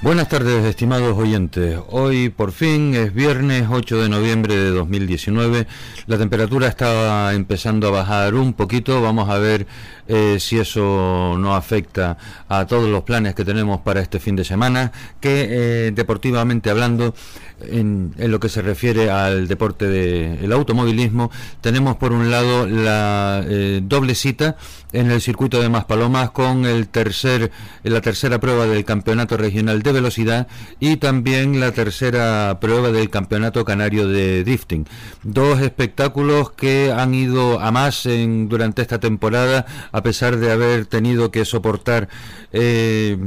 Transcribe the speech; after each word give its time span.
Buenas 0.00 0.28
tardes, 0.28 0.64
estimados 0.64 1.18
oyentes. 1.18 1.76
Hoy 1.88 2.28
por 2.28 2.52
fin 2.52 2.94
es 2.94 3.12
viernes 3.12 3.66
8 3.68 4.00
de 4.00 4.08
noviembre 4.08 4.54
de 4.54 4.70
2019. 4.70 5.66
La 6.06 6.16
temperatura 6.16 6.68
está 6.68 7.34
empezando 7.34 7.88
a 7.88 7.90
bajar 7.90 8.36
un 8.36 8.52
poquito. 8.52 9.02
Vamos 9.02 9.28
a 9.28 9.38
ver 9.38 9.66
eh, 10.06 10.36
si 10.38 10.56
eso 10.56 11.34
no 11.36 11.56
afecta 11.56 12.16
a 12.48 12.64
todos 12.68 12.88
los 12.88 13.02
planes 13.02 13.34
que 13.34 13.44
tenemos 13.44 13.80
para 13.80 14.00
este 14.00 14.20
fin 14.20 14.36
de 14.36 14.44
semana. 14.44 14.92
Que 15.20 15.48
eh, 15.88 15.90
deportivamente 15.92 16.70
hablando, 16.70 17.12
en, 17.60 18.14
lo 18.16 18.40
que 18.40 18.48
se 18.48 18.62
refiere 18.62 19.10
al 19.10 19.48
deporte 19.48 19.86
del 19.86 20.52
automovilismo, 20.52 21.30
tenemos 21.60 21.96
por 21.96 22.12
un 22.12 22.30
lado 22.30 22.66
la 22.66 23.44
eh, 23.46 23.80
doble 23.82 24.14
cita 24.14 24.56
en 24.92 25.10
el 25.10 25.20
circuito 25.20 25.60
de 25.60 25.68
Maspalomas 25.68 26.30
con 26.30 26.64
el 26.64 26.88
tercer, 26.88 27.50
la 27.82 28.00
tercera 28.00 28.38
prueba 28.40 28.66
del 28.66 28.84
campeonato 28.84 29.36
regional 29.36 29.82
de 29.82 29.92
velocidad 29.92 30.48
y 30.80 30.96
también 30.96 31.60
la 31.60 31.72
tercera 31.72 32.58
prueba 32.60 32.90
del 32.90 33.10
campeonato 33.10 33.64
canario 33.64 34.08
de 34.08 34.44
drifting. 34.44 34.86
Dos 35.22 35.60
espectáculos 35.60 36.52
que 36.52 36.92
han 36.92 37.14
ido 37.14 37.60
a 37.60 37.70
más 37.70 38.06
en, 38.06 38.48
durante 38.48 38.82
esta 38.82 38.98
temporada 38.98 39.66
a 39.92 40.02
pesar 40.02 40.38
de 40.38 40.52
haber 40.52 40.86
tenido 40.86 41.30
que 41.30 41.44
soportar 41.44 42.08
eh, 42.52 43.18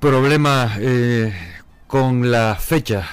problemas 0.00 0.78
eh, 0.80 1.32
con 1.92 2.30
las 2.30 2.64
fechas 2.64 3.06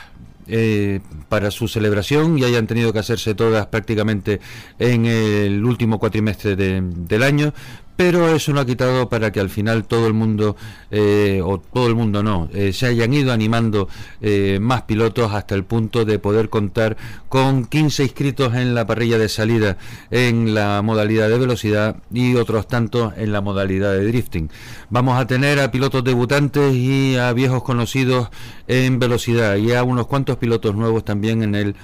eh, 0.48 1.02
para 1.28 1.52
su 1.52 1.68
celebración 1.68 2.40
y 2.40 2.46
hayan 2.46 2.66
tenido 2.66 2.94
que 2.94 3.00
hacerse 3.00 3.36
todas 3.36 3.66
prácticamente 3.66 4.40
en 4.80 5.06
el 5.06 5.66
último 5.66 6.00
cuatrimestre 6.00 6.56
del 6.56 7.24
año, 7.24 7.54
pero 8.00 8.34
eso 8.34 8.54
no 8.54 8.62
ha 8.62 8.66
quitado 8.66 9.10
para 9.10 9.30
que 9.34 9.42
al 9.42 9.50
final 9.50 9.84
todo 9.84 10.08
el 10.08 10.14
mundo, 10.14 10.56
eh, 10.90 11.42
o 11.44 11.60
todo 11.60 11.86
el 11.90 11.96
mundo 11.96 12.24
no, 12.24 12.48
eh, 12.54 12.72
se 12.72 12.86
hayan 12.86 13.12
ido 13.12 13.34
animando 13.34 13.90
eh, 14.22 14.58
más 14.62 14.84
pilotos 14.84 15.34
hasta 15.34 15.54
el 15.54 15.66
punto 15.66 16.06
de 16.06 16.18
poder 16.18 16.48
contar 16.48 16.96
con 17.28 17.66
15 17.66 18.04
inscritos 18.04 18.56
en 18.56 18.74
la 18.74 18.88
parrilla 18.88 19.18
de 19.18 19.28
salida 19.28 19.76
en 20.12 20.56
la 20.56 20.82
modalidad 20.82 21.28
de 21.28 21.40
velocidad 21.40 21.98
y 22.10 22.36
otros 22.36 22.70
tantos 22.70 23.12
en 23.18 23.34
la 23.34 23.42
modalidad 23.42 23.92
de 23.92 24.06
drifting. 24.06 24.50
Vamos 24.90 25.20
a 25.20 25.28
tener 25.28 25.60
a 25.60 25.70
pilotos 25.70 26.02
debutantes 26.02 26.74
y 26.74 27.18
a 27.18 27.34
viejos 27.34 27.64
conocidos 27.64 28.30
en 28.70 28.98
velocidad 29.00 29.58
y 29.58 29.74
a 29.74 29.84
unos 29.84 30.08
cuantos 30.08 30.38
pilotos 30.38 30.74
nuevos 30.74 31.04
también 31.04 31.44
en 31.44 31.54
el 31.54 31.76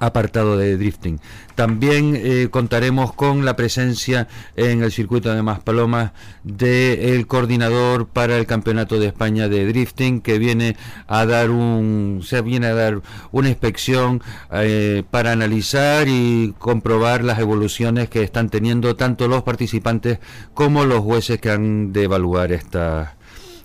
apartado 0.00 0.56
de 0.56 0.76
drifting. 0.76 1.20
También 1.54 2.16
eh, 2.16 2.48
contaremos 2.50 3.12
con 3.12 3.44
la 3.44 3.54
presencia 3.54 4.26
en 4.56 4.82
el 4.82 4.90
circuito 4.90 5.32
de 5.32 5.42
Maspalomas 5.42 6.12
del 6.42 7.26
coordinador 7.26 8.08
para 8.08 8.36
el 8.38 8.46
Campeonato 8.46 8.98
de 8.98 9.06
España 9.06 9.48
de 9.48 9.66
drifting 9.66 10.22
que 10.22 10.38
viene 10.38 10.76
a 11.06 11.26
dar 11.26 11.50
un 11.50 12.22
se 12.24 12.40
viene 12.40 12.68
a 12.68 12.74
dar 12.74 13.02
una 13.30 13.50
inspección 13.50 14.22
eh, 14.52 15.04
para 15.10 15.32
analizar 15.32 16.08
y 16.08 16.54
comprobar 16.58 17.22
las 17.22 17.38
evoluciones 17.38 18.08
que 18.08 18.22
están 18.22 18.48
teniendo 18.48 18.96
tanto 18.96 19.28
los 19.28 19.42
participantes 19.42 20.18
como 20.54 20.84
los 20.84 21.00
jueces 21.00 21.40
que 21.40 21.50
han 21.50 21.92
de 21.92 22.04
evaluar 22.04 22.52
estas 22.52 23.10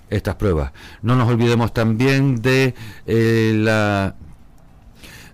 estas 0.10 0.36
pruebas. 0.36 0.72
No 1.02 1.16
nos 1.16 1.30
olvidemos 1.30 1.74
también 1.74 2.42
de 2.42 2.76
eh, 3.08 3.54
la 3.56 4.16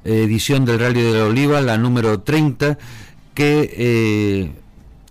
edición 0.04 0.66
del 0.66 0.80
Rally 0.80 1.02
de 1.02 1.14
la 1.14 1.26
Oliva, 1.26 1.62
la 1.62 1.78
número 1.78 2.22
30, 2.22 2.78
que 3.34 3.74
eh, 3.78 4.52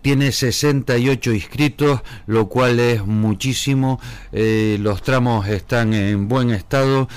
tiene 0.02 0.32
68 0.32 1.32
inscritos, 1.32 2.00
lo 2.26 2.48
cual 2.48 2.80
es 2.80 3.04
muchísimo. 3.04 4.00
Eh, 4.32 4.78
los 4.80 5.02
tramos 5.02 5.46
están 5.48 5.92
en 5.94 6.28
buen 6.28 6.50
estado. 6.50 7.08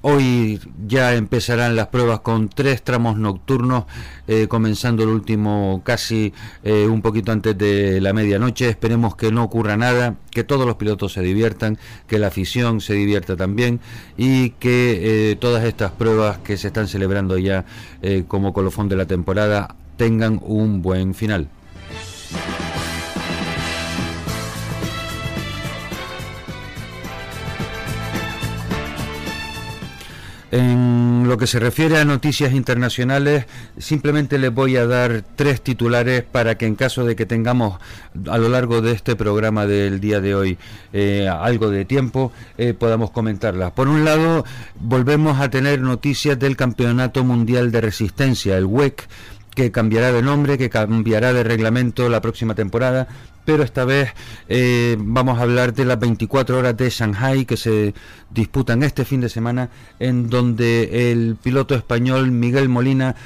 Hoy 0.00 0.60
ya 0.86 1.14
empezarán 1.14 1.76
las 1.76 1.88
pruebas 1.88 2.20
con 2.20 2.48
tres 2.48 2.82
tramos 2.82 3.18
nocturnos, 3.18 3.84
eh, 4.28 4.46
comenzando 4.48 5.02
el 5.02 5.10
último 5.10 5.82
casi 5.84 6.32
eh, 6.64 6.86
un 6.86 7.02
poquito 7.02 7.32
antes 7.32 7.56
de 7.56 8.00
la 8.00 8.12
medianoche. 8.12 8.68
Esperemos 8.68 9.14
que 9.16 9.30
no 9.30 9.44
ocurra 9.44 9.76
nada, 9.76 10.16
que 10.30 10.44
todos 10.44 10.66
los 10.66 10.76
pilotos 10.76 11.12
se 11.12 11.20
diviertan, 11.20 11.78
que 12.06 12.18
la 12.18 12.28
afición 12.28 12.80
se 12.80 12.94
divierta 12.94 13.36
también 13.36 13.80
y 14.16 14.50
que 14.50 15.36
todas 15.40 15.64
estas 15.64 15.92
pruebas 15.92 16.38
que 16.38 16.56
se 16.56 16.68
están 16.68 16.88
celebrando 16.88 17.36
ya 17.38 17.64
como 18.28 18.52
colofón 18.52 18.88
de 18.88 18.96
la 18.96 19.06
temporada 19.06 19.76
tengan 19.96 20.40
un 20.42 20.82
buen 20.82 21.14
final. 21.14 21.48
En 30.52 31.28
lo 31.28 31.38
que 31.38 31.46
se 31.46 31.58
refiere 31.58 31.96
a 31.96 32.04
noticias 32.04 32.52
internacionales, 32.52 33.46
simplemente 33.78 34.36
les 34.36 34.52
voy 34.52 34.76
a 34.76 34.86
dar 34.86 35.24
tres 35.34 35.62
titulares 35.62 36.24
para 36.24 36.58
que 36.58 36.66
en 36.66 36.74
caso 36.74 37.06
de 37.06 37.16
que 37.16 37.24
tengamos 37.24 37.80
a 38.30 38.36
lo 38.36 38.50
largo 38.50 38.82
de 38.82 38.92
este 38.92 39.16
programa 39.16 39.66
del 39.66 39.98
día 39.98 40.20
de 40.20 40.34
hoy 40.34 40.58
eh, 40.92 41.26
algo 41.26 41.70
de 41.70 41.86
tiempo, 41.86 42.32
eh, 42.58 42.74
podamos 42.74 43.12
comentarlas. 43.12 43.72
Por 43.72 43.88
un 43.88 44.04
lado, 44.04 44.44
volvemos 44.78 45.40
a 45.40 45.48
tener 45.48 45.80
noticias 45.80 46.38
del 46.38 46.54
Campeonato 46.54 47.24
Mundial 47.24 47.72
de 47.72 47.80
Resistencia, 47.80 48.58
el 48.58 48.66
WEC, 48.66 49.08
que 49.54 49.70
cambiará 49.70 50.12
de 50.12 50.22
nombre, 50.22 50.58
que 50.58 50.70
cambiará 50.70 51.32
de 51.32 51.44
reglamento 51.44 52.08
la 52.08 52.20
próxima 52.20 52.54
temporada, 52.54 53.08
pero 53.44 53.62
esta 53.62 53.84
vez 53.84 54.10
eh, 54.48 54.96
vamos 54.98 55.38
a 55.38 55.42
hablar 55.42 55.74
de 55.74 55.84
las 55.84 55.98
24 55.98 56.58
horas 56.58 56.76
de 56.76 56.88
Shanghai 56.90 57.44
que 57.44 57.56
se 57.56 57.94
disputan 58.30 58.82
este 58.82 59.04
fin 59.04 59.20
de 59.20 59.28
semana, 59.28 59.70
en 59.98 60.30
donde 60.30 61.10
el 61.12 61.36
piloto 61.36 61.74
español 61.74 62.30
Miguel 62.30 62.68
Molina 62.68 63.16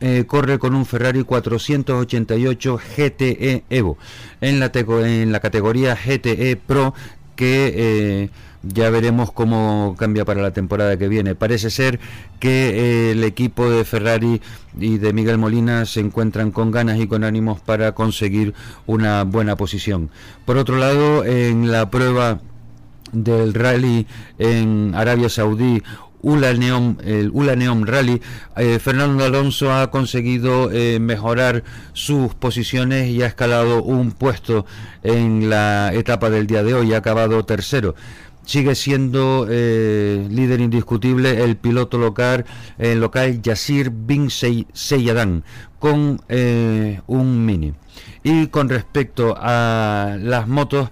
eh, 0.00 0.24
corre 0.26 0.58
con 0.58 0.74
un 0.74 0.84
Ferrari 0.84 1.22
488 1.22 2.80
GTE 2.96 3.64
Evo. 3.70 3.96
En 4.40 4.60
la, 4.60 4.70
categoría 5.40 5.96
GTE 5.96 6.56
Pro 6.56 6.94
que 7.36 7.72
eh, 7.74 8.30
ya 8.66 8.90
veremos 8.90 9.32
cómo 9.32 9.94
cambia 9.98 10.24
para 10.24 10.42
la 10.42 10.52
temporada 10.52 10.96
que 10.96 11.08
viene. 11.08 11.34
Parece 11.34 11.70
ser 11.70 12.00
que 12.40 12.70
eh, 12.70 13.10
el 13.12 13.24
equipo 13.24 13.68
de 13.70 13.84
Ferrari 13.84 14.40
y 14.78 14.98
de 14.98 15.12
Miguel 15.12 15.38
Molina 15.38 15.84
se 15.86 16.00
encuentran 16.00 16.50
con 16.50 16.70
ganas 16.70 16.98
y 16.98 17.06
con 17.06 17.24
ánimos 17.24 17.60
para 17.60 17.92
conseguir 17.92 18.54
una 18.86 19.24
buena 19.24 19.56
posición. 19.56 20.10
Por 20.44 20.56
otro 20.56 20.76
lado, 20.76 21.24
en 21.24 21.70
la 21.70 21.90
prueba 21.90 22.40
del 23.12 23.54
rally 23.54 24.06
en 24.38 24.92
Arabia 24.94 25.28
Saudí 25.28 25.82
Ula 26.24 26.54
Neom, 26.54 26.96
el 27.04 27.30
Ula 27.34 27.54
Neom 27.54 27.84
Rally, 27.84 28.20
eh, 28.56 28.78
Fernando 28.78 29.24
Alonso 29.24 29.70
ha 29.70 29.90
conseguido 29.90 30.72
eh, 30.72 30.98
mejorar 30.98 31.64
sus 31.92 32.34
posiciones 32.34 33.10
y 33.10 33.22
ha 33.22 33.26
escalado 33.26 33.82
un 33.82 34.10
puesto 34.10 34.64
en 35.02 35.50
la 35.50 35.92
etapa 35.92 36.30
del 36.30 36.46
día 36.46 36.62
de 36.62 36.72
hoy, 36.72 36.94
ha 36.94 36.98
acabado 36.98 37.44
tercero 37.44 37.94
sigue 38.44 38.74
siendo 38.74 39.46
eh, 39.48 40.26
líder 40.30 40.60
indiscutible 40.60 41.42
el 41.44 41.56
piloto 41.56 41.98
local, 41.98 42.44
el 42.78 43.00
local 43.00 43.40
Yasir 43.42 43.90
Bin 43.90 44.30
Seyadan 44.30 45.44
con 45.78 46.20
eh, 46.28 47.00
un 47.06 47.44
mini. 47.44 47.74
Y 48.22 48.48
con 48.48 48.68
respecto 48.68 49.34
a 49.38 50.16
las 50.18 50.48
motos, 50.48 50.90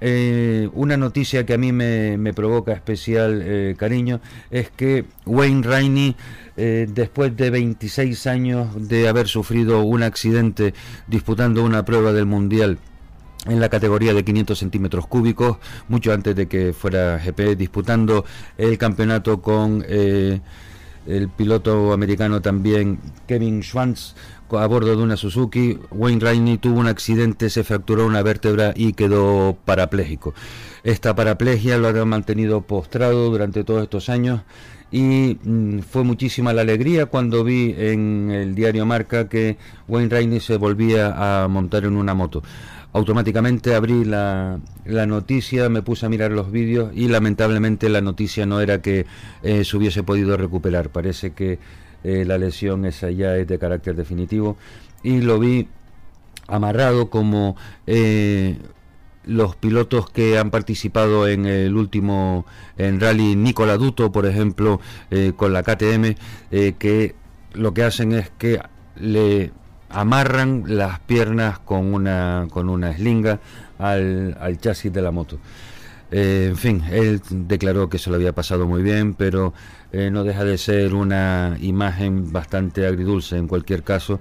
eh, 0.00 0.68
una 0.74 0.96
noticia 0.96 1.46
que 1.46 1.54
a 1.54 1.58
mí 1.58 1.72
me, 1.72 2.18
me 2.18 2.34
provoca 2.34 2.72
especial 2.72 3.74
cariño 3.78 4.20
es 4.50 4.70
que 4.70 5.04
Wayne 5.24 5.62
Rainey, 5.62 6.16
después 6.56 7.36
de 7.36 7.50
26 7.50 8.26
años 8.26 8.88
de 8.88 9.08
haber 9.08 9.28
sufrido 9.28 9.82
un 9.82 10.02
accidente 10.02 10.74
disputando 11.06 11.64
una 11.64 11.84
prueba 11.84 12.12
del 12.12 12.26
Mundial, 12.26 12.78
en 13.46 13.60
la 13.60 13.68
categoría 13.68 14.14
de 14.14 14.24
500 14.24 14.58
centímetros 14.58 15.06
cúbicos, 15.06 15.58
mucho 15.88 16.12
antes 16.12 16.34
de 16.34 16.46
que 16.46 16.72
fuera 16.72 17.18
GP, 17.18 17.56
disputando 17.56 18.24
el 18.56 18.78
campeonato 18.78 19.42
con 19.42 19.84
eh, 19.86 20.40
el 21.06 21.28
piloto 21.28 21.92
americano 21.92 22.40
también 22.40 22.98
Kevin 23.26 23.62
Schwantz 23.62 24.14
a 24.58 24.66
bordo 24.66 24.96
de 24.96 25.02
una 25.02 25.16
Suzuki. 25.16 25.78
Wayne 25.90 26.20
Rainey 26.20 26.58
tuvo 26.58 26.78
un 26.78 26.86
accidente, 26.86 27.50
se 27.50 27.64
fracturó 27.64 28.06
una 28.06 28.22
vértebra 28.22 28.72
y 28.74 28.92
quedó 28.92 29.56
parapléjico. 29.64 30.34
Esta 30.82 31.14
paraplegia 31.14 31.78
lo 31.78 31.88
ha 31.88 32.04
mantenido 32.04 32.60
postrado 32.62 33.30
durante 33.30 33.64
todos 33.64 33.82
estos 33.82 34.08
años 34.08 34.42
y 34.92 35.38
mm, 35.42 35.80
fue 35.80 36.04
muchísima 36.04 36.52
la 36.52 36.62
alegría 36.62 37.06
cuando 37.06 37.42
vi 37.42 37.74
en 37.76 38.30
el 38.30 38.54
diario 38.54 38.86
Marca 38.86 39.28
que 39.28 39.56
Wayne 39.88 40.10
Rainey 40.10 40.40
se 40.40 40.56
volvía 40.56 41.42
a 41.42 41.48
montar 41.48 41.84
en 41.84 41.96
una 41.96 42.14
moto 42.14 42.42
automáticamente 42.94 43.74
abrí 43.74 44.04
la, 44.04 44.60
la, 44.84 45.04
noticia, 45.04 45.68
me 45.68 45.82
puse 45.82 46.06
a 46.06 46.08
mirar 46.08 46.30
los 46.30 46.52
vídeos 46.52 46.92
y 46.94 47.08
lamentablemente 47.08 47.88
la 47.88 48.00
noticia 48.00 48.46
no 48.46 48.60
era 48.60 48.80
que 48.80 49.04
eh, 49.42 49.64
se 49.64 49.76
hubiese 49.76 50.04
podido 50.04 50.36
recuperar. 50.36 50.90
Parece 50.90 51.32
que 51.32 51.58
eh, 52.04 52.24
la 52.24 52.38
lesión 52.38 52.84
esa 52.84 53.10
ya 53.10 53.36
es 53.36 53.48
de 53.48 53.58
carácter 53.58 53.96
definitivo 53.96 54.56
y 55.02 55.22
lo 55.22 55.40
vi 55.40 55.66
amarrado 56.46 57.10
como 57.10 57.56
eh, 57.88 58.58
los 59.24 59.56
pilotos 59.56 60.08
que 60.08 60.38
han 60.38 60.50
participado 60.50 61.26
en 61.26 61.46
el 61.46 61.74
último 61.74 62.46
en 62.78 63.00
rally 63.00 63.34
Nicola 63.34 63.76
Duto, 63.76 64.12
por 64.12 64.24
ejemplo, 64.24 64.80
eh, 65.10 65.32
con 65.34 65.52
la 65.52 65.64
KTM, 65.64 66.14
que 66.78 67.16
lo 67.54 67.74
que 67.74 67.82
hacen 67.82 68.12
es 68.12 68.30
que 68.38 68.60
le 68.96 69.50
amarran 69.94 70.64
las 70.66 71.00
piernas 71.00 71.58
con 71.58 71.94
una 71.94 72.46
con 72.50 72.68
una 72.68 72.90
eslinga 72.90 73.40
al, 73.78 74.36
al 74.40 74.58
chasis 74.58 74.92
de 74.92 75.02
la 75.02 75.10
moto. 75.10 75.38
Eh, 76.10 76.46
en 76.50 76.56
fin, 76.56 76.82
él 76.90 77.20
declaró 77.30 77.88
que 77.88 77.98
se 77.98 78.10
lo 78.10 78.16
había 78.16 78.32
pasado 78.32 78.66
muy 78.66 78.82
bien, 78.82 79.14
pero 79.14 79.54
no 79.92 80.24
deja 80.24 80.42
de 80.42 80.58
ser 80.58 80.92
una 80.92 81.56
imagen 81.60 82.32
bastante 82.32 82.84
agridulce 82.84 83.36
en 83.36 83.46
cualquier 83.46 83.84
caso, 83.84 84.18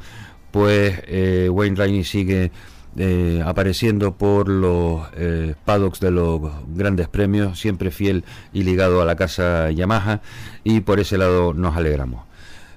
pues 0.52 1.02
Wayne 1.50 1.76
Rainey 1.76 2.04
sigue 2.04 2.52
eh, 2.96 3.42
apareciendo 3.44 4.16
por 4.16 4.48
los 4.48 5.08
eh, 5.16 5.56
paddocks 5.66 6.00
de 6.00 6.12
los 6.12 6.40
grandes 6.76 7.08
premios, 7.08 7.60
siempre 7.60 7.90
fiel 7.90 8.24
y 8.54 8.62
ligado 8.62 9.02
a 9.02 9.06
la 9.06 9.16
casa 9.16 9.72
Yamaha, 9.72 10.22
y 10.64 10.82
por 10.82 11.00
ese 11.00 11.18
lado 11.18 11.56
nos 11.56 11.76
alegramos. 11.76 12.24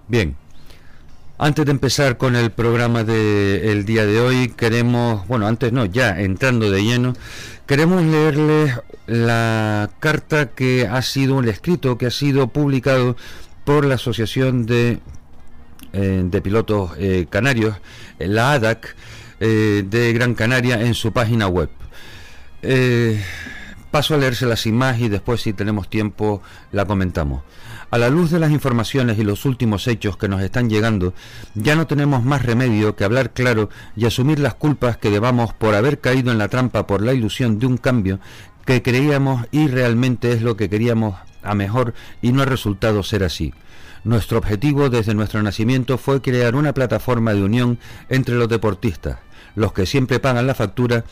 Bien, 0.08 0.34
antes 1.38 1.64
de 1.64 1.70
empezar 1.70 2.16
con 2.16 2.36
el 2.36 2.50
programa 2.50 3.04
del 3.04 3.84
día 3.84 4.06
de 4.06 4.20
hoy, 4.20 4.48
queremos, 4.48 5.26
bueno, 5.28 5.46
antes 5.46 5.72
no, 5.72 5.84
ya 5.84 6.20
entrando 6.20 6.70
de 6.70 6.82
lleno, 6.82 7.14
queremos 7.66 8.02
leerles 8.02 8.74
la 9.06 9.90
carta 10.00 10.50
que 10.50 10.86
ha 10.86 11.02
sido, 11.02 11.40
el 11.40 11.48
escrito 11.48 11.98
que 11.98 12.06
ha 12.06 12.10
sido 12.10 12.48
publicado 12.48 13.16
por 13.64 13.84
la 13.84 13.96
Asociación 13.96 14.66
de, 14.66 14.98
eh, 15.92 16.22
de 16.24 16.40
Pilotos 16.40 16.92
Canarios, 17.30 17.76
la 18.18 18.52
ADAC, 18.52 18.94
eh, 19.38 19.84
de 19.86 20.14
Gran 20.14 20.34
Canaria 20.34 20.80
en 20.80 20.94
su 20.94 21.12
página 21.12 21.46
web. 21.46 21.68
Eh, 22.62 23.22
paso 23.90 24.14
a 24.14 24.18
leérselas 24.18 24.60
sin 24.60 24.74
más 24.74 24.98
y 24.98 25.10
después 25.10 25.42
si 25.42 25.52
tenemos 25.52 25.90
tiempo 25.90 26.42
la 26.72 26.86
comentamos. 26.86 27.42
A 27.90 27.98
la 27.98 28.10
luz 28.10 28.30
de 28.30 28.40
las 28.40 28.50
informaciones 28.50 29.16
y 29.18 29.22
los 29.22 29.44
últimos 29.44 29.86
hechos 29.86 30.16
que 30.16 30.28
nos 30.28 30.42
están 30.42 30.68
llegando, 30.68 31.14
ya 31.54 31.76
no 31.76 31.86
tenemos 31.86 32.24
más 32.24 32.42
remedio 32.42 32.96
que 32.96 33.04
hablar 33.04 33.32
claro 33.32 33.70
y 33.94 34.06
asumir 34.06 34.40
las 34.40 34.54
culpas 34.54 34.96
que 34.96 35.10
debamos 35.10 35.54
por 35.54 35.74
haber 35.74 36.00
caído 36.00 36.32
en 36.32 36.38
la 36.38 36.48
trampa 36.48 36.86
por 36.86 37.00
la 37.00 37.14
ilusión 37.14 37.60
de 37.60 37.66
un 37.66 37.76
cambio 37.76 38.18
que 38.64 38.82
creíamos 38.82 39.46
y 39.52 39.68
realmente 39.68 40.32
es 40.32 40.42
lo 40.42 40.56
que 40.56 40.68
queríamos 40.68 41.14
a 41.44 41.54
mejor 41.54 41.94
y 42.20 42.32
no 42.32 42.42
ha 42.42 42.46
resultado 42.46 43.04
ser 43.04 43.22
así. 43.22 43.54
Nuestro 44.02 44.38
objetivo 44.38 44.90
desde 44.90 45.14
nuestro 45.14 45.42
nacimiento 45.42 45.96
fue 45.96 46.20
crear 46.20 46.56
una 46.56 46.74
plataforma 46.74 47.34
de 47.34 47.42
unión 47.42 47.78
entre 48.08 48.34
los 48.34 48.48
deportistas, 48.48 49.18
los 49.54 49.72
que 49.72 49.86
siempre 49.86 50.18
pagan 50.18 50.46
la 50.46 50.54
factura, 50.54 51.04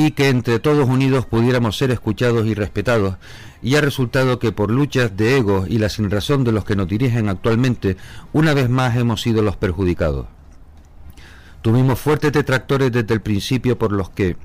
y 0.00 0.12
que 0.12 0.28
entre 0.28 0.60
todos 0.60 0.88
unidos 0.88 1.26
pudiéramos 1.26 1.76
ser 1.76 1.90
escuchados 1.90 2.46
y 2.46 2.54
respetados, 2.54 3.16
y 3.62 3.74
ha 3.74 3.80
resultado 3.80 4.38
que 4.38 4.52
por 4.52 4.70
luchas 4.70 5.16
de 5.16 5.38
ego 5.38 5.64
y 5.68 5.78
la 5.78 5.88
sinrazón 5.88 6.44
de 6.44 6.52
los 6.52 6.64
que 6.64 6.76
nos 6.76 6.86
dirigen 6.86 7.28
actualmente, 7.28 7.96
una 8.32 8.54
vez 8.54 8.68
más 8.70 8.96
hemos 8.96 9.22
sido 9.22 9.42
los 9.42 9.56
perjudicados. 9.56 10.26
Tuvimos 11.62 11.98
fuertes 11.98 12.32
detractores 12.32 12.92
desde 12.92 13.12
el 13.12 13.20
principio 13.20 13.76
por 13.76 13.90
los 13.90 14.10
que 14.10 14.36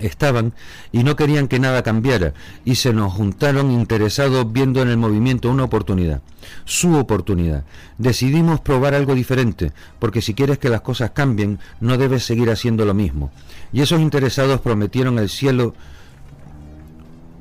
estaban 0.00 0.52
y 0.90 1.04
no 1.04 1.16
querían 1.16 1.48
que 1.48 1.58
nada 1.58 1.82
cambiara 1.82 2.34
y 2.64 2.76
se 2.76 2.92
nos 2.92 3.12
juntaron 3.12 3.70
interesados 3.70 4.50
viendo 4.52 4.82
en 4.82 4.88
el 4.88 4.96
movimiento 4.96 5.50
una 5.50 5.64
oportunidad, 5.64 6.22
su 6.64 6.96
oportunidad. 6.96 7.64
Decidimos 7.98 8.60
probar 8.60 8.94
algo 8.94 9.14
diferente, 9.14 9.72
porque 9.98 10.22
si 10.22 10.34
quieres 10.34 10.58
que 10.58 10.68
las 10.68 10.80
cosas 10.80 11.10
cambien, 11.10 11.58
no 11.80 11.98
debes 11.98 12.24
seguir 12.24 12.50
haciendo 12.50 12.84
lo 12.84 12.94
mismo. 12.94 13.30
Y 13.72 13.80
esos 13.80 14.00
interesados 14.00 14.60
prometieron 14.60 15.18
el 15.18 15.28
cielo 15.28 15.74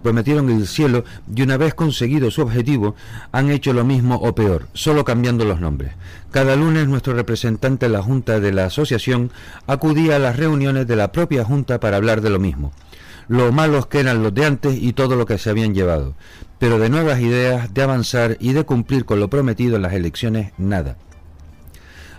prometieron 0.01 0.50
el 0.50 0.68
cielo 0.68 1.03
y 1.33 1.42
una 1.42 1.57
vez 1.57 1.74
conseguido 1.74 2.31
su 2.31 2.42
objetivo 2.42 2.95
han 3.31 3.51
hecho 3.51 3.74
lo 3.74 3.83
mismo 3.83 4.15
o 4.15 4.36
peor, 4.36 4.68
solo 4.74 5.06
cambiando 5.06 5.45
los 5.45 5.59
nombres. 5.59 5.94
Cada 6.31 6.56
lunes 6.56 6.88
nuestro 6.88 7.13
representante 7.13 7.86
en 7.86 7.94
la 7.94 8.01
Junta 8.01 8.39
de 8.39 8.51
la 8.51 8.65
Asociación 8.65 9.31
acudía 9.68 10.15
a 10.15 10.19
las 10.19 10.38
reuniones 10.38 10.88
de 10.88 10.95
la 10.95 11.12
propia 11.12 11.44
Junta 11.44 11.80
para 11.80 11.98
hablar 11.98 12.21
de 12.21 12.30
lo 12.30 12.39
mismo, 12.39 12.71
lo 13.27 13.51
malos 13.51 13.88
que 13.88 14.00
eran 14.00 14.24
los 14.24 14.33
de 14.33 14.45
antes 14.45 14.77
y 14.81 14.94
todo 14.94 15.15
lo 15.15 15.25
que 15.25 15.38
se 15.38 15.50
habían 15.50 15.74
llevado, 15.74 16.15
pero 16.59 16.80
de 16.80 16.89
nuevas 16.89 17.19
ideas, 17.19 17.74
de 17.74 17.81
avanzar 17.81 18.38
y 18.39 18.54
de 18.54 18.65
cumplir 18.65 19.06
con 19.06 19.19
lo 19.19 19.30
prometido 19.30 19.75
en 19.75 19.81
las 19.81 19.94
elecciones, 19.94 20.51
nada. 20.57 20.97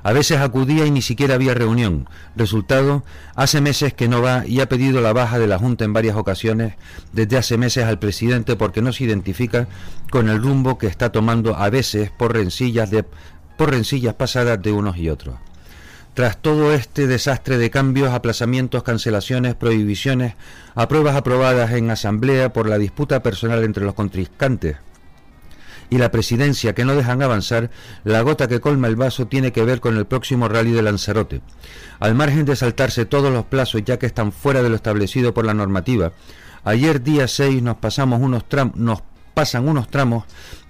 A 0.02 0.12
veces 0.12 0.38
acudía 0.38 0.84
y 0.84 0.90
ni 0.90 1.02
siquiera 1.02 1.34
había 1.34 1.54
reunión. 1.54 2.08
Resultado, 2.34 3.04
hace 3.36 3.60
meses 3.60 3.94
que 3.94 4.08
no 4.08 4.20
va 4.20 4.46
y 4.46 4.60
ha 4.60 4.68
pedido 4.68 5.00
la 5.00 5.12
baja 5.12 5.38
de 5.38 5.46
la 5.46 5.58
Junta 5.58 5.84
en 5.84 5.92
varias 5.92 6.16
ocasiones 6.16 6.74
desde 7.12 7.38
hace 7.38 7.56
meses 7.56 7.84
al 7.84 7.98
presidente 7.98 8.56
porque 8.56 8.82
no 8.82 8.92
se 8.92 9.04
identifica 9.04 9.68
con 10.10 10.28
el 10.28 10.42
rumbo 10.42 10.78
que 10.78 10.88
está 10.88 11.12
tomando 11.12 11.56
a 11.56 11.70
veces 11.70 12.10
por 12.10 12.32
rencillas, 12.32 12.90
de, 12.90 13.04
por 13.56 13.70
rencillas 13.70 14.14
pasadas 14.14 14.60
de 14.60 14.72
unos 14.72 14.96
y 14.96 15.08
otros. 15.08 15.36
Tras 16.14 16.36
todo 16.36 16.74
este 16.74 17.06
desastre 17.06 17.56
de 17.56 17.70
cambios, 17.70 18.12
aplazamientos, 18.12 18.82
cancelaciones, 18.82 19.54
prohibiciones, 19.54 20.34
apruebas 20.74 21.16
aprobadas 21.16 21.72
en 21.72 21.90
asamblea 21.90 22.52
por 22.52 22.68
la 22.68 22.76
disputa 22.76 23.22
personal 23.22 23.64
entre 23.64 23.84
los 23.84 23.94
contrincantes, 23.94 24.76
y 25.92 25.98
la 25.98 26.10
presidencia 26.10 26.74
que 26.74 26.86
no 26.86 26.96
dejan 26.96 27.20
avanzar, 27.20 27.70
la 28.02 28.22
gota 28.22 28.48
que 28.48 28.62
colma 28.62 28.88
el 28.88 28.96
vaso 28.96 29.26
tiene 29.26 29.52
que 29.52 29.62
ver 29.62 29.80
con 29.80 29.98
el 29.98 30.06
próximo 30.06 30.48
rally 30.48 30.72
de 30.72 30.80
Lanzarote. 30.80 31.42
Al 32.00 32.14
margen 32.14 32.46
de 32.46 32.56
saltarse 32.56 33.04
todos 33.04 33.30
los 33.30 33.44
plazos 33.44 33.82
ya 33.84 33.98
que 33.98 34.06
están 34.06 34.32
fuera 34.32 34.62
de 34.62 34.70
lo 34.70 34.74
establecido 34.74 35.34
por 35.34 35.44
la 35.44 35.52
normativa, 35.52 36.12
ayer 36.64 37.02
día 37.02 37.28
6 37.28 37.62
nos 37.62 37.76
pasamos 37.76 38.22
unos 38.22 38.44
nos 38.74 39.02
pasan 39.34 39.68
unos 39.68 39.90
tramos 39.90 40.24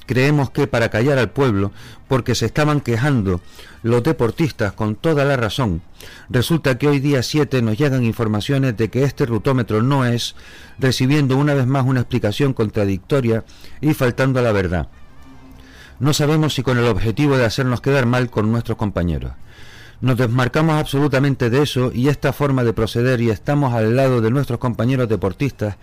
creemos 0.07 0.51
que 0.51 0.67
para 0.67 0.89
callar 0.89 1.19
al 1.19 1.31
pueblo, 1.31 1.71
porque 2.09 2.35
se 2.35 2.47
estaban 2.47 2.81
quejando 2.81 3.41
los 3.85 4.03
deportistas 4.03 4.73
con 4.73 4.97
toda 4.97 5.25
la 5.25 5.37
razón, 5.37 5.83
resulta 6.29 6.79
que 6.79 6.89
hoy 6.89 6.99
día 6.99 7.23
7 7.23 7.63
nos 7.63 7.79
llegan 7.79 8.03
informaciones 8.03 8.77
de 8.77 8.91
que 8.91 9.05
este 9.05 9.25
rutómetro 9.25 9.83
no 9.83 10.05
es, 10.05 10.35
recibiendo 10.81 11.37
una 11.37 11.55
vez 11.55 11.69
más 11.69 11.87
una 11.87 12.01
explicación 12.01 12.55
contradictoria 12.55 13.45
y 13.81 13.95
faltando 13.95 14.41
a 14.41 14.43
la 14.43 14.51
verdad. 14.51 14.89
No 16.01 16.13
sabemos 16.13 16.55
si 16.55 16.63
con 16.63 16.79
el 16.79 16.87
objetivo 16.87 17.37
de 17.37 17.45
hacernos 17.45 17.81
quedar 17.81 18.07
mal 18.07 18.31
con 18.31 18.51
nuestros 18.51 18.77
compañeros. 18.77 19.33
Nos 20.01 20.17
desmarcamos 20.17 20.75
absolutamente 20.75 21.49
de 21.49 21.63
eso 21.63 21.93
y 21.95 22.09
esta 22.09 22.33
forma 22.33 22.65
de 22.65 22.73
proceder 22.73 23.21
y 23.21 23.31
estamos 23.31 23.73
al 23.73 23.95
lado 23.95 24.21
de 24.21 24.33
nuestros 24.33 24.59
compañeros 24.59 25.09
deportistas 25.09 25.77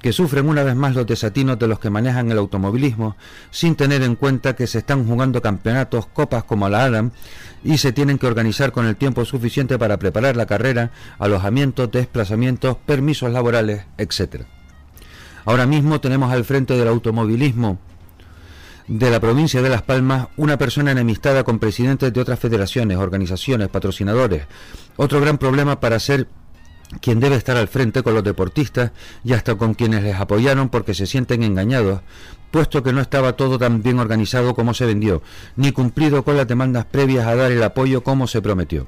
que 0.00 0.12
sufren 0.12 0.48
una 0.48 0.62
vez 0.62 0.76
más 0.76 0.94
los 0.94 1.06
desatinos 1.06 1.58
de 1.58 1.68
los 1.68 1.78
que 1.78 1.90
manejan 1.90 2.30
el 2.30 2.38
automovilismo 2.38 3.16
sin 3.50 3.74
tener 3.74 4.02
en 4.02 4.14
cuenta 4.14 4.56
que 4.56 4.66
se 4.66 4.78
están 4.78 5.06
jugando 5.06 5.42
campeonatos, 5.42 6.06
copas 6.06 6.44
como 6.44 6.68
la 6.68 6.84
Adam 6.84 7.10
y 7.64 7.78
se 7.78 7.92
tienen 7.92 8.16
que 8.18 8.26
organizar 8.26 8.72
con 8.72 8.86
el 8.86 8.96
tiempo 8.96 9.24
suficiente 9.24 9.78
para 9.78 9.98
preparar 9.98 10.36
la 10.36 10.46
carrera, 10.46 10.90
alojamientos, 11.18 11.90
desplazamientos, 11.90 12.76
permisos 12.86 13.30
laborales, 13.30 13.84
etc. 13.98 14.44
Ahora 15.44 15.66
mismo 15.66 16.00
tenemos 16.00 16.32
al 16.32 16.44
frente 16.44 16.78
del 16.78 16.88
automovilismo 16.88 17.78
de 18.88 19.10
la 19.10 19.20
provincia 19.20 19.62
de 19.62 19.68
Las 19.68 19.82
Palmas 19.82 20.28
una 20.36 20.58
persona 20.58 20.92
enemistada 20.92 21.42
con 21.42 21.58
presidentes 21.58 22.12
de 22.12 22.20
otras 22.20 22.38
federaciones, 22.38 22.98
organizaciones, 22.98 23.68
patrocinadores. 23.68 24.44
Otro 24.96 25.20
gran 25.20 25.38
problema 25.38 25.80
para 25.80 25.98
ser 25.98 26.28
quien 27.00 27.18
debe 27.18 27.34
estar 27.34 27.56
al 27.56 27.66
frente 27.66 28.02
con 28.04 28.14
los 28.14 28.22
deportistas 28.22 28.92
y 29.24 29.32
hasta 29.32 29.56
con 29.56 29.74
quienes 29.74 30.04
les 30.04 30.14
apoyaron 30.14 30.68
porque 30.68 30.94
se 30.94 31.06
sienten 31.06 31.42
engañados, 31.42 32.00
puesto 32.52 32.84
que 32.84 32.92
no 32.92 33.00
estaba 33.00 33.32
todo 33.32 33.58
tan 33.58 33.82
bien 33.82 33.98
organizado 33.98 34.54
como 34.54 34.72
se 34.72 34.86
vendió, 34.86 35.20
ni 35.56 35.72
cumplido 35.72 36.24
con 36.24 36.36
las 36.36 36.46
demandas 36.46 36.84
previas 36.84 37.26
a 37.26 37.34
dar 37.34 37.50
el 37.50 37.62
apoyo 37.64 38.04
como 38.04 38.28
se 38.28 38.40
prometió. 38.40 38.86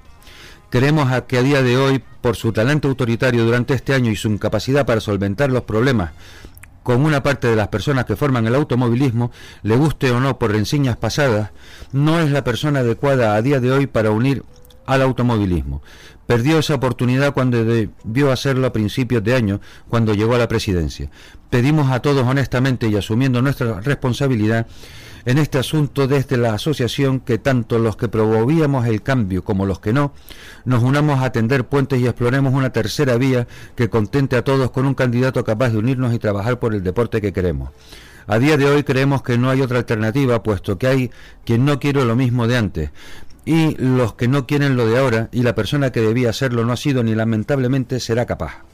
Creemos 0.70 1.10
que 1.22 1.38
a 1.38 1.42
día 1.42 1.62
de 1.62 1.76
hoy, 1.76 2.04
por 2.20 2.36
su 2.36 2.52
talento 2.52 2.88
autoritario 2.88 3.44
durante 3.44 3.74
este 3.74 3.94
año 3.94 4.12
y 4.12 4.16
su 4.16 4.28
incapacidad 4.28 4.86
para 4.86 5.00
solventar 5.00 5.50
los 5.50 5.62
problemas 5.64 6.12
con 6.82 7.04
una 7.04 7.22
parte 7.22 7.48
de 7.48 7.56
las 7.56 7.68
personas 7.68 8.04
que 8.04 8.16
forman 8.16 8.46
el 8.46 8.54
automovilismo, 8.54 9.30
le 9.62 9.76
guste 9.76 10.10
o 10.10 10.20
no 10.20 10.38
por 10.38 10.52
reseñas 10.52 10.96
pasadas, 10.96 11.50
no 11.92 12.20
es 12.20 12.30
la 12.30 12.44
persona 12.44 12.80
adecuada 12.80 13.34
a 13.34 13.42
día 13.42 13.60
de 13.60 13.72
hoy 13.72 13.86
para 13.86 14.10
unir 14.10 14.44
al 14.86 15.02
automovilismo. 15.02 15.82
Perdió 16.26 16.58
esa 16.58 16.74
oportunidad 16.74 17.32
cuando 17.32 17.64
debió 17.64 18.32
hacerlo 18.32 18.66
a 18.66 18.72
principios 18.72 19.22
de 19.24 19.34
año, 19.34 19.60
cuando 19.88 20.14
llegó 20.14 20.34
a 20.34 20.38
la 20.38 20.48
presidencia. 20.48 21.10
Pedimos 21.50 21.90
a 21.90 22.00
todos 22.00 22.26
honestamente 22.26 22.88
y 22.88 22.96
asumiendo 22.96 23.40
nuestra 23.40 23.80
responsabilidad 23.80 24.66
en 25.24 25.38
este 25.38 25.58
asunto 25.58 26.06
desde 26.06 26.36
la 26.36 26.54
asociación 26.54 27.20
que 27.20 27.38
tanto 27.38 27.78
los 27.78 27.96
que 27.96 28.08
promovíamos 28.08 28.86
el 28.86 29.02
cambio 29.02 29.44
como 29.44 29.66
los 29.66 29.80
que 29.80 29.92
no, 29.92 30.12
nos 30.64 30.82
unamos 30.82 31.22
a 31.22 31.32
tender 31.32 31.66
puentes 31.66 32.00
y 32.00 32.06
exploremos 32.06 32.54
una 32.54 32.70
tercera 32.70 33.16
vía 33.16 33.46
que 33.74 33.88
contente 33.88 34.36
a 34.36 34.44
todos 34.44 34.70
con 34.70 34.86
un 34.86 34.94
candidato 34.94 35.44
capaz 35.44 35.70
de 35.70 35.78
unirnos 35.78 36.14
y 36.14 36.18
trabajar 36.18 36.58
por 36.58 36.74
el 36.74 36.82
deporte 36.82 37.20
que 37.20 37.32
queremos. 37.32 37.70
A 38.26 38.38
día 38.38 38.58
de 38.58 38.66
hoy 38.66 38.82
creemos 38.82 39.22
que 39.22 39.38
no 39.38 39.48
hay 39.48 39.62
otra 39.62 39.78
alternativa, 39.78 40.42
puesto 40.42 40.76
que 40.76 40.86
hay 40.86 41.10
quien 41.44 41.64
no 41.64 41.80
quiere 41.80 42.04
lo 42.04 42.14
mismo 42.14 42.46
de 42.46 42.58
antes, 42.58 42.90
y 43.46 43.74
los 43.76 44.12
que 44.12 44.28
no 44.28 44.46
quieren 44.46 44.76
lo 44.76 44.86
de 44.86 44.98
ahora, 44.98 45.30
y 45.32 45.42
la 45.42 45.54
persona 45.54 45.92
que 45.92 46.02
debía 46.02 46.28
hacerlo 46.28 46.66
no 46.66 46.74
ha 46.74 46.76
sido 46.76 47.02
ni 47.02 47.14
lamentablemente 47.14 48.00
será 48.00 48.26
capaz. 48.26 48.64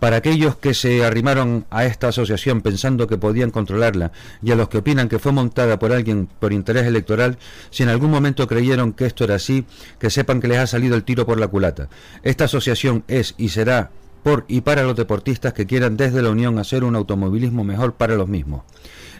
Para 0.00 0.18
aquellos 0.18 0.56
que 0.56 0.74
se 0.74 1.04
arrimaron 1.04 1.66
a 1.70 1.84
esta 1.84 2.08
asociación 2.08 2.60
pensando 2.60 3.08
que 3.08 3.18
podían 3.18 3.50
controlarla 3.50 4.12
y 4.42 4.52
a 4.52 4.54
los 4.54 4.68
que 4.68 4.78
opinan 4.78 5.08
que 5.08 5.18
fue 5.18 5.32
montada 5.32 5.78
por 5.80 5.92
alguien 5.92 6.28
por 6.38 6.52
interés 6.52 6.86
electoral, 6.86 7.36
si 7.70 7.82
en 7.82 7.88
algún 7.88 8.10
momento 8.10 8.46
creyeron 8.46 8.92
que 8.92 9.06
esto 9.06 9.24
era 9.24 9.34
así, 9.34 9.64
que 9.98 10.10
sepan 10.10 10.40
que 10.40 10.46
les 10.46 10.58
ha 10.58 10.66
salido 10.68 10.94
el 10.94 11.02
tiro 11.02 11.26
por 11.26 11.40
la 11.40 11.48
culata. 11.48 11.88
Esta 12.22 12.44
asociación 12.44 13.02
es 13.08 13.34
y 13.38 13.48
será 13.48 13.90
por 14.22 14.44
y 14.46 14.60
para 14.60 14.84
los 14.84 14.94
deportistas 14.94 15.52
que 15.52 15.66
quieran 15.66 15.96
desde 15.96 16.22
la 16.22 16.30
Unión 16.30 16.58
hacer 16.58 16.84
un 16.84 16.94
automovilismo 16.94 17.64
mejor 17.64 17.94
para 17.94 18.14
los 18.14 18.28
mismos. 18.28 18.62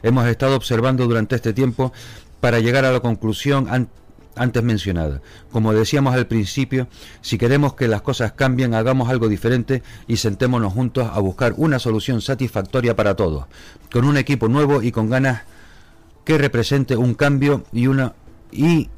Hemos 0.05 0.29
estado 0.29 0.55
observando 0.55 1.07
durante 1.07 1.35
este 1.35 1.53
tiempo 1.53 1.93
para 2.41 2.61
llegar 2.61 2.85
a 2.85 2.93
la 2.93 3.01
conclusión 3.01 3.69
antes 4.39 4.63
mencionada. 4.63 5.21
Como 5.51 5.73
decíamos 5.73 6.15
al 6.15 6.27
principio, 6.27 6.89
si 7.21 7.39
queremos 7.39 7.75
que 7.75 7.89
las 7.89 8.03
cosas 8.03 8.33
cambien, 8.33 8.75
hagamos 8.75 9.09
algo 9.09 9.29
diferente 9.29 9.83
y 10.07 10.17
sentémonos 10.17 10.73
juntos 10.73 11.09
a 11.13 11.19
buscar 11.21 11.55
una 11.57 11.79
solución 11.79 12.21
satisfactoria 12.21 12.97
para 12.97 13.15
todos, 13.15 13.47
con 13.93 14.05
un 14.05 14.17
equipo 14.17 14.49
nuevo 14.49 14.83
y 14.83 14.93
con 14.93 15.11
ganas 15.11 15.43
que 16.25 16.39
represente 16.39 16.97
un 16.97 17.15
cambio 17.15 17.65
y 17.73 17.87
una 17.87 18.15
y 18.53 18.89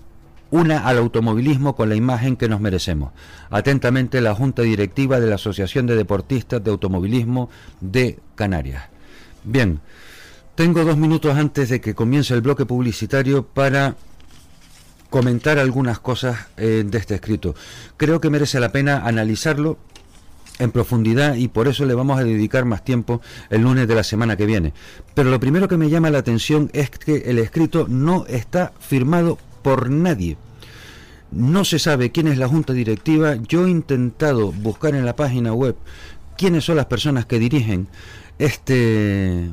una 0.50 0.80
al 0.87 0.99
automovilismo 0.99 1.76
con 1.76 1.88
la 1.88 1.94
imagen 1.94 2.37
que 2.37 2.49
nos 2.49 2.61
merecemos. 2.61 3.12
Atentamente 3.50 4.20
la 4.20 4.35
Junta 4.35 4.62
Directiva 4.62 5.20
de 5.20 5.28
la 5.28 5.37
Asociación 5.37 5.87
de 5.87 5.97
Deportistas 5.97 6.62
de 6.62 6.70
Automovilismo 6.70 7.50
de 7.80 8.18
Canarias. 8.35 8.85
Bien, 9.44 9.80
tengo 10.54 10.85
dos 10.85 10.97
minutos 10.97 11.37
antes 11.37 11.68
de 11.68 11.80
que 11.80 11.94
comience 11.94 12.35
el 12.35 12.42
bloque 12.42 12.66
publicitario 12.66 13.47
para 13.47 13.97
comentar 15.11 15.59
algunas 15.59 15.99
cosas 15.99 16.47
eh, 16.57 16.85
de 16.87 16.99
este 16.99 17.17
escrito. 17.17 17.55
Creo 17.97 18.21
que 18.21 18.31
merece 18.31 18.61
la 18.61 18.73
pena 18.73 19.07
analizarlo 19.07 19.79
en 20.61 20.71
profundidad 20.71 21.35
y 21.35 21.49
por 21.49 21.69
eso 21.69 21.85
le 21.85 21.95
vamos 21.95 22.21
a 22.21 22.25
dedicar 22.25 22.64
más 22.64 22.85
tiempo 22.85 23.21
el 23.49 23.62
lunes 23.62 23.88
de 23.88 23.95
la 23.95 24.05
semana 24.05 24.37
que 24.37 24.47
viene. 24.47 24.73
Pero 25.14 25.31
lo 25.31 25.40
primero 25.40 25.69
que 25.69 25.76
me 25.76 25.90
llama 25.90 26.11
la 26.11 26.19
atención 26.19 26.71
es 26.73 26.90
que 26.90 27.17
el 27.26 27.38
escrito 27.38 27.87
no 27.88 28.26
está 28.26 28.73
firmado 28.79 29.38
por 29.62 29.90
nadie. 29.90 30.37
No 31.33 31.64
se 31.64 31.79
sabe 31.79 32.11
quién 32.11 32.29
es 32.29 32.38
la 32.38 32.49
junta 32.49 32.73
directiva. 32.73 33.37
Yo 33.37 33.67
he 33.67 33.71
intentado 33.71 34.52
buscar 34.52 34.95
en 34.95 35.07
la 35.07 35.17
página 35.17 35.52
web 35.52 35.76
quiénes 36.37 36.64
son 36.64 36.76
las 36.76 36.87
personas 36.87 37.26
que 37.26 37.38
dirigen 37.38 37.88
este 38.38 39.50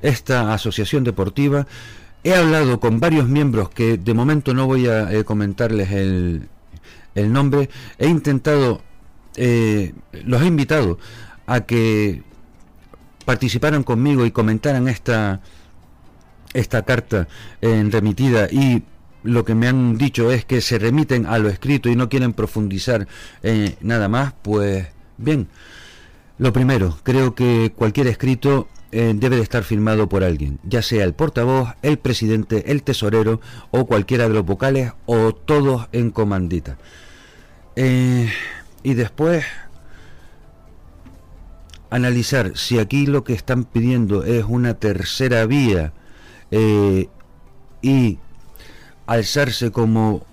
esta 0.00 0.54
asociación 0.54 1.02
deportiva 1.02 1.66
He 2.24 2.34
hablado 2.34 2.80
con 2.80 3.00
varios 3.00 3.28
miembros 3.28 3.70
que 3.70 3.96
de 3.96 4.14
momento 4.14 4.52
no 4.54 4.66
voy 4.66 4.88
a 4.88 5.12
eh, 5.12 5.24
comentarles 5.24 5.92
el, 5.92 6.48
el, 7.14 7.32
nombre. 7.32 7.70
He 7.98 8.08
intentado, 8.08 8.82
eh, 9.36 9.94
los 10.12 10.42
he 10.42 10.46
invitado 10.46 10.98
a 11.46 11.60
que 11.60 12.22
participaran 13.24 13.84
conmigo 13.84 14.26
y 14.26 14.30
comentaran 14.30 14.88
esta, 14.88 15.40
esta 16.54 16.82
carta 16.82 17.28
en 17.60 17.92
remitida 17.92 18.48
y 18.50 18.82
lo 19.22 19.44
que 19.44 19.54
me 19.54 19.68
han 19.68 19.98
dicho 19.98 20.32
es 20.32 20.44
que 20.44 20.60
se 20.60 20.78
remiten 20.78 21.26
a 21.26 21.38
lo 21.38 21.48
escrito 21.48 21.88
y 21.88 21.96
no 21.96 22.08
quieren 22.08 22.32
profundizar 22.32 23.06
eh, 23.42 23.76
nada 23.80 24.08
más, 24.08 24.34
pues 24.42 24.86
bien, 25.18 25.48
lo 26.38 26.52
primero, 26.52 26.98
creo 27.02 27.34
que 27.34 27.72
cualquier 27.74 28.06
escrito 28.06 28.68
eh, 28.90 29.12
debe 29.14 29.36
de 29.36 29.42
estar 29.42 29.64
firmado 29.64 30.08
por 30.08 30.24
alguien, 30.24 30.58
ya 30.64 30.80
sea 30.80 31.04
el 31.04 31.12
portavoz, 31.12 31.74
el 31.82 31.98
presidente, 31.98 32.72
el 32.72 32.82
tesorero 32.82 33.38
o 33.70 33.86
cualquiera 33.86 34.28
de 34.28 34.34
los 34.34 34.46
vocales 34.46 34.92
o 35.04 35.34
todos 35.34 35.88
en 35.92 36.10
comandita. 36.10 36.78
Eh, 37.76 38.30
y 38.82 38.94
después 38.94 39.44
analizar 41.90 42.56
si 42.56 42.78
aquí 42.78 43.04
lo 43.04 43.24
que 43.24 43.34
están 43.34 43.64
pidiendo 43.64 44.24
es 44.24 44.46
una 44.48 44.72
tercera 44.74 45.44
vía 45.44 45.92
eh, 46.50 47.08
y 47.82 48.18
alzarse 49.06 49.70
como 49.70 50.24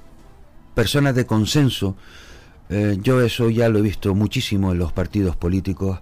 personas 0.76 1.14
de 1.14 1.26
consenso, 1.26 1.98
yo 3.04 3.22
eso 3.22 3.50
ya 3.52 3.70
lo 3.70 3.78
he 3.80 3.82
visto 3.84 4.16
muchísimo 4.16 4.72
en 4.72 4.80
los 4.80 4.92
partidos 4.92 5.36
políticos 5.36 6.00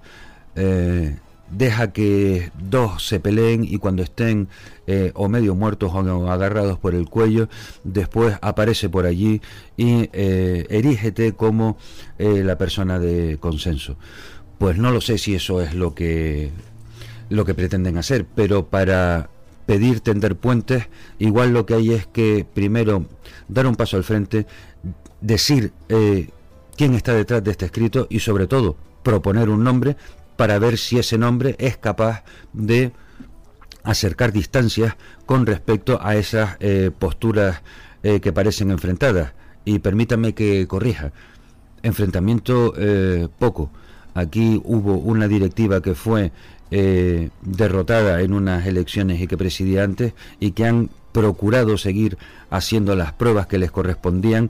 deja 1.57 1.91
que 1.91 2.51
dos 2.69 3.07
se 3.07 3.19
peleen 3.19 3.63
y 3.63 3.77
cuando 3.77 4.03
estén 4.03 4.47
eh, 4.87 5.11
o 5.15 5.29
medio 5.29 5.55
muertos 5.55 5.91
o 5.93 6.31
agarrados 6.31 6.77
por 6.79 6.95
el 6.95 7.07
cuello, 7.07 7.47
después 7.83 8.37
aparece 8.41 8.89
por 8.89 9.05
allí 9.05 9.41
y 9.77 10.09
eh, 10.13 10.65
erígete 10.69 11.33
como 11.33 11.77
eh, 12.17 12.43
la 12.43 12.57
persona 12.57 12.99
de 12.99 13.37
consenso. 13.39 13.95
Pues 14.57 14.77
no 14.77 14.91
lo 14.91 15.01
sé 15.01 15.17
si 15.17 15.35
eso 15.35 15.61
es 15.61 15.73
lo 15.73 15.93
que 15.93 16.51
lo 17.29 17.45
que 17.45 17.53
pretenden 17.55 17.97
hacer, 17.97 18.25
pero 18.35 18.67
para 18.67 19.29
pedir 19.65 20.01
tender 20.01 20.35
puentes, 20.35 20.87
igual 21.19 21.53
lo 21.53 21.65
que 21.65 21.73
hay 21.73 21.93
es 21.93 22.05
que 22.05 22.45
primero 22.53 23.05
dar 23.47 23.65
un 23.65 23.75
paso 23.75 23.97
al 23.97 24.03
frente, 24.03 24.45
decir 25.21 25.71
quién 26.75 26.93
está 26.93 27.13
detrás 27.13 27.43
de 27.43 27.51
este 27.51 27.65
escrito 27.65 28.05
y 28.09 28.19
sobre 28.19 28.45
todo 28.45 28.75
proponer 29.03 29.49
un 29.49 29.63
nombre 29.63 29.95
para 30.35 30.59
ver 30.59 30.77
si 30.77 30.99
ese 30.99 31.17
nombre 31.17 31.55
es 31.59 31.77
capaz 31.77 32.23
de 32.53 32.91
acercar 33.83 34.31
distancias 34.31 34.95
con 35.25 35.45
respecto 35.45 35.99
a 36.01 36.15
esas 36.15 36.57
eh, 36.59 36.91
posturas 36.97 37.61
eh, 38.01 38.19
que 38.19 38.33
parecen 38.33 38.71
enfrentadas. 38.71 39.33
Y 39.65 39.79
permítame 39.79 40.33
que 40.33 40.67
corrija. 40.67 41.11
Enfrentamiento 41.83 42.73
eh, 42.77 43.27
poco. 43.39 43.71
Aquí 44.13 44.61
hubo 44.63 44.95
una 44.95 45.27
directiva 45.27 45.81
que 45.81 45.95
fue 45.95 46.31
derrotada 47.43 48.21
en 48.21 48.33
unas 48.33 48.65
elecciones 48.65 49.21
y 49.21 49.27
que 49.27 49.37
presidía 49.37 49.83
antes 49.83 50.13
y 50.39 50.53
que 50.53 50.65
han 50.65 50.89
procurado 51.11 51.77
seguir 51.77 52.17
haciendo 52.49 52.95
las 52.95 53.13
pruebas 53.13 53.45
que 53.45 53.59
les 53.59 53.69
correspondían, 53.69 54.49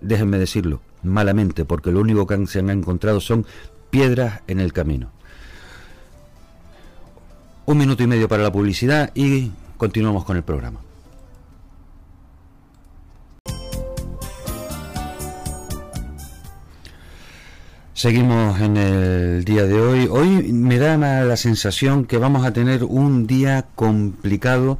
déjenme 0.00 0.38
decirlo, 0.38 0.80
malamente, 1.02 1.66
porque 1.66 1.92
lo 1.92 2.00
único 2.00 2.26
que 2.26 2.46
se 2.46 2.60
han 2.60 2.70
encontrado 2.70 3.20
son 3.20 3.46
piedras 3.90 4.40
en 4.46 4.60
el 4.60 4.72
camino. 4.72 5.10
Un 7.66 7.78
minuto 7.78 8.02
y 8.02 8.06
medio 8.06 8.28
para 8.28 8.42
la 8.42 8.52
publicidad 8.52 9.10
y 9.14 9.50
continuamos 9.76 10.24
con 10.24 10.36
el 10.36 10.42
programa. 10.44 10.80
Seguimos 17.96 18.60
en 18.60 18.76
el 18.76 19.44
día 19.44 19.64
de 19.64 19.80
hoy. 19.80 20.06
Hoy 20.10 20.52
me 20.52 20.78
da 20.78 20.96
la 21.24 21.36
sensación 21.36 22.04
que 22.04 22.18
vamos 22.18 22.44
a 22.44 22.52
tener 22.52 22.84
un 22.84 23.26
día 23.26 23.64
complicado 23.74 24.78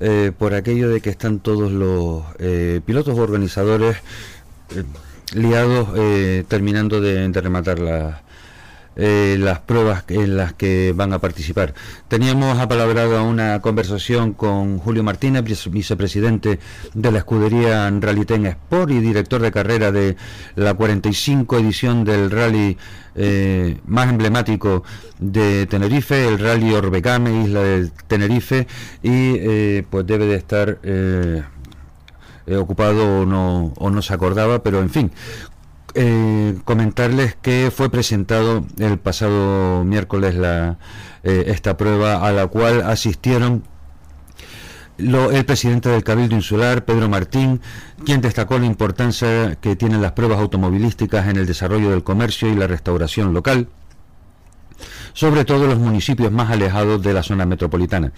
eh, 0.00 0.32
por 0.36 0.52
aquello 0.52 0.90
de 0.90 1.00
que 1.00 1.08
están 1.08 1.38
todos 1.38 1.70
los 1.70 2.24
eh, 2.38 2.80
pilotos 2.84 3.18
organizadores 3.18 3.96
eh, 4.74 4.82
liados 5.32 5.88
terminando 6.48 7.00
de, 7.00 7.28
de 7.28 7.40
rematar 7.40 7.78
la, 7.78 8.22
eh, 8.98 9.36
las 9.38 9.60
pruebas 9.60 10.04
en 10.08 10.38
las 10.38 10.54
que 10.54 10.94
van 10.96 11.12
a 11.12 11.18
participar. 11.18 11.74
Teníamos 12.08 12.58
apalabrado 12.58 13.22
una 13.24 13.60
conversación 13.60 14.32
con 14.32 14.78
Julio 14.78 15.02
Martínez, 15.02 15.44
vicepresidente 15.70 16.58
de 16.94 17.12
la 17.12 17.18
escudería 17.18 17.90
Rally 17.90 18.26
Sport 18.26 18.90
y 18.92 19.00
director 19.00 19.42
de 19.42 19.52
carrera 19.52 19.92
de 19.92 20.16
la 20.54 20.72
45 20.72 21.58
edición 21.58 22.04
del 22.04 22.30
rally 22.30 22.78
eh, 23.14 23.76
más 23.86 24.08
emblemático 24.08 24.82
de 25.18 25.66
Tenerife, 25.66 26.28
el 26.28 26.38
Rally 26.38 26.72
Orbecame, 26.72 27.44
isla 27.44 27.62
de 27.62 27.90
Tenerife, 28.06 28.66
y 29.02 29.34
eh, 29.36 29.86
pues 29.90 30.06
debe 30.06 30.24
de 30.24 30.36
estar 30.36 30.78
ocupado 32.58 33.22
o 33.22 33.26
no, 33.26 33.74
o 33.76 33.90
no 33.90 34.00
se 34.00 34.14
acordaba, 34.14 34.62
pero 34.62 34.80
en 34.80 34.88
fin, 34.88 35.10
eh, 35.96 36.58
comentarles 36.64 37.36
que 37.40 37.72
fue 37.74 37.90
presentado 37.90 38.66
el 38.78 38.98
pasado 38.98 39.82
miércoles 39.84 40.34
la, 40.34 40.78
eh, 41.24 41.44
esta 41.48 41.76
prueba 41.76 42.26
a 42.26 42.32
la 42.32 42.46
cual 42.46 42.82
asistieron 42.82 43.64
el 44.98 45.44
presidente 45.44 45.88
del 45.88 46.04
Cabildo 46.04 46.36
Insular, 46.36 46.84
Pedro 46.84 47.08
Martín, 47.08 47.60
quien 48.04 48.20
destacó 48.20 48.58
la 48.58 48.66
importancia 48.66 49.56
que 49.56 49.76
tienen 49.76 50.00
las 50.00 50.12
pruebas 50.12 50.38
automovilísticas 50.38 51.28
en 51.28 51.36
el 51.36 51.46
desarrollo 51.46 51.90
del 51.90 52.04
comercio 52.04 52.48
y 52.48 52.54
la 52.54 52.66
restauración 52.66 53.34
local 53.34 53.68
sobre 55.16 55.46
todo 55.46 55.66
los 55.66 55.78
municipios 55.78 56.30
más 56.30 56.50
alejados 56.50 57.02
de 57.02 57.14
la 57.14 57.22
zona 57.22 57.46
metropolitana. 57.46 58.12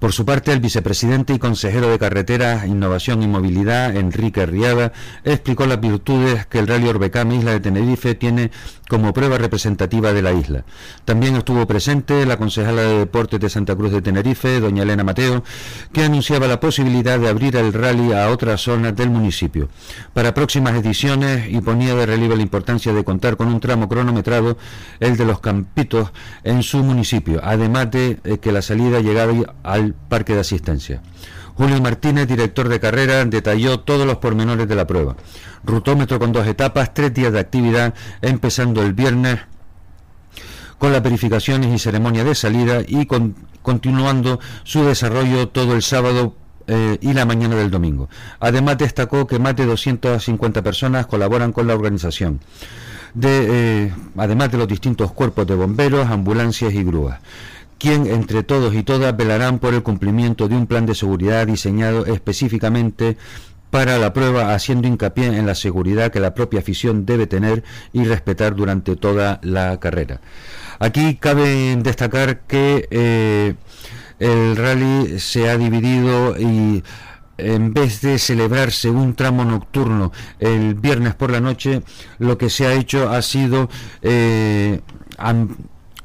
Por 0.00 0.12
su 0.12 0.24
parte, 0.24 0.52
el 0.52 0.60
vicepresidente 0.60 1.32
y 1.32 1.38
consejero 1.38 1.90
de 1.90 1.98
Carreteras, 1.98 2.66
Innovación 2.66 3.22
y 3.22 3.28
Movilidad, 3.28 3.94
Enrique 3.94 4.46
Riada, 4.46 4.92
explicó 5.24 5.66
las 5.66 5.80
virtudes 5.80 6.46
que 6.46 6.58
el 6.58 6.66
Rally 6.66 6.88
Orbecam 6.88 7.30
Isla 7.32 7.52
de 7.52 7.60
Tenerife 7.60 8.14
tiene 8.16 8.50
como 8.88 9.12
prueba 9.14 9.38
representativa 9.38 10.12
de 10.12 10.22
la 10.22 10.32
isla. 10.32 10.64
También 11.04 11.36
estuvo 11.36 11.64
presente 11.66 12.26
la 12.26 12.38
concejala 12.38 12.82
de 12.82 12.98
Deportes 12.98 13.38
de 13.38 13.48
Santa 13.48 13.76
Cruz 13.76 13.92
de 13.92 14.02
Tenerife, 14.02 14.58
doña 14.58 14.82
Elena 14.82 15.04
Mateo, 15.04 15.44
que 15.92 16.02
anunciaba 16.02 16.48
la 16.48 16.58
posibilidad 16.58 17.16
de 17.18 17.28
abrir 17.28 17.54
el 17.54 17.72
rally 17.72 18.12
a 18.12 18.30
otras 18.30 18.62
zonas 18.62 18.96
del 18.96 19.10
municipio. 19.10 19.68
Para 20.12 20.34
próximas 20.34 20.74
ediciones 20.74 21.52
y 21.52 21.60
ponía 21.60 21.94
de 21.94 22.06
relieve 22.06 22.34
la 22.34 22.42
importancia 22.42 22.92
de 22.92 23.04
contar 23.04 23.36
con 23.36 23.46
un 23.46 23.60
tramo 23.60 23.88
cronometrado, 23.88 24.58
el 24.98 25.16
de 25.16 25.24
los 25.24 25.38
Campitos, 25.40 26.10
en 26.44 26.62
su 26.62 26.78
municipio, 26.78 27.40
además 27.42 27.90
de 27.90 28.18
eh, 28.24 28.38
que 28.38 28.52
la 28.52 28.62
salida 28.62 29.00
llegara 29.00 29.32
al 29.62 29.94
parque 29.94 30.34
de 30.34 30.40
asistencia. 30.40 31.02
Julio 31.54 31.80
Martínez, 31.80 32.26
director 32.26 32.68
de 32.68 32.80
carrera, 32.80 33.24
detalló 33.24 33.80
todos 33.80 34.06
los 34.06 34.16
pormenores 34.16 34.66
de 34.66 34.74
la 34.74 34.86
prueba. 34.86 35.16
Rutómetro 35.64 36.18
con 36.18 36.32
dos 36.32 36.46
etapas, 36.46 36.94
tres 36.94 37.12
días 37.12 37.32
de 37.32 37.40
actividad, 37.40 37.94
empezando 38.22 38.82
el 38.82 38.94
viernes 38.94 39.40
con 40.78 40.92
las 40.92 41.02
verificaciones 41.02 41.74
y 41.74 41.78
ceremonia 41.78 42.24
de 42.24 42.34
salida 42.34 42.80
y 42.86 43.06
continuando 43.62 44.40
su 44.64 44.82
desarrollo 44.84 45.48
todo 45.48 45.74
el 45.74 45.82
sábado 45.82 46.34
eh, 46.66 46.98
y 47.02 47.12
la 47.12 47.26
mañana 47.26 47.56
del 47.56 47.70
domingo. 47.70 48.08
Además 48.38 48.78
destacó 48.78 49.26
que 49.26 49.38
más 49.38 49.54
de 49.56 49.66
250 49.66 50.62
personas 50.62 51.06
colaboran 51.06 51.52
con 51.52 51.66
la 51.66 51.74
organización. 51.74 52.40
De, 53.14 53.86
eh, 53.86 53.92
además 54.16 54.52
de 54.52 54.58
los 54.58 54.68
distintos 54.68 55.12
cuerpos 55.12 55.46
de 55.46 55.54
bomberos, 55.54 56.08
ambulancias 56.08 56.72
y 56.72 56.84
grúas 56.84 57.18
quien 57.78 58.06
entre 58.06 58.42
todos 58.42 58.74
y 58.74 58.82
todas 58.82 59.16
velarán 59.16 59.58
por 59.58 59.72
el 59.72 59.82
cumplimiento 59.82 60.48
de 60.48 60.54
un 60.54 60.66
plan 60.66 60.84
de 60.84 60.94
seguridad 60.94 61.46
diseñado 61.46 62.04
específicamente 62.04 63.16
para 63.70 63.98
la 63.98 64.12
prueba, 64.12 64.54
haciendo 64.54 64.86
hincapié 64.86 65.26
en 65.26 65.46
la 65.46 65.54
seguridad 65.54 66.12
que 66.12 66.20
la 66.20 66.34
propia 66.34 66.60
afición 66.60 67.06
debe 67.06 67.26
tener 67.26 67.64
y 67.92 68.04
respetar 68.04 68.54
durante 68.54 68.96
toda 68.96 69.40
la 69.42 69.78
carrera. 69.80 70.20
Aquí 70.78 71.16
cabe 71.16 71.76
destacar 71.76 72.40
que 72.40 72.86
eh, 72.90 73.54
el 74.18 74.56
rally 74.56 75.18
se 75.18 75.48
ha 75.48 75.56
dividido 75.56 76.38
y 76.38 76.82
en 77.42 77.72
vez 77.72 78.00
de 78.00 78.18
celebrarse 78.18 78.90
un 78.90 79.14
tramo 79.14 79.44
nocturno 79.44 80.12
el 80.38 80.74
viernes 80.74 81.14
por 81.14 81.30
la 81.30 81.40
noche, 81.40 81.82
lo 82.18 82.38
que 82.38 82.50
se 82.50 82.66
ha 82.66 82.74
hecho 82.74 83.10
ha 83.10 83.22
sido 83.22 83.68
eh, 84.02 84.80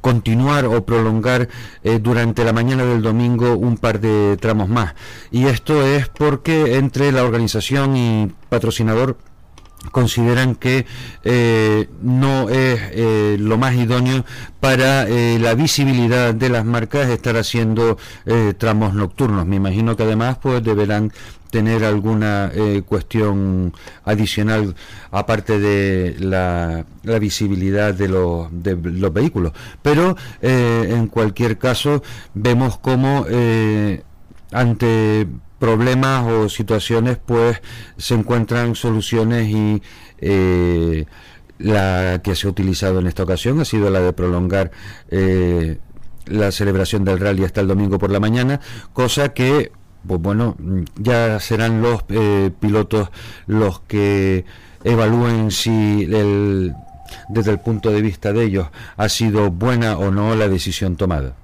continuar 0.01 0.65
o 0.65 0.85
prolongar 0.85 1.49
eh, 1.83 1.97
durante 1.99 2.43
la 2.43 2.53
mañana 2.53 2.85
del 2.85 3.01
domingo 3.01 3.55
un 3.55 3.77
par 3.77 3.99
de 3.99 4.37
tramos 4.37 4.69
más. 4.69 4.93
Y 5.31 5.45
esto 5.45 5.83
es 5.83 6.09
porque 6.09 6.75
entre 6.75 7.11
la 7.11 7.23
organización 7.23 7.97
y 7.97 8.31
patrocinador 8.49 9.17
consideran 9.91 10.55
que 10.55 10.85
eh, 11.23 11.89
no 12.01 12.49
es 12.49 12.79
eh, 12.91 13.37
lo 13.39 13.57
más 13.57 13.75
idóneo 13.75 14.25
para 14.59 15.05
la 15.05 15.53
visibilidad 15.53 16.33
de 16.33 16.49
las 16.49 16.65
marcas 16.65 17.09
estar 17.09 17.37
haciendo 17.37 17.97
tramos 18.57 18.95
nocturnos. 18.95 19.45
Me 19.45 19.57
imagino 19.57 19.95
que 19.95 20.01
además 20.01 20.39
pues 20.41 20.63
deberán 20.63 21.11
tener 21.55 21.85
alguna 21.85 22.51
eh, 22.53 22.83
cuestión 22.85 23.71
adicional 24.03 24.75
aparte 25.09 25.57
de 25.57 26.17
la, 26.19 26.85
visibilidad 27.19 27.93
de 27.93 28.09
los, 28.09 28.49
de 28.51 28.75
los 28.75 29.13
vehículos. 29.13 29.53
Pero 29.81 30.17
eh, 30.41 30.89
en 30.89 31.07
cualquier 31.07 31.57
caso 31.57 32.03
vemos 32.33 32.77
cómo 32.77 33.25
eh, 33.29 34.03
ante 34.51 35.27
problemas 35.59 36.25
o 36.27 36.49
situaciones 36.49 37.17
pues 37.23 37.61
se 37.97 38.15
encuentran 38.15 38.75
soluciones 38.75 39.49
y 39.49 39.81
la 41.57 42.21
que 42.23 42.35
se 42.35 42.47
ha 42.47 42.49
utilizado 42.49 42.99
en 42.99 43.07
esta 43.07 43.23
ocasión 43.23 43.59
ha 43.59 43.65
sido 43.65 43.89
la 43.89 43.99
de 43.99 44.13
prolongar 44.13 44.71
la 46.27 46.51
celebración 46.51 47.05
del 47.05 47.19
rally 47.19 47.43
hasta 47.43 47.61
el 47.61 47.67
domingo 47.67 47.99
por 47.99 48.11
la 48.11 48.19
mañana, 48.19 48.59
cosa 48.93 49.29
que 49.29 49.71
pues 50.07 50.21
bueno, 50.21 50.55
ya 50.95 51.39
serán 51.39 51.81
los 51.81 52.03
eh, 52.09 52.51
pilotos 52.59 53.09
los 53.47 53.79
que 53.81 54.45
evalúen 54.83 55.51
si 55.51 56.03
el, 56.03 56.73
desde 57.29 57.51
el 57.51 57.59
punto 57.59 57.91
de 57.91 58.01
vista 58.01 58.31
de 58.33 58.43
ellos 58.43 58.67
ha 58.97 59.09
sido 59.09 59.49
buena 59.51 59.97
o 59.97 60.11
no 60.11 60.35
la 60.35 60.47
decisión 60.47 60.95
tomada. 60.95 61.35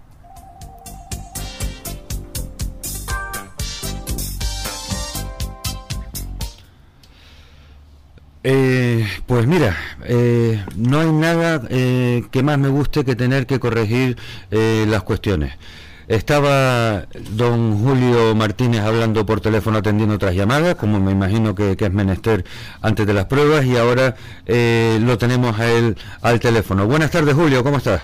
Eh, 8.43 9.05
pues 9.27 9.45
mira, 9.45 9.77
eh, 10.05 10.63
no 10.75 10.99
hay 10.99 11.11
nada 11.11 11.67
que 11.67 12.43
más 12.43 12.57
me 12.57 12.69
guste 12.69 13.05
que 13.05 13.15
tener 13.15 13.45
que 13.45 13.59
corregir 13.59 14.17
las 14.49 15.03
cuestiones. 15.03 15.57
Estaba 16.11 17.05
don 17.37 17.81
Julio 17.85 18.35
Martínez 18.35 18.81
hablando 18.81 19.25
por 19.25 19.39
teléfono 19.39 19.77
atendiendo 19.77 20.15
otras 20.15 20.35
llamadas, 20.35 20.75
como 20.75 20.99
me 20.99 21.13
imagino 21.13 21.55
que, 21.55 21.77
es 21.79 21.91
menester 21.93 22.43
antes 22.81 23.07
de 23.07 23.13
las 23.13 23.27
pruebas, 23.27 23.63
y 23.63 23.77
ahora 23.77 24.15
eh, 24.45 24.99
lo 25.01 25.17
tenemos 25.17 25.57
a 25.57 25.71
él 25.71 25.95
al 26.21 26.41
teléfono. 26.41 26.85
Buenas 26.85 27.11
tardes, 27.11 27.33
Julio, 27.33 27.63
¿cómo 27.63 27.77
estás? 27.77 28.01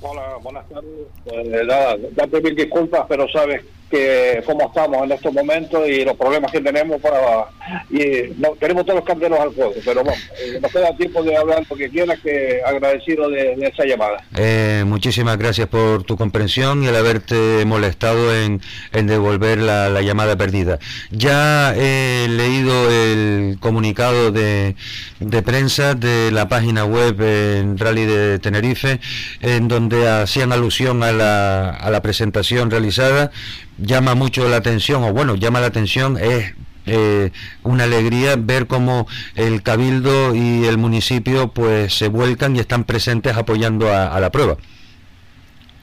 Hola, 0.00 0.36
buenas 0.42 0.68
tardes. 0.68 0.90
Pues 1.24 1.66
nada, 1.66 1.96
date 2.16 2.40
mil 2.40 2.56
disculpas, 2.56 3.04
pero 3.08 3.28
sabes 3.28 3.62
que 3.90 4.42
cómo 4.44 4.66
estamos 4.66 5.04
en 5.04 5.12
estos 5.12 5.32
momentos 5.32 5.88
y 5.88 6.04
los 6.04 6.16
problemas 6.16 6.52
que 6.52 6.60
tenemos 6.60 7.00
para 7.00 7.46
y 7.90 8.34
no, 8.38 8.50
tenemos 8.58 8.84
todos 8.84 9.00
los 9.00 9.04
candelos 9.04 9.40
al 9.40 9.52
fuego 9.52 9.74
pero 9.84 10.04
bueno 10.04 10.20
eh, 10.40 10.58
nos 10.60 10.72
queda 10.72 10.96
tiempo 10.96 11.22
de 11.22 11.36
hablar 11.36 11.64
lo 11.68 11.76
que 11.76 11.88
quieras 11.88 12.18
que 12.20 12.60
agradecido 12.64 13.28
de, 13.28 13.56
esa 13.60 13.84
llamada. 13.84 14.22
Eh, 14.36 14.84
muchísimas 14.86 15.36
gracias 15.38 15.68
por 15.68 16.02
tu 16.04 16.16
comprensión 16.16 16.82
y 16.82 16.86
el 16.86 16.96
haberte 16.96 17.64
molestado 17.66 18.34
en, 18.34 18.60
devolver 18.92 19.58
la, 19.58 20.00
llamada 20.02 20.36
perdida. 20.36 20.78
Ya 21.10 21.74
he 21.74 22.28
leído 22.28 22.90
el 22.90 23.58
comunicado 23.60 24.32
de, 24.32 24.76
de 25.20 25.42
prensa 25.42 25.94
de 25.94 26.30
la 26.30 26.48
página 26.48 26.84
web 26.84 27.20
en 27.20 27.78
Rally 27.78 28.04
de 28.06 28.38
Tenerife 28.38 29.00
en 29.40 29.68
donde 29.68 30.08
hacían 30.08 30.52
alusión 30.52 31.02
a 31.02 31.12
la, 31.12 31.70
a 31.70 31.90
la 31.90 32.02
presentación 32.02 32.70
realizada 32.70 33.30
llama 33.78 34.14
mucho 34.14 34.48
la 34.48 34.56
atención, 34.56 35.04
o 35.04 35.12
bueno, 35.12 35.34
llama 35.36 35.60
la 35.60 35.66
atención, 35.66 36.18
es 36.18 36.54
eh, 36.86 37.30
una 37.64 37.84
alegría 37.84 38.36
ver 38.38 38.66
cómo 38.66 39.06
el 39.34 39.62
cabildo 39.62 40.34
y 40.34 40.64
el 40.64 40.78
municipio 40.78 41.48
pues 41.48 41.92
se 41.92 42.08
vuelcan 42.08 42.56
y 42.56 42.60
están 42.60 42.84
presentes 42.84 43.36
apoyando 43.36 43.92
a, 43.92 44.18
la 44.20 44.30
prueba. 44.30 44.56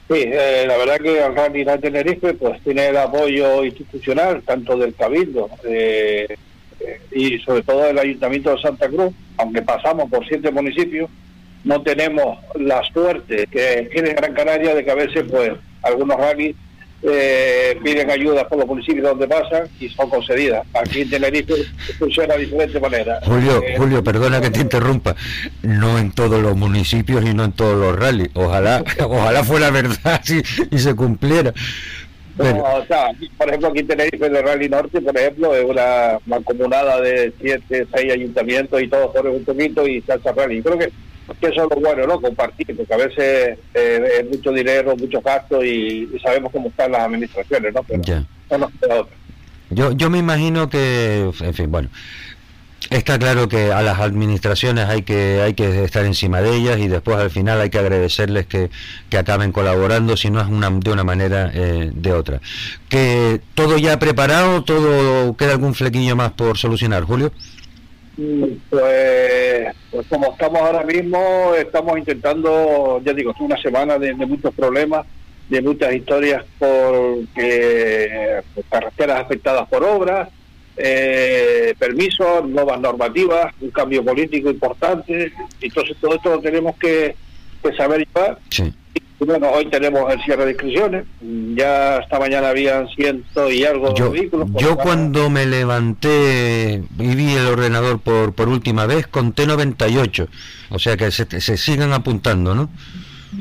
Sí, 0.08 0.24
eh, 0.26 0.66
la 0.68 0.78
verdad 0.78 0.98
que 0.98 1.24
el 1.24 1.36
Rally 1.36 1.64
de 1.64 1.78
Tenerife 1.78 2.34
pues 2.34 2.62
tiene 2.64 2.88
el 2.88 2.98
apoyo 2.98 3.64
institucional 3.64 4.42
tanto 4.44 4.78
del 4.78 4.94
cabildo 4.96 5.50
eh, 5.64 6.36
y 7.12 7.40
sobre 7.40 7.64
todo 7.64 7.86
del 7.86 7.98
ayuntamiento 7.98 8.56
de 8.56 8.62
Santa 8.62 8.88
Cruz, 8.88 9.14
aunque 9.38 9.62
pasamos 9.62 10.10
por 10.10 10.28
siete 10.28 10.52
municipios, 10.52 11.10
no 11.64 11.82
tenemos 11.82 12.38
la 12.56 12.84
suerte 12.84 13.48
que 13.52 13.90
tiene 13.92 14.14
Gran 14.14 14.34
Canaria 14.34 14.76
de 14.76 14.84
que 14.84 14.92
a 14.92 14.96
veces 14.96 15.24
pues 15.30 15.54
algunos 15.82 16.18
rallies 16.18 16.56
eh, 17.04 17.78
piden 17.84 18.10
ayuda 18.10 18.48
por 18.48 18.58
los 18.58 18.68
municipios 18.68 19.04
donde 19.04 19.28
pasan 19.28 19.68
y 19.80 19.90
son 19.90 20.10
concedidas. 20.10 20.66
Aquí 20.74 21.02
en 21.02 21.10
Tenerife 21.10 21.54
funciona 22.00 22.36
de 22.36 22.46
diferente 22.46 22.80
manera. 22.80 23.20
Julio, 23.24 23.62
eh, 23.64 23.76
Julio, 23.78 24.04
perdona 24.04 24.42
que 24.42 24.50
te 24.50 24.62
interrumpa. 24.62 25.16
No 25.62 26.00
en 26.00 26.12
todos 26.12 26.42
los 26.42 26.56
municipios 26.56 27.24
y 27.26 27.34
no 27.34 27.44
en 27.44 27.52
todos 27.52 27.78
los 27.78 27.98
rallies. 27.98 28.30
Ojalá, 28.34 28.84
ojalá 29.04 29.44
fuera 29.44 29.70
verdad 29.72 30.22
y, 30.72 30.78
se 30.78 30.96
cumpliera. 30.96 31.54
por 32.38 33.48
ejemplo, 33.48 33.70
aquí 33.70 33.80
en 33.80 33.88
Tenerife, 33.88 34.26
el 34.26 34.44
Rally 34.44 34.70
Norte, 34.70 35.02
por 35.02 35.18
ejemplo, 35.18 35.56
es 35.56 35.66
una 35.66 36.18
mancomunada 36.26 37.00
de 37.02 37.32
siete, 37.40 37.86
seis 37.94 38.14
ayuntamientos 38.14 38.82
y 38.82 38.88
todos 38.88 39.12
corren 39.12 39.36
un 39.36 39.46
poquito 39.46 39.88
y 39.88 40.02
salsa 40.02 40.32
rally. 40.32 40.62
Creo 40.62 40.78
que 40.78 40.92
que 41.34 41.48
eso 41.48 41.64
es 41.64 41.70
lo 41.70 41.82
bueno, 41.82 42.08
¿no? 42.08 42.22
Compartir, 42.22 42.76
porque 42.76 42.94
a 42.94 42.98
veces 42.98 43.58
eh, 43.74 44.10
es 44.20 44.30
mucho 44.30 44.52
dinero, 44.52 44.96
mucho 44.96 45.22
gasto 45.22 45.64
y, 45.64 46.08
sabemos 46.24 46.52
cómo 46.52 46.70
están 46.70 46.92
las 46.92 47.02
administraciones, 47.02 47.74
¿no? 47.74 47.84
Pero 47.84 48.26
no 48.58 49.08
Yo, 49.72 49.92
yo 49.94 50.10
me 50.10 50.20
imagino 50.20 50.70
que, 50.70 51.32
en 51.40 51.54
fin, 51.54 51.72
bueno, 51.72 51.90
está 52.90 53.18
claro 53.18 53.48
que 53.48 53.72
a 53.72 53.82
las 53.82 54.00
administraciones 54.00 54.86
hay 54.86 55.02
que 55.02 55.42
hay 55.42 55.54
que 55.54 55.84
estar 55.84 56.06
encima 56.06 56.42
de 56.42 56.56
ellas 56.56 56.80
y 56.80 56.88
después 56.88 57.18
al 57.18 57.32
final 57.32 57.60
hay 57.60 57.70
que 57.70 57.80
agradecerles 57.80 58.46
que, 58.46 58.70
que 59.10 59.18
acaben 59.18 59.52
colaborando, 59.52 60.16
si 60.18 60.30
no 60.30 60.40
es 60.40 60.48
una, 60.48 60.70
de 60.70 60.92
una 60.92 61.04
manera 61.04 61.52
eh, 61.54 61.92
de 61.94 62.14
otra. 62.14 62.42
Que 62.90 63.42
todo 63.56 63.78
ya 63.78 63.98
preparado, 63.98 64.64
todo 64.64 65.36
queda 65.36 65.54
algún 65.54 65.74
flequillo 65.74 66.16
más 66.16 66.32
por 66.34 66.58
solucionar, 66.58 67.04
Julio. 67.04 67.32
Pues, 68.16 69.76
pues 69.92 70.08
como 70.08 70.32
estamos 70.32 70.62
ahora 70.62 70.84
mismo, 70.84 71.54
estamos 71.58 71.98
intentando, 71.98 73.02
ya 73.04 73.14
digo, 73.14 73.32
es 73.32 73.42
una 73.42 73.62
semana 73.62 73.98
de, 74.00 74.14
muchos 74.14 74.54
problemas, 74.54 75.06
de 75.50 75.62
muchas 75.62 75.94
historias 75.94 76.46
por, 76.58 77.20
carreteras 78.70 79.20
afectadas 79.20 79.68
por 79.68 79.84
obras, 79.84 80.30
eh, 80.78 81.74
permisos, 81.78 82.48
nuevas 82.48 82.80
normativas, 82.80 83.54
un 83.60 83.72
cambio 83.72 84.04
político 84.04 84.50
importante, 84.50 85.32
entonces 85.60 85.98
todo 86.00 86.16
esto 86.16 86.30
lo 86.30 86.40
tenemos 86.40 86.78
que, 86.78 87.16
saber 87.76 88.08
llevar. 88.08 88.38
Bueno, 89.20 89.50
hoy 89.52 89.66
tenemos 89.68 90.12
el 90.14 90.22
cierre 90.24 90.46
de 90.46 90.52
inscripciones. 90.52 91.06
Ya 91.56 91.98
esta 91.98 92.20
mañana 92.20 92.50
habían 92.50 92.88
ciento 92.90 93.50
y 93.50 93.64
algo 93.64 93.92
de 93.92 94.10
vehículos. 94.10 94.50
Yo 94.58 94.76
cuando 94.78 95.30
me 95.30 95.46
levanté 95.46 96.84
y 97.00 97.16
vi 97.16 97.34
el 97.34 97.48
ordenador 97.48 98.00
por, 98.00 98.34
por 98.34 98.50
última 98.50 98.86
vez, 98.86 99.08
conté 99.08 99.48
98. 99.48 100.28
O 100.70 100.80
sea 100.80 100.98
que 100.98 101.12
se, 101.12 101.40
se 101.40 101.58
sigan 101.58 101.94
apuntando, 101.94 102.54
¿no? 102.56 102.70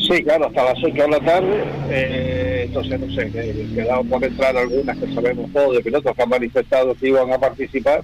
Sí, 0.01 0.23
claro, 0.25 0.47
hasta 0.47 0.65
las 0.65 0.83
8 0.83 0.93
de 0.95 1.09
la 1.09 1.21
tarde. 1.21 1.65
Eh, 1.91 2.65
entonces, 2.67 3.01
no 3.01 3.15
sé, 3.15 3.31
quedaron 3.31 4.09
por 4.09 4.25
entrar 4.25 4.57
algunas 4.57 4.97
que 4.97 5.13
sabemos 5.13 5.53
todos 5.53 5.77
de 5.77 5.83
pilotos 5.83 6.15
que 6.15 6.23
han 6.23 6.29
manifestado 6.29 6.95
que 6.95 7.09
iban 7.09 7.33
a 7.33 7.39
participar 7.39 8.03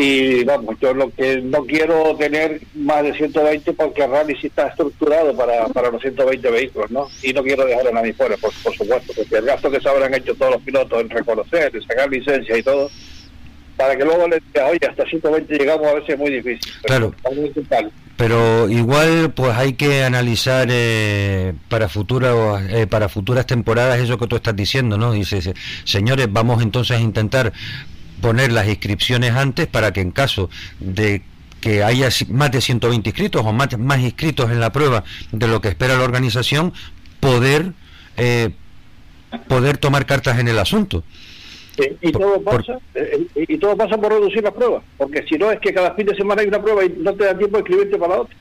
y 0.00 0.44
vamos, 0.44 0.76
yo 0.80 0.94
lo 0.94 1.10
que 1.10 1.40
no 1.42 1.64
quiero 1.64 2.14
tener 2.16 2.60
más 2.74 3.02
de 3.02 3.14
120 3.14 3.72
porque 3.72 4.04
el 4.04 4.10
rally 4.12 4.36
sí 4.40 4.46
está 4.46 4.68
estructurado 4.68 5.36
para, 5.36 5.66
para 5.68 5.90
los 5.90 6.00
120 6.00 6.48
vehículos, 6.52 6.88
¿no? 6.92 7.08
Y 7.20 7.32
no 7.32 7.42
quiero 7.42 7.64
dejar 7.64 7.88
a 7.88 7.90
nadie 7.90 8.12
fuera, 8.12 8.36
por, 8.36 8.52
supuesto, 8.52 9.12
porque 9.16 9.38
el 9.38 9.46
gasto 9.46 9.68
que 9.68 9.80
se 9.80 9.88
habrán 9.88 10.14
hecho 10.14 10.36
todos 10.36 10.52
los 10.52 10.62
pilotos 10.62 11.00
en 11.00 11.10
reconocer, 11.10 11.74
en 11.74 11.82
sacar 11.82 12.08
licencia 12.08 12.56
y 12.56 12.62
todo, 12.62 12.88
para 13.76 13.96
que 13.96 14.04
luego 14.04 14.28
les 14.28 14.40
diga, 14.52 14.68
oye, 14.68 14.86
hasta 14.88 15.04
120 15.04 15.58
llegamos 15.58 15.88
a 15.88 15.94
veces 15.94 16.10
es 16.10 16.18
muy 16.18 16.30
difícil. 16.30 16.72
Claro. 16.84 17.12
Pero, 18.16 18.68
igual 18.68 19.32
pues 19.34 19.56
hay 19.56 19.72
que 19.72 20.04
analizar 20.04 20.68
eh, 20.70 21.54
para 21.68 21.88
futuras 21.88 22.62
eh, 22.70 22.86
para 22.86 23.08
futuras 23.08 23.46
temporadas 23.46 23.98
eso 23.98 24.16
que 24.16 24.28
tú 24.28 24.36
estás 24.36 24.54
diciendo, 24.54 24.96
¿no? 24.96 25.10
Dice, 25.10 25.54
señores, 25.82 26.28
vamos 26.30 26.62
entonces 26.62 26.98
a 26.98 27.00
intentar 27.00 27.52
poner 28.20 28.52
las 28.52 28.68
inscripciones 28.68 29.32
antes 29.32 29.66
para 29.66 29.92
que 29.92 30.00
en 30.00 30.10
caso 30.10 30.50
de 30.80 31.22
que 31.60 31.82
haya 31.82 32.08
más 32.28 32.50
de 32.50 32.60
120 32.60 33.08
inscritos 33.08 33.44
o 33.44 33.52
más, 33.52 33.76
más 33.78 34.00
inscritos 34.00 34.50
en 34.50 34.60
la 34.60 34.72
prueba 34.72 35.04
de 35.32 35.48
lo 35.48 35.60
que 35.60 35.68
espera 35.68 35.96
la 35.96 36.04
organización, 36.04 36.72
poder, 37.20 37.72
eh, 38.16 38.50
poder 39.48 39.78
tomar 39.78 40.06
cartas 40.06 40.38
en 40.38 40.48
el 40.48 40.58
asunto. 40.58 41.02
y, 42.00 42.10
todo 42.10 42.42
pasa, 42.42 42.78
eh, 42.94 43.26
y 43.36 43.56
todo 43.58 43.76
pasa 43.76 43.96
por 43.96 44.12
reducir 44.12 44.42
las 44.42 44.52
pruebas, 44.52 44.82
porque 44.96 45.24
si 45.28 45.36
no 45.36 45.50
es 45.50 45.60
que 45.60 45.72
cada 45.72 45.94
fin 45.94 46.06
de 46.06 46.16
semana 46.16 46.42
hay 46.42 46.48
una 46.48 46.60
prueba 46.60 46.84
y 46.84 46.92
no 46.98 47.14
te 47.14 47.24
da 47.24 47.38
tiempo 47.38 47.56
de 47.56 47.62
escribirte 47.62 47.98
para 47.98 48.16
la 48.16 48.20
otra. 48.22 48.36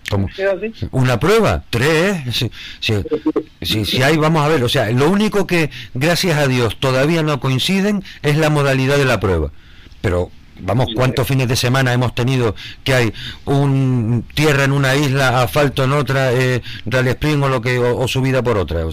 ¿Una 0.92 1.20
prueba? 1.20 1.64
¿Tres? 1.70 2.50
Si, 3.62 3.86
si, 3.86 4.02
hay, 4.02 4.18
vamos 4.18 4.44
a 4.44 4.48
ver, 4.48 4.64
o 4.64 4.70
sea, 4.70 4.92
lo 4.92 5.10
único 5.10 5.46
que, 5.46 5.70
gracias 5.94 6.38
a 6.38 6.48
Dios, 6.48 6.80
todavía 6.80 7.22
no 7.22 7.40
coinciden 7.40 8.04
es 8.24 8.38
la 8.38 8.50
modalidad 8.50 8.98
de 8.98 9.06
la 9.06 9.20
prueba 9.20 9.52
pero 10.08 10.32
vamos, 10.62 10.88
¿cuántos 10.96 11.28
fines 11.28 11.50
de 11.50 11.58
semana 11.58 11.92
hemos 11.92 12.16
tenido 12.16 12.56
que 12.86 12.94
hay 12.94 13.14
un 13.44 14.24
tierra 14.34 14.64
en 14.64 14.72
una 14.72 14.96
isla, 14.96 15.42
asfalto 15.42 15.84
en 15.84 15.92
otra, 15.92 16.32
eh, 16.32 16.62
Rally 16.86 17.10
Spring 17.10 17.44
o, 17.44 17.50
lo 17.50 17.60
que, 17.60 17.78
o, 17.78 18.08
subida 18.08 18.42
por 18.42 18.58
otra? 18.58 18.86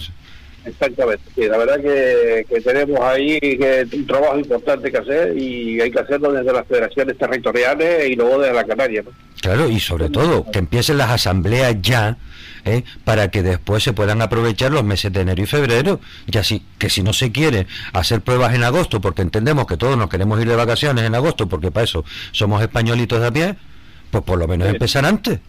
Exactamente, 0.65 1.23
sí, 1.33 1.45
la 1.47 1.57
verdad 1.57 1.79
que, 1.79 2.45
tenemos 2.59 2.99
ahí 2.99 3.39
que 3.39 3.87
un 3.93 4.05
trabajo 4.05 4.39
importante 4.39 4.91
que 4.91 4.97
hacer 4.97 5.37
y 5.37 5.79
hay 5.79 5.89
que 5.89 5.99
hacerlo 5.99 6.33
desde 6.33 6.51
las 6.51 6.67
federaciones 6.67 7.17
territoriales 7.17 8.09
y 8.09 8.15
luego 8.15 8.39
desde 8.39 8.53
la 8.53 8.65
Canaria. 8.65 9.03
Claro, 9.39 9.69
y 9.69 9.79
sobre 9.79 10.09
todo 10.09 10.51
que 10.51 10.59
empiecen 10.59 10.97
las 10.97 11.11
asambleas 11.11 11.81
ya 11.81 12.17
¿eh? 12.65 12.83
para 13.03 13.29
que 13.29 13.43
después 13.43 13.83
se 13.83 13.93
puedan 13.93 14.21
aprovechar 14.21 14.71
los 14.71 14.83
meses 14.83 15.13
de 15.13 15.21
enero 15.21 15.41
y 15.41 15.45
febrero. 15.45 15.99
Y 16.27 16.37
así 16.37 16.63
que 16.77 16.89
si 16.89 17.03
no 17.03 17.13
se 17.13 17.31
quiere 17.31 17.67
hacer 17.93 18.21
pruebas 18.21 18.53
en 18.53 18.63
agosto, 18.63 18.99
porque 18.99 19.21
entendemos 19.21 19.67
que 19.67 19.77
todos 19.77 19.97
nos 19.97 20.09
queremos 20.09 20.41
ir 20.41 20.47
de 20.47 20.55
vacaciones 20.55 21.05
en 21.05 21.15
agosto, 21.15 21.47
porque 21.47 21.71
para 21.71 21.85
eso 21.85 22.03
somos 22.31 22.61
españolitos 22.61 23.21
de 23.21 23.27
a 23.27 23.31
pie, 23.31 23.55
pues 24.11 24.23
por 24.23 24.37
lo 24.37 24.47
menos 24.47 24.67
empezar 24.67 25.05
antes. 25.05 25.39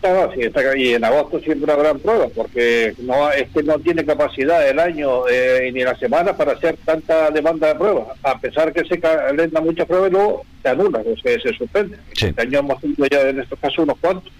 Claro, 0.00 0.32
sí, 0.34 0.40
está, 0.40 0.76
y 0.76 0.94
en 0.94 1.04
agosto 1.04 1.38
siempre 1.38 1.70
habrá 1.70 1.94
pruebas, 1.94 2.32
porque 2.34 2.92
no 2.98 3.30
este 3.30 3.62
no 3.62 3.78
tiene 3.78 4.04
capacidad 4.04 4.68
el 4.68 4.80
año 4.80 5.28
eh, 5.28 5.70
ni 5.72 5.84
la 5.84 5.96
semana 5.96 6.36
para 6.36 6.54
hacer 6.54 6.76
tanta 6.84 7.30
demanda 7.30 7.68
de 7.68 7.76
pruebas, 7.76 8.08
a 8.24 8.36
pesar 8.40 8.72
que 8.72 8.84
se 8.84 8.98
calentan 8.98 9.62
muchas 9.62 9.86
pruebas 9.86 10.10
y 10.10 10.12
luego 10.14 10.42
se 10.60 10.68
anulan, 10.70 11.04
o 11.06 11.16
sea, 11.16 11.40
se 11.40 11.52
suspende. 11.54 11.98
Este 12.10 12.34
año 12.36 12.58
hemos 12.58 12.80
tenido 12.80 13.06
ya 13.06 13.20
en 13.28 13.38
estos 13.38 13.56
casos 13.60 13.78
unos 13.78 13.96
cuantos. 13.98 14.32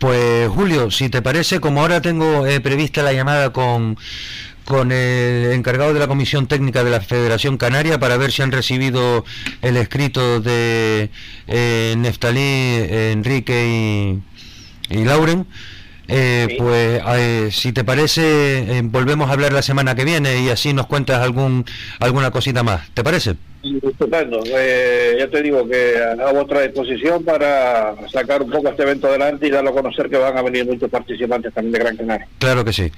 Pues 0.00 0.48
Julio, 0.48 0.90
si 0.90 1.10
te 1.10 1.20
parece, 1.20 1.60
como 1.60 1.82
ahora 1.82 2.00
tengo 2.00 2.46
eh, 2.46 2.58
prevista 2.60 3.02
la 3.02 3.12
llamada 3.12 3.52
con, 3.52 3.98
con 4.64 4.92
el 4.92 5.52
encargado 5.52 5.92
de 5.92 6.00
la 6.00 6.08
Comisión 6.08 6.46
Técnica 6.46 6.82
de 6.82 6.90
la 6.90 7.02
Federación 7.02 7.58
Canaria 7.58 8.00
para 8.00 8.16
ver 8.16 8.32
si 8.32 8.40
han 8.40 8.50
recibido 8.50 9.26
el 9.60 9.76
escrito 9.76 10.40
de 10.40 11.10
eh, 11.48 11.94
Neftalí, 11.98 12.40
Enrique 13.12 14.22
y, 14.88 14.96
y 14.96 15.04
Lauren. 15.04 15.46
Eh, 16.10 16.56
Pues 16.58 17.02
eh, 17.16 17.48
si 17.52 17.72
te 17.72 17.84
parece, 17.84 18.80
volvemos 18.84 19.30
a 19.30 19.32
hablar 19.32 19.52
la 19.52 19.62
semana 19.62 19.94
que 19.94 20.04
viene 20.04 20.40
y 20.40 20.48
así 20.48 20.72
nos 20.72 20.86
cuentas 20.86 21.20
algún 21.22 21.64
alguna 21.98 22.30
cosita 22.30 22.62
más. 22.62 22.88
¿Te 22.94 23.04
parece? 23.04 23.36
Estupendo. 23.62 24.40
Eh, 24.46 25.16
ya 25.18 25.28
te 25.28 25.42
digo 25.42 25.68
que 25.68 25.94
a 25.98 26.32
vuestra 26.32 26.62
disposición 26.62 27.22
para 27.24 27.94
sacar 28.10 28.42
un 28.42 28.50
poco 28.50 28.70
este 28.70 28.82
evento 28.82 29.08
adelante 29.08 29.46
y 29.46 29.50
darlo 29.50 29.70
a 29.70 29.74
conocer 29.74 30.08
que 30.08 30.16
van 30.16 30.36
a 30.36 30.42
venir 30.42 30.66
muchos 30.66 30.90
participantes 30.90 31.52
también 31.52 31.72
de 31.72 31.78
Gran 31.78 31.96
Canaria. 31.96 32.28
Claro 32.38 32.64
que 32.64 32.72
sí. 32.72 32.90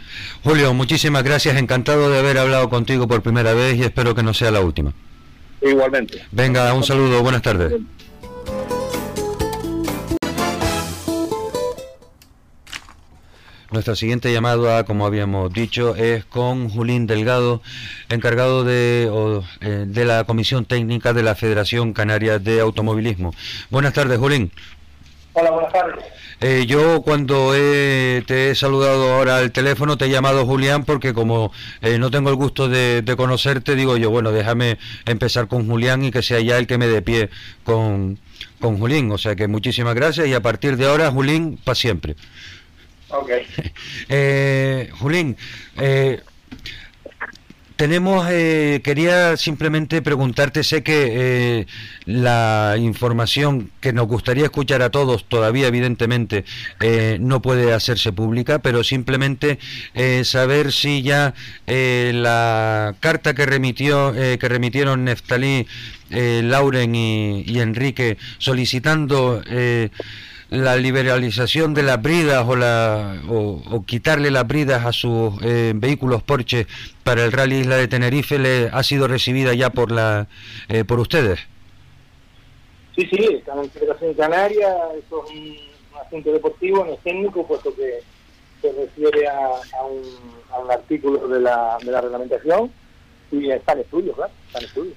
Julio, 0.45 0.73
muchísimas 0.73 1.25
gracias. 1.25 1.57
Encantado 1.57 2.11
de 2.11 2.19
haber 2.19 2.39
hablado 2.39 2.71
contigo 2.71 3.09
por 3.09 3.23
primera 3.23 3.55
vez 3.55 3.77
y 3.77 3.83
espero 3.83 4.15
que 4.15 4.23
no 4.23 4.33
sea 4.35 4.53
la 4.53 4.61
última. 4.61 4.93
Igualmente. 5.61 6.23
Venga, 6.31 6.73
un 6.75 6.85
saludo. 6.85 7.23
Buenas 7.23 7.43
tardes. 7.43 7.73
Nuestra 13.73 13.97
siguiente 13.97 14.31
llamada, 14.31 14.85
como 14.85 15.07
habíamos 15.07 15.51
dicho, 15.51 15.97
es 15.97 16.27
con 16.27 16.69
Julín 16.69 17.07
Delgado, 17.07 17.63
encargado 18.11 18.65
de, 18.65 19.11
eh, 19.63 19.85
de 19.89 20.05
la 20.05 20.25
Comisión 20.25 20.67
Técnica 20.67 21.15
de 21.15 21.23
la 21.23 21.35
Federación 21.35 21.95
Canaria 21.95 22.39
de 22.39 22.61
Automovilismo. 22.61 23.33
Buenas 23.71 23.95
tardes, 23.95 24.19
Julín. 24.19 24.51
Hola, 25.33 25.53
buenas 25.53 25.73
tardes. 25.73 26.05
Eh, 26.43 26.67
yo 26.67 27.01
cuando 27.01 27.53
te 27.53 28.51
he 28.51 28.55
saludado 28.55 29.15
ahora 29.15 29.39
al 29.39 29.53
teléfono 29.53 29.97
te 29.97 30.05
he 30.05 30.11
llamado 30.11 30.45
Julián 30.45 30.85
porque 30.85 31.15
como 31.15 31.51
eh, 31.81 31.99
no 31.99 32.11
tengo 32.11 32.29
el 32.29 32.37
gusto 32.37 32.69
de, 32.69 33.03
conocerte, 33.17 33.75
digo 33.75 33.97
yo, 33.97 34.11
bueno, 34.11 34.33
déjame 34.33 34.77
empezar 35.07 35.49
con 35.49 35.67
Julián 35.67 36.05
y 36.05 36.11
que 36.11 36.21
sea 36.21 36.41
ya 36.41 36.59
el 36.59 36.67
que 36.67 36.77
me 36.77 36.89
dé 36.89 37.01
pie 37.01 37.31
con, 37.65 38.19
con 38.61 38.77
Julín. 38.79 39.11
O 39.13 39.17
sea 39.17 39.35
que 39.35 39.49
muchísimas 39.49 39.95
gracias 39.95 40.27
y 40.27 40.35
a 40.35 40.43
partir 40.43 40.77
de 40.77 40.89
ahora, 40.89 41.11
Julín, 41.11 41.59
para 41.65 41.75
siempre. 41.75 42.17
Ok. 43.13 43.31
Eh, 44.09 44.91
Julín, 44.99 45.37
eh, 45.79 46.21
tenemos, 47.77 48.27
eh, 48.31 48.81
quería 48.85 49.37
simplemente 49.37 50.03
preguntarte, 50.03 50.63
sé 50.65 50.83
que 50.83 51.67
la 52.05 52.75
información 52.79 53.71
que 53.81 53.93
nos 53.93 54.07
gustaría 54.07 54.45
escuchar 54.45 54.83
a 54.83 54.91
todos, 54.91 55.29
todavía 55.29 55.69
evidentemente 55.69 56.45
no 57.21 57.41
puede 57.41 57.73
hacerse 57.73 58.13
pública, 58.13 58.59
pero 58.61 58.85
simplemente 58.85 59.59
saber 60.25 60.73
si 60.73 61.03
ya 61.03 61.35
la 61.67 62.95
carta 63.01 63.35
que 63.35 63.47
remitió, 63.47 64.13
que 64.13 64.49
remitieron 64.49 65.05
Neftalí, 65.05 65.67
Lauren 66.11 66.95
y, 66.95 67.43
y, 67.47 67.61
Enrique 67.61 68.19
solicitando 68.39 69.43
la 70.53 70.77
liberalización 70.77 71.73
de 71.73 71.83
las 71.83 72.01
bridas 72.03 72.47
o, 72.47 72.57
la, 72.57 73.23
o, 73.29 73.85
quitarle 73.87 74.31
las 74.31 74.47
bridas 74.47 74.85
a 74.85 74.93
sus 74.93 75.33
eh, 75.43 75.73
vehículos 75.75 76.23
Porsche 76.23 76.67
para 77.03 77.25
el 77.25 77.33
Rally 77.33 77.61
Isla 77.61 77.77
de 77.77 77.89
Tenerife 77.89 78.39
le 78.39 78.69
ha 78.71 78.83
sido 78.83 79.09
recibida 79.09 79.55
ya 79.55 79.71
por 79.71 79.91
la 79.91 80.29
eh, 80.69 80.85
por 80.85 81.01
ustedes. 81.01 81.41
Sí, 82.95 83.09
sí, 83.11 83.29
están 83.33 83.61
en 83.61 83.71
Federación 83.71 84.13
Canaria, 84.13 84.69
eso 84.99 85.25
es 85.25 85.33
un, 85.33 85.57
asunto 85.99 86.33
deportivo, 86.33 86.85
no 86.85 86.93
es 86.93 87.01
técnico, 87.01 87.47
puesto 87.47 87.75
que 87.75 88.01
se 88.61 88.73
refiere 88.73 89.27
a, 89.29 89.85
un, 89.85 90.03
a 90.51 90.59
un, 90.59 90.71
artículo 90.71 91.29
de 91.29 91.41
la, 91.41 91.79
de 91.83 91.91
la 91.91 92.01
reglamentación 92.03 92.71
y 93.31 93.51
está 93.51 93.73
en 93.73 93.81
estudio, 93.81 94.13
claro, 94.13 94.33
está 94.47 94.59
en 94.59 94.65
estudio. 94.67 94.93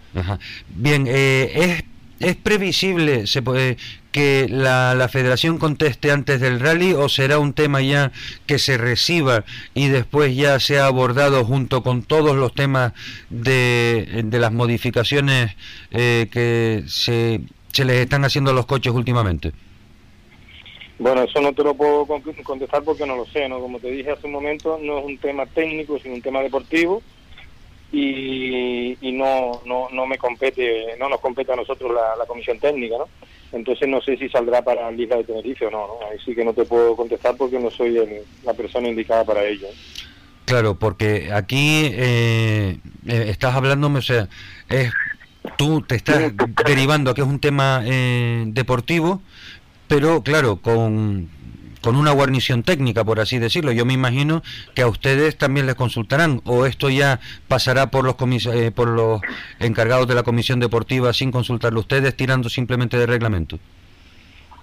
Bien, 0.67 1.05
eh, 1.07 1.51
es 1.55 1.94
¿Es 2.19 2.35
previsible 2.35 3.27
se 3.27 3.41
puede, 3.41 3.77
que 4.11 4.47
la, 4.49 5.09
federación 5.11 5.57
conteste 5.57 6.11
antes 6.11 6.39
del 6.39 6.61
rally 6.61 6.93
o 6.93 7.09
será 7.09 7.37
un 7.37 7.51
tema 7.51 7.81
ya 7.81 8.13
que 8.45 8.59
se 8.59 8.77
reciba 8.77 9.43
y 9.73 9.89
después 9.89 10.33
ya 10.35 10.57
sea 10.61 10.85
abordado 10.85 11.43
junto 11.43 11.83
con 11.83 12.03
todos 12.03 12.35
los 12.35 12.53
temas 12.53 12.93
de, 13.29 14.23
de 14.23 14.39
las 14.39 14.53
modificaciones 14.53 15.55
eh, 15.91 16.29
que 16.31 16.83
se 16.87 17.41
les 17.83 17.97
están 17.97 18.23
haciendo 18.23 18.53
los 18.53 18.65
coches 18.65 18.93
últimamente? 18.93 19.51
Bueno, 20.97 21.23
eso 21.23 21.41
no 21.41 21.51
te 21.51 21.61
lo 21.61 21.75
puedo 21.75 22.05
contestar 22.05 22.83
porque 22.83 23.05
no 23.05 23.17
lo 23.17 23.25
sé, 23.25 23.49
¿no? 23.49 23.59
Como 23.59 23.79
te 23.79 23.91
dije 23.91 24.11
hace 24.11 24.27
un 24.27 24.31
momento, 24.31 24.79
no 24.81 24.99
es 24.99 25.05
un 25.05 25.17
tema 25.17 25.45
técnico, 25.45 25.99
sino 25.99 26.15
un 26.15 26.21
tema 26.21 26.41
deportivo 26.41 27.03
y, 27.91 29.11
no, 29.13 29.61
no, 29.65 29.87
no 29.91 30.05
me 30.05 30.17
compete, 30.17 30.95
no 30.99 31.07
nos 31.07 31.21
compete 31.21 31.53
a 31.53 31.55
nosotros 31.55 31.91
la, 31.93 32.25
comisión 32.25 32.59
técnica, 32.59 32.97
¿no? 32.97 33.07
Entonces 33.51 33.87
no 33.87 34.01
sé 34.01 34.17
si 34.17 34.27
saldrá 34.27 34.61
para 34.61 34.81
la 34.81 34.91
Liga 34.91 35.15
de 35.15 35.23
Tenerife 35.23 35.67
o 35.67 35.71
no, 35.71 35.87
¿no? 35.87 36.07
Ahí 36.09 36.17
sí 36.25 36.35
que 36.35 36.43
no 36.43 36.53
te 36.53 36.65
puedo 36.65 36.95
contestar 36.95 37.37
porque 37.37 37.57
no 37.57 37.71
soy 37.71 37.97
la 38.43 38.53
persona 38.53 38.89
indicada 38.89 39.23
para 39.23 39.45
ello. 39.45 39.67
Claro, 40.45 40.75
porque 40.75 41.31
aquí 41.33 41.89
eh, 41.91 42.77
eh, 43.07 43.25
estás 43.29 43.55
hablándome, 43.55 43.99
o 43.99 44.01
sea, 44.01 44.29
es, 44.69 44.91
tú 45.57 45.81
te 45.81 45.95
estás 45.95 46.33
derivando 46.65 47.11
a 47.11 47.15
que 47.15 47.21
es 47.21 47.27
un 47.27 47.39
tema 47.39 47.81
eh, 47.85 48.43
deportivo, 48.47 49.21
pero 49.87 50.21
claro, 50.21 50.57
con, 50.57 51.29
con 51.85 51.97
una 51.97 52.13
guarnición 52.13 52.63
técnica, 52.63 53.03
por 53.03 53.19
así 53.19 53.37
decirlo. 53.37 53.71
Yo 53.71 53.85
me 53.85 53.93
imagino 53.93 54.41
que 54.73 54.81
a 54.81 54.87
ustedes 54.87 55.37
también 55.37 55.67
les 55.67 55.75
consultarán, 55.75 56.41
o 56.43 56.65
esto 56.65 56.89
ya 56.89 57.19
pasará 57.47 57.91
por 57.91 58.03
los, 58.03 58.15
eh, 58.47 58.71
por 58.71 58.87
los 58.87 59.21
encargados 59.59 60.07
de 60.07 60.15
la 60.15 60.23
comisión 60.23 60.59
deportiva 60.59 61.13
sin 61.13 61.31
consultarlo 61.31 61.79
ustedes, 61.79 62.17
tirando 62.17 62.49
simplemente 62.49 62.97
de 62.97 63.05
reglamento. 63.05 63.59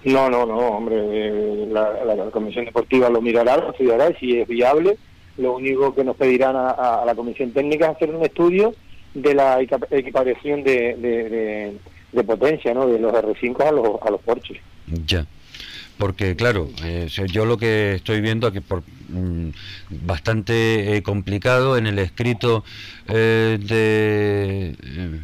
No, 0.03 0.29
no, 0.29 0.45
no, 0.45 0.57
hombre, 0.57 0.97
eh, 0.99 1.65
la, 1.71 2.29
comisión 2.29 2.65
deportiva 2.65 3.09
lo 3.09 3.21
mirará, 3.21 3.55
lo 3.55 3.71
estudiará 3.71 4.09
y 4.09 4.15
si 4.15 4.41
es 4.41 4.47
viable, 4.49 4.97
lo 5.37 5.55
único 5.55 5.95
que 5.95 6.03
nos 6.03 6.17
pedirán 6.17 6.57
a, 6.57 7.03
la 7.05 7.15
comisión 7.15 7.53
técnica 7.53 7.85
es 7.85 7.95
hacer 7.95 8.13
un 8.13 8.21
estudio 8.25 8.73
de 9.13 9.33
la 9.33 9.61
equiparación 9.61 10.61
de, 10.65 11.79
de, 12.11 12.23
potencia, 12.25 12.73
¿no? 12.73 12.85
De 12.85 12.99
los 12.99 13.13
R5 13.13 13.65
a 13.65 13.71
los, 13.71 14.01
a 14.01 14.11
los 14.11 14.19
Porsche. 14.19 14.59
Ya 15.05 15.25
porque 16.03 16.35
claro, 16.35 16.69
eh, 16.83 17.07
yo 17.31 17.45
lo 17.45 17.57
que 17.57 17.93
estoy 17.93 18.19
viendo 18.19 18.45
aquí 18.45 18.59
por 18.59 18.83
mm, 19.07 19.51
bastante 20.05 20.97
eh, 20.97 21.01
complicado 21.01 21.77
en 21.77 21.87
el 21.87 21.97
escrito 21.97 22.65
eh, 23.07 23.57
de 23.57 25.21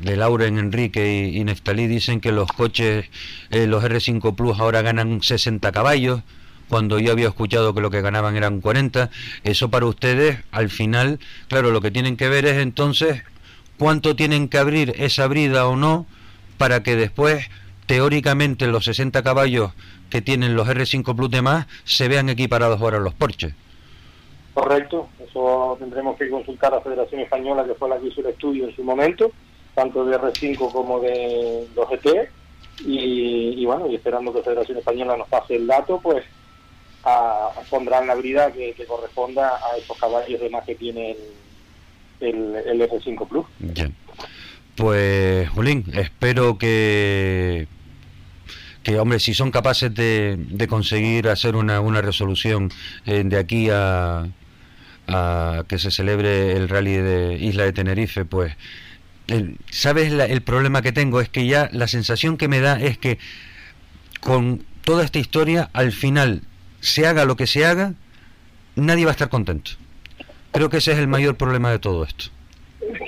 de 0.00 0.16
Lauren 0.16 0.58
Enrique 0.58 1.30
y, 1.32 1.42
Neftalí 1.44 1.86
dicen 1.86 2.20
que 2.20 2.30
los 2.30 2.48
coches, 2.48 3.06
los 3.50 3.82
R5 3.82 4.34
Plus 4.34 4.60
ahora 4.60 4.82
ganan 4.82 5.22
60 5.22 5.72
caballos, 5.72 6.20
cuando 6.68 6.98
yo 6.98 7.12
había 7.12 7.28
escuchado 7.28 7.72
que 7.72 7.80
lo 7.80 7.90
que 7.90 8.02
ganaban 8.02 8.36
eran 8.36 8.60
40. 8.60 9.08
Eso 9.44 9.70
para 9.70 9.86
ustedes, 9.86 10.40
al 10.50 10.68
final, 10.68 11.20
claro, 11.48 11.70
lo 11.70 11.80
que 11.80 11.90
tienen 11.90 12.18
que 12.18 12.28
ver 12.28 12.44
es 12.44 12.58
entonces 12.58 13.22
cuánto 13.78 14.14
tienen 14.14 14.48
que 14.48 14.58
abrir 14.58 14.92
esa 14.98 15.26
brida 15.26 15.66
o 15.68 15.76
no 15.76 16.04
para 16.58 16.82
que 16.82 16.96
después 16.96 17.48
teóricamente 17.86 18.66
los 18.68 18.84
60 18.84 19.22
caballos 19.22 19.72
que 20.12 20.20
tienen 20.20 20.54
los 20.54 20.68
R5 20.68 21.16
Plus 21.16 21.30
de 21.30 21.40
más 21.40 21.66
se 21.84 22.06
vean 22.06 22.28
equiparados 22.28 22.78
ahora 22.82 22.98
los 22.98 23.14
Porsche. 23.14 23.54
Correcto, 24.52 25.08
eso 25.26 25.74
tendremos 25.78 26.18
que 26.18 26.28
consultar 26.28 26.70
a 26.74 26.76
la 26.76 26.82
Federación 26.82 27.22
Española, 27.22 27.64
que 27.64 27.72
fue 27.72 27.88
la 27.88 27.98
que 27.98 28.08
hizo 28.08 28.20
el 28.20 28.26
estudio 28.26 28.68
en 28.68 28.76
su 28.76 28.84
momento, 28.84 29.32
tanto 29.74 30.04
de 30.04 30.18
R5 30.18 30.70
como 30.70 31.00
de 31.00 31.66
los 31.74 31.88
GT, 31.88 32.28
y, 32.84 33.64
bueno, 33.64 33.86
y 33.86 33.94
esperando 33.94 34.32
que 34.32 34.40
la 34.40 34.44
Federación 34.44 34.78
Española 34.78 35.16
nos 35.16 35.28
pase 35.28 35.56
el 35.56 35.66
dato, 35.66 35.98
pues 36.02 36.22
a, 37.04 37.48
pondrán 37.70 38.06
la 38.06 38.14
brida 38.14 38.52
que, 38.52 38.74
corresponda 38.86 39.48
a 39.48 39.78
esos 39.78 39.96
caballos 39.96 40.38
de 40.38 40.50
más 40.50 40.64
que 40.66 40.74
tiene 40.74 41.16
el, 42.20 42.54
el, 42.66 42.80
R5 42.82 43.26
Plus. 43.26 43.46
Pues, 44.76 45.48
Julín, 45.48 45.86
espero 45.94 46.58
que, 46.58 47.66
que, 48.82 48.98
hombre, 48.98 49.20
si 49.20 49.34
son 49.34 49.50
capaces 49.50 49.94
de, 49.94 50.36
de 50.38 50.68
conseguir 50.68 51.28
hacer 51.28 51.56
una, 51.56 51.80
una 51.80 52.00
resolución 52.00 52.70
eh, 53.06 53.22
de 53.24 53.38
aquí 53.38 53.68
a, 53.70 54.26
a, 55.08 55.64
que 55.68 55.78
se 55.78 55.90
celebre 55.90 56.52
el 56.52 56.68
rally 56.68 56.96
de 56.96 57.38
Isla 57.40 57.64
de 57.64 57.72
Tenerife, 57.72 58.24
pues, 58.24 58.56
¿sabes 59.70 60.12
el 60.12 60.42
problema 60.42 60.82
que 60.82 60.92
tengo? 60.92 61.20
Es 61.20 61.28
que 61.28 61.46
ya 61.46 61.68
la 61.72 61.88
sensación 61.88 62.36
que 62.36 62.48
me 62.48 62.60
da 62.60 62.80
es 62.80 62.98
que 62.98 63.18
con 64.20 64.64
toda 64.84 65.04
esta 65.04 65.18
historia, 65.18 65.70
al 65.72 65.92
final, 65.92 66.42
se 66.80 67.06
haga 67.06 67.24
lo 67.24 67.36
que 67.36 67.46
se 67.46 67.64
haga, 67.64 67.94
nadie 68.74 69.04
va 69.04 69.12
a 69.12 69.12
estar 69.12 69.28
contento. 69.28 69.72
Creo 70.52 70.68
que 70.68 70.78
ese 70.78 70.92
es 70.92 70.98
el 70.98 71.08
mayor 71.08 71.36
problema 71.36 71.70
de 71.70 71.78
todo 71.78 72.04
esto 72.04 72.26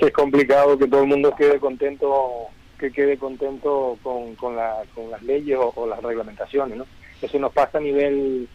es 0.01 0.11
complicado 0.11 0.77
que 0.77 0.87
todo 0.87 1.01
el 1.01 1.07
mundo 1.07 1.33
quede 1.35 1.59
contento 1.59 2.49
que 2.79 2.91
quede 2.91 3.17
contento 3.17 3.97
con, 4.03 4.35
con, 4.35 4.55
las 4.55 5.23
leyes 5.23 5.57
o, 5.59 5.87
las 5.87 6.01
reglamentaciones, 6.01 6.77
¿no? 6.77 6.85
Eso 7.21 7.39
nos 7.39 7.53
pasa 7.53 7.77
a 7.77 7.81
nivel 7.81 8.47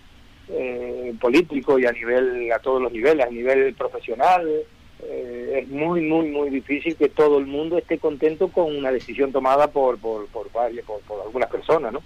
eh, 0.49 1.15
político 1.21 1.79
y 1.79 1.87
a 1.87 1.93
nivel 1.93 2.53
a 2.53 2.59
todos 2.59 2.83
los 2.83 2.93
niveles, 2.93 3.27
a 3.27 3.31
nivel 3.31 3.75
profesional. 3.75 4.49
Eh, 5.03 5.63
es 5.63 5.69
muy, 5.69 6.03
muy, 6.03 6.29
muy 6.29 6.51
difícil 6.51 6.95
que 6.97 7.09
todo 7.09 7.39
el 7.39 7.47
mundo 7.47 7.79
esté 7.79 7.99
contento 7.99 8.49
con 8.49 8.77
una 8.77 8.93
decisión 8.93 9.33
tomada 9.33 9.69
por, 9.69 9.99
por, 9.99 10.27
por, 10.27 10.53
varias, 10.53 10.85
por, 10.85 11.01
por 11.01 11.23
algunas 11.23 11.49
personas, 11.49 11.93
¿no? 11.93 12.03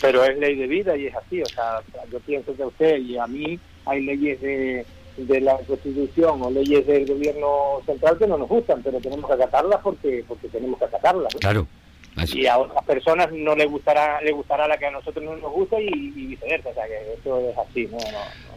Pero 0.00 0.24
es 0.24 0.38
ley 0.38 0.54
de 0.54 0.66
vida 0.66 0.96
y 0.96 1.06
es 1.06 1.14
así. 1.14 1.42
O 1.42 1.46
sea, 1.46 1.80
yo 2.10 2.20
pienso 2.20 2.54
que 2.56 2.62
a 2.62 2.68
usted 2.68 2.98
y 2.98 3.18
a 3.18 3.26
mí 3.26 3.58
hay 3.86 4.02
leyes 4.02 4.40
de 4.40 4.86
de 5.16 5.40
la 5.40 5.58
Constitución 5.58 6.42
o 6.42 6.50
leyes 6.50 6.86
del 6.86 7.06
gobierno 7.06 7.82
central 7.86 8.18
que 8.18 8.26
no 8.26 8.38
nos 8.38 8.48
gustan, 8.48 8.82
pero 8.82 8.98
tenemos 9.00 9.26
que 9.26 9.34
acatarlas 9.34 9.80
porque 9.82 10.24
porque 10.26 10.48
tenemos 10.48 10.78
que 10.78 10.86
acatarlas. 10.86 11.34
Claro. 11.34 11.66
Y 12.34 12.46
a 12.46 12.58
otras 12.58 12.84
personas 12.84 13.30
no 13.32 13.54
les 13.56 13.68
gustará 13.68 14.20
le 14.20 14.32
gustará 14.32 14.68
la 14.68 14.76
que 14.76 14.86
a 14.86 14.90
nosotros 14.90 15.24
no 15.24 15.36
nos 15.36 15.52
gusta 15.52 15.80
y, 15.80 16.10
viceversa, 16.10 16.68
o 16.68 16.74
sea 16.74 16.84
que 16.86 17.14
eso 17.18 17.50
es 17.50 17.58
así, 17.58 17.88
¿no? 17.90 17.98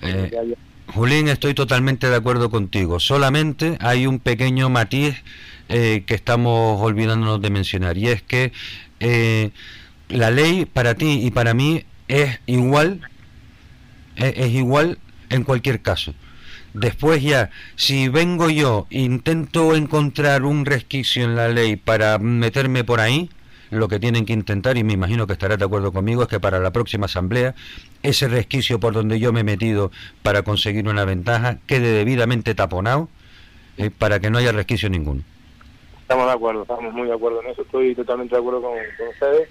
Eh, 0.07 0.55
Julín, 0.93 1.27
estoy 1.29 1.53
totalmente 1.53 2.09
de 2.09 2.15
acuerdo 2.15 2.49
contigo. 2.49 2.99
Solamente 2.99 3.77
hay 3.81 4.07
un 4.07 4.19
pequeño 4.19 4.69
matiz 4.69 5.23
eh, 5.69 6.03
que 6.05 6.13
estamos 6.13 6.81
olvidándonos 6.81 7.41
de 7.41 7.49
mencionar 7.49 7.97
y 7.97 8.09
es 8.09 8.21
que 8.21 8.51
eh, 8.99 9.51
la 10.09 10.31
ley 10.31 10.65
para 10.65 10.95
ti 10.95 11.25
y 11.25 11.31
para 11.31 11.53
mí 11.53 11.85
es 12.07 12.39
igual, 12.45 13.01
es 14.15 14.51
igual 14.51 14.99
en 15.29 15.43
cualquier 15.43 15.81
caso. 15.81 16.13
Después 16.75 17.23
ya, 17.23 17.51
si 17.77 18.09
vengo 18.09 18.49
yo, 18.49 18.85
intento 18.89 19.77
encontrar 19.77 20.43
un 20.43 20.65
resquicio 20.65 21.23
en 21.23 21.33
la 21.33 21.47
ley 21.47 21.77
para 21.77 22.17
meterme 22.17 22.83
por 22.83 22.99
ahí, 22.99 23.29
lo 23.69 23.87
que 23.87 23.97
tienen 23.97 24.25
que 24.25 24.33
intentar, 24.33 24.75
y 24.75 24.83
me 24.83 24.91
imagino 24.91 25.25
que 25.25 25.31
estarás 25.31 25.57
de 25.57 25.63
acuerdo 25.63 25.93
conmigo, 25.93 26.23
es 26.23 26.27
que 26.27 26.41
para 26.41 26.59
la 26.59 26.71
próxima 26.71 27.05
asamblea, 27.05 27.55
ese 28.03 28.27
resquicio 28.27 28.81
por 28.81 28.93
donde 28.93 29.21
yo 29.21 29.31
me 29.31 29.39
he 29.39 29.43
metido 29.45 29.89
para 30.21 30.41
conseguir 30.41 30.85
una 30.89 31.05
ventaja 31.05 31.59
quede 31.65 31.93
debidamente 31.93 32.55
taponado 32.55 33.07
eh, 33.77 33.89
para 33.89 34.19
que 34.19 34.29
no 34.29 34.37
haya 34.37 34.51
resquicio 34.51 34.89
ninguno. 34.89 35.21
Estamos 36.01 36.25
de 36.25 36.33
acuerdo, 36.33 36.63
estamos 36.63 36.93
muy 36.93 37.07
de 37.07 37.13
acuerdo 37.13 37.41
en 37.41 37.51
eso, 37.51 37.61
estoy 37.61 37.95
totalmente 37.95 38.35
de 38.35 38.41
acuerdo 38.41 38.61
con 38.61 38.73
ustedes 39.13 39.47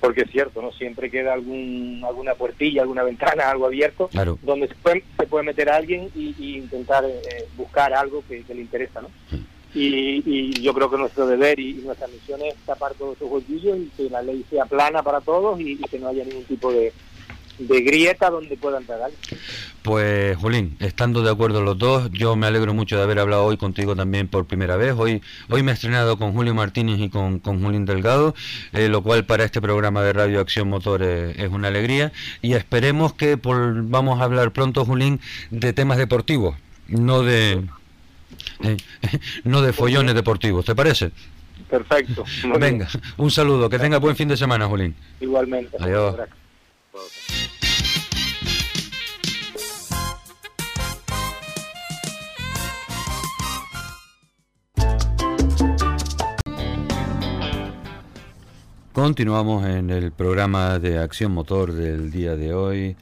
porque 0.00 0.22
es 0.22 0.30
cierto, 0.30 0.62
¿no? 0.62 0.72
Siempre 0.72 1.10
queda 1.10 1.32
algún, 1.32 2.02
alguna 2.06 2.34
puertilla, 2.34 2.82
alguna 2.82 3.02
ventana, 3.02 3.50
algo 3.50 3.66
abierto, 3.66 4.08
donde 4.42 4.68
se 4.68 4.74
puede, 4.74 5.04
se 5.18 5.26
puede 5.26 5.44
meter 5.44 5.70
a 5.70 5.76
alguien 5.76 6.10
y, 6.14 6.56
intentar 6.58 7.04
eh, 7.04 7.46
buscar 7.56 7.92
algo 7.92 8.22
que, 8.28 8.44
le 8.48 8.60
interesa, 8.60 9.00
¿no? 9.02 9.08
Y, 9.74 10.60
yo 10.62 10.72
creo 10.74 10.90
que 10.90 10.96
nuestro 10.96 11.26
deber 11.26 11.58
y, 11.58 11.74
nuestra 11.74 12.08
misión 12.08 12.40
es 12.42 12.54
tapar 12.66 12.94
todos 12.94 13.16
esos 13.16 13.30
huequillos 13.30 13.78
y 13.78 13.90
que 13.96 14.10
la 14.10 14.22
ley 14.22 14.44
sea 14.50 14.66
plana 14.66 15.02
para 15.02 15.20
todos 15.20 15.60
y 15.60 15.76
que 15.76 15.98
no 15.98 16.08
haya 16.08 16.24
ningún 16.24 16.44
tipo 16.44 16.72
de, 16.72 16.92
de 17.58 17.80
grieta 17.82 18.30
donde 18.30 18.56
puedan 18.56 18.84
tragar. 18.84 19.10
Pues, 19.82 20.36
Julín, 20.36 20.76
estando 20.80 21.22
de 21.22 21.30
acuerdo 21.30 21.62
los 21.62 21.78
dos, 21.78 22.10
yo 22.12 22.36
me 22.36 22.46
alegro 22.46 22.74
mucho 22.74 22.96
de 22.96 23.02
haber 23.02 23.18
hablado 23.18 23.44
hoy 23.44 23.56
contigo 23.56 23.96
también 23.96 24.28
por 24.28 24.46
primera 24.46 24.76
vez. 24.76 24.94
Hoy, 24.96 25.22
hoy 25.48 25.62
me 25.62 25.70
he 25.70 25.74
estrenado 25.74 26.18
con 26.18 26.32
Julio 26.32 26.54
Martínez 26.54 27.00
y 27.00 27.08
con, 27.08 27.38
con 27.38 27.62
Julín 27.62 27.84
Delgado, 27.84 28.34
eh, 28.72 28.88
lo 28.88 29.02
cual 29.02 29.24
para 29.24 29.44
este 29.44 29.60
programa 29.60 30.02
de 30.02 30.12
Radio 30.12 30.40
Acción 30.40 30.68
Motor 30.68 31.02
es, 31.02 31.48
una 31.48 31.68
alegría. 31.68 32.12
Y 32.42 32.54
esperemos 32.54 33.14
que 33.14 33.38
vamos 33.42 34.20
a 34.20 34.24
hablar 34.24 34.52
pronto, 34.52 34.84
Julín, 34.84 35.20
de 35.50 35.72
temas 35.72 35.98
deportivos, 35.98 36.56
no 36.88 37.22
de, 37.22 37.64
eh, 38.62 38.76
no 39.44 39.62
de 39.62 39.72
follones 39.72 40.14
deportivos. 40.14 40.64
¿Te 40.64 40.74
parece? 40.74 41.12
Perfecto. 41.68 42.24
Venga, 42.58 42.88
un 43.16 43.30
saludo. 43.30 43.68
Que 43.68 43.78
tenga 43.78 43.98
buen 43.98 44.16
fin 44.16 44.28
de 44.28 44.36
semana, 44.36 44.66
Julín. 44.66 44.94
Igualmente. 45.20 45.76
Adiós. 45.80 46.16
Continuamos 58.98 59.64
en 59.64 59.90
el 59.90 60.10
programa 60.10 60.80
de 60.80 60.98
Acción 60.98 61.30
Motor 61.30 61.72
del 61.72 62.10
día 62.10 62.34
de 62.34 62.52
hoy. 62.52 62.96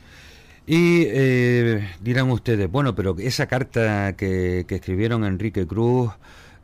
Y 0.67 1.05
eh, 1.07 1.89
dirán 2.03 2.31
ustedes, 2.31 2.71
bueno, 2.71 2.95
pero 2.95 3.17
esa 3.19 3.47
carta 3.47 4.15
que, 4.15 4.67
escribieron 4.69 5.25
Enrique 5.25 5.67
Cruz, 5.67 6.13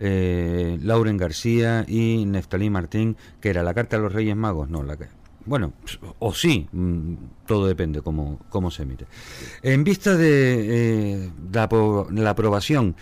eh, 0.00 0.78
Lauren 0.82 1.16
García 1.16 1.86
y 1.88 2.26
Neftalí 2.26 2.68
Martín, 2.68 3.16
que 3.40 3.48
era 3.48 3.62
la 3.62 3.72
carta 3.72 3.96
de 3.96 4.02
los 4.02 4.12
Reyes 4.12 4.36
Magos, 4.36 4.68
no, 4.68 4.82
la 4.82 4.98
bueno, 5.44 5.72
o 6.20 6.32
sí, 6.34 6.68
mm, 6.70 7.14
todo 7.46 7.66
depende 7.66 8.00
cómo, 8.00 8.38
cómo 8.48 8.70
se 8.70 8.86
mire. 8.86 9.06
En 9.62 9.82
vista 9.82 10.16
de 10.16 11.24
eh, 11.24 11.30
la, 11.52 12.30
aprobación 12.30 12.94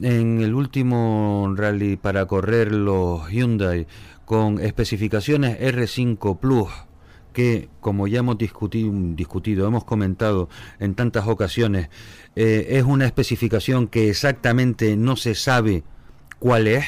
en 0.00 0.40
el 0.40 0.54
último 0.54 1.52
rally 1.56 1.96
para 1.96 2.26
correr 2.26 2.72
los 2.72 3.28
Hyundai 3.30 3.86
con 4.24 4.60
especificaciones 4.60 5.58
R5 5.60 6.38
Plus, 6.38 6.68
que 7.32 7.68
como 7.80 8.06
ya 8.06 8.20
hemos 8.20 8.38
discutido, 8.38 8.90
discutido 9.14 9.66
hemos 9.66 9.84
comentado 9.84 10.48
en 10.78 10.94
tantas 10.94 11.26
ocasiones, 11.26 11.88
eh, 12.36 12.66
es 12.70 12.84
una 12.84 13.06
especificación 13.06 13.88
que 13.88 14.10
exactamente 14.10 14.96
no 14.96 15.16
se 15.16 15.34
sabe 15.34 15.84
cuál 16.38 16.66
es. 16.66 16.84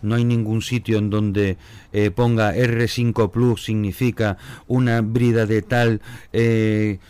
No 0.00 0.14
hay 0.14 0.24
ningún 0.24 0.62
sitio 0.62 0.98
en 0.98 1.10
donde 1.10 1.58
eh, 1.92 2.12
ponga 2.12 2.54
R5 2.54 3.32
Plus 3.32 3.64
significa 3.64 4.36
una 4.68 5.00
brida 5.00 5.44
de 5.44 5.62
tal 5.62 6.00
eh, 6.32 7.00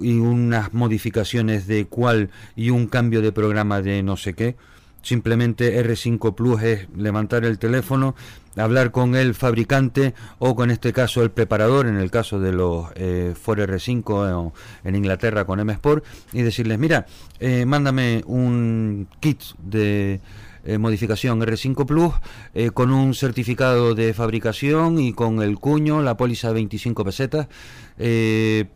y 0.00 0.18
unas 0.18 0.72
modificaciones 0.74 1.66
de 1.66 1.86
cuál 1.86 2.30
y 2.56 2.70
un 2.70 2.86
cambio 2.86 3.22
de 3.22 3.32
programa 3.32 3.82
de 3.82 4.02
no 4.02 4.16
sé 4.16 4.34
qué. 4.34 4.56
Simplemente 5.02 5.82
R5 5.82 6.34
Plus 6.34 6.62
es 6.62 6.88
levantar 6.96 7.44
el 7.44 7.58
teléfono, 7.58 8.14
hablar 8.56 8.90
con 8.90 9.14
el 9.14 9.34
fabricante 9.34 10.12
o 10.38 10.56
con 10.56 10.70
este 10.70 10.92
caso 10.92 11.22
el 11.22 11.30
preparador, 11.30 11.86
en 11.86 11.96
el 11.96 12.10
caso 12.10 12.40
de 12.40 12.52
los 12.52 12.88
eh, 12.96 13.34
Ford 13.40 13.60
R5 13.60 14.52
en 14.84 14.96
Inglaterra 14.96 15.44
con 15.44 15.60
M 15.60 15.72
Sport, 15.72 16.04
y 16.32 16.42
decirles, 16.42 16.78
mira, 16.78 17.06
eh, 17.38 17.64
mándame 17.64 18.22
un 18.26 19.08
kit 19.20 19.40
de 19.62 20.20
eh, 20.64 20.78
modificación 20.78 21.40
R5 21.40 21.86
Plus 21.86 22.12
eh, 22.54 22.70
con 22.70 22.92
un 22.92 23.14
certificado 23.14 23.94
de 23.94 24.14
fabricación 24.14 24.98
y 24.98 25.12
con 25.12 25.42
el 25.42 25.58
cuño, 25.58 26.02
la 26.02 26.16
póliza 26.16 26.52
25 26.52 27.04
pesetas, 27.04 27.48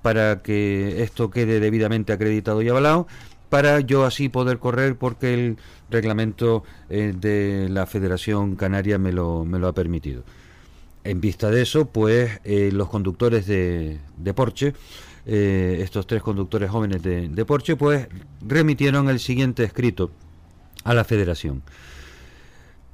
para 0.02 0.42
que 0.42 1.02
esto 1.02 1.30
quede 1.30 1.60
debidamente 1.60 2.12
acreditado 2.12 2.60
y 2.62 2.68
avalado 2.68 3.06
para 3.52 3.80
yo 3.80 4.06
así 4.06 4.30
poder 4.30 4.58
correr 4.58 4.96
porque 4.96 5.34
el 5.34 5.58
reglamento 5.90 6.64
eh, 6.88 7.12
de 7.14 7.68
la 7.68 7.84
Federación 7.84 8.56
Canaria 8.56 8.96
me 8.96 9.12
lo, 9.12 9.44
me 9.44 9.58
lo 9.58 9.68
ha 9.68 9.74
permitido. 9.74 10.22
En 11.04 11.20
vista 11.20 11.50
de 11.50 11.60
eso, 11.60 11.84
pues 11.84 12.40
eh, 12.44 12.70
los 12.72 12.88
conductores 12.88 13.46
de, 13.46 13.98
de 14.16 14.32
Porsche, 14.32 14.72
eh, 15.26 15.80
estos 15.82 16.06
tres 16.06 16.22
conductores 16.22 16.70
jóvenes 16.70 17.02
de, 17.02 17.28
de, 17.28 17.44
Porsche, 17.44 17.76
pues 17.76 18.08
remitieron 18.40 19.10
el 19.10 19.20
siguiente 19.20 19.64
escrito 19.64 20.10
a 20.84 20.94
la 20.94 21.04
Federación. 21.04 21.62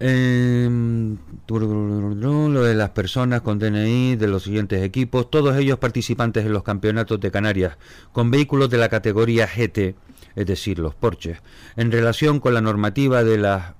Em, 0.00 1.16
lo 1.48 2.62
de 2.62 2.74
las 2.74 2.90
personas 2.90 3.40
con 3.40 3.58
DNI 3.58 4.14
de 4.14 4.28
los 4.28 4.44
siguientes 4.44 4.82
equipos, 4.82 5.28
todos 5.28 5.56
ellos 5.56 5.78
participantes 5.78 6.46
en 6.46 6.52
los 6.52 6.62
campeonatos 6.62 7.18
de 7.18 7.32
Canarias 7.32 7.78
con 8.12 8.30
vehículos 8.30 8.70
de 8.70 8.78
la 8.78 8.88
categoría 8.88 9.48
GT 9.48 9.96
es 10.38 10.46
decir, 10.46 10.78
los 10.78 10.94
porches, 10.94 11.38
en 11.74 11.90
relación 11.90 12.38
con 12.38 12.54
la 12.54 12.60
normativa 12.60 13.24
de 13.24 13.38
la 13.38 13.74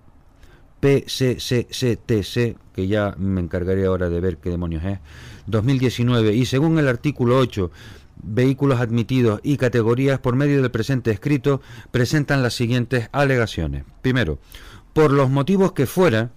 PCCCTC, 0.81 2.57
que 2.75 2.89
ya 2.89 3.15
me 3.17 3.41
encargaré 3.41 3.87
ahora 3.87 4.09
de 4.09 4.19
ver 4.21 4.39
qué 4.39 4.51
demonios 4.51 4.85
es, 4.85 4.99
2019, 5.47 6.35
y 6.35 6.47
según 6.47 6.77
el 6.81 6.89
artículo 6.89 7.39
8, 7.39 7.71
vehículos 8.23 8.81
admitidos 8.81 9.41
y 9.43 9.57
categorías 9.57 10.19
por 10.19 10.37
medio 10.37 10.61
del 10.61 10.71
presente 10.71 11.11
escrito 11.11 11.61
presentan 11.91 12.43
las 12.43 12.55
siguientes 12.55 13.09
alegaciones. 13.13 13.85
Primero, 14.03 14.39
por 14.93 15.13
los 15.13 15.31
motivos 15.31 15.73
que 15.73 15.87
fuera, 15.87 16.31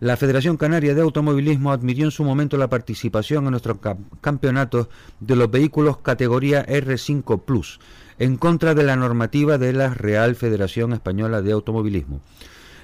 la 0.00 0.16
Federación 0.16 0.56
Canaria 0.56 0.94
de 0.94 1.00
Automovilismo 1.00 1.72
admitió 1.72 2.04
en 2.04 2.12
su 2.12 2.22
momento 2.22 2.56
la 2.56 2.68
participación 2.68 3.44
en 3.44 3.50
nuestros 3.50 3.78
campeonatos 4.20 4.88
de 5.18 5.34
los 5.34 5.50
vehículos 5.50 5.98
categoría 5.98 6.64
R5 6.66 7.42
Plus, 7.42 7.80
en 8.18 8.36
contra 8.36 8.74
de 8.74 8.84
la 8.84 8.94
normativa 8.94 9.58
de 9.58 9.72
la 9.72 9.92
Real 9.92 10.36
Federación 10.36 10.92
Española 10.92 11.42
de 11.42 11.52
Automovilismo. 11.52 12.20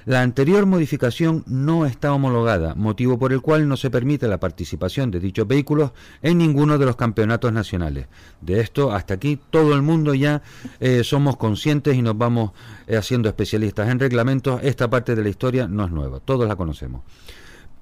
La 0.05 0.21
anterior 0.21 0.67
modificación 0.67 1.43
no 1.47 1.87
está 1.87 2.13
homologada, 2.13 2.75
motivo 2.75 3.17
por 3.17 3.33
el 3.33 3.41
cual 3.41 3.67
no 3.67 3.75
se 3.75 3.89
permite 3.89 4.27
la 4.27 4.39
participación 4.39 5.09
de 5.09 5.19
dichos 5.19 5.47
vehículos 5.47 5.93
en 6.21 6.37
ninguno 6.37 6.77
de 6.77 6.85
los 6.85 6.95
campeonatos 6.95 7.51
nacionales. 7.51 8.05
De 8.39 8.59
esto 8.59 8.91
hasta 8.91 9.15
aquí 9.15 9.39
todo 9.49 9.73
el 9.73 9.81
mundo 9.81 10.13
ya 10.13 10.43
eh, 10.79 11.03
somos 11.03 11.37
conscientes 11.37 11.95
y 11.95 12.03
nos 12.03 12.15
vamos 12.15 12.51
eh, 12.85 12.97
haciendo 12.97 13.29
especialistas 13.29 13.89
en 13.89 13.99
reglamentos. 13.99 14.61
Esta 14.63 14.87
parte 14.91 15.15
de 15.15 15.23
la 15.23 15.29
historia 15.29 15.67
no 15.67 15.85
es 15.85 15.91
nueva, 15.91 16.19
todos 16.19 16.47
la 16.47 16.55
conocemos. 16.55 17.01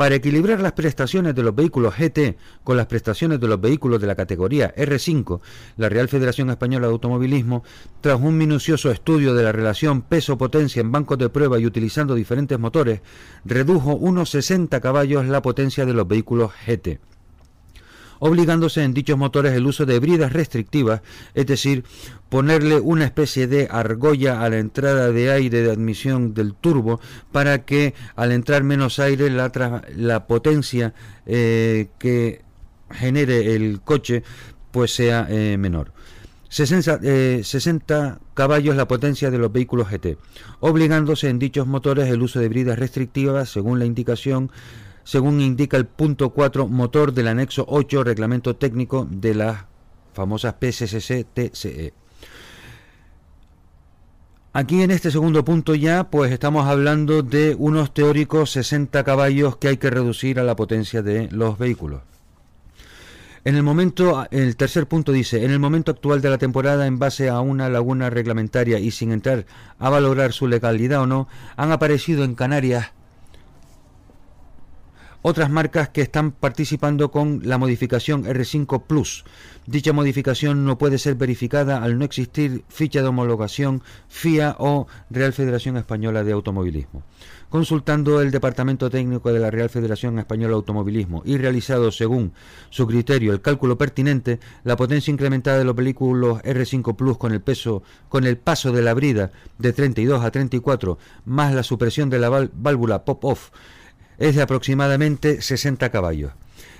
Para 0.04 0.16
equilibrar 0.16 0.60
las 0.60 0.74
prestaciones 0.74 1.34
de 1.34 1.44
los 1.44 1.56
vehículos 1.56 1.96
GT 1.96 2.36
con 2.66 2.76
las 2.76 2.88
prestaciones 2.88 3.39
de 3.39 3.48
los 3.48 3.62
vehículos 3.62 4.02
de 4.02 4.08
la 4.08 4.16
categoría 4.16 4.76
R5, 4.76 5.39
la 5.78 5.88
Real 5.88 6.10
Federación 6.10 6.50
Española 6.50 6.88
de 6.88 6.92
Automovilismo, 6.92 7.63
tras 8.02 8.20
un 8.20 8.38
minucioso 8.38 8.92
estudio 8.92 9.34
de 9.34 9.46
la 9.46 9.54
relación 9.54 10.02
peso-potencia 10.02 10.82
en 10.82 10.92
bancos 10.92 11.20
de 11.20 11.30
prueba 11.30 11.58
y 11.58 11.66
utilizando 11.66 12.16
diferentes 12.16 12.60
motores, 12.60 13.00
redujo 13.46 13.96
unos 13.96 14.32
60 14.32 14.82
caballos 14.82 15.26
la 15.26 15.42
potencia 15.42 15.86
de 15.86 15.94
los 15.94 16.06
vehículos 16.06 16.52
GT 16.68 17.00
obligándose 18.26 18.86
en 18.86 18.94
dichos 18.94 19.18
motores 19.18 19.52
el 19.52 19.66
uso 19.66 19.86
de 19.86 20.00
bridas 20.00 20.32
restrictivas, 20.32 21.02
es 21.34 21.46
decir, 21.46 21.84
ponerle 22.30 22.80
una 22.80 23.04
especie 23.04 23.48
de 23.48 23.68
argolla 23.70 24.42
a 24.42 24.50
la 24.50 24.60
entrada 24.60 25.12
de 25.12 25.30
aire 25.30 25.62
de 25.62 25.70
admisión 25.70 26.34
del 26.34 26.54
turbo 26.54 27.02
para 27.34 27.66
que 27.66 27.94
al 28.16 28.32
entrar 28.32 28.64
menos 28.64 29.00
aire 29.00 29.30
la, 29.30 29.52
la 29.98 30.26
potencia 30.26 30.94
eh, 31.26 31.90
que 32.00 32.44
genere 32.92 33.58
el 33.58 33.82
coche 33.82 34.24
pues 34.72 34.96
sea 34.96 35.28
eh, 35.30 35.58
menor. 35.58 35.92
60, 36.48 37.44
60, 37.44 38.08
eh, 38.08 38.20
caballos 38.36 38.78
la 38.78 38.88
potencia 38.88 39.32
de 39.32 39.38
los 39.38 39.52
vehículos 39.52 39.90
GT, 39.90 40.18
obligándose 40.62 41.28
en 41.28 41.40
dichos 41.40 41.68
motores 41.68 42.08
el 42.10 42.22
uso 42.22 42.40
de 42.40 42.48
bridas 42.48 42.80
restrictivas 42.80 43.50
según 43.50 43.80
la 43.80 43.86
indicación 43.86 44.50
según 45.04 45.42
indica 45.42 45.78
el 45.78 45.86
punto 45.86 46.30
4 46.30 46.68
motor 46.68 47.13
del 47.13 47.28
anexo 47.28 47.66
8 47.68 48.04
reglamento 48.04 48.56
técnico 48.56 49.08
de 49.10 49.36
las 49.36 49.66
famosas 50.13 50.56
PSSC-TCE. 50.60 51.94
Aquí 54.56 54.84
en 54.84 54.92
este 54.92 55.10
segundo 55.10 55.44
punto 55.44 55.74
ya 55.74 56.12
pues 56.12 56.32
estamos 56.32 56.68
hablando 56.68 57.24
de 57.24 57.56
unos 57.58 57.94
teóricos 57.94 58.52
60 58.52 59.04
caballos 59.04 59.58
que 59.58 59.70
hay 59.70 59.78
que 59.78 59.89
reducir 59.89 60.39
a 60.39 60.44
la 60.44 60.56
potencia 60.56 61.02
de 61.02 61.28
los 61.32 61.58
vehículos. 61.58 62.02
En 63.46 63.56
el 63.56 63.63
momento, 63.63 64.26
el 64.32 64.56
tercer 64.56 64.88
punto 64.88 65.12
dice, 65.12 65.44
en 65.44 65.52
el 65.52 65.60
momento 65.60 65.92
actual 65.92 66.22
de 66.22 66.30
la 66.30 66.38
temporada, 66.38 66.88
en 66.88 66.98
base 66.98 67.28
a 67.28 67.42
una 67.42 67.68
laguna 67.68 68.10
reglamentaria 68.10 68.80
y 68.80 68.92
sin 68.92 69.12
entrar 69.12 69.46
a 69.80 69.89
valorar 69.89 70.32
su 70.32 70.48
legalidad 70.48 71.02
o 71.02 71.08
no, 71.08 71.28
han 71.58 71.74
aparecido 71.74 72.24
en 72.24 72.36
Canarias 72.36 72.94
otras 75.24 75.50
marcas 75.50 75.90
que 75.90 76.02
están 76.02 76.32
participando 76.32 77.10
con 77.10 77.40
la 77.44 77.58
modificación 77.58 78.26
R5 78.26 78.84
Plus. 78.86 79.24
Dicha 79.66 79.94
modificación 79.94 80.66
no 80.66 80.78
puede 80.78 80.98
ser 80.98 81.16
verificada 81.16 81.82
al 81.82 81.98
no 81.98 82.04
existir 82.04 82.66
ficha 82.68 83.02
de 83.02 83.08
homologación 83.08 83.82
FIA 84.10 84.58
o 84.60 84.86
Real 85.10 85.32
Federación 85.32 85.78
Española 85.78 86.26
de 86.26 86.34
Automovilismo. 86.34 87.04
Consultando 87.48 88.20
el 88.20 88.32
Departamento 88.32 88.90
Técnico 88.90 89.32
de 89.32 89.40
la 89.40 89.50
Real 89.50 89.70
Federación 89.70 90.20
Española 90.20 90.50
de 90.50 90.56
Automovilismo 90.56 91.22
y 91.26 91.38
realizado 91.38 91.90
según 91.94 92.34
su 92.70 92.86
criterio 92.86 93.32
el 93.32 93.40
cálculo 93.40 93.78
pertinente, 93.78 94.42
la 94.66 94.76
potencia 94.76 95.12
incrementada 95.12 95.58
de 95.58 95.64
los 95.64 95.76
vehículos 95.76 96.42
R5 96.42 96.98
Plus 96.98 97.18
con 97.18 97.32
el 97.32 97.40
peso 97.40 97.82
con 98.10 98.26
el 98.26 98.38
paso 98.38 98.74
de 98.74 98.82
la 98.82 98.94
brida 98.94 99.32
de 99.58 99.72
32 99.72 100.22
a 100.22 100.32
34 100.32 100.98
más 101.24 101.54
la 101.54 101.64
supresión 101.64 102.10
de 102.10 102.20
la 102.20 102.30
válvula 102.30 103.06
pop-off 103.06 103.52
es 104.17 104.36
de 104.36 104.41
aproximadamente 104.41 105.41
60 105.41 105.89
caballos. 105.89 106.32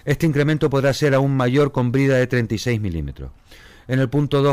Este 0.05 0.25
incremento 0.25 0.69
podrá 0.69 0.93
ser 0.93 1.13
aún 1.13 1.35
mayor 1.35 1.71
con 1.71 1.91
brida 1.91 2.17
de 2.17 2.27
36 2.27 2.79
milímetros. 2.81 3.31
En 3.87 3.99
el 3.99 4.09
punto 4.09 4.43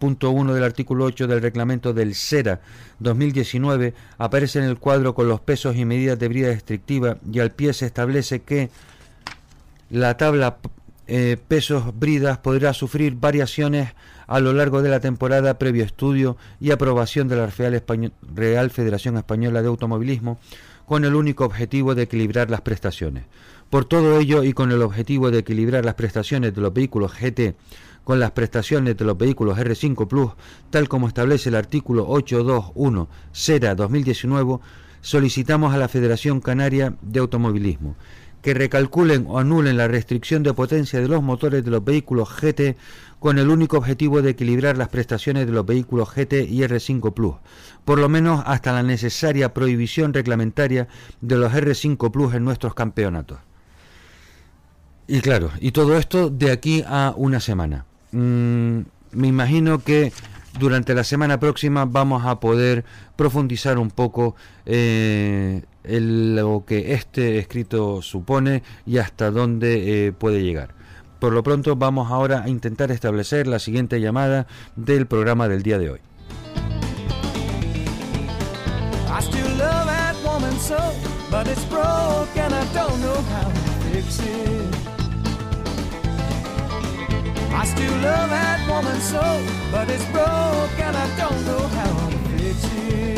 2.1 0.00 0.52
del 0.52 0.64
artículo 0.64 1.04
8 1.04 1.26
del 1.26 1.42
reglamento 1.42 1.92
del 1.92 2.14
SERA 2.14 2.60
2019 3.00 3.94
aparece 4.18 4.58
en 4.58 4.64
el 4.66 4.78
cuadro 4.78 5.14
con 5.14 5.28
los 5.28 5.40
pesos 5.40 5.76
y 5.76 5.84
medidas 5.84 6.18
de 6.18 6.28
brida 6.28 6.48
restrictiva 6.48 7.18
y 7.30 7.40
al 7.40 7.52
pie 7.52 7.72
se 7.72 7.86
establece 7.86 8.42
que 8.42 8.70
la 9.90 10.16
tabla 10.16 10.58
eh, 11.08 11.36
pesos 11.48 11.98
bridas 11.98 12.38
podrá 12.38 12.72
sufrir 12.72 13.16
variaciones 13.16 13.92
a 14.28 14.40
lo 14.40 14.52
largo 14.52 14.82
de 14.82 14.88
la 14.88 15.00
temporada 15.00 15.58
previo 15.58 15.84
estudio 15.84 16.36
y 16.60 16.70
aprobación 16.70 17.28
de 17.28 17.36
la 17.36 17.50
Real 18.34 18.70
Federación 18.70 19.16
Española 19.16 19.62
de 19.62 19.68
Automovilismo 19.68 20.38
con 20.92 21.06
el 21.06 21.14
único 21.14 21.46
objetivo 21.46 21.94
de 21.94 22.02
equilibrar 22.02 22.50
las 22.50 22.60
prestaciones. 22.60 23.24
Por 23.70 23.86
todo 23.86 24.20
ello 24.20 24.44
y 24.44 24.52
con 24.52 24.72
el 24.72 24.82
objetivo 24.82 25.30
de 25.30 25.38
equilibrar 25.38 25.86
las 25.86 25.94
prestaciones 25.94 26.54
de 26.54 26.60
los 26.60 26.74
vehículos 26.74 27.14
GT 27.18 27.54
con 28.04 28.20
las 28.20 28.32
prestaciones 28.32 28.94
de 28.98 29.06
los 29.06 29.16
vehículos 29.16 29.56
R5 29.56 30.06
Plus, 30.06 30.32
tal 30.68 30.90
como 30.90 31.08
establece 31.08 31.48
el 31.48 31.54
artículo 31.54 32.06
821 32.06 33.08
SERA 33.32 33.74
2019, 33.74 34.58
solicitamos 35.00 35.72
a 35.72 35.78
la 35.78 35.88
Federación 35.88 36.42
Canaria 36.42 36.94
de 37.00 37.20
Automovilismo 37.20 37.96
que 38.42 38.54
recalculen 38.54 39.24
o 39.28 39.38
anulen 39.38 39.76
la 39.76 39.88
restricción 39.88 40.42
de 40.42 40.52
potencia 40.52 41.00
de 41.00 41.08
los 41.08 41.22
motores 41.22 41.64
de 41.64 41.70
los 41.70 41.84
vehículos 41.84 42.28
GT 42.28 42.76
con 43.20 43.38
el 43.38 43.48
único 43.48 43.78
objetivo 43.78 44.20
de 44.20 44.30
equilibrar 44.30 44.76
las 44.76 44.88
prestaciones 44.88 45.46
de 45.46 45.52
los 45.52 45.64
vehículos 45.64 46.10
GT 46.12 46.48
y 46.50 46.58
R5 46.58 47.14
Plus, 47.14 47.36
por 47.84 47.98
lo 47.98 48.08
menos 48.08 48.42
hasta 48.46 48.72
la 48.72 48.82
necesaria 48.82 49.52
prohibición 49.52 50.12
reglamentaria 50.12 50.88
de 51.20 51.36
los 51.36 51.52
R5 51.52 52.10
Plus 52.10 52.34
en 52.34 52.44
nuestros 52.44 52.74
campeonatos. 52.74 53.38
Y 55.06 55.20
claro, 55.20 55.50
y 55.60 55.72
todo 55.72 55.96
esto 55.96 56.30
de 56.30 56.52
aquí 56.52 56.84
a 56.86 57.12
una 57.16 57.40
semana. 57.40 57.84
Mm, 58.12 58.80
me 59.12 59.28
imagino 59.28 59.82
que 59.82 60.12
durante 60.58 60.94
la 60.94 61.04
semana 61.04 61.40
próxima 61.40 61.84
vamos 61.84 62.24
a 62.24 62.40
poder 62.40 62.84
profundizar 63.16 63.78
un 63.78 63.90
poco 63.90 64.36
eh, 64.66 65.62
en 65.84 66.36
lo 66.36 66.64
que 66.66 66.92
este 66.94 67.38
escrito 67.38 68.02
supone 68.02 68.62
y 68.86 68.98
hasta 68.98 69.30
dónde 69.30 70.06
eh, 70.06 70.12
puede 70.12 70.42
llegar. 70.42 70.74
Por 71.18 71.32
lo 71.32 71.42
pronto 71.42 71.76
vamos 71.76 72.10
ahora 72.10 72.42
a 72.42 72.48
intentar 72.48 72.90
establecer 72.90 73.46
la 73.46 73.58
siguiente 73.58 74.00
llamada 74.00 74.46
del 74.76 75.06
programa 75.06 75.48
del 75.48 75.62
día 75.62 75.78
de 75.78 75.90
hoy. 75.90 76.00
so, 80.62 80.78
but 81.28 81.48
it's 81.48 81.64
broke 81.64 82.36
and 82.36 82.54
I 82.54 82.64
don't 82.72 83.00
know 83.00 83.20
how 83.32 83.48
to 83.48 83.60
fix 83.90 84.20
it. 84.20 84.74
I 87.52 87.64
still 87.64 87.96
love 88.08 88.30
that 88.30 88.60
woman 88.70 89.00
so, 89.00 89.24
but 89.72 89.90
it's 89.90 90.04
broke 90.12 90.78
and 90.78 90.96
I 90.96 91.08
don't 91.18 91.44
know 91.46 91.66
how 91.78 92.10
to 92.10 92.16
fix 92.38 92.64
it. 92.64 93.11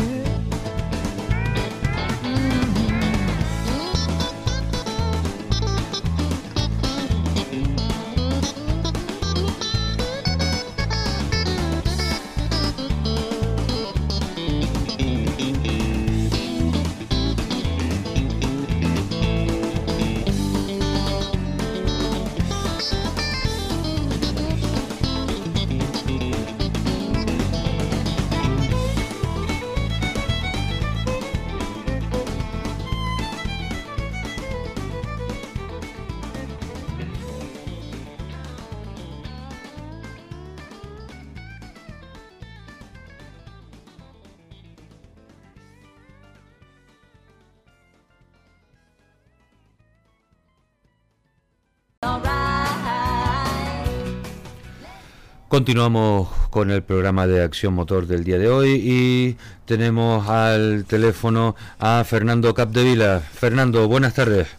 Continuamos 55.55 56.27
con 56.49 56.69
el 56.69 56.83
programa 56.83 57.27
de 57.27 57.41
Acción 57.41 57.75
Motor 57.75 58.07
del 58.07 58.25
día 58.25 58.37
de 58.37 58.49
hoy 58.49 58.71
y 58.73 59.37
tenemos 59.63 60.27
al 60.27 60.83
teléfono 60.83 61.55
a 61.79 62.03
Fernando 62.03 62.53
Capdevila. 62.53 63.21
Fernando, 63.21 63.87
buenas 63.87 64.13
tardes. 64.13 64.49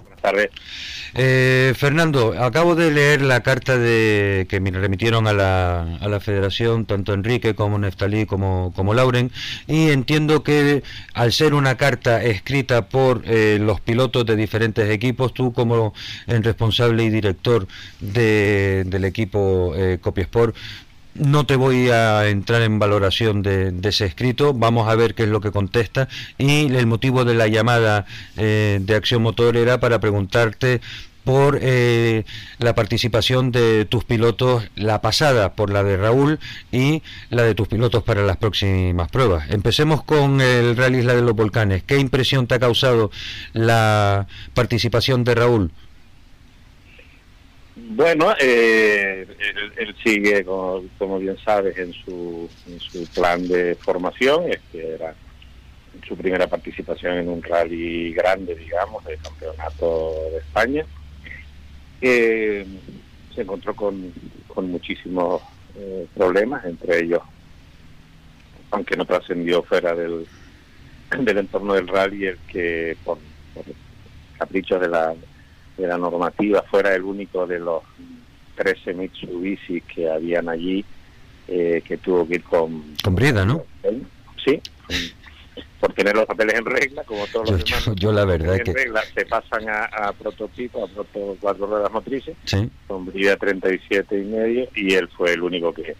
Buenas 0.00 0.20
tardes. 0.20 0.50
Eh, 1.14 1.74
Fernando, 1.76 2.34
acabo 2.42 2.74
de 2.74 2.90
leer 2.90 3.20
la 3.20 3.42
carta 3.42 3.76
de 3.76 4.46
que 4.48 4.60
me 4.60 4.70
remitieron 4.70 5.26
a 5.26 5.34
la, 5.34 5.98
a 6.00 6.08
la 6.08 6.20
Federación, 6.20 6.86
tanto 6.86 7.12
Enrique 7.12 7.54
como 7.54 7.78
Neftalí 7.78 8.24
como, 8.24 8.72
como 8.74 8.94
Lauren, 8.94 9.30
y 9.66 9.90
entiendo 9.90 10.42
que 10.42 10.82
al 11.12 11.32
ser 11.32 11.52
una 11.52 11.76
carta 11.76 12.22
escrita 12.22 12.88
por 12.88 13.22
eh, 13.26 13.58
los 13.60 13.80
pilotos 13.80 14.24
de 14.24 14.36
diferentes 14.36 14.88
equipos, 14.88 15.34
tú 15.34 15.52
como 15.52 15.92
el 16.26 16.42
responsable 16.42 17.04
y 17.04 17.10
director 17.10 17.66
de, 18.00 18.84
del 18.86 19.04
equipo 19.04 19.74
eh, 19.76 19.98
Copiesport, 20.00 20.56
no 21.14 21.44
te 21.44 21.56
voy 21.56 21.90
a 21.90 22.28
entrar 22.28 22.62
en 22.62 22.78
valoración 22.78 23.42
de, 23.42 23.74
ese 23.82 24.06
escrito, 24.06 24.54
vamos 24.54 24.88
a 24.88 24.94
ver 24.94 25.14
qué 25.14 25.24
es 25.24 25.28
lo 25.28 25.40
que 25.40 25.50
contesta 25.50 26.08
y 26.38 26.74
el 26.74 26.86
motivo 26.86 27.24
de 27.24 27.34
la 27.34 27.48
llamada 27.48 28.06
eh, 28.36 28.78
de 28.80 28.94
Acción 28.94 29.22
Motor 29.22 29.56
era 29.56 29.80
para 29.80 30.00
preguntarte 30.00 30.80
por 31.24 31.58
eh, 31.60 32.24
la 32.58 32.74
participación 32.74 33.52
de 33.52 33.84
tus 33.84 34.04
pilotos, 34.04 34.64
la 34.74 35.00
pasada 35.00 35.52
por 35.54 35.70
la 35.70 35.84
de 35.84 35.96
Raúl 35.96 36.40
y 36.72 37.02
la 37.30 37.42
de 37.42 37.54
tus 37.54 37.68
pilotos 37.68 38.02
para 38.02 38.22
las 38.22 38.36
próximas 38.36 39.08
pruebas. 39.10 39.48
Empecemos 39.50 40.02
con 40.02 40.40
el 40.40 40.76
Rally 40.76 40.98
Isla 40.98 41.14
de 41.14 41.22
los 41.22 41.36
Volcanes. 41.36 41.84
¿Qué 41.84 41.98
impresión 41.98 42.46
te 42.46 42.56
ha 42.56 42.58
causado 42.58 43.10
la 43.52 44.26
participación 44.54 45.24
de 45.24 45.34
Raúl? 45.34 45.70
Bueno, 47.94 48.34
eh, 48.40 49.26
él, 49.76 49.94
sigue, 50.02 50.44
como, 50.44 51.18
bien 51.18 51.36
sabes, 51.44 51.76
en 51.76 51.92
su, 51.92 52.48
en 52.66 52.80
su 52.80 53.06
plan 53.08 53.46
de 53.46 53.74
formación. 53.74 54.50
Este 54.50 54.94
era 54.94 55.14
su 56.08 56.16
primera 56.16 56.46
participación 56.46 57.18
en 57.18 57.28
un 57.28 57.42
rally 57.42 58.14
grande, 58.14 58.54
digamos, 58.54 59.04
del 59.04 59.18
campeonato 59.18 60.14
de 60.30 60.38
España. 60.38 60.86
se 62.00 63.42
encontró 63.42 63.76
con, 63.76 64.10
con 64.48 64.70
muchísimos 64.70 65.42
eh, 65.76 66.06
problemas, 66.14 66.64
entre 66.64 67.00
ellos, 67.00 67.20
aunque 68.70 68.96
no 68.96 69.04
trascendió 69.04 69.62
fuera 69.64 69.94
del, 69.94 70.26
del 71.18 71.38
entorno 71.38 71.74
del 71.74 71.88
rally, 71.88 72.26
el 72.26 72.38
que 72.50 72.96
por 73.04 73.18
caprichos 74.38 74.80
de 74.80 74.88
la 74.88 75.14
de 75.76 75.86
la 75.86 75.96
normativa 75.96 76.62
fuera 76.62 76.94
el 76.94 77.02
único 77.02 77.46
de 77.46 77.58
los 77.58 77.82
13 78.56 78.94
Mitsubishi 78.94 79.80
que 79.82 80.10
habían 80.10 80.48
allí 80.48 80.84
eh, 81.48 81.82
que 81.86 81.96
tuvo 81.98 82.26
que 82.26 82.36
ir 82.36 82.42
con... 82.44 82.94
Con 83.02 83.14
Brida, 83.14 83.44
¿no? 83.44 83.64
Sí, 84.44 84.60
por 85.80 85.92
tener 85.94 86.14
los 86.14 86.26
papeles 86.26 86.54
en 86.54 86.64
regla, 86.64 87.02
como 87.04 87.26
todos 87.26 87.50
los 87.50 87.64
demás. 87.64 87.90
Yo, 87.96 88.12
la 88.12 88.24
verdad 88.24 88.56
en 88.56 88.64
que... 88.64 88.72
regla, 88.72 89.02
se 89.14 89.26
pasan 89.26 89.68
a, 89.68 89.84
a 89.84 90.12
prototipo, 90.12 90.84
a 90.84 90.88
proto 90.88 91.36
cuatro 91.40 91.66
ruedas 91.66 91.90
motrices, 91.92 92.36
con 92.86 93.06
Brida 93.06 93.36
37 93.36 94.18
y 94.18 94.24
medio, 94.24 94.68
y 94.74 94.94
él 94.94 95.08
fue 95.08 95.32
el 95.32 95.42
único 95.42 95.72
que 95.72 95.96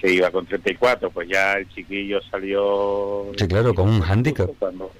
que 0.00 0.12
iba 0.12 0.30
con 0.30 0.46
34, 0.46 1.10
pues 1.10 1.28
ya 1.28 1.54
el 1.54 1.68
chiquillo 1.68 2.20
salió... 2.30 3.30
Sí, 3.36 3.46
claro, 3.46 3.74
con 3.74 3.88
un 3.88 4.02
handicap. 4.02 4.48
Cuando, 4.58 4.90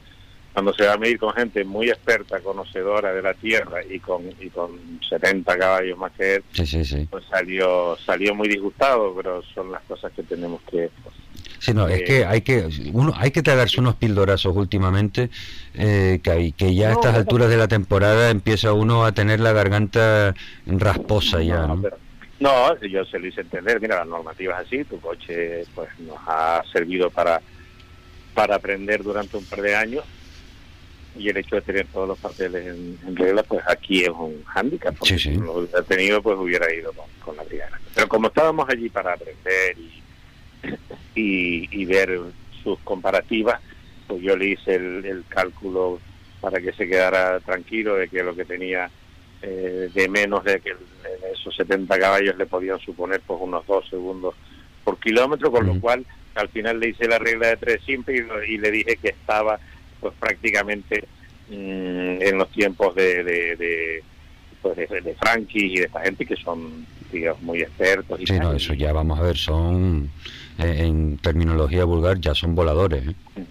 cuando 0.52 0.74
se 0.74 0.84
va 0.84 0.94
a 0.94 0.98
medir 0.98 1.18
con 1.18 1.32
gente 1.32 1.64
muy 1.64 1.88
experta, 1.90 2.40
conocedora 2.40 3.12
de 3.12 3.22
la 3.22 3.34
tierra 3.34 3.80
y 3.88 4.00
con 4.00 4.22
y 4.40 4.48
con 4.48 5.00
70 5.08 5.58
caballos 5.58 5.96
más 5.96 6.12
que 6.12 6.36
él, 6.36 6.44
pues 7.10 7.24
salió 7.30 7.96
salió 8.04 8.34
muy 8.34 8.48
disgustado, 8.48 9.14
pero 9.14 9.42
son 9.54 9.70
las 9.70 9.82
cosas 9.82 10.12
que 10.12 10.22
tenemos 10.22 10.60
que 10.70 10.90
Sí, 11.60 11.74
no, 11.74 11.86
es 11.88 12.02
que 12.02 12.24
hay 12.24 12.40
que 12.40 12.68
uno 12.92 13.12
hay 13.16 13.30
que 13.30 13.42
tragarse 13.42 13.80
unos 13.80 13.94
pildorazos 13.96 14.56
últimamente 14.56 15.28
eh, 15.74 16.18
que, 16.22 16.52
que 16.52 16.74
ya 16.74 16.88
a 16.88 16.92
estas 16.92 17.14
alturas 17.14 17.50
de 17.50 17.58
la 17.58 17.68
temporada 17.68 18.30
empieza 18.30 18.72
uno 18.72 19.04
a 19.04 19.12
tener 19.12 19.40
la 19.40 19.52
garganta 19.52 20.34
rasposa 20.66 21.42
ya, 21.42 21.66
¿no? 21.66 21.82
no, 22.40 22.80
yo 22.80 23.04
se 23.04 23.18
lo 23.18 23.26
hice 23.26 23.42
entender, 23.42 23.78
mira, 23.78 23.96
la 23.96 24.04
normativa 24.06 24.54
es 24.60 24.66
así, 24.66 24.84
tu 24.84 24.98
coche 25.00 25.64
pues 25.74 25.90
nos 26.00 26.18
ha 26.26 26.62
servido 26.72 27.10
para 27.10 27.40
para 28.34 28.56
aprender 28.56 29.02
durante 29.02 29.36
un 29.36 29.44
par 29.44 29.60
de 29.60 29.76
años 29.76 30.04
y 31.16 31.28
el 31.28 31.36
hecho 31.36 31.56
de 31.56 31.62
tener 31.62 31.86
todos 31.88 32.08
los 32.08 32.18
papeles 32.18 32.66
en, 32.66 33.16
regla, 33.16 33.42
pues 33.42 33.62
aquí 33.66 34.02
es 34.02 34.10
un 34.10 34.42
hándicap, 34.44 34.96
porque 34.96 35.18
si 35.18 35.30
no 35.30 35.44
lo 35.44 35.52
hubiera 35.54 35.82
tenido, 35.82 36.22
pues 36.22 36.38
hubiera 36.38 36.72
ido 36.72 36.92
con, 37.24 37.36
la 37.36 37.42
brigada. 37.42 37.80
Pero 37.94 38.08
como 38.08 38.28
estábamos 38.28 38.68
allí 38.68 38.88
para 38.88 39.14
aprender 39.14 39.76
y, 41.14 41.68
y, 41.70 41.84
ver 41.84 42.20
sus 42.62 42.78
comparativas, 42.80 43.60
pues 44.06 44.22
yo 44.22 44.36
le 44.36 44.48
hice 44.48 44.76
el, 44.76 45.24
cálculo 45.28 46.00
para 46.40 46.60
que 46.60 46.72
se 46.72 46.88
quedara 46.88 47.40
tranquilo 47.40 47.96
de 47.96 48.08
que 48.08 48.22
lo 48.22 48.34
que 48.34 48.44
tenía 48.44 48.90
eh, 49.42 49.90
de 49.92 50.08
menos 50.08 50.44
de 50.44 50.60
que 50.60 50.74
esos 51.32 51.54
70 51.56 51.98
caballos 51.98 52.36
le 52.36 52.46
podían 52.46 52.78
suponer 52.78 53.20
pues 53.26 53.38
unos 53.42 53.66
dos 53.66 53.88
segundos 53.88 54.34
por 54.84 54.98
kilómetro, 54.98 55.50
con 55.50 55.66
lo 55.66 55.78
cual 55.80 56.04
al 56.34 56.48
final 56.48 56.80
le 56.80 56.90
hice 56.90 57.08
la 57.08 57.18
regla 57.18 57.48
de 57.48 57.56
tres 57.56 57.82
siempre 57.84 58.24
y 58.48 58.58
le 58.58 58.70
dije 58.70 58.96
que 58.96 59.08
estaba 59.08 59.58
pues 60.00 60.14
prácticamente 60.18 61.04
mm, 61.48 62.22
en 62.22 62.38
los 62.38 62.50
tiempos 62.50 62.94
de, 62.94 63.22
de, 63.22 63.56
de, 63.56 64.02
pues 64.62 64.76
de, 64.76 65.16
Frankie 65.20 65.72
y 65.72 65.76
de 65.76 65.84
esta 65.84 66.00
gente 66.00 66.26
que 66.26 66.36
son 66.36 66.86
digamos, 67.12 67.42
muy 67.42 67.60
expertos. 67.62 68.20
Y 68.20 68.26
sí, 68.26 68.38
no, 68.38 68.52
eso 68.52 68.74
ya 68.74 68.92
vamos 68.92 69.18
a 69.18 69.22
ver, 69.22 69.36
son, 69.36 70.10
eh, 70.58 70.76
en 70.78 71.18
terminología 71.18 71.84
vulgar, 71.84 72.20
ya 72.20 72.34
son 72.34 72.54
voladores. 72.54 73.08
¿eh? 73.08 73.44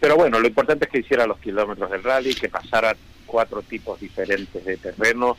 pero 0.00 0.16
bueno, 0.16 0.38
lo 0.38 0.46
importante 0.46 0.84
es 0.84 0.90
que 0.90 0.98
hiciera 0.98 1.26
los 1.26 1.38
kilómetros 1.38 1.90
del 1.90 2.02
rally, 2.02 2.34
que 2.34 2.50
pasara 2.50 2.94
cuatro 3.24 3.62
tipos 3.62 3.98
diferentes 3.98 4.62
de 4.62 4.76
terreno, 4.76 5.36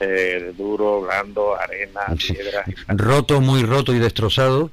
eh, 0.00 0.52
duro, 0.56 1.02
blando, 1.02 1.58
arena, 1.58 2.00
piedra. 2.18 2.64
Roto, 2.88 3.40
muy 3.40 3.62
roto 3.62 3.94
y 3.94 3.98
destrozado. 3.98 4.70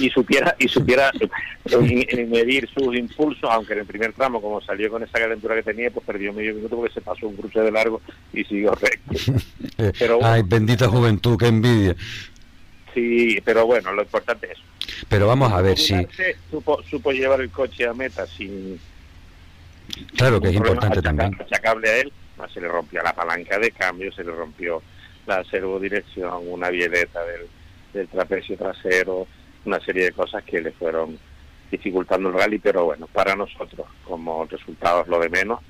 Y 0.00 0.10
supiera, 0.10 0.56
y 0.58 0.68
supiera 0.68 1.12
eh, 1.64 2.26
medir 2.26 2.68
sus 2.76 2.96
impulsos, 2.96 3.48
aunque 3.50 3.74
en 3.74 3.80
el 3.80 3.86
primer 3.86 4.12
tramo, 4.12 4.40
como 4.42 4.60
salió 4.60 4.90
con 4.90 5.02
esa 5.02 5.18
calentura 5.18 5.54
que 5.54 5.62
tenía, 5.62 5.90
pues 5.90 6.04
perdió 6.04 6.32
medio 6.32 6.54
minuto 6.54 6.76
porque 6.76 6.94
se 6.94 7.00
pasó 7.00 7.28
un 7.28 7.36
cruce 7.36 7.60
de 7.60 7.70
largo 7.70 8.00
y 8.32 8.44
siguió 8.44 8.72
recto. 8.74 9.14
Pero, 9.98 10.18
Ay, 10.22 10.42
bendita 10.44 10.88
juventud, 10.88 11.38
qué 11.38 11.46
envidia. 11.46 11.94
Sí, 12.94 13.40
pero 13.44 13.66
bueno, 13.66 13.92
lo 13.92 14.02
importante 14.02 14.50
es 14.50 14.58
Pero 15.08 15.28
vamos 15.28 15.52
a 15.52 15.60
ver 15.60 15.78
si... 15.78 15.94
Supo, 16.50 16.82
supo 16.82 17.12
llevar 17.12 17.40
el 17.40 17.50
coche 17.50 17.86
a 17.86 17.94
meta 17.94 18.26
sin... 18.26 18.80
Claro 20.16 20.40
que 20.40 20.48
es 20.48 20.54
importante 20.54 21.00
también. 21.00 21.36
Achacable 21.40 21.88
a 21.88 21.96
él, 21.98 22.12
se 22.52 22.60
le 22.60 22.68
rompió 22.68 23.02
la 23.02 23.12
palanca 23.12 23.58
de 23.58 23.70
cambio, 23.72 24.12
se 24.12 24.24
le 24.24 24.32
rompió 24.32 24.82
la 25.26 25.42
servodirección, 25.44 26.42
una 26.46 26.70
violeta 26.70 27.24
del, 27.24 27.48
del 27.92 28.08
trapecio 28.08 28.56
trasero, 28.56 29.26
una 29.64 29.80
serie 29.80 30.04
de 30.04 30.12
cosas 30.12 30.44
que 30.44 30.60
le 30.60 30.72
fueron 30.72 31.18
dificultando 31.70 32.28
el 32.28 32.34
rally, 32.34 32.58
pero 32.58 32.84
bueno, 32.84 33.06
para 33.08 33.34
nosotros 33.34 33.86
como 34.04 34.46
resultado 34.46 35.02
es 35.02 35.08
lo 35.08 35.18
de 35.18 35.28
menos. 35.28 35.60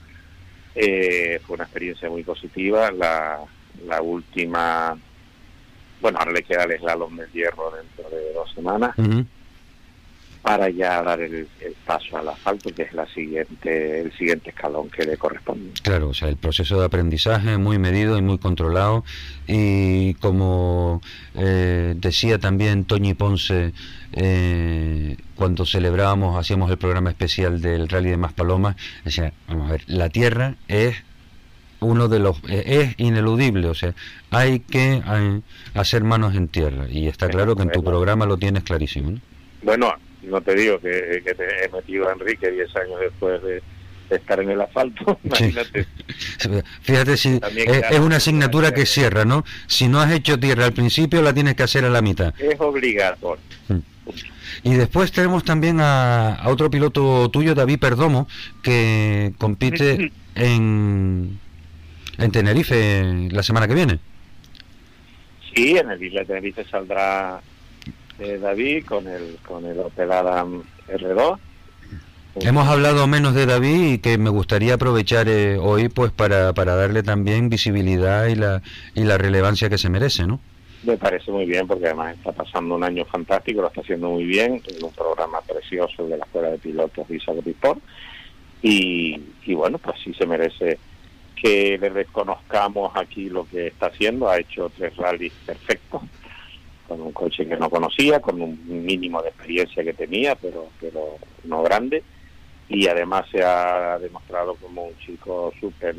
Eh, 0.74 1.40
fue 1.44 1.54
una 1.54 1.64
experiencia 1.64 2.08
muy 2.08 2.22
positiva. 2.22 2.90
La, 2.92 3.40
la 3.84 4.00
última 4.02 4.96
bueno, 6.00 6.18
ahora 6.18 6.32
le 6.32 6.42
queda 6.42 6.64
el 6.64 6.78
slalom 6.78 7.16
del 7.16 7.30
hierro 7.32 7.72
dentro 7.72 8.08
de 8.10 8.32
dos 8.32 8.52
semanas 8.52 8.94
para 10.48 10.70
ya 10.70 11.02
dar 11.02 11.20
el, 11.20 11.46
paso 11.84 12.16
al 12.16 12.26
asfalto, 12.26 12.74
que 12.74 12.80
es 12.80 12.94
la 12.94 13.06
siguiente, 13.08 14.00
el 14.00 14.12
siguiente 14.16 14.48
escalón 14.48 14.88
que 14.88 15.04
le 15.04 15.18
corresponde. 15.18 15.72
Claro, 15.82 16.08
o 16.08 16.14
sea, 16.14 16.30
el 16.30 16.38
proceso 16.38 16.80
de 16.80 16.86
aprendizaje 16.86 17.58
muy 17.58 17.78
medido 17.78 18.16
y 18.16 18.22
muy 18.22 18.38
controlado 18.38 19.04
y 19.46 20.14
como 20.14 21.02
eh, 21.34 21.92
decía 21.98 22.38
también 22.38 22.86
Toñi 22.86 23.12
Ponce 23.12 23.74
eh, 24.12 25.18
cuando 25.34 25.66
celebrábamos, 25.66 26.38
hacíamos 26.38 26.70
el 26.70 26.78
programa 26.78 27.10
especial 27.10 27.60
del 27.60 27.86
Rally 27.86 28.08
de 28.08 28.16
Maspalomas, 28.16 28.76
decía, 29.04 29.34
vamos 29.48 29.68
a 29.68 29.72
ver, 29.72 29.82
la 29.86 30.08
tierra 30.08 30.54
es 30.66 30.96
uno 31.80 32.08
de 32.08 32.20
los 32.20 32.38
eh, 32.48 32.64
es 32.66 32.94
ineludible, 32.96 33.68
o 33.68 33.74
sea, 33.74 33.94
hay 34.30 34.60
que 34.60 35.02
hacer 35.74 36.04
manos 36.04 36.34
en 36.34 36.48
tierra 36.48 36.86
y 36.88 37.06
está 37.06 37.28
claro 37.28 37.54
que 37.54 37.64
en 37.64 37.70
tu 37.70 37.84
programa 37.84 38.24
lo 38.24 38.38
tienes 38.38 38.62
clarísimo. 38.62 39.20
Bueno, 39.60 39.92
no 40.22 40.40
te 40.40 40.54
digo 40.54 40.80
que, 40.80 41.22
te 41.24 41.64
he 41.64 41.68
metido 41.68 42.08
a 42.08 42.12
Enrique 42.12 42.50
10 42.50 42.76
años 42.76 43.00
después 43.00 43.42
de, 43.42 43.62
estar 44.10 44.40
en 44.40 44.50
el 44.50 44.60
asfalto, 44.60 45.18
imagínate. 45.24 45.86
Fíjate 46.80 47.16
si 47.18 47.38
es, 47.42 47.98
una 47.98 48.16
asignatura 48.16 48.72
que 48.72 48.86
cierra, 48.86 49.26
¿no? 49.26 49.44
Si 49.66 49.86
no 49.86 50.00
has 50.00 50.10
hecho 50.12 50.40
tierra 50.40 50.64
al 50.64 50.72
principio, 50.72 51.20
la 51.20 51.34
tienes 51.34 51.56
que 51.56 51.64
hacer 51.64 51.84
a 51.84 51.90
la 51.90 52.00
mitad. 52.00 52.32
Es 52.38 52.58
obligatorio. 52.58 53.42
Mm. 53.68 53.78
Y 54.64 54.74
después 54.74 55.12
tenemos 55.12 55.44
también 55.44 55.78
a, 55.80 56.34
a 56.34 56.48
otro 56.48 56.70
piloto 56.70 57.28
tuyo, 57.30 57.54
David 57.54 57.78
Perdomo, 57.78 58.26
que 58.62 59.34
compite 59.36 60.10
en 60.34 61.38
en 62.18 62.32
Tenerife 62.32 63.28
la 63.30 63.42
semana 63.42 63.66
que 63.66 63.74
viene. 63.74 63.98
Sí, 65.54 65.76
en 65.78 65.90
el 65.90 66.02
Isla 66.02 66.20
de 66.20 66.26
Tenerife 66.26 66.64
saldrá 66.64 67.40
eh, 68.18 68.38
David 68.38 68.84
con 68.84 69.06
el 69.06 69.38
con 69.46 69.64
el 69.64 69.78
Opel 69.78 70.12
Adam 70.12 70.62
R2. 70.88 71.38
Hemos 72.40 72.68
hablado 72.68 73.06
menos 73.06 73.34
de 73.34 73.46
David 73.46 73.92
y 73.94 73.98
que 73.98 74.16
me 74.16 74.30
gustaría 74.30 74.74
aprovechar 74.74 75.28
eh, 75.28 75.58
hoy 75.58 75.88
pues 75.88 76.12
para, 76.12 76.52
para 76.52 76.76
darle 76.76 77.02
también 77.02 77.48
visibilidad 77.48 78.26
y 78.26 78.36
la, 78.36 78.62
y 78.94 79.02
la 79.02 79.18
relevancia 79.18 79.68
que 79.68 79.78
se 79.78 79.88
merece, 79.88 80.24
¿no? 80.24 80.38
Me 80.84 80.96
parece 80.96 81.32
muy 81.32 81.46
bien 81.46 81.66
porque 81.66 81.86
además 81.86 82.16
está 82.16 82.30
pasando 82.30 82.76
un 82.76 82.84
año 82.84 83.04
fantástico, 83.06 83.62
lo 83.62 83.68
está 83.68 83.80
haciendo 83.80 84.10
muy 84.10 84.24
bien, 84.24 84.62
es 84.68 84.80
un 84.80 84.92
programa 84.92 85.40
precioso 85.40 86.06
de 86.06 86.16
la 86.16 86.24
Escuela 86.24 86.50
de 86.50 86.58
Pilotos 86.58 87.08
de 87.08 87.16
Isabel 87.16 87.42
y, 88.62 89.20
y 89.44 89.54
bueno, 89.54 89.78
pues 89.78 89.96
sí 90.02 90.14
se 90.14 90.26
merece 90.26 90.78
que 91.40 91.78
le 91.78 91.88
reconozcamos 91.88 92.92
aquí 92.96 93.28
lo 93.28 93.46
que 93.48 93.68
está 93.68 93.86
haciendo. 93.86 94.28
Ha 94.28 94.38
hecho 94.38 94.70
tres 94.76 94.96
rallies 94.96 95.32
perfectos, 95.46 96.02
con 96.88 97.02
un 97.02 97.12
coche 97.12 97.46
que 97.46 97.56
no 97.56 97.68
conocía, 97.68 98.20
con 98.20 98.40
un 98.40 98.58
mínimo 98.66 99.22
de 99.22 99.28
experiencia 99.28 99.84
que 99.84 99.92
tenía, 99.92 100.34
pero, 100.34 100.68
pero 100.80 101.18
no 101.44 101.62
grande. 101.62 102.02
Y 102.68 102.88
además 102.88 103.26
se 103.30 103.42
ha 103.42 103.98
demostrado 103.98 104.54
como 104.56 104.86
un 104.86 104.98
chico 104.98 105.52
súper 105.60 105.96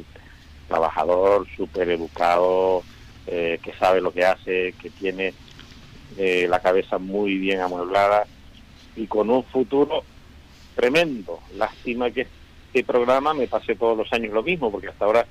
trabajador, 0.67 1.47
súper 1.55 1.89
educado, 1.89 2.83
eh, 3.27 3.59
que 3.61 3.73
sabe 3.73 4.01
lo 4.01 4.11
que 4.11 4.25
hace, 4.25 4.73
que 4.81 4.89
tiene 4.89 5.33
eh, 6.17 6.47
la 6.49 6.59
cabeza 6.59 6.97
muy 6.97 7.37
bien 7.37 7.61
amueblada 7.61 8.25
y 8.95 9.05
con 9.07 9.29
un 9.29 9.43
futuro 9.43 10.03
tremendo. 10.75 11.39
Lástima 11.55 12.09
que 12.11 12.27
este 12.67 12.83
programa 12.83 13.33
me 13.33 13.47
pase 13.47 13.75
todos 13.75 13.97
los 13.97 14.11
años 14.13 14.33
lo 14.33 14.43
mismo, 14.43 14.71
porque 14.71 14.89
hasta 14.89 15.05
ahora 15.05 15.25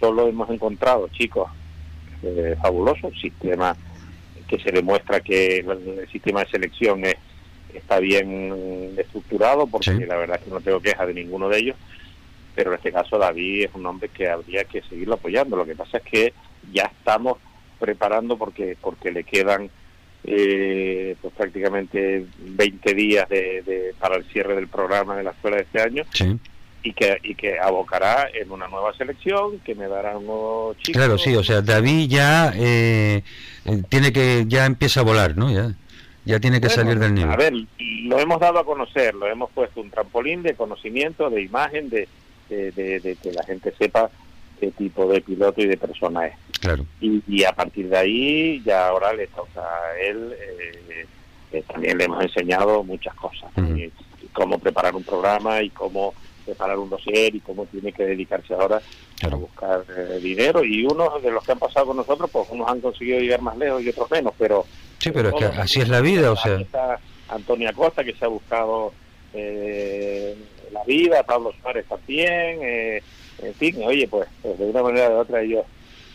solo 0.00 0.28
hemos 0.28 0.48
encontrado 0.50 1.08
chicos 1.08 1.50
eh, 2.22 2.56
fabulosos, 2.60 3.12
sistema 3.20 3.76
que 4.48 4.58
se 4.58 4.72
demuestra 4.72 5.20
que 5.20 5.58
el, 5.58 6.08
sistema 6.10 6.40
de 6.40 6.50
selección 6.50 7.04
es, 7.04 7.16
está 7.74 8.00
bien 8.00 8.94
estructurado, 8.96 9.66
porque 9.66 9.92
la 10.06 10.16
verdad 10.16 10.38
es 10.38 10.44
que 10.44 10.50
no 10.50 10.60
tengo 10.60 10.80
queja 10.80 11.06
de 11.06 11.14
ninguno 11.14 11.48
de 11.48 11.58
ellos, 11.58 11.76
pero 12.54 12.70
en 12.70 12.76
este 12.76 12.92
caso 12.92 13.18
David 13.18 13.66
es 13.66 13.74
un 13.74 13.86
hombre 13.86 14.08
que 14.08 14.28
habría 14.28 14.64
que 14.64 14.82
seguirlo 14.82 15.14
apoyando. 15.14 15.56
Lo 15.56 15.66
que 15.66 15.76
pasa 15.76 15.98
es 15.98 16.04
que 16.04 16.32
ya 16.72 16.84
estamos 16.84 17.38
preparando 17.78 18.36
porque 18.36 18.76
porque 18.80 19.12
le 19.12 19.22
quedan 19.22 19.70
eh, 20.24 21.14
pues 21.22 21.32
prácticamente 21.34 22.26
20 22.38 22.94
días 22.94 23.28
de, 23.28 23.94
para 23.98 24.16
el 24.16 24.24
cierre 24.24 24.56
del 24.56 24.66
programa 24.66 25.16
de 25.16 25.22
la 25.22 25.30
escuela 25.30 25.58
de 25.58 25.62
este 25.62 25.80
año 25.80 26.04
y 26.82 26.92
que, 26.92 27.18
y 27.22 27.34
que 27.34 27.58
abocará 27.58 28.28
en 28.32 28.50
una 28.50 28.68
nueva 28.68 28.94
selección, 28.94 29.58
que 29.60 29.74
me 29.74 29.88
dará 29.88 30.16
un 30.16 30.26
nuevo 30.26 30.74
chico. 30.80 30.98
Claro, 30.98 31.18
sí, 31.18 31.34
o 31.34 31.42
sea, 31.42 31.60
David 31.60 32.08
ya 32.08 32.52
eh, 32.56 33.22
eh, 33.64 33.82
tiene 33.88 34.12
que, 34.12 34.44
ya 34.46 34.64
empieza 34.66 35.00
a 35.00 35.04
volar, 35.04 35.36
¿no? 35.36 35.50
Ya, 35.50 35.74
ya 36.24 36.40
tiene 36.40 36.60
que 36.60 36.68
salir 36.68 36.98
del 36.98 37.14
nivel. 37.14 37.32
A 37.32 37.36
ver, 37.36 37.52
lo 37.78 38.18
hemos 38.18 38.40
dado 38.40 38.58
a 38.58 38.64
conocer, 38.64 39.14
lo 39.14 39.26
hemos 39.26 39.50
puesto 39.50 39.80
un 39.80 39.90
trampolín 39.90 40.42
de 40.42 40.54
conocimiento, 40.54 41.30
de 41.30 41.42
imagen, 41.42 41.88
de, 41.90 42.08
de, 42.48 43.16
que 43.22 43.32
la 43.32 43.42
gente 43.44 43.74
sepa 43.78 44.10
qué 44.60 44.70
tipo 44.72 45.06
de 45.06 45.20
piloto 45.20 45.60
y 45.60 45.66
de 45.66 45.76
persona 45.76 46.26
es. 46.26 46.34
Claro. 46.60 46.84
Y, 47.00 47.44
a 47.44 47.52
partir 47.52 47.88
de 47.88 47.96
ahí, 47.96 48.62
ya 48.64 48.88
ahora 48.88 49.12
le 49.12 49.26
toca 49.28 49.60
a 49.60 49.98
él, 50.00 50.34
eh, 51.52 51.62
también 51.66 51.98
le 51.98 52.04
hemos 52.04 52.22
enseñado 52.22 52.82
muchas 52.84 53.14
cosas, 53.14 53.50
cómo 54.32 54.58
preparar 54.58 54.94
un 54.94 55.04
programa 55.04 55.62
y 55.62 55.70
cómo 55.70 56.14
preparar 56.48 56.78
un 56.78 56.88
dossier 56.88 57.34
y 57.34 57.40
cómo 57.40 57.66
tiene 57.66 57.92
que 57.92 58.04
dedicarse 58.04 58.54
ahora 58.54 58.80
a 59.22 59.34
buscar 59.34 59.84
eh, 59.96 60.18
dinero. 60.18 60.64
Y 60.64 60.84
unos 60.86 61.22
de 61.22 61.30
los 61.30 61.44
que 61.44 61.52
han 61.52 61.58
pasado 61.58 61.86
con 61.86 61.98
nosotros, 61.98 62.30
pues 62.30 62.48
unos 62.50 62.68
han 62.68 62.80
conseguido 62.80 63.20
llegar 63.20 63.42
más 63.42 63.56
lejos 63.58 63.82
y 63.82 63.88
otros 63.90 64.10
menos, 64.10 64.32
pero... 64.38 64.64
Sí, 64.98 65.10
pero 65.10 65.28
es 65.28 65.34
que 65.34 65.44
así 65.44 65.80
es 65.80 65.88
la 65.88 66.00
vida, 66.00 66.32
o 66.32 66.36
sea... 66.36 66.56
Está 66.56 66.98
Antonia 67.28 67.72
Costa, 67.72 68.02
que 68.02 68.14
se 68.14 68.24
ha 68.24 68.28
buscado 68.28 68.92
eh, 69.34 70.34
la 70.72 70.82
vida, 70.84 71.22
Pablo 71.22 71.52
Suárez 71.60 71.84
también, 71.86 72.58
eh, 72.62 73.02
en 73.42 73.54
fin, 73.54 73.76
oye, 73.84 74.08
pues, 74.08 74.26
pues 74.42 74.58
de 74.58 74.64
una 74.64 74.82
manera 74.82 75.08
o 75.08 75.10
de 75.10 75.16
otra 75.16 75.42
ellos 75.42 75.64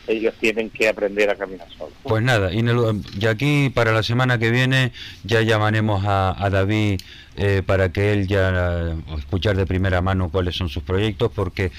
ellos 0.07 0.33
tienen 0.39 0.69
que 0.69 0.87
aprender 0.89 1.29
a 1.29 1.35
caminar 1.35 1.67
solos. 1.77 1.93
Pues 2.03 2.23
nada, 2.23 2.51
y 2.53 3.25
aquí 3.25 3.69
para 3.69 3.91
la 3.91 4.03
semana 4.03 4.37
que 4.37 4.51
viene 4.51 4.91
ya 5.23 5.41
llamaremos 5.41 6.03
a, 6.05 6.49
David 6.51 7.01
eh, 7.37 7.63
para 7.65 7.91
que 7.91 8.11
él 8.11 8.27
ya 8.27 8.95
escuchar 9.17 9.55
de 9.55 9.65
primera 9.65 10.01
mano 10.01 10.29
cuáles 10.29 10.55
son 10.55 10.69
sus 10.69 10.83
proyectos, 10.83 11.31
porque 11.33 11.71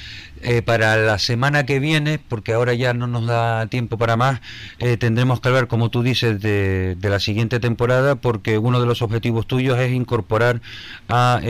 eh, 0.43 0.63
para 0.63 0.97
la 0.97 1.19
semana 1.19 1.67
que 1.67 1.79
viene, 1.79 2.19
porque 2.19 2.55
ahora 2.55 2.75
ya 2.75 2.95
no 2.95 3.07
nos 3.07 3.27
da 3.27 3.67
tiempo 3.67 3.99
para 3.99 4.17
más, 4.17 4.41
eh, 4.79 4.97
tendremos 4.97 5.41
que 5.41 5.49
hablar, 5.49 5.69
como 5.69 5.91
tú 5.91 6.03
dices, 6.03 6.41
de, 6.41 6.97
la 7.03 7.21
siguiente 7.21 7.61
temporada, 7.61 8.17
porque 8.17 8.59
uno 8.59 8.81
de 8.81 8.87
los 8.87 9.03
objetivos 9.03 9.47
tuyos 9.47 9.79
es 9.79 9.93
incorporar 9.93 10.63
a, 11.09 11.41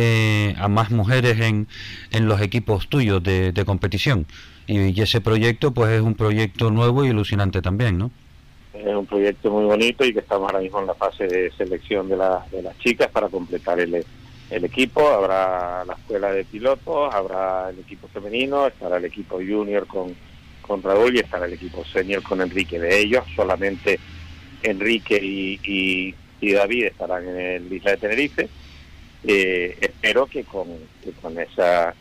a 0.59 0.68
más 0.68 0.91
mujeres 0.91 1.41
en, 1.41 1.68
en 2.11 2.27
los 2.27 2.41
equipos 2.41 2.89
tuyos 2.89 3.22
de, 3.22 3.53
de 3.53 3.64
competición. 3.64 4.27
Y, 4.67 5.01
ese 5.01 5.21
proyecto, 5.21 5.73
pues 5.73 5.91
es 5.91 6.01
un 6.01 6.15
proyecto 6.15 6.71
nuevo 6.71 7.05
y 7.05 7.09
ilusionante 7.09 7.61
también, 7.61 7.99
¿no? 7.99 8.11
Es 8.73 8.95
un 8.95 9.07
proyecto 9.07 9.51
muy 9.51 9.65
bonito 9.65 10.05
y 10.05 10.12
que 10.12 10.21
estamos 10.21 10.51
ahora 10.51 10.62
mismo 10.62 10.81
en 10.81 10.87
la 10.87 10.95
fase 10.95 11.27
de 11.27 11.51
selección 11.53 12.09
de, 12.09 12.17
de 12.17 12.62
las 12.62 12.79
chicas 12.79 13.09
para 13.09 13.29
completar 13.29 13.79
el, 13.79 14.05
el 14.51 14.65
equipo. 14.65 15.07
Habrá 15.07 15.85
la 15.85 15.95
escuela 15.95 16.33
de 16.33 16.45
pilotos, 16.45 17.15
habrá 17.15 17.71
el 17.71 17.79
equipo 17.79 18.09
femenino, 18.09 18.67
estará 18.67 18.97
el 18.97 19.05
equipo 19.05 19.37
junior 19.37 19.87
con, 19.87 20.15
con 20.62 20.83
Raúl 20.83 21.15
y 21.15 21.21
estará 21.21 21.47
el 21.47 21.53
equipo 21.53 21.85
senior 21.85 22.23
con 22.23 22.41
Enrique. 22.41 22.81
De 22.81 23.01
ellos, 23.01 23.25
solamente 23.37 24.01
Enrique 24.62 25.19
y, 25.23 25.61
y, 25.65 26.15
David 26.53 26.85
estarán 26.85 27.27
en 27.27 27.41
el 27.41 27.73
Isla 27.73 27.93
de 27.93 27.97
Tenerife 27.97 28.49
eh, 29.27 29.79
espero 29.81 30.27
que 30.27 30.45
con, 30.45 30.67
que 31.03 31.12
con 31.12 31.39
esa 31.39 31.95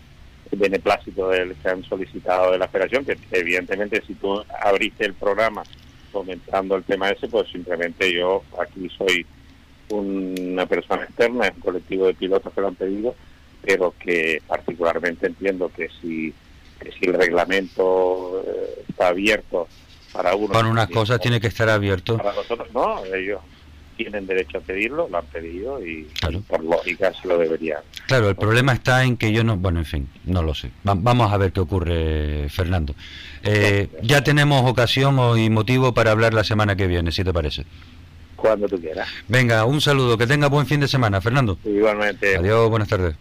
beneplácito 0.55 1.29
del, 1.29 1.55
que 1.55 1.69
han 1.69 1.83
solicitado 1.83 2.51
de 2.51 2.57
la 2.57 2.67
federación, 2.67 3.05
que 3.05 3.17
evidentemente 3.31 4.01
si 4.05 4.13
tú 4.15 4.43
abriste 4.61 5.05
el 5.05 5.13
programa 5.13 5.63
comentando 6.11 6.75
el 6.75 6.83
tema 6.83 7.09
ese, 7.09 7.27
pues 7.27 7.49
simplemente 7.49 8.13
yo 8.13 8.43
aquí 8.59 8.89
soy 8.97 9.25
una 9.89 10.65
persona 10.65 11.03
externa, 11.03 11.47
es 11.47 11.55
un 11.55 11.61
colectivo 11.61 12.07
de 12.07 12.13
pilotos 12.13 12.53
que 12.53 12.61
lo 12.61 12.67
han 12.67 12.75
pedido, 12.75 13.15
pero 13.61 13.93
que 13.99 14.41
particularmente 14.47 15.27
entiendo 15.27 15.69
que 15.75 15.89
si, 16.01 16.33
que 16.79 16.91
si 16.91 17.05
el 17.05 17.13
reglamento 17.13 18.43
eh, 18.45 18.85
está 18.87 19.09
abierto 19.09 19.67
para 20.11 20.35
uno... 20.35 20.53
Para 20.53 20.67
unas 20.67 20.89
cosas 20.89 21.19
tiene 21.19 21.41
que 21.41 21.47
estar 21.47 21.69
abierto. 21.69 22.17
Para 22.17 22.33
nosotros 22.33 22.67
no, 22.73 23.03
ellos 23.05 23.41
tienen 23.93 24.27
derecho 24.27 24.57
a 24.57 24.61
pedirlo, 24.61 25.07
lo 25.09 25.17
han 25.17 25.25
pedido 25.25 25.85
y, 25.85 26.07
por 26.47 26.63
lógica 26.63 27.13
se 27.13 27.27
lo 27.27 27.37
deberían. 27.37 27.81
Claro, 28.07 28.29
el 28.29 28.35
problema 28.35 28.73
está 28.73 29.03
en 29.03 29.17
que 29.17 29.31
yo 29.31 29.43
no, 29.43 29.57
bueno, 29.57 29.79
en 29.79 29.85
fin, 29.85 30.09
no 30.25 30.43
lo 30.43 30.53
sé. 30.53 30.71
vamos 30.83 31.31
a 31.31 31.37
ver 31.37 31.51
qué 31.51 31.59
ocurre, 31.59 32.49
Fernando. 32.49 32.95
Eh, 33.43 33.89
ya 34.01 34.23
tenemos 34.23 34.69
ocasión 34.69 35.37
y 35.37 35.49
motivo 35.49 35.93
para 35.93 36.11
hablar 36.11 36.33
la 36.33 36.43
semana 36.43 36.75
que 36.75 36.87
viene, 36.87 37.11
si 37.11 37.23
te 37.23 37.33
parece. 37.33 37.65
Cuando 38.35 38.67
tú 38.67 38.79
quieras. 38.79 39.07
Venga, 39.27 39.65
un 39.65 39.79
saludo, 39.79 40.17
que 40.17 40.27
tenga 40.27 40.47
buen 40.47 40.65
fin 40.65 40.79
de 40.79 40.87
semana, 40.87 41.21
Fernando. 41.21 41.57
Igualmente. 41.63 42.35
Adiós, 42.35 42.69
buenas 42.69 42.89
tardes. 42.89 43.15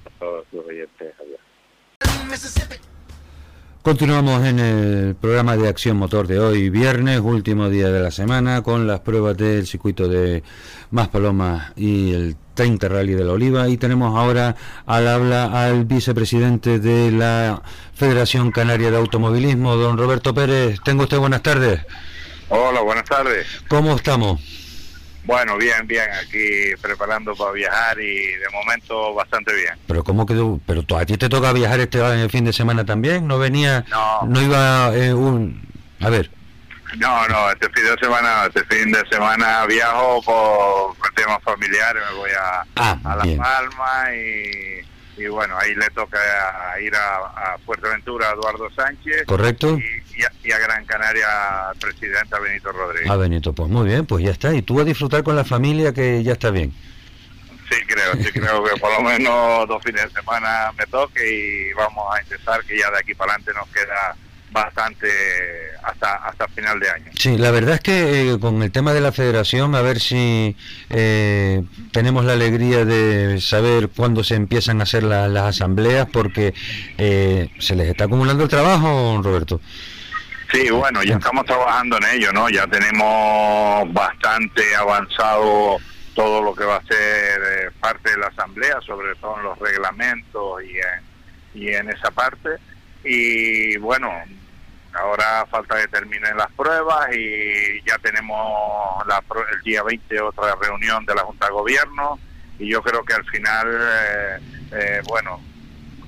Continuamos 3.83 4.45
en 4.47 4.61
el 4.61 5.16
programa 5.16 5.57
de 5.57 5.68
Acción 5.68 5.97
Motor 5.97 6.28
de 6.28 6.39
hoy, 6.39 6.70
viernes, 6.70 7.18
último 7.18 7.68
día 7.68 7.89
de 7.89 7.99
la 7.99 8.12
semana, 8.12 8.62
con 8.62 8.87
las 8.87 9.01
pruebas 9.01 9.37
del 9.37 9.66
circuito 9.66 10.07
de 10.07 10.45
Más 10.93 11.09
Palomas 11.09 11.72
y 11.74 12.12
el 12.14 12.37
30 12.55 12.89
Rally 12.89 13.14
de 13.14 13.24
la 13.24 13.33
Oliva. 13.33 13.68
Y 13.68 13.78
tenemos 13.78 14.16
ahora 14.16 14.55
al 14.87 15.09
habla 15.09 15.64
al 15.64 15.85
vicepresidente 15.85 16.78
de 16.78 17.11
la 17.11 17.61
Federación 17.93 18.53
Canaria 18.53 18.93
de 18.93 18.99
Automovilismo, 18.99 19.74
don 19.74 19.99
Roberto 19.99 20.33
Pérez. 20.33 20.78
Tengo 20.85 21.03
usted 21.03 21.18
buenas 21.18 21.43
tardes. 21.43 21.80
Hola, 22.51 22.83
buenas 22.83 23.05
tardes. 23.05 23.49
¿Cómo 23.66 23.97
estamos? 23.97 24.61
Bueno, 25.25 25.57
bien, 25.57 25.87
bien, 25.87 26.11
aquí 26.12 26.75
preparando 26.81 27.35
para 27.37 27.53
viajar 27.53 27.99
y 28.01 28.35
de 28.35 28.49
momento 28.53 29.14
bastante 29.14 29.55
bien. 29.55 29.75
Pero 29.87 30.03
¿cómo 30.03 30.27
quedó? 30.27 30.61
Pero 30.66 30.85
a 30.97 31.07
ti 31.07 31.16
te 31.16 31.29
toca 31.29 31.53
viajar 31.53 31.81
este 31.81 31.99
el 31.99 32.31
fin 32.31 32.45
de 32.45 32.53
semana 32.53 32.85
también, 32.85 33.27
¿no 33.27 33.39
venía? 33.39 33.85
No. 33.89 34.23
¿No 34.27 34.43
iba 34.43 34.95
eh, 34.97 35.14
un... 35.14 35.62
A 36.01 36.11
ver. 36.11 36.31
No, 36.99 37.27
no, 37.29 37.51
este 37.51 37.70
fin 37.70 37.85
de 37.85 37.97
semana, 37.99 38.47
este 38.47 38.64
fin 38.64 38.93
de 38.93 39.03
semana 39.09 39.64
viajo 39.66 40.20
por, 40.23 41.12
temas 41.14 41.43
familiares, 41.43 42.03
me 42.11 42.18
voy 42.18 42.31
a, 42.31 42.66
ah, 42.77 42.99
a 43.05 43.16
La 43.16 43.37
Palma 43.37 44.14
y 44.14 44.85
y 45.16 45.26
bueno, 45.26 45.56
ahí 45.58 45.74
le 45.74 45.88
toca 45.90 46.18
ir 46.80 46.94
a, 46.94 47.58
Fuerteventura 47.64 48.30
a 48.30 48.32
Eduardo 48.32 48.70
Sánchez. 48.70 49.24
Correcto. 49.26 49.78
Y, 49.78 50.52
a, 50.52 50.58
Gran 50.58 50.84
Canaria 50.84 51.68
al 51.68 51.76
presidente 51.76 52.38
Benito 52.40 52.72
Rodríguez. 52.72 53.10
A 53.10 53.16
Benito, 53.16 53.52
pues 53.52 53.68
muy 53.68 53.86
bien, 53.86 54.06
pues 54.06 54.24
ya 54.24 54.30
está. 54.30 54.54
Y 54.54 54.62
tú 54.62 54.80
a 54.80 54.84
disfrutar 54.84 55.22
con 55.22 55.36
la 55.36 55.44
familia 55.44 55.92
que 55.92 56.22
ya 56.22 56.32
está 56.32 56.50
bien. 56.50 56.72
Sí, 57.70 57.76
creo, 57.86 58.12
sí 58.14 58.30
creo 58.32 58.62
que 58.64 58.78
por 58.80 58.92
lo 58.92 59.02
menos 59.08 59.68
dos 59.68 59.82
fines 59.82 60.02
de 60.02 60.10
semana 60.10 60.72
me 60.76 60.86
toque 60.86 61.22
y 61.26 61.72
vamos 61.72 62.04
a 62.14 62.20
intentar 62.20 62.62
que 62.64 62.78
ya 62.78 62.90
de 62.90 62.98
aquí 62.98 63.14
para 63.14 63.34
adelante 63.34 63.52
nos 63.54 63.68
queda 63.68 64.16
bastante 64.53 65.09
hasta 65.82 66.14
hasta 66.16 66.46
final 66.48 66.78
de 66.78 66.90
año. 66.90 67.11
Sí, 67.16 67.36
la 67.38 67.50
verdad 67.50 67.74
es 67.74 67.80
que 67.80 68.32
eh, 68.32 68.38
con 68.38 68.62
el 68.62 68.70
tema 68.70 68.92
de 68.92 69.00
la 69.00 69.12
federación, 69.12 69.74
a 69.74 69.82
ver 69.82 69.98
si 69.98 70.57
eh, 70.90 71.62
tenemos 71.90 72.24
la 72.24 72.34
alegría 72.34 72.84
de 72.84 73.40
saber 73.40 73.88
cuándo 73.88 74.22
se 74.22 74.34
empiezan 74.34 74.80
a 74.80 74.84
hacer 74.84 75.03
las 75.03 75.36
asambleas, 75.36 76.09
porque 76.12 76.55
eh, 76.98 77.50
se 77.59 77.74
les 77.74 77.88
está 77.88 78.05
acumulando 78.05 78.44
el 78.44 78.50
trabajo, 78.50 79.20
Roberto. 79.22 79.61
Sí, 80.53 80.70
bueno, 80.70 81.03
ya 81.03 81.14
estamos 81.14 81.46
trabajando 81.46 81.96
en 81.96 82.05
ello, 82.16 82.32
¿no? 82.32 82.48
Ya 82.50 82.66
tenemos 82.66 83.90
bastante 83.92 84.76
avanzado 84.76 85.78
todo 86.14 86.42
lo 86.42 86.55
que 86.55 86.64
va 86.64 86.76
a 86.76 86.82
ser 86.82 87.72
parte 87.80 88.11
de 88.11 88.18
la 88.18 88.26
asamblea, 88.26 88.78
sobre 88.84 89.14
todo 89.14 89.38
en 89.38 89.44
los 89.44 89.59
reglamentos 89.59 90.62
y 90.62 90.76
en, 90.76 91.62
y 91.62 91.68
en 91.74 91.88
esa 91.88 92.11
parte. 92.11 92.50
Y 93.03 93.78
bueno, 93.78 94.11
Ahora 94.95 95.47
falta 95.51 95.80
que 95.80 95.88
terminen 95.88 96.36
las 96.36 96.51
pruebas 96.53 97.09
y 97.14 97.82
ya 97.86 97.97
tenemos 98.03 99.07
la, 99.07 99.22
el 99.53 99.62
día 99.62 99.82
20 99.82 100.20
otra 100.20 100.55
reunión 100.61 101.05
de 101.07 101.14
la 101.14 101.22
Junta 101.22 101.47
de 101.47 101.53
Gobierno 101.53 102.18
y 102.59 102.68
yo 102.70 102.82
creo 102.82 103.05
que 103.05 103.14
al 103.14 103.24
final, 103.24 103.66
eh, 103.66 104.38
eh, 104.72 105.01
bueno, 105.09 105.40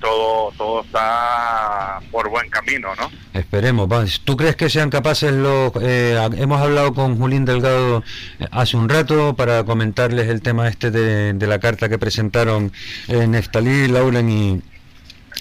todo, 0.00 0.52
todo 0.58 0.82
está 0.82 1.98
por 2.10 2.28
buen 2.28 2.48
camino, 2.50 2.94
¿no? 2.96 3.10
Esperemos. 3.32 4.20
¿Tú 4.24 4.36
crees 4.36 4.54
que 4.54 4.68
sean 4.68 4.90
capaces 4.90 5.32
los... 5.32 5.72
Eh, 5.80 6.16
hemos 6.36 6.60
hablado 6.60 6.92
con 6.92 7.16
Julín 7.16 7.44
Delgado 7.44 8.04
hace 8.50 8.76
un 8.76 8.88
rato 8.88 9.34
para 9.34 9.64
comentarles 9.64 10.28
el 10.28 10.42
tema 10.42 10.68
este 10.68 10.90
de, 10.90 11.46
la 11.46 11.58
carta 11.58 11.88
que 11.88 11.98
presentaron 11.98 12.72
Neftalí, 13.08 13.88
Lauren 13.88 14.30
y, 14.30 14.62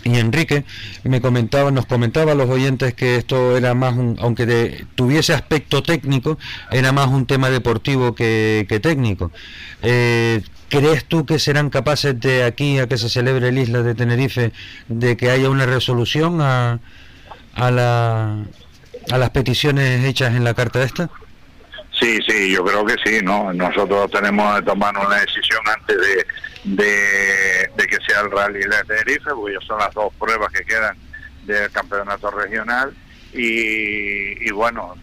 y 0.03 0.17
Enrique 0.17 0.65
me 1.03 1.21
comentaba, 1.21 1.71
nos 1.71 1.85
comentaba 1.85 2.33
a 2.33 2.35
los 2.35 2.49
oyentes 2.49 2.93
que 2.93 3.15
esto 3.15 3.55
era 3.57 3.73
más 3.73 3.93
un, 3.93 4.17
aunque 4.19 4.45
de, 4.45 4.85
tuviese 4.95 5.33
aspecto 5.33 5.83
técnico, 5.83 6.37
era 6.71 6.91
más 6.91 7.07
un 7.07 7.25
tema 7.25 7.49
deportivo 7.49 8.15
que, 8.15 8.79
técnico. 8.81 9.31
Eh, 9.81 10.41
¿Crees 10.69 11.05
tú 11.05 11.25
que 11.25 11.37
serán 11.37 11.69
capaces 11.69 12.19
de 12.19 12.43
aquí 12.43 12.79
a 12.79 12.87
que 12.87 12.97
se 12.97 13.07
celebre 13.07 13.49
el 13.49 13.57
Isla 13.59 13.83
de 13.83 13.93
Tenerife 13.93 14.51
de 14.87 15.15
que 15.15 15.29
haya 15.29 15.49
una 15.49 15.67
resolución 15.67 16.41
a, 16.41 16.79
a, 17.53 17.71
la, 17.71 18.43
a 19.11 19.17
las 19.17 19.29
peticiones 19.29 20.03
hechas 20.05 20.35
en 20.35 20.43
la 20.43 20.53
carta 20.53 20.81
esta? 20.81 21.09
Sí, 21.99 22.19
sí, 22.27 22.51
yo 22.51 22.65
creo 22.65 22.83
que 22.85 22.95
sí, 23.05 23.19
¿no? 23.23 23.53
Nosotros 23.53 24.09
tenemos 24.11 24.59
que 24.59 24.65
tomar 24.65 24.97
una 24.97 25.19
decisión 25.19 25.61
antes 25.77 25.95
de 25.95 26.25
de, 26.63 27.69
que 27.75 27.97
sea 28.07 28.21
el 28.21 28.31
rally 28.31 28.61
de 28.61 28.83
Tenerife, 28.87 29.31
porque 29.35 29.57
son 29.65 29.79
las 29.79 29.93
dos 29.93 30.13
pruebas 30.19 30.51
que 30.51 30.63
quedan 30.63 30.95
del 31.45 31.69
campeonato 31.71 32.31
regional 32.31 32.93
y, 33.33 34.49
bueno, 34.51 34.95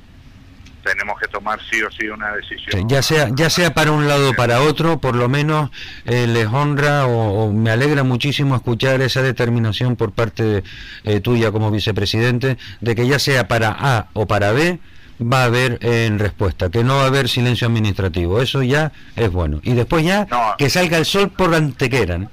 tenemos 0.83 1.21
que 1.21 1.29
tomar 1.29 1.61
sí 1.71 1.83
o 1.83 1.91
sí 1.91 2.09
una 2.09 2.33
decisión. 2.35 2.89
ya 2.89 3.03
sea 3.03 3.29
ya 3.35 3.51
sea 3.51 3.75
para 3.75 3.93
un 3.93 4.09
lado 4.09 4.31
o 4.31 4.35
para 4.35 4.63
otro, 4.63 4.99
por 4.99 5.15
lo 5.15 5.29
menos 5.29 5.71
eh, 6.07 6.27
les 6.27 6.47
honra 6.47 7.07
o, 7.07 7.53
me 7.53 7.71
alegra 7.71 8.03
muchísimo 8.03 8.57
escuchar 8.57 9.03
esa 9.03 9.21
determinación 9.21 9.97
por 9.97 10.13
parte 10.13 10.63
eh, 11.05 11.21
tuya 11.21 11.53
como 11.53 11.71
vicepresidente 11.71 12.57
de 12.81 12.95
que 12.95 13.07
ya 13.07 13.19
sea 13.19 13.47
para 13.47 13.77
A 13.79 14.09
o 14.15 14.27
para 14.27 14.53
B, 14.53 14.79
va 15.21 15.43
a 15.43 15.45
haber 15.45 15.79
en 15.83 16.19
respuesta, 16.19 16.71
que 16.71 16.83
no 16.83 16.97
va 16.97 17.05
a 17.05 17.07
haber 17.07 17.29
silencio 17.29 17.67
administrativo. 17.67 18.41
Eso 18.41 18.63
ya 18.63 18.93
es 19.17 19.31
bueno. 19.31 19.61
Y 19.63 19.75
después 19.75 20.05
ya 20.05 20.27
que 20.59 20.71
salga 20.71 20.99
el 20.99 21.05
sol 21.05 21.31
por 21.31 21.55
antequera. 21.55 22.29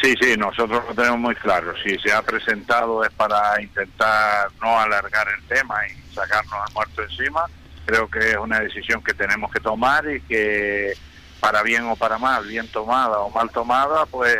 Sí, 0.00 0.14
sí, 0.20 0.36
nosotros 0.36 0.82
lo 0.88 0.94
tenemos 0.94 1.18
muy 1.18 1.34
claro. 1.34 1.72
Si 1.82 1.98
se 1.98 2.12
ha 2.12 2.22
presentado 2.22 3.02
es 3.04 3.10
para 3.12 3.60
intentar 3.60 4.48
no 4.60 4.78
alargar 4.78 5.26
el 5.28 5.42
tema 5.46 5.74
y 5.88 6.14
sacarnos 6.14 6.54
al 6.66 6.72
muerto 6.74 7.02
encima. 7.02 7.44
Creo 7.86 8.08
que 8.08 8.32
es 8.32 8.36
una 8.36 8.60
decisión 8.60 9.02
que 9.02 9.14
tenemos 9.14 9.50
que 9.50 9.60
tomar 9.60 10.04
y 10.10 10.20
que 10.22 10.92
para 11.40 11.62
bien 11.62 11.84
o 11.84 11.96
para 11.96 12.18
mal, 12.18 12.44
bien 12.46 12.68
tomada 12.68 13.20
o 13.20 13.30
mal 13.30 13.50
tomada, 13.50 14.06
pues, 14.06 14.36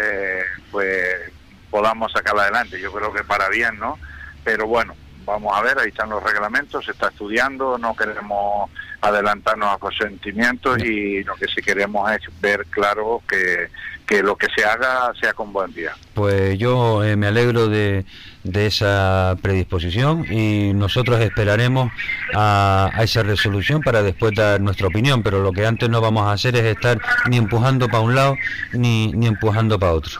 pues 0.70 1.32
podamos 1.70 2.12
sacarla 2.12 2.42
adelante. 2.42 2.80
Yo 2.80 2.92
creo 2.92 3.12
que 3.12 3.24
para 3.24 3.48
bien, 3.48 3.78
¿no? 3.78 3.98
Pero 4.44 4.66
bueno, 4.66 4.94
vamos 5.26 5.52
a 5.54 5.62
ver, 5.62 5.78
ahí 5.78 5.88
están 5.88 6.08
los 6.08 6.22
reglamentos, 6.22 6.84
se 6.84 6.92
está 6.92 7.08
estudiando, 7.08 7.76
no 7.76 7.94
queremos 7.94 8.70
adelantarnos 9.00 9.74
a 9.74 9.78
consentimientos 9.78 10.78
y 10.82 11.22
lo 11.24 11.34
que 11.34 11.46
sí 11.46 11.60
queremos 11.60 12.10
es 12.12 12.20
ver 12.40 12.64
claro 12.70 13.22
que, 13.28 13.68
que 14.06 14.22
lo 14.22 14.36
que 14.36 14.46
se 14.56 14.64
haga 14.64 15.12
sea 15.20 15.34
con 15.34 15.52
buen 15.52 15.72
día. 15.72 15.92
Pues 16.14 16.58
yo 16.58 17.04
eh, 17.04 17.16
me 17.16 17.26
alegro 17.26 17.68
de, 17.68 18.04
de, 18.44 18.66
esa 18.66 19.36
predisposición 19.42 20.24
y 20.30 20.72
nosotros 20.72 21.20
esperaremos 21.20 21.92
a, 22.34 22.90
a, 22.94 23.02
esa 23.02 23.22
resolución 23.22 23.82
para 23.82 24.02
después 24.02 24.34
dar 24.34 24.60
nuestra 24.60 24.86
opinión, 24.86 25.22
pero 25.22 25.42
lo 25.42 25.52
que 25.52 25.66
antes 25.66 25.90
no 25.90 26.00
vamos 26.00 26.26
a 26.26 26.32
hacer 26.32 26.56
es 26.56 26.64
estar 26.64 26.98
ni 27.28 27.36
empujando 27.36 27.88
para 27.88 28.00
un 28.00 28.14
lado 28.14 28.36
ni, 28.72 29.12
ni 29.12 29.26
empujando 29.26 29.78
para 29.78 29.92
otro. 29.92 30.18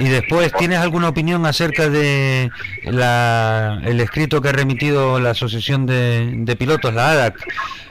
Y 0.00 0.08
después, 0.08 0.52
¿tienes 0.52 0.78
alguna 0.78 1.08
opinión 1.08 1.44
acerca 1.46 1.88
de 1.88 2.50
la, 2.84 3.80
el 3.84 4.00
escrito 4.00 4.40
que 4.40 4.48
ha 4.48 4.52
remitido 4.52 5.20
la 5.20 5.30
Asociación 5.30 5.86
de, 5.86 6.56
Pilotos, 6.58 6.92
la 6.94 7.10
ADAC, 7.10 7.36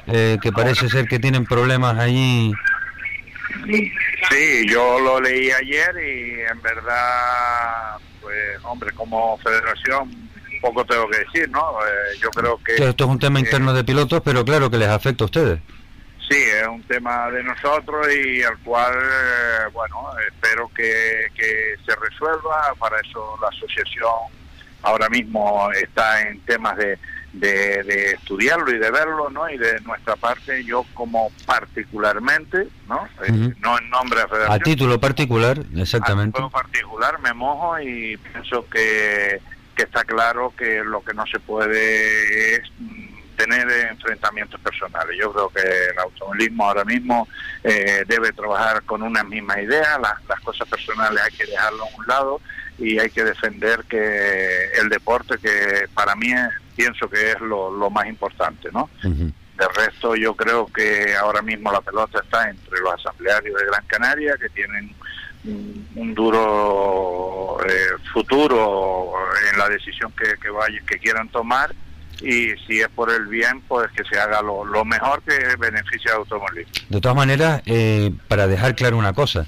eh, 0.07 0.37
que 0.41 0.51
parece 0.51 0.89
ser 0.89 1.07
que 1.07 1.19
tienen 1.19 1.45
problemas 1.45 1.97
allí? 1.99 2.51
Sí, 4.29 4.65
yo 4.67 4.99
lo 4.99 5.21
leí 5.21 5.51
ayer 5.51 5.95
y 5.95 6.41
en 6.51 6.61
verdad, 6.61 7.97
pues, 8.21 8.59
hombre, 8.63 8.91
como 8.93 9.37
federación, 9.37 10.09
poco 10.61 10.83
tengo 10.85 11.07
que 11.09 11.19
decir, 11.19 11.49
¿no? 11.49 11.59
Eh, 11.59 12.17
yo 12.21 12.29
creo 12.31 12.59
que... 12.63 12.73
Esto 12.73 13.03
es 13.03 13.09
un 13.09 13.19
tema 13.19 13.39
interno 13.39 13.73
de 13.73 13.83
pilotos, 13.83 14.21
pero 14.23 14.43
claro 14.43 14.69
que 14.69 14.77
les 14.77 14.89
afecta 14.89 15.23
a 15.23 15.25
ustedes. 15.25 15.59
Sí, 16.29 16.37
es 16.37 16.67
un 16.67 16.83
tema 16.83 17.29
de 17.31 17.43
nosotros 17.43 18.07
y 18.13 18.43
al 18.43 18.57
cual, 18.59 18.93
eh, 18.93 19.69
bueno, 19.73 20.11
espero 20.31 20.69
que, 20.75 21.27
que 21.35 21.75
se 21.85 21.95
resuelva. 21.95 22.73
Para 22.77 22.99
eso 22.99 23.37
la 23.41 23.47
asociación 23.47 24.09
ahora 24.83 25.09
mismo 25.09 25.69
está 25.73 26.21
en 26.21 26.39
temas 26.41 26.77
de, 26.77 26.97
de, 27.33 28.11
estudiarlo 28.11 28.71
y 28.71 28.77
de 28.77 28.91
verlo, 28.91 29.29
¿no? 29.29 29.49
Y 29.49 29.57
de 29.57 29.79
nuestra 29.81 30.15
parte, 30.15 30.63
yo 30.63 30.85
como 30.93 31.31
particularmente, 31.45 32.67
¿no? 32.87 33.07
Eh, 33.25 33.53
no 33.59 33.77
en 33.77 33.89
nombre 33.89 34.21
de 34.21 34.27
federación. 34.27 34.61
A 34.61 34.63
título 34.63 34.99
particular, 34.99 35.59
exactamente. 35.75 36.37
A 36.37 36.41
título 36.41 36.49
particular 36.49 37.19
me 37.19 37.33
mojo 37.33 37.79
y 37.79 38.17
pienso 38.17 38.65
que, 38.69 39.41
que 39.75 39.83
está 39.83 40.03
claro 40.03 40.53
que 40.57 40.83
lo 40.83 41.03
que 41.03 41.13
no 41.13 41.25
se 41.27 41.39
puede 41.39 42.55
es 42.55 42.61
tener 43.39 43.71
enfrentamientos 43.89 44.59
personales. 44.59 45.17
Yo 45.17 45.31
creo 45.31 45.49
que 45.49 45.61
el 45.61 45.97
automovilismo 45.97 46.65
ahora 46.65 46.83
mismo 46.83 47.25
eh, 47.63 48.03
debe 48.05 48.33
trabajar 48.33 48.83
con 48.83 49.01
una 49.01 49.23
misma 49.23 49.61
idea, 49.61 49.97
las, 49.97 50.21
las 50.27 50.41
cosas 50.41 50.67
personales 50.67 51.23
hay 51.23 51.31
que 51.31 51.45
dejarlo 51.45 51.83
a 51.83 51.97
un 51.97 52.05
lado 52.05 52.41
y 52.77 52.99
hay 52.99 53.09
que 53.09 53.23
defender 53.23 53.85
que 53.87 54.71
el 54.81 54.89
deporte, 54.89 55.37
que 55.37 55.87
para 55.93 56.15
mí 56.15 56.33
pienso 56.75 57.09
que 57.09 57.31
es 57.31 57.39
lo, 57.39 57.71
lo 57.71 57.89
más 57.89 58.07
importante, 58.07 58.69
¿no? 58.73 58.89
De 59.03 59.67
resto, 59.75 60.15
yo 60.15 60.35
creo 60.35 60.67
que 60.67 61.15
ahora 61.15 61.41
mismo 61.41 61.71
la 61.71 61.81
pelota 61.81 62.19
está 62.21 62.49
entre 62.49 62.77
los 62.79 62.93
asamblearios 62.93 63.57
de 63.57 63.65
Gran 63.67 63.85
Canaria, 63.87 64.35
que 64.37 64.49
tienen 64.49 64.93
un, 65.95 66.13
duro 66.13 67.57
eh, 67.65 68.01
futuro 68.13 69.13
en 69.51 69.59
la 69.59 69.69
decisión 69.69 70.11
que, 70.11 70.35
que, 70.41 70.49
vaya, 70.49 70.79
que 70.85 70.99
quieran 70.99 71.29
tomar, 71.29 71.73
y 72.21 72.53
si 72.67 72.81
es 72.81 72.89
por 72.89 73.11
el 73.11 73.27
bien, 73.27 73.61
pues 73.67 73.89
que 73.91 74.03
se 74.03 74.19
haga 74.19 74.41
lo, 74.41 74.65
lo 74.65 74.85
mejor 74.85 75.21
que 75.23 75.55
beneficie 75.57 76.11
al 76.11 76.17
automovilismo. 76.17 76.73
De 76.89 77.01
todas 77.01 77.15
maneras, 77.15 77.61
eh, 77.65 78.11
para 78.27 78.47
dejar 78.47 78.75
claro 78.75 78.97
una 78.97 79.13
cosa, 79.13 79.45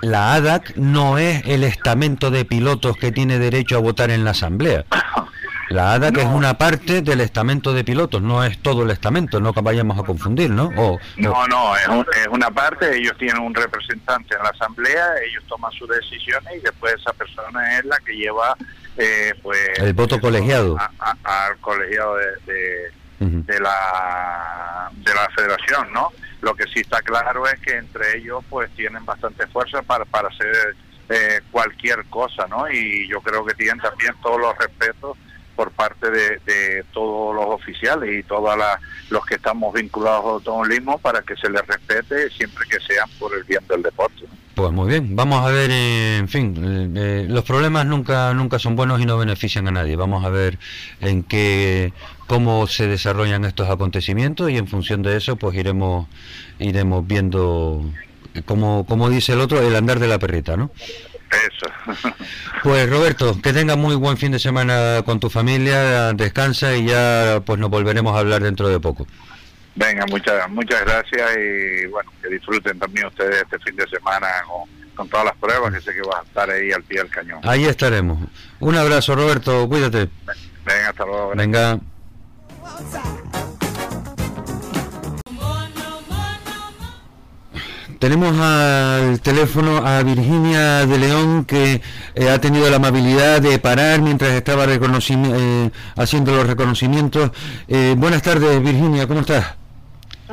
la 0.00 0.34
ADAC 0.34 0.76
no 0.76 1.18
es 1.18 1.42
el 1.46 1.64
estamento 1.64 2.30
de 2.30 2.44
pilotos 2.44 2.96
que 2.96 3.10
tiene 3.10 3.38
derecho 3.38 3.76
a 3.76 3.80
votar 3.80 4.10
en 4.10 4.24
la 4.24 4.32
Asamblea. 4.32 4.84
La 5.70 5.94
ADAC 5.94 6.18
es 6.18 6.26
una 6.26 6.58
parte 6.58 7.00
del 7.00 7.22
estamento 7.22 7.72
de 7.72 7.84
pilotos, 7.84 8.20
no 8.20 8.44
es 8.44 8.58
todo 8.58 8.82
el 8.82 8.90
estamento, 8.90 9.40
no 9.40 9.52
vayamos 9.54 9.98
a 9.98 10.02
confundir, 10.02 10.50
¿no? 10.50 10.70
O, 10.76 11.00
no, 11.16 11.46
no, 11.48 11.74
es, 11.76 11.88
es, 12.18 12.28
una 12.28 12.50
parte, 12.50 12.96
ellos 12.96 13.16
tienen 13.18 13.42
un 13.42 13.54
representante 13.54 14.36
en 14.36 14.42
la 14.42 14.50
Asamblea, 14.50 15.06
ellos 15.26 15.42
toman 15.48 15.72
sus 15.72 15.88
decisiones 15.88 16.56
y 16.56 16.60
después 16.60 16.94
esa 17.00 17.12
persona 17.14 17.78
es 17.78 17.84
la 17.86 17.96
que 18.04 18.12
lleva 18.12 18.54
eh, 18.96 19.34
pues 19.42 19.58
el 19.78 19.92
voto 19.92 20.20
colegiado. 20.20 20.76
al 21.24 21.58
colegiado 21.58 22.16
de, 22.16 22.90
de, 23.18 23.60
la 23.60 24.90
de 24.92 25.14
la 25.14 25.28
federación 25.34 25.92
no 25.92 26.10
lo 26.42 26.54
que 26.54 26.64
sí 26.64 26.80
está 26.80 27.00
claro 27.02 27.46
es 27.46 27.58
que 27.60 27.76
entre 27.76 28.18
ellos 28.18 28.44
pues 28.50 28.70
tienen 28.76 29.04
bastante 29.04 29.46
fuerza 29.46 29.82
para, 29.82 30.04
para 30.04 30.28
hacer 30.28 30.76
eh, 31.08 31.40
cualquier 31.50 32.04
cosa 32.06 32.46
no 32.46 32.70
y 32.70 33.08
yo 33.08 33.20
creo 33.20 33.44
que 33.44 33.54
tienen 33.54 33.78
también 33.78 34.14
todos 34.22 34.40
los 34.40 34.56
respetos 34.58 35.16
por 35.54 35.70
parte 35.70 36.10
de, 36.10 36.84
todos 36.92 37.34
los 37.34 37.46
oficiales 37.46 38.18
y 38.18 38.22
todos 38.24 38.58
los 39.10 39.24
que 39.26 39.36
estamos 39.36 39.72
vinculados 39.72 40.24
al 40.24 40.30
automovilismo 40.32 40.98
para 40.98 41.22
que 41.22 41.36
se 41.36 41.48
les 41.48 41.64
respete 41.66 42.30
siempre 42.30 42.66
que 42.68 42.80
sean 42.80 43.08
por 43.18 43.34
el 43.34 43.44
bien 43.44 43.64
del 43.68 43.82
deporte. 43.82 44.24
Pues 44.54 44.70
muy 44.70 44.88
bien, 44.88 45.16
vamos 45.16 45.44
a 45.44 45.50
ver, 45.50 45.70
eh, 45.72 46.18
en 46.18 46.28
fin, 46.28 46.54
eh, 46.56 47.22
eh, 47.22 47.26
los 47.28 47.42
problemas 47.42 47.86
nunca 47.86 48.32
nunca 48.34 48.60
son 48.60 48.76
buenos 48.76 49.00
y 49.00 49.04
no 49.04 49.18
benefician 49.18 49.66
a 49.66 49.72
nadie. 49.72 49.96
Vamos 49.96 50.24
a 50.24 50.28
ver 50.28 50.60
en 51.00 51.24
qué 51.24 51.92
cómo 52.28 52.68
se 52.68 52.86
desarrollan 52.86 53.44
estos 53.44 53.68
acontecimientos 53.68 54.50
y 54.50 54.56
en 54.56 54.68
función 54.68 55.02
de 55.02 55.16
eso 55.16 55.36
pues 55.36 55.56
iremos 55.56 56.06
iremos 56.60 57.04
viendo 57.06 57.82
como 58.46 58.86
como 58.86 59.10
dice 59.10 59.32
el 59.32 59.40
otro 59.40 59.60
el 59.60 59.74
andar 59.74 59.98
de 59.98 60.06
la 60.06 60.20
perrita, 60.20 60.56
¿no? 60.56 60.70
Eso. 61.30 62.12
Pues 62.62 62.88
Roberto, 62.88 63.38
que 63.42 63.52
tenga 63.52 63.76
muy 63.76 63.94
buen 63.94 64.16
fin 64.16 64.32
de 64.32 64.38
semana 64.38 65.02
con 65.04 65.20
tu 65.20 65.28
familia, 65.28 66.14
descansa 66.14 66.74
y 66.76 66.86
ya 66.86 67.42
pues 67.44 67.58
nos 67.58 67.68
volveremos 67.68 68.16
a 68.16 68.20
hablar 68.20 68.42
dentro 68.42 68.68
de 68.68 68.80
poco. 68.80 69.06
Venga, 69.76 70.06
muchas 70.06 70.48
muchas 70.50 70.80
gracias 70.82 71.30
y 71.36 71.86
bueno, 71.86 72.10
que 72.22 72.28
disfruten 72.28 72.78
también 72.78 73.06
ustedes 73.06 73.42
este 73.42 73.58
fin 73.58 73.74
de 73.76 73.86
semana 73.88 74.28
con, 74.94 75.08
todas 75.08 75.26
las 75.26 75.36
pruebas, 75.36 75.74
que 75.74 75.80
sé 75.80 75.92
que 75.92 76.02
vas 76.02 76.20
a 76.20 76.22
estar 76.22 76.48
ahí 76.48 76.70
al 76.70 76.82
pie 76.84 76.98
del 76.98 77.10
cañón. 77.10 77.40
Ahí 77.42 77.64
estaremos. 77.64 78.18
Un 78.60 78.76
abrazo, 78.76 79.16
Roberto, 79.16 79.68
cuídate. 79.68 80.08
Venga, 80.64 80.88
hasta 80.90 81.04
luego. 81.04 81.32
Venga. 81.34 81.80
Tenemos 87.98 88.38
al 88.38 89.18
teléfono 89.20 89.78
a 89.78 90.02
Virginia 90.02 90.84
de 90.84 90.98
León 90.98 91.46
que 91.46 91.80
eh, 92.14 92.28
ha 92.28 92.38
tenido 92.38 92.68
la 92.68 92.76
amabilidad 92.76 93.40
de 93.40 93.58
parar 93.58 94.02
mientras 94.02 94.32
estaba 94.32 94.66
eh, 94.66 95.70
haciendo 95.96 96.32
los 96.32 96.46
reconocimientos. 96.46 97.30
Eh, 97.66 97.94
buenas 97.96 98.20
tardes, 98.20 98.62
Virginia, 98.62 99.08
¿cómo 99.08 99.20
estás? 99.20 99.63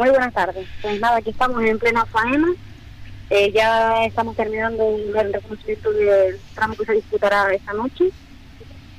Muy 0.01 0.09
buenas 0.09 0.33
tardes. 0.33 0.67
Pues 0.81 0.99
nada, 0.99 1.17
aquí 1.17 1.29
estamos 1.29 1.61
en 1.61 1.77
plena 1.77 2.07
faena. 2.07 2.47
ya 3.53 4.03
estamos 4.03 4.35
terminando 4.35 4.97
el 4.97 5.31
reconocimiento 5.31 5.91
del 5.91 6.39
tramo 6.55 6.73
que 6.73 6.85
se 6.85 6.93
disputará 6.93 7.53
esta 7.53 7.73
noche. 7.73 8.05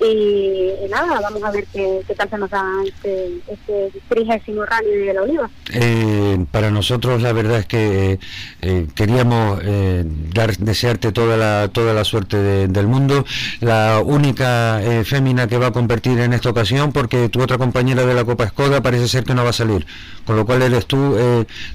Y, 0.01 0.89
nada, 0.91 1.21
vamos 1.21 1.43
a 1.45 1.51
ver 1.51 1.65
qué, 1.73 2.03
tal 2.17 2.29
se 2.29 2.39
nos 2.39 2.51
da 2.51 2.65
este, 2.85 3.39
este 3.47 4.01
trigésimo 4.09 4.65
rally 4.65 4.91
de 4.91 5.15
la 5.15 5.23
Oliva. 5.23 5.51
Eh, 5.73 6.45
para 6.51 6.71
nosotros 6.71 7.23
la 7.23 7.33
verdad 7.33 7.61
es 7.61 7.67
que 7.67 8.19
eh, 8.63 8.87
queríamos 8.95 9.61
eh, 9.63 10.05
dar 10.05 10.57
desearte 10.57 11.13
toda 11.13 11.37
la 11.37 11.69
toda 11.73 11.95
la 11.95 12.05
suerte 12.05 12.67
del 12.69 12.87
mundo. 12.89 13.25
La 13.61 14.03
única 14.05 14.81
fémina 15.05 15.47
que 15.47 15.59
va 15.59 15.69
a 15.69 15.73
competir 15.73 16.19
en 16.19 16.33
esta 16.33 16.51
ocasión, 16.51 16.93
porque 16.93 17.29
tu 17.29 17.41
otra 17.41 17.59
compañera 17.59 18.05
de 18.05 18.15
la 18.15 18.25
Copa 18.25 18.45
Escoda 18.45 18.83
parece 18.83 19.09
ser 19.09 19.25
que 19.25 19.35
no 19.35 19.45
va 19.45 19.51
a 19.51 19.55
salir, 19.55 19.87
con 20.27 20.37
lo 20.37 20.45
cual 20.45 20.63
eres 20.63 20.87
tú 20.87 21.17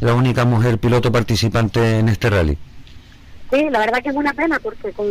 la 0.02 0.14
única 0.14 0.46
mujer 0.46 0.80
piloto 0.80 1.12
participante 1.12 2.00
en 2.00 2.10
este 2.10 2.30
rally. 2.30 2.58
Sí, 3.50 3.70
la 3.70 3.80
verdad 3.80 4.02
que 4.04 4.10
es 4.10 4.16
una 4.16 4.34
pena 4.34 4.60
porque 4.60 4.92
con, 4.92 5.08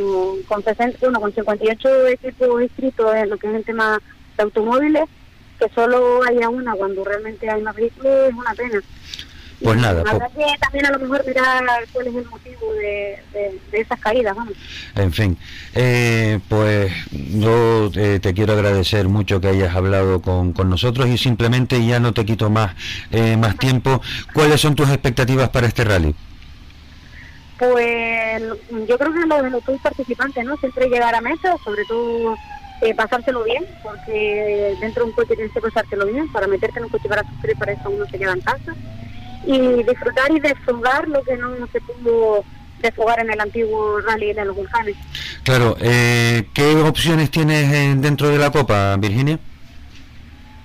con, 0.46 0.62
60, 0.62 0.98
con 0.98 1.32
58 1.32 2.06
equipos 2.08 2.62
inscritos 2.62 3.14
en 3.14 3.30
lo 3.30 3.38
que 3.38 3.48
es 3.48 3.54
el 3.54 3.64
tema 3.64 4.00
de 4.36 4.42
automóviles, 4.42 5.04
que 5.58 5.68
solo 5.74 6.22
haya 6.22 6.48
una 6.50 6.74
cuando 6.74 7.02
realmente 7.02 7.48
hay 7.48 7.62
más 7.62 7.74
vehículos 7.74 8.28
es 8.28 8.34
una 8.34 8.54
pena. 8.54 8.82
Pues 9.62 9.78
nada. 9.78 10.02
Pues, 10.02 10.22
que 10.34 10.58
también 10.60 10.86
a 10.86 10.90
lo 10.90 10.98
mejor 10.98 11.26
mirar 11.26 11.64
cuál 11.92 12.06
es 12.08 12.14
el 12.14 12.26
motivo 12.26 12.74
de, 12.74 13.18
de, 13.32 13.80
esas 13.80 13.98
caídas. 14.00 14.36
Vamos. 14.36 14.52
En 14.94 15.12
fin, 15.12 15.38
eh, 15.74 16.40
pues 16.48 16.92
yo 17.10 17.90
eh, 17.94 18.18
te 18.20 18.34
quiero 18.34 18.52
agradecer 18.52 19.08
mucho 19.08 19.40
que 19.40 19.48
hayas 19.48 19.74
hablado 19.74 20.20
con, 20.20 20.52
con 20.52 20.68
nosotros 20.68 21.08
y 21.08 21.16
simplemente 21.16 21.84
ya 21.86 22.00
no 22.00 22.12
te 22.12 22.26
quito 22.26 22.50
más, 22.50 22.74
eh, 23.10 23.36
más 23.38 23.56
tiempo. 23.56 24.02
¿Cuáles 24.34 24.60
son 24.60 24.74
tus 24.74 24.90
expectativas 24.90 25.48
para 25.48 25.66
este 25.66 25.84
rally? 25.84 26.14
Pues 27.58 28.42
yo 28.86 28.98
creo 28.98 29.12
que 29.12 29.26
lo 29.26 29.42
de 29.42 29.50
los 29.50 29.62
participantes, 29.82 30.44
¿no? 30.44 30.56
Siempre 30.58 30.88
llegar 30.88 31.14
a 31.14 31.20
mesa, 31.20 31.56
sobre 31.64 31.84
todo 31.86 32.36
eh, 32.82 32.94
pasárselo 32.94 33.44
bien, 33.44 33.64
porque 33.82 34.76
dentro 34.80 35.04
de 35.04 35.10
un 35.10 35.16
coche 35.16 35.34
tienes 35.34 35.52
que 35.52 35.60
pasárselo 35.60 36.06
bien, 36.06 36.30
para 36.32 36.46
meterte 36.46 36.78
en 36.78 36.84
un 36.84 36.90
coche 36.90 37.08
para 37.08 37.22
sufrir, 37.22 37.56
para 37.56 37.72
eso 37.72 37.88
uno 37.88 38.04
se 38.06 38.18
queda 38.18 38.32
en 38.32 38.40
casa. 38.40 38.74
Y 39.46 39.82
disfrutar 39.84 40.30
y 40.32 40.40
desfogar 40.40 41.08
lo 41.08 41.22
que 41.22 41.36
no 41.36 41.66
se 41.72 41.80
pudo 41.80 42.44
desfogar 42.80 43.20
en 43.20 43.30
el 43.30 43.40
antiguo 43.40 44.00
rally 44.00 44.32
de 44.32 44.44
los 44.44 44.56
volcanes. 44.56 44.96
Claro, 45.42 45.76
eh, 45.80 46.48
¿qué 46.52 46.74
opciones 46.76 47.30
tienes 47.30 48.00
dentro 48.02 48.28
de 48.28 48.38
la 48.38 48.50
Copa, 48.50 48.96
Virginia? 48.98 49.38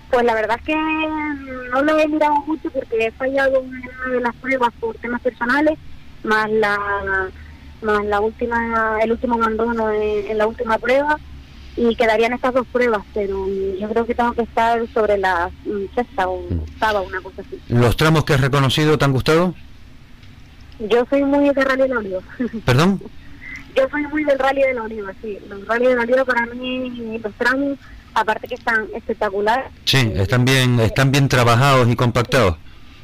Pues 0.10 0.26
la 0.26 0.34
verdad 0.34 0.58
es 0.60 0.66
que 0.66 0.76
no 0.76 1.82
lo 1.84 2.00
he 2.00 2.08
mirado 2.08 2.36
mucho 2.46 2.70
porque 2.70 3.06
he 3.06 3.12
fallado 3.12 3.60
en 3.60 3.70
una 3.70 4.14
de 4.14 4.20
las 4.20 4.36
pruebas 4.36 4.72
por 4.80 4.96
temas 4.98 5.22
personales 5.22 5.78
más 6.24 6.50
la 6.52 6.78
más 7.82 8.06
la 8.06 8.20
última 8.20 9.00
el 9.02 9.12
último 9.12 9.36
abandono 9.36 9.92
en, 9.92 10.38
la 10.38 10.48
última 10.48 10.78
prueba 10.78 11.20
y 11.76 11.96
quedarían 11.96 12.34
estas 12.34 12.54
dos 12.54 12.68
pruebas 12.68 13.04
pero 13.14 13.48
yo 13.80 13.90
creo 13.90 14.06
que 14.06 14.16
tengo 14.16 14.34
que 14.34 14.44
estar 14.44 14.86
sobre 14.94 15.18
la 15.18 15.50
mm, 15.66 15.96
sexta 15.96 16.28
o 16.28 16.42
mm. 16.42 16.60
octava 16.60 17.02
una 17.02 17.22
cosa 17.22 17.42
así. 17.42 17.60
Los 17.70 17.98
tramos 17.98 18.26
que 18.26 18.34
has 18.34 18.42
reconocido 18.42 18.98
te 18.98 19.06
han 19.06 19.14
gustado 19.14 19.56
yo 20.80 21.06
soy 21.10 21.24
muy 21.24 21.50
de 21.50 21.64
rally 21.64 21.88
de 21.88 21.98
oliva 21.98 22.22
perdón 22.66 23.02
yo 23.76 23.88
soy 23.90 24.06
muy 24.08 24.24
del 24.26 24.38
rally 24.38 24.62
de 24.62 24.74
la 24.74 24.84
oliva 24.84 25.14
sí. 25.22 25.38
Los 25.50 25.66
rally 25.66 25.88
de 25.88 25.96
la 25.96 26.02
oliva 26.02 26.26
para 26.26 26.46
mí 26.48 27.20
los 27.24 27.34
tramos 27.36 27.80
aparte 28.14 28.48
que 28.48 28.56
están 28.56 28.88
espectaculares. 28.94 29.72
Sí 29.86 30.12
están 30.16 30.46
bien 30.46 30.80
están 30.80 31.12
bien 31.12 31.30
trabajados 31.30 31.88
y 31.90 31.96
compactados 31.96 32.58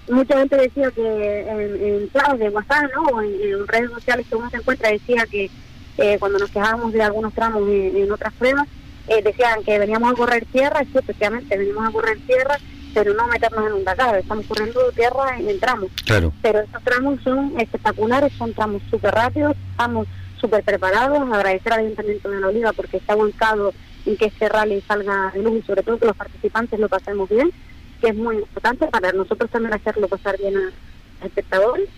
mucha 0.10 0.38
gente 0.38 0.55
decía 0.55 0.91
que 0.91 1.41
en, 1.41 2.10
en 2.14 2.39
de 2.39 2.49
WhatsApp 2.49 2.91
¿no? 2.95 3.03
o 3.03 3.22
en, 3.22 3.68
redes 3.68 3.91
sociales 3.91 4.26
que 4.30 4.36
uno 4.36 4.49
se 4.49 4.58
encuentra 4.58 4.89
decía 4.89 5.26
que 5.30 5.49
eh, 5.97 6.18
cuando 6.20 6.39
nos 6.39 6.51
quejábamos 6.51 6.93
de 6.93 7.01
algunos 7.01 7.34
tramos 7.34 7.64
en, 7.68 8.12
otras 8.12 8.34
pruebas 8.34 8.68
eh, 9.08 9.22
decían 9.22 9.64
que 9.64 9.80
veníamos 9.80 10.12
a 10.12 10.16
correr 10.16 10.45
tierra 10.45 10.84
y 10.84 10.86
sí, 10.86 10.97
efectivamente 10.97 11.58
venimos 11.58 11.88
a 11.88 11.91
correr 11.91 12.18
tierra 12.26 12.58
pero 12.93 13.14
no 13.14 13.28
meternos 13.28 13.68
en 13.68 13.74
un 13.74 13.84
Dakar. 13.84 14.18
Estamos 14.18 14.47
corriendo 14.47 14.91
tierra 14.91 15.39
y 15.39 15.49
entramos. 15.49 15.91
Claro. 16.03 16.34
Pero 16.41 16.62
estos 16.62 16.82
tramos 16.84 17.22
son 17.22 17.53
espectaculares, 17.60 18.34
son 18.34 18.53
tramos 18.53 18.82
súper 18.89 19.14
rápidos, 19.14 19.55
estamos 19.70 20.08
súper 20.41 20.64
preparados. 20.64 21.22
Agradecer 21.32 21.74
al 21.74 21.82
Ayuntamiento 21.82 22.28
de 22.28 22.39
La 22.39 22.47
Oliva 22.47 22.74
porque 22.74 22.97
está 22.97 23.14
volcado 23.14 23.72
en 24.08 24.18
que 24.18 24.26
este 24.26 24.49
rally 24.49 24.82
salga 24.88 25.32
de 25.32 25.43
luz 25.43 25.60
y 25.60 25.68
sobre 25.68 25.84
todo 25.84 25.99
que 25.99 26.08
los 26.08 26.16
participantes 26.16 26.80
lo 26.80 26.89
pasemos 26.89 27.30
bien, 27.30 27.51
que 27.98 28.10
es 28.10 28.16
muy 28.16 28.38
importante 28.38 28.88
para 28.88 29.12
nosotros 29.12 29.50
también 29.50 29.74
hacerlo 29.74 30.08
pasar 30.08 30.38
bien 30.38 30.56
a 30.58 30.62
los 30.62 30.74
espectadores. 31.24 31.89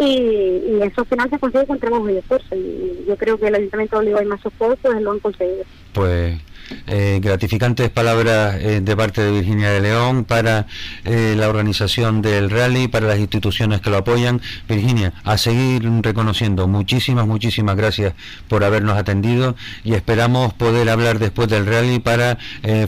Y, 0.00 0.04
y 0.04 0.78
eso 0.82 1.00
al 1.00 1.06
final 1.06 1.30
se 1.30 1.38
consigue 1.38 1.66
con 1.66 1.80
trabajo 1.80 2.08
y 2.08 2.16
esfuerzo. 2.18 2.54
Y 2.54 3.04
yo 3.06 3.16
creo 3.16 3.38
que 3.38 3.48
el 3.48 3.54
Ayuntamiento 3.54 3.96
de 3.96 4.06
Oliva 4.06 4.22
y 4.22 4.26
más 4.26 4.40
pues 4.42 5.00
lo 5.00 5.10
han 5.10 5.18
conseguido. 5.20 5.64
Pues 5.92 6.38
eh, 6.86 7.20
gratificantes 7.22 7.90
palabras 7.90 8.56
eh, 8.56 8.80
de 8.80 8.96
parte 8.96 9.22
de 9.22 9.32
Virginia 9.32 9.70
de 9.70 9.80
León 9.80 10.24
para 10.24 10.66
eh, 11.04 11.34
la 11.36 11.48
organización 11.48 12.22
del 12.22 12.50
rally, 12.50 12.88
para 12.88 13.06
las 13.06 13.18
instituciones 13.18 13.80
que 13.80 13.90
lo 13.90 13.98
apoyan. 13.98 14.40
Virginia, 14.68 15.12
a 15.24 15.38
seguir 15.38 15.82
reconociendo, 16.02 16.66
muchísimas, 16.68 17.26
muchísimas 17.26 17.76
gracias 17.76 18.14
por 18.48 18.64
habernos 18.64 18.96
atendido 18.96 19.56
y 19.84 19.94
esperamos 19.94 20.54
poder 20.54 20.88
hablar 20.88 21.18
después 21.18 21.48
del 21.48 21.66
rally 21.66 21.98
para 21.98 22.38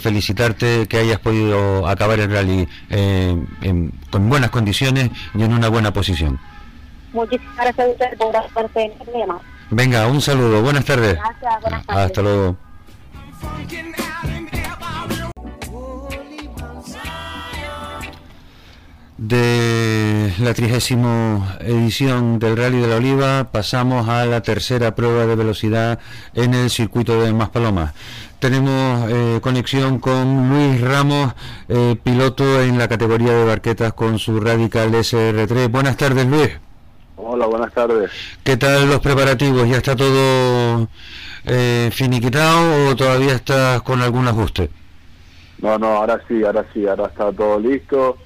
felicitarte 0.01 0.87
que 0.89 0.99
hayas 0.99 1.19
podido 1.19 1.87
acabar 1.89 2.19
el 2.21 2.31
rally 2.31 2.69
con 4.11 4.29
buenas 4.29 4.51
condiciones 4.51 5.11
y 5.35 5.43
en 5.43 5.53
una 5.53 5.69
buena 5.69 5.93
posición. 5.93 6.39
Muchísimas 7.13 7.57
gracias 7.57 7.87
a 7.87 7.91
usted 7.91 8.19
por 8.19 8.37
hacerse 8.37 8.93
Venga, 9.71 10.07
un 10.09 10.21
saludo, 10.21 10.63
buenas 10.63 10.85
tardes. 10.85 11.15
Gracias, 11.15 11.61
buenas 11.63 11.87
tardes. 11.87 12.05
Hasta 12.07 12.23
luego. 12.23 12.70
De 19.21 20.33
la 20.39 20.55
trigésima 20.55 21.59
edición 21.61 22.39
del 22.39 22.57
Rally 22.57 22.81
de 22.81 22.89
la 22.89 22.97
Oliva 22.97 23.49
pasamos 23.53 24.09
a 24.09 24.25
la 24.25 24.41
tercera 24.41 24.95
prueba 24.95 25.27
de 25.27 25.37
velocidad 25.37 25.99
en 26.35 26.55
el 26.55 26.71
circuito 26.71 27.23
de 27.23 27.33
Maspalomas. 27.33 27.93
Tenemos 28.39 29.11
eh, 29.11 29.39
conexión 29.43 29.99
con 29.99 30.49
Luis 30.49 30.81
Ramos, 30.81 31.35
eh, 31.69 31.97
piloto 32.03 32.63
en 32.63 32.79
la 32.79 32.89
categoría 32.89 33.35
de 33.35 33.45
barquetas 33.45 33.93
con 33.93 34.19
su 34.19 34.41
Radical 34.41 34.91
SR3. 34.91 35.71
Buenas 35.71 35.99
tardes, 35.99 36.27
Luis. 36.27 36.70
Hola, 37.23 37.47
buenas 37.47 37.73
tardes. 37.75 38.11
¿Qué 38.43 38.57
tal 38.57 38.89
los 38.89 39.01
preparativos? 39.01 39.69
¿Ya 39.69 39.77
está 39.77 39.95
todo 39.95 40.89
eh, 41.45 41.91
finiquitado 41.93 42.89
o 42.89 42.97
todavía 42.97 43.35
estás 43.35 43.83
con 43.83 44.01
algún 44.01 44.27
ajuste? 44.27 44.71
No, 45.59 45.79
no, 45.79 45.89
ahora 45.89 46.19
sí, 46.27 46.43
ahora 46.43 46.65
sí, 46.73 46.87
ahora 46.87 47.07
está 47.07 47.31
todo 47.31 47.61
listo. 47.61 48.17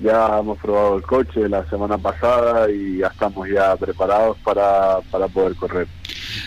Ya 0.00 0.38
hemos 0.38 0.58
probado 0.58 0.96
el 0.96 1.02
coche 1.02 1.48
la 1.48 1.68
semana 1.68 1.98
pasada 1.98 2.70
y 2.70 2.98
ya 2.98 3.08
estamos 3.08 3.48
ya 3.48 3.74
preparados 3.76 4.38
para, 4.44 5.00
para 5.10 5.26
poder 5.26 5.56
correr. 5.56 5.88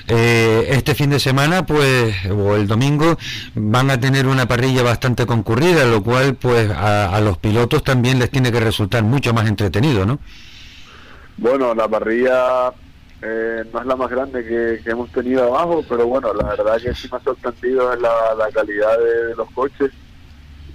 Eh, 0.08 0.68
este 0.70 0.96
fin 0.96 1.10
de 1.10 1.20
semana, 1.20 1.66
pues, 1.66 2.16
o 2.32 2.56
el 2.56 2.66
domingo, 2.66 3.18
van 3.56 3.92
a 3.92 4.00
tener 4.00 4.26
una 4.28 4.48
parrilla 4.48 4.84
bastante 4.84 5.26
concurrida, 5.26 5.84
lo 5.84 6.02
cual, 6.02 6.36
pues, 6.36 6.72
a, 6.72 7.14
a 7.14 7.20
los 7.20 7.38
pilotos 7.38 7.84
también 7.84 8.20
les 8.20 8.32
tiene 8.32 8.54
que 8.54 8.62
resultar 8.62 9.04
mucho 9.04 9.34
más 9.34 9.48
entretenido, 9.48 10.06
¿no? 10.06 10.20
Bueno, 11.38 11.74
la 11.74 11.88
parrilla 11.88 12.74
eh, 13.22 13.64
no 13.72 13.80
es 13.80 13.86
la 13.86 13.96
más 13.96 14.10
grande 14.10 14.44
que, 14.44 14.90
hemos 14.90 15.10
tenido 15.12 15.44
abajo, 15.44 15.84
pero 15.88 16.08
bueno, 16.08 16.34
la 16.34 16.50
verdad 16.50 16.82
que 16.82 16.94
sí 16.94 17.08
me 17.12 17.18
ha 17.18 17.22
sorprendido 17.22 17.96
la, 17.96 18.36
la 18.36 18.52
calidad 18.52 18.98
de, 18.98 19.36
los 19.36 19.50
coches 19.52 19.92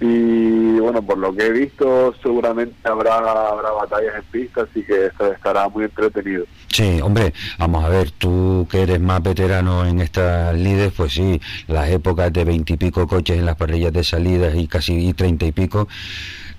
y 0.01 0.79
bueno, 0.79 1.01
por 1.01 1.17
lo 1.17 1.35
que 1.35 1.47
he 1.47 1.51
visto 1.51 2.13
seguramente 2.21 2.73
habrá, 2.83 3.17
habrá 3.17 3.71
batallas 3.71 4.15
en 4.15 4.23
pista, 4.31 4.61
así 4.61 4.83
que 4.83 5.07
estará 5.07 5.67
muy 5.67 5.85
entretenido. 5.85 6.45
Sí, 6.69 7.01
hombre, 7.01 7.33
vamos 7.57 7.83
a 7.83 7.89
ver, 7.89 8.11
tú 8.11 8.65
que 8.71 8.83
eres 8.83 9.01
más 9.01 9.21
veterano 9.21 9.85
en 9.85 9.99
estas 9.99 10.55
lides, 10.55 10.93
pues 10.95 11.13
sí, 11.13 11.41
las 11.67 11.89
épocas 11.89 12.31
de 12.31 12.45
veintipico 12.45 13.07
coches 13.07 13.37
en 13.37 13.45
las 13.45 13.57
parrillas 13.57 13.91
de 13.91 14.03
salidas 14.03 14.55
y 14.55 14.67
casi 14.67 15.13
treinta 15.13 15.45
y 15.45 15.51
pico, 15.51 15.87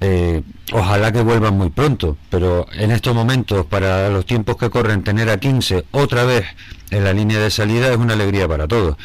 eh, 0.02 0.42
ojalá 0.72 1.12
que 1.12 1.22
vuelvan 1.22 1.56
muy 1.56 1.70
pronto, 1.70 2.16
pero 2.28 2.66
en 2.72 2.90
estos 2.90 3.14
momentos, 3.14 3.66
para 3.66 4.10
los 4.10 4.26
tiempos 4.26 4.56
que 4.56 4.68
corren, 4.68 5.02
tener 5.02 5.30
a 5.30 5.38
15 5.38 5.84
otra 5.92 6.24
vez 6.24 6.44
en 6.90 7.04
la 7.04 7.12
línea 7.12 7.38
de 7.38 7.50
salida 7.50 7.90
es 7.90 7.96
una 7.96 8.14
alegría 8.14 8.48
para 8.48 8.66
todos. 8.66 8.96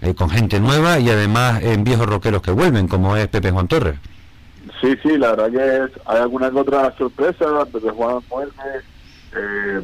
Eh, 0.00 0.14
con 0.14 0.30
gente 0.30 0.60
nueva 0.60 1.00
y 1.00 1.10
además 1.10 1.60
en 1.62 1.82
viejos 1.82 2.06
roqueros 2.06 2.40
que 2.40 2.52
vuelven, 2.52 2.86
como 2.86 3.16
es 3.16 3.26
Pepe 3.28 3.50
Juan 3.50 3.66
Torres. 3.66 3.98
Sí, 4.80 4.94
sí, 5.02 5.18
la 5.18 5.34
verdad 5.34 5.50
que 5.50 6.00
hay 6.06 6.18
alguna 6.18 6.48
otra 6.48 6.94
sorpresa. 6.96 7.64
Pepe 7.72 7.90
Juan 7.90 8.18
vuelve, 8.28 8.52
eh, 9.34 9.80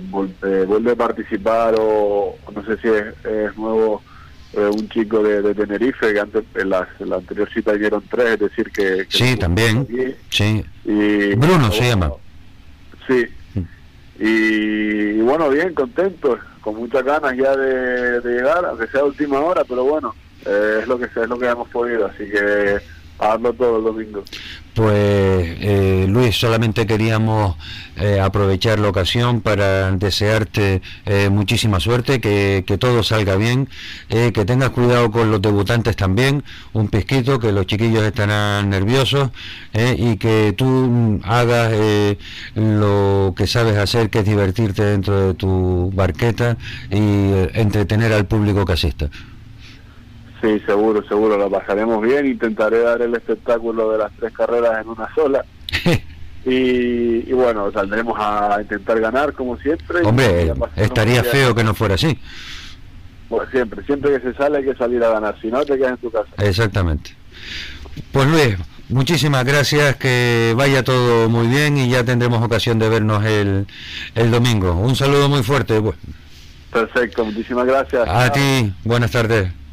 vuelve, 0.66 0.92
a 0.92 0.96
participar 0.96 1.74
o, 1.78 2.36
no 2.54 2.64
sé 2.64 2.76
si 2.80 2.88
es 2.88 3.56
nuevo 3.56 4.02
eh, 4.56 4.70
un 4.72 4.88
chico 4.88 5.20
de, 5.20 5.52
Tenerife 5.52 6.12
que 6.12 6.20
antes 6.20 6.44
en 6.54 6.70
la, 6.70 6.86
anterior 7.12 7.48
cita 7.52 7.72
dieron 7.72 8.04
tres, 8.08 8.34
es 8.34 8.38
decir 8.38 8.70
que... 8.70 9.06
sí, 9.08 9.36
también. 9.36 9.84
sí. 10.30 10.64
Y, 10.84 11.34
Bruno 11.34 11.72
se 11.72 11.88
llama. 11.88 12.12
Sí. 13.08 13.26
Mm. 13.54 13.60
Y, 14.20 15.20
bueno, 15.22 15.50
bien, 15.50 15.74
contento, 15.74 16.38
con 16.64 16.76
muchas 16.76 17.04
ganas 17.04 17.36
ya 17.36 17.54
de, 17.54 18.20
llegar, 18.22 18.64
aunque 18.64 18.86
sea 18.86 19.04
última 19.04 19.38
hora, 19.38 19.62
pero 19.68 19.84
bueno, 19.84 20.14
eh, 20.46 20.78
es 20.80 20.88
lo 20.88 20.98
que 20.98 21.04
es 21.04 21.28
lo 21.28 21.38
que 21.38 21.46
hemos 21.46 21.68
podido, 21.68 22.06
así 22.06 22.24
que 22.30 22.80
hazlo 23.18 23.52
todo 23.52 23.78
el 23.78 23.84
domingo. 23.84 24.24
Pues 24.74 25.56
eh, 25.60 26.06
Luis, 26.08 26.36
solamente 26.36 26.84
queríamos 26.84 27.56
eh, 27.96 28.18
aprovechar 28.18 28.80
la 28.80 28.88
ocasión 28.88 29.40
para 29.40 29.92
desearte 29.92 30.82
eh, 31.06 31.28
muchísima 31.30 31.78
suerte, 31.78 32.20
que, 32.20 32.64
todo 32.80 33.04
salga 33.04 33.36
bien, 33.36 33.68
que 34.08 34.44
tengas 34.44 34.70
cuidado 34.70 35.12
con 35.12 35.30
los 35.30 35.40
debutantes 35.40 35.94
también, 35.94 36.42
un 36.72 36.88
pesquito, 36.88 37.38
que 37.38 37.52
los 37.52 37.66
chiquillos 37.66 38.02
estarán 38.02 38.70
nerviosos 38.70 39.30
y 39.72 40.16
que 40.16 40.52
tú 40.56 41.20
hagas 41.22 41.72
lo 42.56 43.32
que 43.36 43.46
sabes 43.46 43.76
hacer, 43.76 44.10
que 44.10 44.20
es 44.20 44.24
divertirte 44.24 44.84
dentro 44.84 45.28
de 45.28 45.34
tu 45.34 45.92
barqueta 45.94 46.56
y 46.90 47.32
entretener 47.54 48.12
al 48.12 48.26
público 48.26 48.64
que. 48.64 49.08
Sí, 50.44 50.60
seguro, 50.66 51.02
seguro, 51.08 51.38
lo 51.38 51.48
pasaremos 51.48 52.02
bien. 52.02 52.26
Intentaré 52.26 52.80
dar 52.80 53.00
el 53.00 53.14
espectáculo 53.14 53.92
de 53.92 53.98
las 53.98 54.12
tres 54.12 54.30
carreras 54.34 54.78
en 54.82 54.90
una 54.90 55.08
sola. 55.14 55.42
y, 56.44 57.32
bueno, 57.32 57.72
saldremos 57.72 58.14
a 58.20 58.58
intentar 58.60 59.00
ganar 59.00 59.32
como 59.32 59.56
siempre. 59.56 60.02
Hombre, 60.02 60.52
estaría 60.76 61.24
feo 61.24 61.54
que 61.54 61.64
no 61.64 61.72
fuera 61.72 61.94
así. 61.94 62.18
Pues 63.30 63.48
siempre, 63.48 63.82
siempre 63.86 64.12
que 64.12 64.32
se 64.32 64.36
sale 64.36 64.58
hay 64.58 64.64
que 64.64 64.74
salir 64.74 65.02
a 65.02 65.08
ganar, 65.08 65.34
si 65.40 65.46
no 65.46 65.64
te 65.64 65.78
quedas 65.78 65.92
en 65.92 65.96
tu 65.96 66.10
casa. 66.10 66.28
Exactamente. 66.36 67.12
Pues 68.12 68.28
Luis, 68.28 68.56
muchísimas 68.90 69.46
gracias, 69.46 69.96
que 69.96 70.52
vaya 70.54 70.84
todo 70.84 71.30
muy 71.30 71.46
bien 71.46 71.78
y 71.78 71.88
ya 71.88 72.04
tendremos 72.04 72.42
ocasión 72.42 72.78
de 72.78 72.90
vernos 72.90 73.24
el, 73.24 73.66
el 74.14 74.30
domingo. 74.30 74.74
Un 74.74 74.94
saludo 74.94 75.30
muy 75.30 75.42
fuerte. 75.42 75.80
Perfecto, 76.70 77.24
muchísimas 77.24 77.64
gracias. 77.64 78.06
A 78.06 78.30
ti, 78.30 78.74
buenas 78.84 79.10
tardes. 79.10 79.63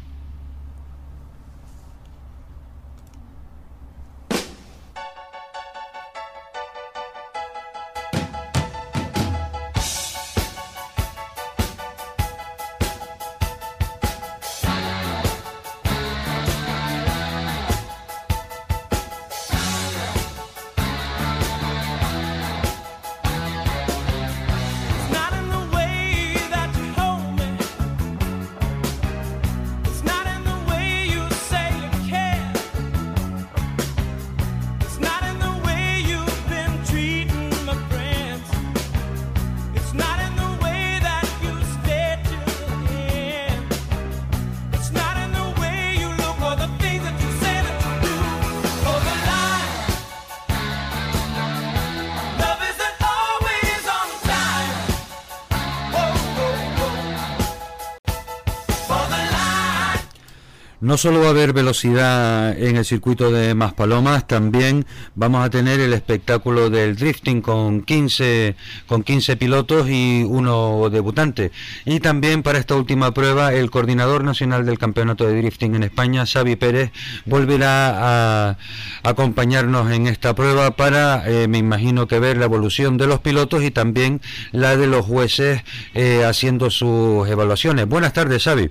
No 60.92 60.98
solo 60.98 61.20
va 61.20 61.28
a 61.28 61.30
haber 61.30 61.54
velocidad 61.54 62.52
en 62.52 62.76
el 62.76 62.84
circuito 62.84 63.32
de 63.32 63.54
Maspalomas, 63.54 64.26
también 64.26 64.84
vamos 65.14 65.42
a 65.42 65.48
tener 65.48 65.80
el 65.80 65.94
espectáculo 65.94 66.68
del 66.68 66.96
drifting 66.96 67.40
con 67.40 67.80
15, 67.80 68.56
con 68.86 69.02
15 69.02 69.38
pilotos 69.38 69.88
y 69.88 70.22
uno 70.28 70.90
debutante. 70.90 71.50
Y 71.86 72.00
también 72.00 72.42
para 72.42 72.58
esta 72.58 72.76
última 72.76 73.14
prueba, 73.14 73.54
el 73.54 73.70
coordinador 73.70 74.22
nacional 74.22 74.66
del 74.66 74.78
campeonato 74.78 75.26
de 75.26 75.38
drifting 75.38 75.76
en 75.76 75.84
España, 75.84 76.26
Xavi 76.26 76.56
Pérez, 76.56 76.92
volverá 77.24 78.50
a 78.50 78.58
acompañarnos 79.02 79.90
en 79.92 80.06
esta 80.08 80.34
prueba 80.34 80.72
para, 80.76 81.26
eh, 81.26 81.48
me 81.48 81.56
imagino 81.56 82.06
que 82.06 82.18
ver 82.18 82.36
la 82.36 82.44
evolución 82.44 82.98
de 82.98 83.06
los 83.06 83.20
pilotos 83.20 83.64
y 83.64 83.70
también 83.70 84.20
la 84.50 84.76
de 84.76 84.88
los 84.88 85.06
jueces 85.06 85.62
eh, 85.94 86.22
haciendo 86.26 86.68
sus 86.68 87.26
evaluaciones. 87.30 87.88
Buenas 87.88 88.12
tardes, 88.12 88.44
Xavi. 88.44 88.68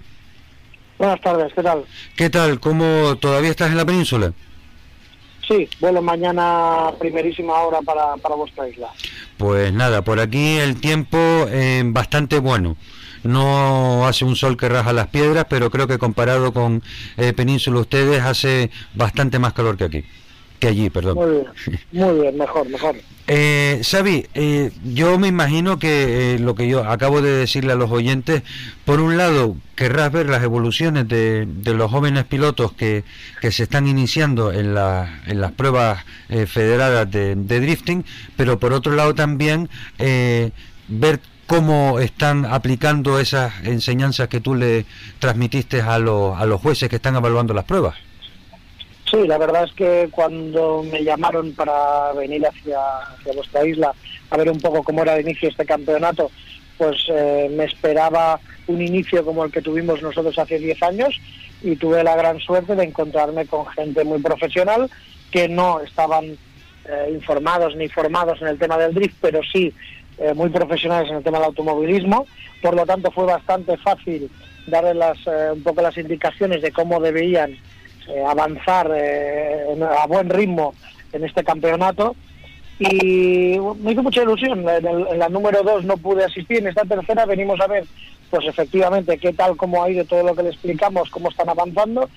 Buenas 1.01 1.21
tardes, 1.21 1.51
¿qué 1.55 1.63
tal? 1.63 1.83
¿Qué 2.15 2.29
tal? 2.29 2.59
¿Cómo 2.59 3.15
todavía 3.15 3.49
estás 3.49 3.71
en 3.71 3.77
la 3.77 3.85
península? 3.85 4.33
Sí, 5.47 5.67
vuelo 5.79 5.99
mañana 5.99 6.91
primerísima 6.99 7.53
hora 7.53 7.79
para, 7.81 8.17
para 8.17 8.35
vuestra 8.35 8.69
isla. 8.69 8.89
Pues 9.35 9.73
nada, 9.73 10.03
por 10.03 10.19
aquí 10.19 10.59
el 10.59 10.79
tiempo 10.79 11.17
eh, 11.49 11.81
bastante 11.85 12.37
bueno. 12.37 12.77
No 13.23 14.05
hace 14.05 14.25
un 14.25 14.35
sol 14.35 14.57
que 14.57 14.69
raja 14.69 14.93
las 14.93 15.07
piedras, 15.07 15.47
pero 15.49 15.71
creo 15.71 15.87
que 15.87 15.97
comparado 15.97 16.53
con 16.53 16.83
eh, 17.17 17.33
Península 17.33 17.79
ustedes 17.79 18.21
hace 18.21 18.69
bastante 18.93 19.39
más 19.39 19.53
calor 19.53 19.77
que 19.77 19.85
aquí 19.85 20.05
que 20.61 20.67
allí, 20.67 20.89
perdón. 20.91 21.15
Muy 21.15 21.31
bien, 21.31 21.47
muy 21.91 22.21
bien, 22.21 22.37
mejor, 22.37 22.69
mejor. 22.69 22.95
Eh, 23.27 23.81
Xavi, 23.83 24.27
eh, 24.35 24.71
yo 24.85 25.17
me 25.17 25.27
imagino 25.27 25.79
que 25.79 26.35
eh, 26.35 26.39
lo 26.39 26.53
que 26.53 26.67
yo 26.67 26.87
acabo 26.87 27.21
de 27.21 27.31
decirle 27.31 27.73
a 27.73 27.75
los 27.75 27.89
oyentes, 27.89 28.43
por 28.85 29.01
un 29.01 29.17
lado, 29.17 29.57
querrás 29.75 30.11
ver 30.11 30.29
las 30.29 30.43
evoluciones 30.43 31.07
de, 31.07 31.47
de 31.47 31.73
los 31.73 31.89
jóvenes 31.89 32.25
pilotos 32.25 32.73
que, 32.73 33.03
que, 33.41 33.51
se 33.51 33.63
están 33.63 33.87
iniciando 33.87 34.53
en, 34.53 34.75
la, 34.75 35.21
en 35.25 35.41
las 35.41 35.51
pruebas 35.51 36.05
eh, 36.29 36.45
federadas 36.45 37.09
de, 37.09 37.35
de, 37.35 37.59
drifting, 37.59 38.05
pero 38.37 38.59
por 38.59 38.71
otro 38.71 38.93
lado 38.93 39.15
también 39.15 39.67
ver 40.87 41.19
cómo 41.47 41.99
están 41.99 42.45
aplicando 42.45 43.19
esas 43.19 43.53
enseñanzas 43.63 44.27
que 44.27 44.41
tú 44.41 44.53
le 44.53 44.85
transmitiste 45.17 45.81
a, 45.81 45.97
los 45.97 46.39
a 46.39 46.45
los 46.45 46.61
jueces 46.61 46.87
que 46.87 46.97
están 46.97 47.15
evaluando 47.15 47.53
las 47.55 47.65
pruebas. 47.65 47.95
Sí, 49.11 49.27
la 49.27 49.37
verdad 49.37 49.65
es 49.65 49.73
que 49.73 50.07
cuando 50.09 50.83
me 50.83 51.03
llamaron 51.03 51.53
para 51.53 52.13
venir 52.13 52.47
hacia, 52.47 52.79
hacia 52.99 53.33
vuestra 53.33 53.65
isla 53.67 53.93
a 54.29 54.37
ver 54.37 54.49
un 54.49 54.61
poco 54.61 54.83
cómo 54.83 55.01
era 55.01 55.15
de 55.15 55.21
inicio 55.21 55.49
este 55.49 55.65
campeonato, 55.65 56.31
pues 56.77 56.97
eh, 57.09 57.51
me 57.51 57.65
esperaba 57.65 58.39
un 58.67 58.81
inicio 58.81 59.25
como 59.25 59.43
el 59.43 59.51
que 59.51 59.61
tuvimos 59.61 60.01
nosotros 60.01 60.39
hace 60.39 60.57
10 60.57 60.81
años 60.83 61.19
y 61.61 61.75
tuve 61.75 62.03
la 62.05 62.15
gran 62.15 62.39
suerte 62.39 62.73
de 62.75 62.85
encontrarme 62.85 63.45
con 63.45 63.65
gente 63.67 64.05
muy 64.05 64.21
profesional 64.21 64.89
que 65.29 65.49
no 65.49 65.81
estaban 65.81 66.37
eh, 66.85 67.09
informados 67.11 67.75
ni 67.75 67.89
formados 67.89 68.41
en 68.41 68.47
el 68.47 68.57
tema 68.57 68.77
del 68.77 68.93
drift, 68.93 69.17
pero 69.19 69.41
sí 69.43 69.73
eh, 70.17 70.33
muy 70.33 70.49
profesionales 70.49 71.09
en 71.09 71.17
el 71.17 71.23
tema 71.23 71.39
del 71.39 71.47
automovilismo. 71.47 72.25
Por 72.61 72.75
lo 72.75 72.85
tanto, 72.85 73.11
fue 73.11 73.25
bastante 73.25 73.75
fácil 73.77 74.29
darles 74.67 74.95
las, 74.95 75.17
eh, 75.27 75.51
un 75.53 75.63
poco 75.63 75.81
las 75.81 75.97
indicaciones 75.97 76.61
de 76.61 76.71
cómo 76.71 76.99
deberían 76.99 77.57
eh, 78.07 78.23
avanzar 78.27 78.91
eh, 78.95 79.65
a 79.97 80.07
buen 80.07 80.29
ritmo 80.29 80.73
en 81.13 81.23
este 81.23 81.43
campeonato 81.43 82.15
y 82.79 83.59
me 83.79 83.91
hizo 83.91 84.03
mucha 84.03 84.23
ilusión. 84.23 84.67
En, 84.67 84.85
el, 84.85 85.07
en 85.07 85.19
la 85.19 85.29
número 85.29 85.61
2 85.63 85.85
no 85.85 85.97
pude 85.97 86.23
asistir, 86.23 86.59
en 86.59 86.67
esta 86.67 86.83
tercera 86.83 87.25
venimos 87.25 87.59
a 87.61 87.67
ver 87.67 87.85
pues 88.29 88.47
efectivamente 88.47 89.17
qué 89.17 89.33
tal, 89.33 89.57
cómo 89.57 89.83
ha 89.83 89.89
ido 89.89 90.05
todo 90.05 90.23
lo 90.23 90.35
que 90.35 90.43
le 90.43 90.49
explicamos, 90.49 91.09
cómo 91.09 91.29
están 91.29 91.49
avanzando 91.49 92.09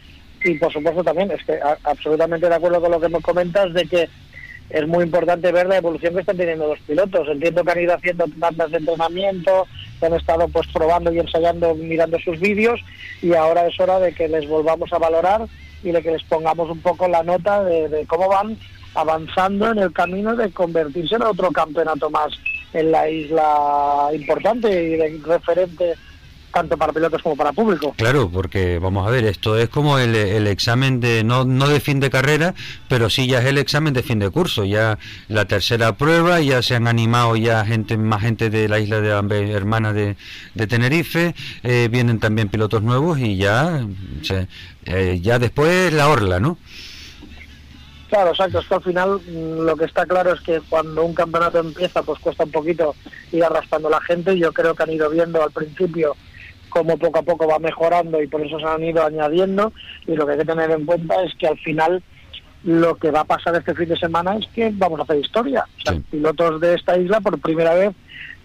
y 0.44 0.58
por 0.58 0.72
supuesto 0.72 1.02
también 1.02 1.30
es 1.30 1.42
que 1.44 1.58
absolutamente 1.82 2.48
de 2.48 2.54
acuerdo 2.54 2.80
con 2.80 2.90
lo 2.90 3.00
que 3.00 3.08
me 3.08 3.20
comentas 3.20 3.72
de 3.72 3.86
que 3.86 4.08
es 4.70 4.86
muy 4.86 5.04
importante 5.04 5.52
ver 5.52 5.66
la 5.66 5.76
evolución 5.76 6.14
que 6.14 6.20
están 6.20 6.36
teniendo 6.36 6.66
los 6.66 6.80
pilotos. 6.80 7.28
Entiendo 7.28 7.62
que 7.62 7.70
han 7.70 7.80
ido 7.80 7.94
haciendo 7.94 8.24
tantas 8.40 8.70
de 8.70 8.78
entrenamiento, 8.78 9.66
que 10.00 10.06
han 10.06 10.14
estado 10.14 10.48
pues 10.48 10.66
probando 10.68 11.12
y 11.12 11.18
ensayando, 11.18 11.74
mirando 11.74 12.18
sus 12.18 12.40
vídeos 12.40 12.80
y 13.22 13.34
ahora 13.34 13.66
es 13.66 13.78
hora 13.78 14.00
de 14.00 14.12
que 14.14 14.28
les 14.28 14.48
volvamos 14.48 14.92
a 14.92 14.98
valorar 14.98 15.42
y 15.84 15.92
de 15.92 16.02
que 16.02 16.12
les 16.12 16.22
pongamos 16.24 16.70
un 16.70 16.80
poco 16.80 17.06
la 17.06 17.22
nota 17.22 17.62
de, 17.62 17.88
de, 17.88 18.06
cómo 18.06 18.28
van 18.28 18.56
avanzando 18.94 19.70
en 19.70 19.78
el 19.78 19.92
camino 19.92 20.34
de 20.34 20.50
convertirse 20.50 21.16
en 21.16 21.22
otro 21.22 21.50
campeonato 21.52 22.10
más 22.10 22.32
en 22.72 22.90
la 22.90 23.08
isla 23.08 24.08
importante 24.12 24.68
y 24.68 24.96
de 24.96 25.20
referente 25.24 25.94
tanto 26.54 26.78
para 26.78 26.92
pilotos 26.92 27.20
como 27.20 27.36
para 27.36 27.52
público. 27.52 27.92
Claro, 27.98 28.30
porque 28.30 28.78
vamos 28.78 29.06
a 29.06 29.10
ver, 29.10 29.24
esto 29.24 29.58
es 29.58 29.68
como 29.68 29.98
el, 29.98 30.14
el, 30.14 30.46
examen 30.46 31.00
de, 31.00 31.24
no, 31.24 31.44
no 31.44 31.68
de 31.68 31.80
fin 31.80 31.98
de 32.00 32.08
carrera, 32.08 32.54
pero 32.88 33.10
sí 33.10 33.26
ya 33.26 33.40
es 33.40 33.46
el 33.46 33.58
examen 33.58 33.92
de 33.92 34.02
fin 34.02 34.20
de 34.20 34.30
curso, 34.30 34.64
ya 34.64 34.98
la 35.28 35.46
tercera 35.46 35.96
prueba, 35.96 36.40
ya 36.40 36.62
se 36.62 36.76
han 36.76 36.86
animado 36.86 37.36
ya 37.36 37.64
gente, 37.64 37.98
más 37.98 38.22
gente 38.22 38.50
de 38.50 38.68
la 38.68 38.78
isla 38.78 39.00
de 39.00 39.52
hermana 39.52 39.92
de, 39.92 40.16
de 40.54 40.66
Tenerife, 40.66 41.34
eh, 41.64 41.88
vienen 41.90 42.20
también 42.20 42.48
pilotos 42.48 42.82
nuevos 42.82 43.18
y 43.18 43.36
ya, 43.36 43.84
eh, 44.86 45.18
ya 45.20 45.38
después 45.38 45.92
la 45.92 46.08
orla, 46.08 46.38
¿no? 46.38 46.56
Claro, 48.08 48.30
exacto, 48.30 48.60
es 48.60 48.66
que 48.68 48.74
al 48.74 48.82
final 48.82 49.20
lo 49.66 49.76
que 49.76 49.86
está 49.86 50.06
claro 50.06 50.34
es 50.34 50.40
que 50.42 50.60
cuando 50.68 51.04
un 51.04 51.14
campeonato 51.14 51.58
empieza 51.58 52.00
pues 52.04 52.20
cuesta 52.20 52.44
un 52.44 52.52
poquito 52.52 52.94
ir 53.32 53.42
arrastrando 53.42 53.90
la 53.90 54.00
gente, 54.00 54.38
yo 54.38 54.52
creo 54.52 54.72
que 54.72 54.84
han 54.84 54.92
ido 54.92 55.10
viendo 55.10 55.42
al 55.42 55.50
principio 55.50 56.14
cómo 56.74 56.98
poco 56.98 57.20
a 57.20 57.22
poco 57.22 57.46
va 57.46 57.60
mejorando 57.60 58.20
y 58.20 58.26
por 58.26 58.42
eso 58.42 58.58
se 58.58 58.66
han 58.66 58.82
ido 58.82 59.06
añadiendo 59.06 59.72
y 60.08 60.16
lo 60.16 60.26
que 60.26 60.32
hay 60.32 60.38
que 60.38 60.44
tener 60.44 60.72
en 60.72 60.84
cuenta 60.84 61.22
es 61.22 61.32
que 61.36 61.46
al 61.46 61.58
final 61.58 62.02
lo 62.64 62.96
que 62.96 63.12
va 63.12 63.20
a 63.20 63.24
pasar 63.24 63.54
este 63.54 63.74
fin 63.74 63.88
de 63.88 63.96
semana 63.96 64.36
es 64.36 64.46
que 64.48 64.72
vamos 64.74 64.98
a 64.98 65.04
hacer 65.04 65.18
historia. 65.18 65.64
O 65.78 65.80
sea, 65.82 65.92
sí. 65.92 66.02
pilotos 66.10 66.60
de 66.60 66.74
esta 66.74 66.98
isla 66.98 67.20
por 67.20 67.38
primera 67.38 67.74
vez 67.74 67.94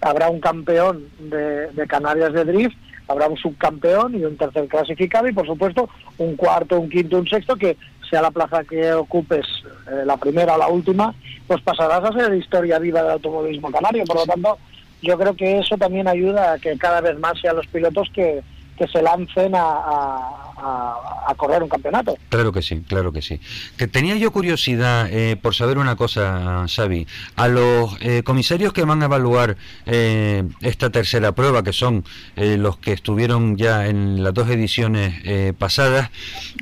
habrá 0.02 0.30
un 0.30 0.40
campeón 0.40 1.08
de, 1.20 1.72
de, 1.72 1.88
Canarias 1.88 2.32
de 2.34 2.46
drift, 2.46 2.78
habrá 3.08 3.28
un 3.28 3.38
subcampeón 3.38 4.16
y 4.16 4.24
un 4.24 4.38
tercer 4.38 4.68
clasificado 4.68 5.28
y 5.28 5.34
por 5.34 5.48
supuesto 5.48 5.90
un 6.20 6.36
cuarto, 6.36 6.80
un 6.80 6.90
quinto, 6.90 7.18
un 7.18 7.28
sexto 7.28 7.56
que 7.56 7.78
sea 8.10 8.22
la 8.22 8.32
plaza 8.32 8.64
que 8.64 8.94
ocupes, 8.94 9.46
eh, 9.92 10.04
la 10.06 10.18
primera 10.18 10.54
o 10.54 10.58
la 10.60 10.68
última, 10.68 11.16
pues 11.48 11.62
pasarás 11.62 12.04
a 12.04 12.14
ser 12.14 12.34
historia 12.36 12.78
viva 12.78 13.02
del 13.02 13.12
automovilismo 13.12 13.72
canario. 13.72 14.04
Por 14.06 14.18
lo 14.18 14.26
tanto, 14.26 14.58
yo 15.02 15.18
creo 15.18 15.36
que 15.36 15.60
eso 15.60 15.78
también 15.78 16.08
ayuda 16.08 16.54
a 16.54 16.60
que 16.60 16.78
cada 16.78 17.02
vez 17.02 17.18
más 17.20 17.40
sean 17.40 17.56
los 17.56 17.68
pilotos 17.68 18.10
que, 18.14 18.42
que 18.80 18.88
se 18.88 19.02
lancen 19.02 19.54
a, 19.56 20.40
a, 20.62 21.36
correr 21.36 21.62
un 21.62 21.70
campeonato. 21.70 22.18
Claro 22.30 22.52
que 22.52 22.62
sí, 22.62 22.82
claro 22.88 23.12
que 23.12 23.22
sí. 23.22 23.40
Que 23.78 23.88
tenía 23.88 24.16
yo 24.16 24.32
curiosidad 24.32 25.08
eh, 25.12 25.38
por 25.42 25.54
saber 25.56 25.78
una 25.78 25.96
cosa, 25.96 26.66
Xavi. 26.68 27.08
A 27.36 27.48
los 27.48 27.98
eh, 28.02 28.24
comisarios 28.24 28.74
que 28.74 28.84
van 28.84 29.02
a 29.02 29.06
evaluar 29.06 29.58
eh, 29.86 30.44
esta 30.62 30.90
tercera 30.90 31.34
prueba, 31.34 31.64
que 31.64 31.74
son 31.74 32.04
eh, 32.36 32.58
los 32.58 32.78
que 32.78 32.94
estuvieron 32.94 33.58
ya 33.58 33.88
en 33.88 34.24
las 34.24 34.34
dos 34.34 34.50
ediciones 34.50 35.22
eh, 35.24 35.54
pasadas, 35.58 36.10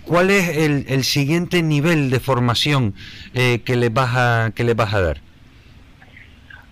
¿cuál 0.03 0.31
es 0.31 0.57
el, 0.57 0.85
el, 0.89 1.03
siguiente 1.03 1.63
nivel 1.63 2.09
de 2.09 2.19
formación 2.19 2.93
eh, 3.33 3.61
que 3.63 3.75
les 3.75 3.93
vas 3.93 4.15
a 4.15 4.51
que 4.53 4.63
les 4.63 4.75
vas 4.75 4.93
a 4.93 5.01
dar? 5.01 5.26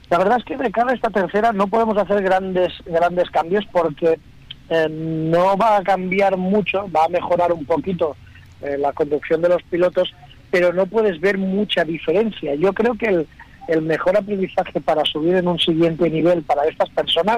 La 0.09 0.17
verdad 0.17 0.37
es 0.37 0.45
que 0.45 0.57
de 0.57 0.71
cara 0.71 0.91
a 0.91 0.95
esta 0.95 1.09
tercera 1.09 1.51
no 1.51 1.67
podemos 1.67 1.97
hacer 1.97 2.21
grandes 2.21 2.73
grandes 2.85 3.29
cambios 3.31 3.65
porque 3.71 4.19
eh, 4.69 4.87
no 4.89 5.57
va 5.57 5.77
a 5.77 5.83
cambiar 5.83 6.37
mucho, 6.37 6.89
va 6.95 7.05
a 7.05 7.09
mejorar 7.09 7.51
un 7.51 7.65
poquito 7.65 8.15
eh, 8.61 8.77
la 8.77 8.93
conducción 8.93 9.41
de 9.41 9.49
los 9.49 9.63
pilotos, 9.63 10.13
pero 10.51 10.73
no 10.73 10.85
puedes 10.85 11.19
ver 11.19 11.37
mucha 11.37 11.83
diferencia. 11.83 12.55
Yo 12.55 12.73
creo 12.73 12.95
que 12.95 13.07
el, 13.07 13.27
el 13.67 13.81
mejor 13.81 14.17
aprendizaje 14.17 14.79
para 14.81 15.03
subir 15.05 15.35
en 15.35 15.47
un 15.47 15.59
siguiente 15.59 16.09
nivel 16.09 16.43
para 16.43 16.65
estas 16.65 16.89
personas 16.89 17.37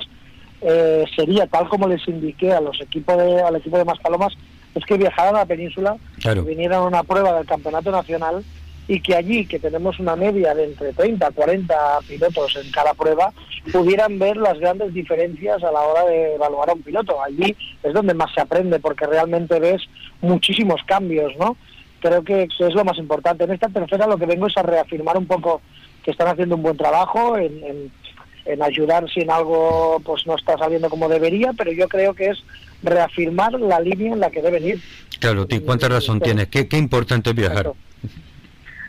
eh, 0.62 1.06
sería, 1.16 1.48
tal 1.48 1.70
como 1.70 1.88
les 1.88 2.06
indiqué 2.08 2.52
a 2.52 2.62
los 2.62 2.80
equipos 2.82 3.18
de, 3.18 3.42
al 3.42 3.56
equipo 3.56 3.78
de 3.78 3.86
Maspalomas, 3.86 4.34
es 4.76 4.86
que 4.86 4.98
viajaran 4.98 5.36
a 5.36 5.40
la 5.40 5.46
península, 5.46 5.98
claro. 6.20 6.44
vinieran 6.44 6.80
a 6.80 6.86
una 6.86 7.04
prueba 7.04 7.34
del 7.34 7.46
campeonato 7.46 7.92
nacional 7.92 8.44
y 8.88 9.02
que 9.02 9.16
allí, 9.16 9.46
que 9.46 9.60
tenemos 9.60 10.00
una 10.00 10.16
media 10.16 10.56
de 10.56 10.66
entre 10.66 10.94
30 10.94 11.28
a 11.28 11.32
40 11.32 12.00
pilotos 12.08 12.56
en 12.56 12.72
cada 12.72 12.94
prueba, 12.94 13.34
pudieran 13.72 14.18
ver 14.18 14.38
las 14.38 14.58
grandes 14.60 14.94
diferencias 14.94 15.62
a 15.64 15.72
la 15.72 15.82
hora 15.82 16.06
de 16.06 16.36
evaluar 16.36 16.70
a 16.70 16.74
un 16.74 16.82
piloto. 16.82 17.22
Allí 17.22 17.56
es 17.84 17.94
donde 17.94 18.14
más 18.14 18.34
se 18.34 18.42
aprende, 18.42 18.80
porque 18.80 19.06
realmente 19.06 19.60
ves 19.60 19.82
muchísimos 20.22 20.82
cambios, 20.86 21.36
¿no? 21.38 21.58
Creo 22.00 22.24
que 22.24 22.44
es 22.44 22.74
lo 22.74 22.86
más 22.86 22.98
importante. 22.98 23.44
En 23.44 23.52
esta 23.52 23.68
tercera 23.68 24.08
lo 24.08 24.18
que 24.18 24.26
vengo 24.26 24.48
es 24.48 24.56
a 24.56 24.64
reafirmar 24.64 25.18
un 25.18 25.28
poco 25.28 25.62
que 26.04 26.12
están 26.12 26.30
haciendo 26.30 26.56
un 26.56 26.64
buen 26.64 26.78
trabajo 26.78 27.38
en, 27.38 27.62
en, 27.64 27.92
en 28.46 28.64
ayudar 28.64 29.10
si 29.12 29.22
en 29.22 29.32
algo 29.32 30.02
pues 30.06 30.26
no 30.26 30.36
está 30.36 30.58
saliendo 30.58 30.90
como 30.90 31.10
debería, 31.10 31.52
pero 31.58 31.74
yo 31.74 31.90
creo 31.90 32.14
que 32.14 32.28
es 32.28 32.38
reafirmar 32.84 33.60
la 33.60 33.82
línea 33.82 34.14
en 34.14 34.22
la 34.22 34.30
que 34.30 34.42
deben 34.42 34.66
ir. 34.66 34.82
Claro, 35.20 35.46
¿cuánta 35.66 35.90
razón 35.90 36.22
tienes? 36.22 36.48
¿Qué, 36.48 36.70
qué 36.70 36.78
importante 36.78 37.32
es 37.32 37.36
viajar? 37.36 37.66
Exacto. 37.66 37.88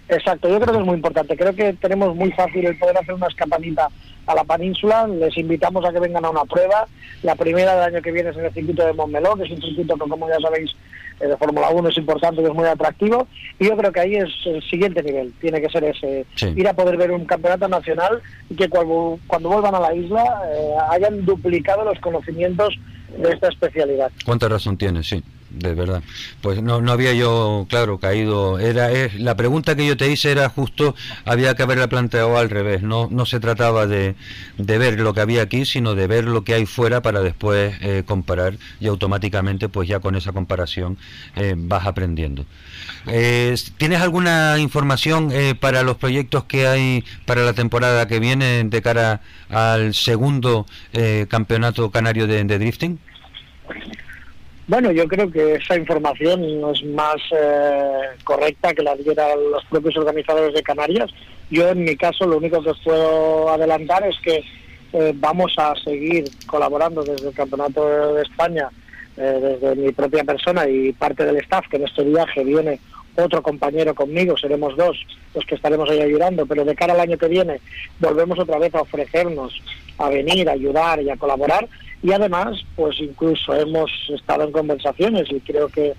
Exacto, 0.09 0.49
yo 0.49 0.59
creo 0.59 0.73
que 0.73 0.81
es 0.81 0.87
muy 0.87 0.97
importante. 0.97 1.37
Creo 1.37 1.55
que 1.55 1.75
tenemos 1.75 2.17
muy 2.17 2.33
fácil 2.33 2.65
el 2.65 2.79
poder 2.79 2.97
hacer 2.97 3.15
una 3.15 3.27
escapadita 3.27 3.89
a 4.27 4.35
la 4.35 4.45
península. 4.45 5.07
Les 5.07 5.37
invitamos 5.37 5.85
a 5.85 5.93
que 5.93 6.01
vengan 6.01 6.25
a 6.25 6.31
una 6.31 6.45
prueba. 6.45 6.87
La 7.23 7.35
primera 7.35 7.75
del 7.75 7.95
año 7.95 8.03
que 8.03 8.13
viene 8.13 8.31
es 8.31 8.37
en 8.37 8.47
el 8.47 8.55
circuito 8.55 8.87
de 8.87 8.95
Montmeló, 8.95 9.37
que 9.37 9.45
es 9.45 9.51
un 9.51 9.61
circuito 9.61 9.95
que, 9.95 10.09
como 10.09 10.29
ya 10.29 10.39
sabéis, 10.41 10.75
eh, 11.21 11.27
de 11.27 11.37
Fórmula 11.37 11.69
1 11.71 11.89
es 11.91 11.99
importante 11.99 12.41
y 12.41 12.45
es 12.47 12.55
muy 12.55 12.67
atractivo. 12.67 13.27
Y 13.59 13.67
yo 13.67 13.77
creo 13.77 13.93
que 13.93 14.01
ahí 14.01 14.17
es 14.17 14.31
el 14.47 14.63
siguiente 14.63 15.03
nivel. 15.03 15.33
Tiene 15.41 15.61
que 15.61 15.69
ser 15.69 15.85
ese, 15.85 16.25
ir 16.57 16.69
a 16.69 16.73
poder 16.73 16.97
ver 16.97 17.11
un 17.11 17.27
campeonato 17.27 17.69
nacional 17.69 18.23
y 18.49 18.55
que 18.55 18.71
cuando, 18.71 19.19
cuando 19.27 19.51
vuelvan 19.51 19.75
a 19.75 19.81
la 19.81 19.95
isla 19.95 20.25
eh, 20.51 20.75
hayan 20.91 21.27
duplicado 21.27 21.85
los 21.85 21.99
conocimientos 22.01 22.79
de 23.15 23.31
esta 23.31 23.49
especialidad. 23.49 24.11
¿Cuánta 24.25 24.49
razón 24.49 24.79
tiene? 24.79 25.03
Sí 25.03 25.23
de 25.51 25.75
verdad. 25.75 26.03
Pues 26.41 26.63
no, 26.63 26.81
no 26.81 26.93
había 26.93 27.13
yo, 27.13 27.67
claro, 27.69 27.99
caído. 27.99 28.59
Era 28.59 28.91
es, 28.91 29.15
la 29.19 29.37
pregunta 29.37 29.77
que 29.77 29.87
yo 29.87 29.97
te 29.97 30.11
hice 30.11 30.31
era 30.31 30.49
justo, 30.49 30.95
había 31.25 31.55
que 31.55 31.63
haberla 31.63 31.89
planteado 31.89 32.37
al 32.37 32.51
revés. 32.51 32.83
No, 32.83 33.09
no 33.11 33.27
se 33.27 33.41
trataba 33.41 33.87
de, 33.87 34.15
de 34.59 34.79
ver 34.79 35.01
lo 35.01 35.15
que 35.15 35.21
había 35.21 35.43
aquí, 35.43 35.65
sino 35.65 35.95
de 35.95 36.07
ver 36.07 36.25
lo 36.25 36.45
que 36.45 36.55
hay 36.55 36.67
fuera 36.67 37.03
para 37.03 37.21
después 37.21 37.75
eh, 37.81 38.03
comparar 38.07 38.55
y 38.81 38.87
automáticamente, 38.87 39.69
pues 39.69 39.89
ya 39.89 40.01
con 40.01 40.17
esa 40.17 40.33
comparación 40.33 40.99
eh, 41.37 41.55
vas 41.57 41.87
aprendiendo. 41.87 42.45
Eh, 43.07 43.55
¿Tienes 43.77 44.01
alguna 44.01 44.59
información 44.59 45.33
para 45.61 45.83
los 45.83 45.97
proyectos 45.97 46.45
que 46.45 46.67
hay 46.67 47.05
para 47.25 47.43
la 47.43 47.53
temporada 47.53 48.07
que 48.07 48.21
viene 48.21 48.65
de 48.65 48.83
cara 48.83 49.21
al 49.49 49.95
segundo 49.95 50.67
campeonato 51.29 51.91
canario 51.91 52.27
de 52.27 52.45
drifting? 52.45 52.99
Bueno, 54.69 54.93
yo 54.93 55.09
creo 55.09 55.31
que 55.31 55.55
esa 55.55 55.79
información 55.79 56.61
no 56.61 56.73
es 56.73 56.85
más 56.85 57.16
eh, 57.35 58.01
correcta 58.23 58.75
que 58.75 58.83
la 58.83 58.95
dieran 58.97 59.39
los 59.51 59.64
propios 59.64 59.97
organizadores 59.97 60.53
de 60.53 60.62
Canarias. 60.62 61.11
Yo, 61.51 61.71
en 61.71 61.85
mi 61.85 61.97
caso, 61.97 62.27
lo 62.27 62.37
único 62.37 62.62
que 62.62 62.71
os 62.71 62.81
puedo 62.85 63.49
adelantar 63.49 64.07
es 64.07 64.16
que 64.21 64.45
eh, 64.93 65.12
vamos 65.16 65.55
a 65.57 65.75
seguir 65.83 66.25
colaborando 66.47 67.03
desde 67.03 67.29
el 67.29 67.35
Campeonato 67.35 68.12
de 68.12 68.23
España, 68.23 68.69
eh, 69.16 69.39
desde 69.41 69.75
mi 69.75 69.91
propia 69.93 70.23
persona 70.23 70.69
y 70.69 70.93
parte 70.93 71.25
del 71.25 71.39
staff, 71.39 71.66
que 71.71 71.79
en 71.79 71.85
este 71.85 72.05
viaje 72.05 72.45
viene 72.45 72.79
otro 73.25 73.43
compañero 73.43 73.95
conmigo, 73.95 74.37
seremos 74.37 74.77
dos 74.77 74.97
los 75.35 75.45
que 75.45 75.55
estaremos 75.55 75.89
ahí 75.91 76.01
ayudando, 76.01 76.47
pero 76.47 76.64
de 76.64 76.75
cara 76.75 76.95
al 76.95 77.01
año 77.01 77.19
que 77.19 77.29
viene 77.29 77.61
volvemos 78.01 78.39
otra 78.39 78.59
vez 78.59 78.75
a 78.75 78.83
ofrecernos 78.83 79.62
a 79.99 80.09
venir, 80.09 80.49
a 80.49 80.53
ayudar 80.53 81.03
y 81.03 81.11
a 81.11 81.16
colaborar. 81.16 81.69
Y 82.03 82.12
además 82.12 82.64
pues 82.77 83.01
incluso 83.01 83.55
hemos 83.55 83.91
estado 84.14 84.45
en 84.45 84.53
conversaciones 84.53 85.31
y 85.31 85.41
creo 85.41 85.69
que, 85.69 85.95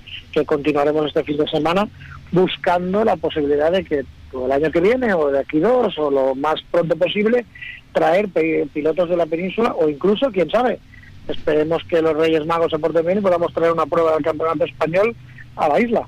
continuaremos 0.45 1.07
este 1.07 1.24
fin 1.24 1.38
de 1.38 1.47
semana 1.49 1.88
buscando 2.32 3.03
la 3.03 3.17
posibilidad 3.17 3.72
de 3.72 3.84
que 3.84 4.05
el 4.34 4.51
año 4.51 4.72
que 4.72 4.80
viene 4.80 5.13
o 5.13 5.32
de 5.32 5.39
aquí 5.39 5.59
dos 5.59 5.97
o 5.97 6.09
lo 6.09 6.36
más 6.36 6.61
pronto 6.72 6.95
posible 6.95 7.45
traer 7.91 8.30
pilotos 8.72 9.09
de 9.09 9.17
la 9.17 9.26
península 9.26 9.76
o 9.78 9.89
incluso, 9.89 10.32
quién 10.32 10.49
sabe, 10.49 10.80
esperemos 11.28 11.84
que 11.84 12.01
los 12.01 12.15
Reyes 12.15 12.45
Magos 12.45 12.72
se 12.72 12.80
porten 12.80 13.05
bien 13.05 13.17
y 13.17 13.22
podamos 13.22 13.53
traer 13.53 13.74
una 13.74 13.86
prueba 13.86 14.13
del 14.13 14.24
Campeonato 14.24 14.65
Español 14.65 15.15
a 15.60 15.68
la 15.68 15.80
isla. 15.80 16.07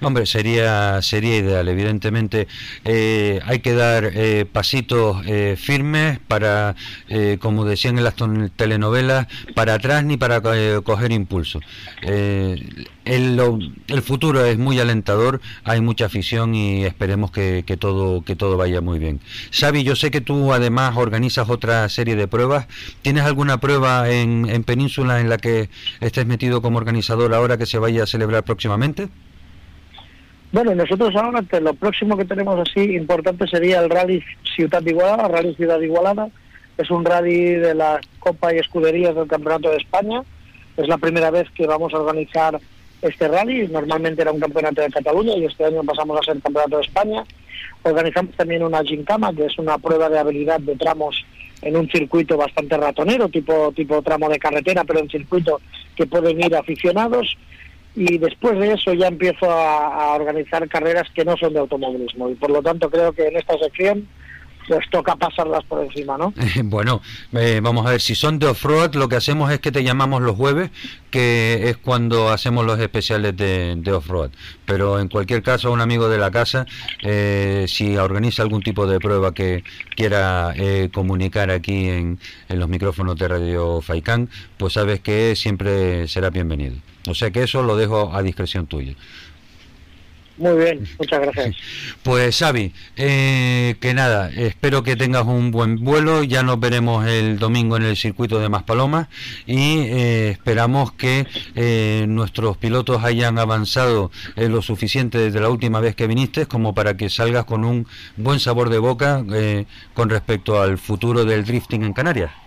Hombre, 0.00 0.26
sería 0.26 1.00
sería 1.02 1.36
ideal. 1.36 1.68
Evidentemente 1.68 2.48
eh, 2.84 3.40
hay 3.44 3.60
que 3.60 3.74
dar 3.74 4.10
eh, 4.14 4.46
pasitos 4.50 5.22
eh, 5.26 5.56
firmes 5.58 6.18
para, 6.26 6.74
como 7.38 7.64
decían 7.64 7.98
en 7.98 8.04
las 8.04 8.14
telenovelas, 8.56 9.26
para 9.54 9.74
atrás 9.74 10.04
ni 10.04 10.16
para 10.16 10.40
coger 10.82 11.12
impulso. 11.12 11.60
El, 12.02 12.86
el, 13.86 14.02
futuro 14.02 14.44
es 14.44 14.58
muy 14.58 14.80
alentador, 14.80 15.40
hay 15.62 15.80
mucha 15.80 16.06
afición 16.06 16.54
y 16.54 16.84
esperemos 16.84 17.30
que, 17.30 17.62
que, 17.66 17.76
todo 17.76 18.22
que 18.22 18.34
todo 18.34 18.56
vaya 18.56 18.80
muy 18.80 18.98
bien. 18.98 19.20
Xavi, 19.52 19.84
yo 19.84 19.94
sé 19.94 20.10
que 20.10 20.20
tú 20.20 20.52
además 20.52 20.96
organizas 20.96 21.50
otra 21.50 21.88
serie 21.88 22.16
de 22.16 22.26
pruebas. 22.28 22.66
¿Tienes 23.02 23.24
alguna 23.24 23.58
prueba 23.58 24.10
en, 24.10 24.48
en 24.48 24.64
Península 24.64 25.20
en 25.20 25.28
la 25.28 25.36
que 25.36 25.68
estés 26.00 26.26
metido 26.26 26.62
como 26.62 26.78
organizador 26.78 27.34
ahora 27.34 27.58
que 27.58 27.66
se 27.66 27.78
vaya 27.78 28.04
a 28.04 28.06
celebrar 28.06 28.42
próximamente? 28.44 28.63
Bueno, 30.52 30.74
nosotros 30.74 31.14
ahora 31.16 31.42
lo 31.60 31.74
próximo 31.74 32.16
que 32.16 32.24
tenemos 32.24 32.58
así 32.60 32.80
importante 32.94 33.46
sería 33.48 33.80
el 33.80 33.90
Rally 33.90 34.22
Ciudad 34.54 34.82
de 34.82 34.90
Igualada, 34.90 35.26
Rally 35.26 35.54
Ciudad 35.56 35.78
de 35.80 35.86
Igualada. 35.86 36.28
Es 36.78 36.90
un 36.90 37.04
rally 37.04 37.54
de 37.54 37.74
la 37.74 38.00
Copa 38.18 38.54
y 38.54 38.58
Escuderías 38.58 39.14
del 39.14 39.28
Campeonato 39.28 39.70
de 39.70 39.76
España. 39.76 40.22
Es 40.76 40.88
la 40.88 40.98
primera 40.98 41.30
vez 41.30 41.48
que 41.50 41.66
vamos 41.66 41.92
a 41.94 41.98
organizar 41.98 42.60
este 43.02 43.28
rally. 43.28 43.68
Normalmente 43.68 44.22
era 44.22 44.32
un 44.32 44.40
campeonato 44.40 44.80
de 44.80 44.90
Cataluña 44.90 45.36
y 45.36 45.44
este 45.44 45.64
año 45.64 45.82
pasamos 45.84 46.18
a 46.18 46.24
ser 46.24 46.40
campeonato 46.40 46.76
de 46.76 46.82
España. 46.82 47.24
Organizamos 47.82 48.34
también 48.36 48.62
una 48.62 48.82
gincama, 48.82 49.32
que 49.32 49.46
es 49.46 49.58
una 49.58 49.78
prueba 49.78 50.08
de 50.08 50.18
habilidad 50.18 50.60
de 50.60 50.74
tramos 50.76 51.24
en 51.62 51.76
un 51.76 51.88
circuito 51.88 52.36
bastante 52.36 52.76
ratonero, 52.76 53.28
tipo, 53.28 53.72
tipo 53.72 54.02
tramo 54.02 54.28
de 54.28 54.38
carretera, 54.38 54.84
pero 54.84 55.00
en 55.00 55.08
circuito 55.08 55.60
que 55.96 56.06
pueden 56.06 56.42
ir 56.42 56.54
aficionados. 56.54 57.36
Y 57.96 58.18
después 58.18 58.58
de 58.58 58.72
eso 58.72 58.92
ya 58.92 59.06
empiezo 59.06 59.50
a, 59.50 60.14
organizar 60.14 60.66
carreras 60.68 61.08
que 61.14 61.24
no 61.24 61.36
son 61.36 61.52
de 61.52 61.60
automovilismo. 61.60 62.28
Y 62.28 62.34
por 62.34 62.50
lo 62.50 62.62
tanto 62.62 62.90
creo 62.90 63.12
que 63.12 63.28
en 63.28 63.36
esta 63.36 63.56
sección 63.58 64.08
pues 64.66 64.88
toca 64.90 65.14
pasarlas 65.14 65.62
por 65.64 65.84
encima, 65.84 66.16
¿no? 66.16 66.32
bueno, 66.64 67.02
eh, 67.32 67.60
vamos 67.62 67.86
a 67.86 67.90
ver, 67.90 68.00
si 68.00 68.14
son 68.14 68.38
de 68.38 68.46
off-road, 68.46 68.94
lo 68.94 69.10
que 69.10 69.16
hacemos 69.16 69.52
es 69.52 69.60
que 69.60 69.70
te 69.70 69.84
llamamos 69.84 70.22
los 70.22 70.36
jueves, 70.36 70.70
que 71.10 71.68
es 71.68 71.76
cuando 71.76 72.30
hacemos 72.30 72.64
los 72.64 72.78
especiales 72.80 73.36
de, 73.36 73.92
off-road. 73.92 74.30
Pero 74.64 75.00
en 75.00 75.08
cualquier 75.08 75.42
caso, 75.42 75.70
un 75.70 75.82
amigo 75.82 76.08
de 76.08 76.16
la 76.16 76.30
casa, 76.30 76.64
eh, 77.02 77.66
si 77.68 77.98
organiza 77.98 78.42
algún 78.42 78.62
tipo 78.62 78.86
de 78.86 78.98
prueba 79.00 79.34
que 79.34 79.64
quiera 79.96 80.54
eh, 80.56 80.88
comunicar 80.92 81.50
aquí 81.50 81.90
en, 81.90 82.18
en 82.48 82.58
los 82.58 82.68
micrófonos 82.70 83.16
de 83.16 83.28
Radio 83.28 83.82
Faicán, 83.82 84.30
pues 84.56 84.72
sabes 84.72 85.00
que 85.00 85.36
siempre 85.36 86.08
será 86.08 86.30
bienvenido. 86.30 86.76
O 87.08 87.14
sea 87.14 87.30
que 87.30 87.42
eso 87.42 87.62
lo 87.62 87.76
dejo 87.76 88.14
a 88.14 88.22
discreción 88.22 88.66
tuya. 88.66 88.94
Muy 90.36 90.56
bien, 90.56 90.88
muchas 90.98 91.20
gracias. 91.20 91.56
Pues 92.02 92.36
Xavi, 92.38 92.72
eh, 92.96 93.76
que 93.80 93.94
nada, 93.94 94.30
espero 94.30 94.82
que 94.82 94.96
tengas 94.96 95.24
un 95.24 95.50
buen 95.50 95.82
vuelo, 95.82 96.22
ya 96.22 96.42
nos 96.42 96.60
veremos 96.60 97.06
el 97.06 97.38
domingo 97.38 97.76
en 97.76 97.84
el 97.84 97.96
circuito 97.96 98.40
de 98.40 98.48
Maspalomas 98.48 99.08
y 99.46 99.78
eh, 99.78 100.30
esperamos 100.30 100.92
que 100.92 101.26
eh, 101.54 102.04
nuestros 102.08 102.58
pilotos 102.58 103.04
hayan 103.04 103.38
avanzado 103.38 104.10
lo 104.36 104.60
suficiente 104.60 105.18
desde 105.18 105.40
la 105.40 105.48
última 105.48 105.80
vez 105.80 105.94
que 105.94 106.06
viniste 106.06 106.46
como 106.46 106.74
para 106.74 106.96
que 106.96 107.08
salgas 107.08 107.44
con 107.44 107.64
un 107.64 107.86
buen 108.16 108.38
sabor 108.40 108.68
de 108.68 108.78
boca 108.78 109.24
con 109.94 110.10
respecto 110.10 110.60
al 110.60 110.78
futuro 110.78 111.24
del 111.24 111.44
drifting 111.44 111.84
en 111.84 111.92
Canarias. 111.92 112.43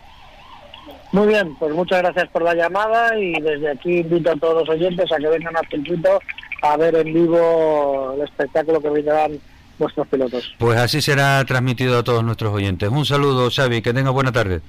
Muy 1.11 1.27
bien, 1.27 1.55
pues 1.55 1.73
muchas 1.73 2.01
gracias 2.01 2.27
por 2.29 2.41
la 2.41 2.53
llamada 2.53 3.17
y 3.17 3.33
desde 3.41 3.71
aquí 3.71 3.99
invito 3.99 4.31
a 4.31 4.35
todos 4.35 4.67
los 4.67 4.69
oyentes 4.69 5.11
a 5.11 5.17
que 5.17 5.27
vengan 5.27 5.55
al 5.55 5.67
circuito 5.67 6.19
a 6.61 6.77
ver 6.77 6.95
en 6.95 7.13
vivo 7.13 8.13
el 8.15 8.21
espectáculo 8.21 8.81
que 8.81 8.89
brindarán 8.89 9.39
vuestros 9.79 10.07
pilotos. 10.07 10.55
Pues 10.57 10.77
así 10.77 11.01
será 11.01 11.43
transmitido 11.45 11.99
a 11.99 12.03
todos 12.03 12.23
nuestros 12.23 12.53
oyentes. 12.53 12.89
Un 12.89 13.05
saludo, 13.05 13.49
Xavi, 13.49 13.81
que 13.81 13.93
tenga 13.93 14.09
buena 14.09 14.31
tarde. 14.31 14.61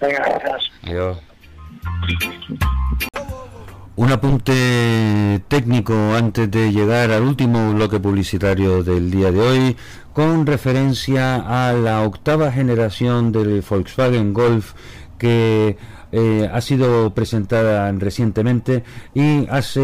Venga, 0.00 0.18
gracias. 0.18 0.70
Adiós. 0.82 1.18
Un 3.96 4.10
apunte 4.12 5.42
técnico 5.48 5.92
antes 6.14 6.50
de 6.50 6.72
llegar 6.72 7.10
al 7.10 7.22
último 7.22 7.74
bloque 7.74 8.00
publicitario 8.00 8.82
del 8.82 9.10
día 9.10 9.30
de 9.30 9.40
hoy, 9.40 9.76
con 10.14 10.46
referencia 10.46 11.36
a 11.36 11.74
la 11.74 12.02
octava 12.02 12.50
generación 12.50 13.30
del 13.30 13.60
Volkswagen 13.60 14.32
Golf 14.32 14.72
que 15.20 15.76
eh, 16.12 16.50
ha 16.52 16.60
sido 16.60 17.14
presentada 17.14 17.92
recientemente 17.92 18.82
y 19.14 19.46
hace 19.48 19.82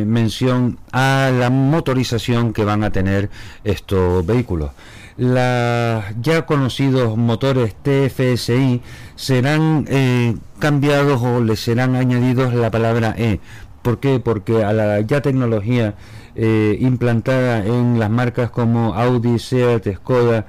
eh, 0.00 0.04
mención 0.06 0.78
a 0.92 1.30
la 1.38 1.50
motorización 1.50 2.54
que 2.54 2.64
van 2.64 2.84
a 2.84 2.90
tener 2.90 3.28
estos 3.64 4.24
vehículos. 4.24 4.70
Los 5.18 6.04
ya 6.22 6.46
conocidos 6.46 7.18
motores 7.18 7.74
TFSI 7.82 8.80
serán 9.16 9.84
eh, 9.88 10.36
cambiados 10.60 11.20
o 11.20 11.42
les 11.42 11.60
serán 11.60 11.96
añadidos 11.96 12.54
la 12.54 12.70
palabra 12.70 13.14
E. 13.18 13.40
¿Por 13.82 13.98
qué? 13.98 14.20
Porque 14.20 14.62
a 14.62 14.72
la 14.72 15.00
ya 15.00 15.20
tecnología 15.20 15.94
implantada 16.36 17.66
en 17.66 17.98
las 17.98 18.10
marcas 18.10 18.48
como 18.50 18.94
Audi, 18.94 19.40
Seat, 19.40 19.92
Skoda, 19.96 20.46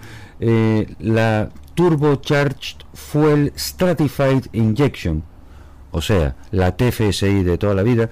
la 0.99 1.49
Turbocharged 1.80 2.84
Fuel 2.94 3.54
Stratified 3.56 4.50
Injection, 4.52 5.24
o 5.92 6.02
sea, 6.02 6.36
la 6.52 6.76
TFSI 6.76 7.44
de 7.44 7.58
toda 7.58 7.74
la 7.74 7.84
vida, 7.84 8.10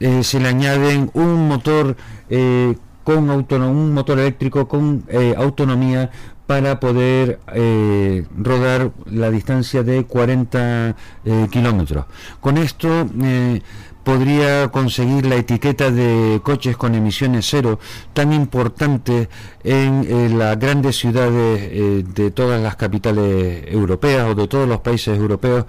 eh, 0.00 0.24
se 0.24 0.40
le 0.40 0.48
añaden 0.48 1.12
un 1.14 1.46
motor 1.46 1.96
eh, 2.28 2.74
con 3.04 3.30
un 3.30 3.94
motor 3.94 4.18
eléctrico 4.18 4.66
con 4.66 5.04
eh, 5.06 5.32
autonomía 5.36 6.10
para 6.48 6.80
poder 6.80 7.38
eh, 7.54 8.26
rodar 8.36 8.90
la 9.06 9.30
distancia 9.30 9.84
de 9.84 10.04
40 10.04 10.96
eh, 11.24 11.48
kilómetros. 11.50 12.06
Con 12.40 12.58
esto 12.58 13.08
podría 14.04 14.68
conseguir 14.68 15.26
la 15.26 15.36
etiqueta 15.36 15.90
de 15.90 16.40
coches 16.42 16.76
con 16.76 16.94
emisiones 16.94 17.46
cero 17.48 17.78
tan 18.12 18.32
importante 18.32 19.28
en 19.64 20.38
las 20.38 20.58
grandes 20.58 20.96
ciudades 20.96 22.14
de 22.14 22.30
todas 22.30 22.60
las 22.62 22.76
capitales 22.76 23.64
europeas 23.66 24.28
o 24.28 24.34
de 24.34 24.46
todos 24.46 24.68
los 24.68 24.80
países 24.80 25.18
europeos 25.18 25.64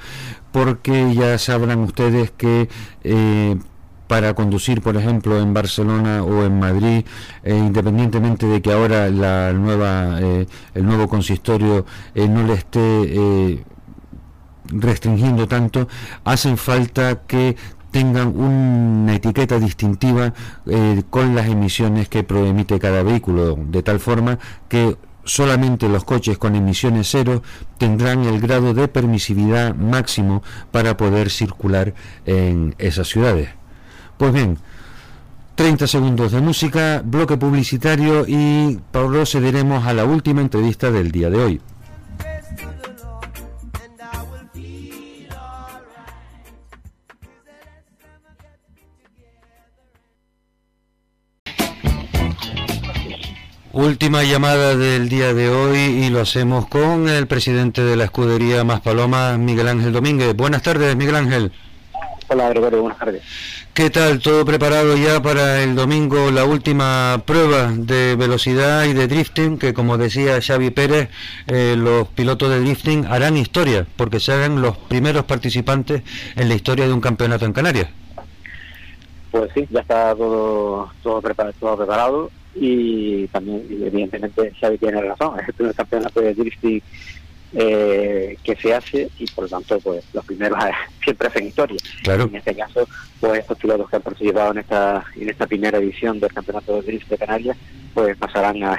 porque 0.51 1.13
ya 1.15 1.37
sabrán 1.37 1.79
ustedes 1.79 2.31
que 2.31 2.67
para 4.07 4.33
conducir, 4.33 4.81
por 4.81 4.97
ejemplo, 4.97 5.39
en 5.39 5.53
Barcelona 5.53 6.23
o 6.23 6.43
en 6.43 6.59
Madrid, 6.59 7.05
eh, 7.43 7.55
independientemente 7.55 8.45
de 8.45 8.61
que 8.61 8.71
ahora 8.71 9.09
la 9.09 9.51
nueva, 9.53 10.19
eh, 10.21 10.47
el 10.73 10.85
nuevo 10.85 11.07
consistorio 11.07 11.85
eh, 12.13 12.27
no 12.27 12.43
le 12.43 12.53
esté 12.53 13.63
restringiendo 14.67 15.47
tanto, 15.47 15.87
hacen 16.23 16.57
falta 16.57 17.21
que 17.27 17.55
tengan 17.95 18.37
una 18.37 19.15
etiqueta 19.15 19.57
distintiva 19.57 20.33
con 21.09 21.33
las 21.33 21.47
emisiones 21.47 22.09
que 22.09 22.25
proemite 22.25 22.77
cada 22.77 23.03
vehículo, 23.03 23.57
de 23.57 23.83
tal 23.83 24.01
forma 24.01 24.37
que 24.67 24.97
solamente 25.23 25.87
los 25.87 26.03
coches 26.03 26.37
con 26.37 26.57
emisiones 26.57 27.07
cero 27.09 27.41
tendrán 27.77 28.25
el 28.25 28.41
grado 28.41 28.73
de 28.73 28.89
permisividad 28.89 29.73
máximo 29.75 30.43
para 30.71 30.97
poder 30.97 31.29
circular 31.29 31.93
en 32.25 32.75
esas 32.79 33.07
ciudades. 33.07 33.47
Pues 34.17 34.33
bien, 34.33 34.57
30 35.55 35.87
segundos 35.87 36.33
de 36.33 36.41
música, 36.41 37.01
bloque 37.01 37.37
publicitario 37.37 38.25
y 38.27 38.77
procederemos 38.91 39.87
a 39.87 39.93
la 39.93 40.03
última 40.03 40.41
entrevista 40.41 40.91
del 40.91 41.13
día 41.13 41.29
de 41.29 41.37
hoy. 41.37 41.61
Última 53.75 54.23
llamada 54.23 54.77
del 54.77 55.09
día 55.09 55.33
de 55.33 55.49
hoy 55.49 55.77
y 55.77 56.09
lo 56.09 56.21
hacemos 56.21 56.65
con 56.65 57.09
el 57.09 57.27
presidente 57.27 57.83
de 57.83 57.97
la 57.97 58.05
escudería 58.05 58.63
Más 58.63 58.79
Paloma, 58.79 59.37
Miguel 59.37 59.67
Ángel 59.67 59.91
Domínguez. 59.91 60.33
Buenas 60.33 60.61
tardes, 60.61 60.95
Miguel 60.95 61.15
Ángel. 61.15 61.51
Hola, 62.29 62.47
Gregorio, 62.51 62.83
buenas 62.83 62.97
tardes. 62.97 63.21
¿Qué 63.73 63.89
tal? 63.89 64.21
¿Todo 64.21 64.45
preparado 64.45 64.95
ya 64.95 65.21
para 65.21 65.61
el 65.61 65.75
domingo, 65.75 66.31
la 66.31 66.45
última 66.45 67.21
prueba 67.25 67.73
de 67.75 68.15
velocidad 68.15 68.85
y 68.85 68.93
de 68.93 69.09
drifting? 69.09 69.57
Que 69.57 69.73
como 69.73 69.97
decía 69.97 70.39
Xavi 70.41 70.69
Pérez, 70.69 71.09
eh, 71.47 71.75
los 71.77 72.07
pilotos 72.07 72.49
de 72.51 72.61
drifting 72.61 73.05
harán 73.07 73.35
historia, 73.35 73.85
porque 73.97 74.21
serán 74.21 74.61
los 74.61 74.77
primeros 74.77 75.25
participantes 75.25 76.01
en 76.37 76.47
la 76.47 76.55
historia 76.55 76.87
de 76.87 76.93
un 76.93 77.01
campeonato 77.01 77.43
en 77.43 77.51
Canarias. 77.51 77.89
Pues 79.31 79.51
sí, 79.53 79.67
ya 79.69 79.81
está 79.81 80.15
todo, 80.15 80.89
todo, 81.03 81.21
preparado, 81.21 81.53
todo 81.59 81.75
preparado 81.75 82.31
y 82.55 83.27
también, 83.27 83.65
evidentemente, 83.69 84.51
Xavi 84.59 84.77
tiene 84.77 85.01
razón, 85.01 85.39
es 85.41 85.47
el 85.47 85.53
primer 85.53 85.75
campeonato 85.75 86.21
de 86.21 86.33
drifting 86.33 86.81
eh, 87.57 88.37
que 88.43 88.55
se 88.57 88.73
hace 88.73 89.09
y 89.17 89.25
por 89.27 89.45
lo 89.45 89.49
tanto 89.49 89.79
pues 89.79 90.03
los 90.13 90.25
primeros 90.25 90.59
siempre 91.03 91.27
hacen 91.27 91.47
historia. 91.47 91.77
En 92.05 92.35
este 92.35 92.55
caso, 92.55 92.87
pues 93.19 93.39
estos 93.39 93.57
pilotos 93.57 93.89
que 93.89 93.95
han 93.95 94.01
participado 94.01 94.51
en 94.51 94.57
esta 94.57 95.05
en 95.15 95.29
esta 95.29 95.47
primera 95.47 95.77
edición 95.77 96.19
del 96.19 96.33
Campeonato 96.33 96.75
de 96.75 96.81
Drift 96.81 97.07
de 97.07 97.17
Canarias, 97.17 97.57
pues 97.93 98.17
pasarán 98.17 98.61
a, 98.63 98.77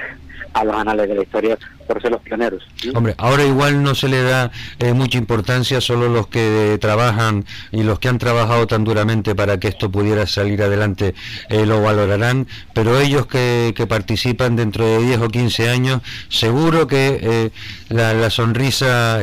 a 0.53 0.63
los 0.63 0.75
anales 0.75 1.07
de 1.07 1.15
la 1.15 1.23
historia 1.23 1.57
por 1.87 2.01
ser 2.01 2.11
los 2.11 2.21
pioneros. 2.21 2.63
Hombre, 2.93 3.15
ahora 3.17 3.45
igual 3.45 3.81
no 3.81 3.95
se 3.95 4.09
le 4.09 4.21
da 4.21 4.51
eh, 4.79 4.93
mucha 4.93 5.17
importancia, 5.17 5.79
solo 5.79 6.09
los 6.09 6.27
que 6.27 6.77
trabajan 6.81 7.45
y 7.71 7.83
los 7.83 7.99
que 7.99 8.09
han 8.09 8.17
trabajado 8.17 8.67
tan 8.67 8.83
duramente 8.83 9.33
para 9.35 9.57
que 9.59 9.69
esto 9.69 9.89
pudiera 9.89 10.27
salir 10.27 10.61
adelante 10.61 11.15
eh, 11.49 11.65
lo 11.65 11.81
valorarán, 11.81 12.47
pero 12.73 12.99
ellos 12.99 13.25
que, 13.27 13.73
que, 13.75 13.87
participan 13.87 14.55
dentro 14.57 14.85
de 14.85 15.01
10 15.01 15.21
o 15.21 15.27
15 15.29 15.69
años, 15.69 16.01
seguro 16.29 16.87
que 16.87 17.19
eh, 17.21 17.49
la, 17.89 18.13
la, 18.13 18.29
sonrisa 18.29 19.19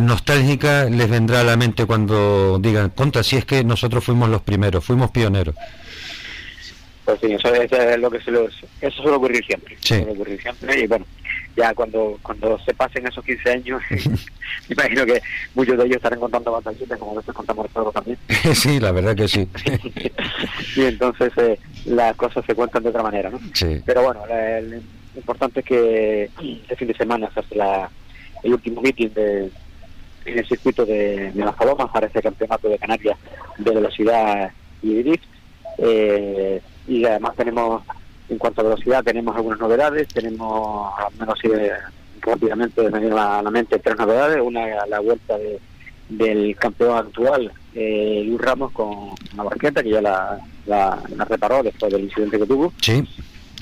nostálgica 0.00 0.84
les 0.84 1.10
vendrá 1.10 1.40
a 1.40 1.44
la 1.44 1.56
mente 1.56 1.86
cuando 1.86 2.58
digan, 2.60 2.90
conta, 2.90 3.24
si 3.24 3.36
es 3.36 3.44
que 3.44 3.64
nosotros 3.64 4.04
fuimos 4.04 4.28
los 4.28 4.42
primeros, 4.42 4.84
fuimos 4.84 5.10
pioneros. 5.10 5.56
Pues 7.04 7.20
sí, 7.20 7.32
eso, 7.32 7.52
es 7.54 7.98
lo 7.98 8.10
que 8.10 8.20
se 8.20 8.30
eso 8.80 9.02
suele 9.02 9.16
ocurrir 9.16 9.44
siempre. 9.44 9.76
Suele 9.80 10.12
ocurrir 10.12 10.40
siempre 10.40 10.80
y 10.80 10.86
bueno, 10.86 11.04
ya 11.54 11.74
cuando 11.74 12.18
cuando 12.22 12.58
se 12.60 12.72
pasen 12.72 13.06
esos 13.06 13.24
15 13.24 13.50
años, 13.50 13.82
imagino 14.68 15.04
que 15.04 15.20
muchos 15.54 15.76
de 15.76 15.84
ellos 15.84 15.96
estarán 15.96 16.20
contando 16.20 16.52
batallitas 16.52 16.98
como 16.98 17.12
a 17.12 17.16
veces 17.16 17.34
contamos 17.34 17.66
nosotros 17.66 17.92
también. 17.92 18.18
sí, 18.54 18.80
la 18.80 18.92
verdad 18.92 19.14
que 19.14 19.28
sí. 19.28 19.48
y 20.76 20.82
entonces 20.82 21.30
eh, 21.36 21.58
las 21.84 22.16
cosas 22.16 22.44
se 22.46 22.54
cuentan 22.54 22.82
de 22.82 22.88
otra 22.88 23.02
manera, 23.02 23.28
¿no? 23.28 23.38
Sí. 23.52 23.82
Pero 23.84 24.02
bueno, 24.02 24.20
lo 24.26 25.18
importante 25.18 25.60
es 25.60 25.66
que 25.66 26.30
este 26.62 26.76
fin 26.76 26.88
de 26.88 26.94
semana 26.94 27.30
se 27.34 27.40
hace 27.40 27.54
la, 27.54 27.90
el 28.42 28.54
último 28.54 28.80
meeting 28.80 29.10
de, 29.10 29.50
en 30.24 30.38
el 30.38 30.46
circuito 30.46 30.86
de, 30.86 31.32
de 31.32 31.44
las 31.44 31.54
Palomas 31.54 31.90
para 31.90 32.06
este 32.06 32.22
campeonato 32.22 32.68
de 32.68 32.78
Canarias 32.78 33.18
de 33.58 33.70
velocidad 33.70 34.50
y 34.82 35.02
drift. 35.02 35.24
Eh, 35.78 36.62
y 36.86 37.04
además 37.04 37.34
tenemos, 37.36 37.82
en 38.28 38.38
cuanto 38.38 38.60
a 38.60 38.64
velocidad, 38.64 39.04
tenemos 39.04 39.34
algunas 39.36 39.58
novedades, 39.58 40.08
tenemos, 40.08 40.92
al 40.98 41.12
menos 41.18 41.38
así 41.38 41.48
rápidamente 42.20 42.90
me 42.90 43.00
viene 43.00 43.18
a 43.18 43.42
la 43.42 43.50
mente 43.50 43.78
tres 43.78 43.96
novedades, 43.98 44.40
una 44.42 44.86
la 44.86 45.00
vuelta 45.00 45.36
de, 45.36 45.60
del 46.08 46.56
campeón 46.56 46.98
actual, 46.98 47.52
eh, 47.74 48.22
Luis 48.26 48.40
Ramos, 48.40 48.72
con 48.72 49.10
una 49.34 49.42
barqueta 49.42 49.82
que 49.82 49.90
ya 49.90 50.00
la, 50.00 50.38
la, 50.66 51.02
reparó 51.28 51.62
después 51.62 51.92
del 51.92 52.04
incidente 52.04 52.38
que 52.38 52.46
tuvo. 52.46 52.72
Sí. 52.80 53.06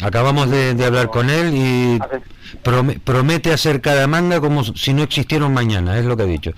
Acabamos 0.02 0.50
de, 0.50 0.84
hablar 0.84 1.08
con 1.10 1.30
él 1.30 1.52
y 1.54 1.98
promete 3.04 3.52
hacer 3.52 3.80
cada 3.80 4.06
manga 4.08 4.40
como 4.40 4.64
si 4.64 4.92
no 4.92 5.02
existieran 5.04 5.54
mañana, 5.54 5.96
es 5.98 6.04
lo 6.04 6.16
que 6.16 6.24
ha 6.24 6.26
dicho. 6.26 6.50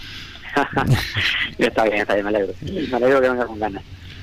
está 1.59 1.85
bien, 1.85 1.99
está 1.99 2.15
bien, 2.15 2.25
me 2.25 2.31
alegro. 2.31 2.55
Me 2.63 2.97
alegro 2.97 3.21
que 3.21 3.29
venga 3.29 3.47
con 3.47 3.59
ganas. 3.59 3.83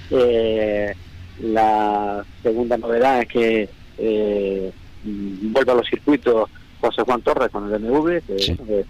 Eh, 0.09 0.95
la 1.41 2.23
segunda 2.43 2.77
novedad 2.77 3.21
es 3.21 3.27
que 3.27 3.69
eh, 3.97 4.71
vuelve 5.03 5.71
a 5.71 5.75
los 5.75 5.87
circuitos 5.87 6.49
José 6.79 7.03
Juan 7.03 7.21
Torres 7.21 7.49
con 7.51 7.71
el 7.71 7.79
BMW, 7.79 8.19
que 8.25 8.35
eh, 8.35 8.85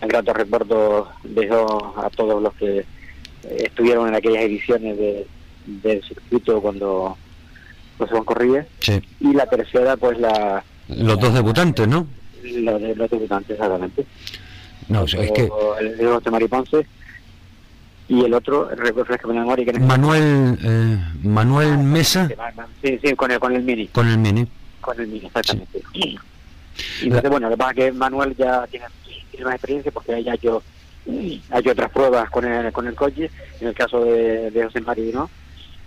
en 0.00 0.08
grato 0.08 0.32
recuerdo 0.32 1.08
dejó 1.22 1.94
a 1.96 2.10
todos 2.10 2.42
los 2.42 2.52
que 2.54 2.78
eh, 2.78 2.84
estuvieron 3.42 4.08
en 4.08 4.14
aquellas 4.14 4.42
ediciones 4.42 4.96
de, 4.96 5.26
del 5.66 6.02
circuito 6.02 6.60
cuando 6.60 7.16
José 7.98 8.10
Juan 8.12 8.24
corría. 8.24 8.66
Y 9.20 9.32
la 9.32 9.46
tercera, 9.46 9.96
pues 9.96 10.18
la... 10.18 10.64
Los 10.88 11.20
dos 11.20 11.34
debutantes, 11.34 11.86
¿no? 11.86 12.06
Los, 12.42 12.80
los 12.96 13.10
debutantes, 13.10 13.50
exactamente. 13.52 14.04
No, 14.88 15.04
es 15.04 15.14
que... 15.14 15.48
El 15.80 15.96
de 15.96 16.06
José 16.06 16.30
Mariponce 16.30 16.86
y 18.12 18.22
el 18.26 18.34
otro, 18.34 18.68
memoria. 19.26 19.64
Que 19.64 19.78
Manuel, 19.78 20.58
eh, 20.62 20.98
Manuel 21.22 21.78
Mesa. 21.78 22.28
Sí, 22.82 23.00
sí, 23.02 23.14
con 23.14 23.30
el, 23.30 23.40
con 23.40 23.56
el 23.56 23.62
Mini. 23.62 23.88
Con 23.88 24.06
el 24.06 24.18
Mini. 24.18 24.46
Con 24.82 25.00
el 25.00 25.06
Mini, 25.06 25.24
exactamente. 25.24 25.82
Y 25.94 26.18
entonces, 27.04 27.30
bueno, 27.30 27.48
lo 27.48 27.54
que 27.54 27.58
pasa 27.58 27.70
es 27.70 27.76
que 27.76 27.92
Manuel 27.92 28.36
ya 28.36 28.66
tiene, 28.66 28.84
tiene 29.30 29.46
más 29.46 29.54
experiencia 29.54 29.90
porque 29.90 30.22
ya 30.22 30.34
yo 30.34 30.62
ha 31.50 31.58
hecho 31.58 31.70
otras 31.70 31.90
pruebas 31.90 32.28
con 32.28 32.44
el, 32.44 32.70
con 32.70 32.86
el 32.86 32.94
coche. 32.94 33.30
En 33.60 33.68
el 33.68 33.74
caso 33.74 34.04
de, 34.04 34.50
de 34.50 34.64
José 34.64 34.82
Marino, 34.82 35.30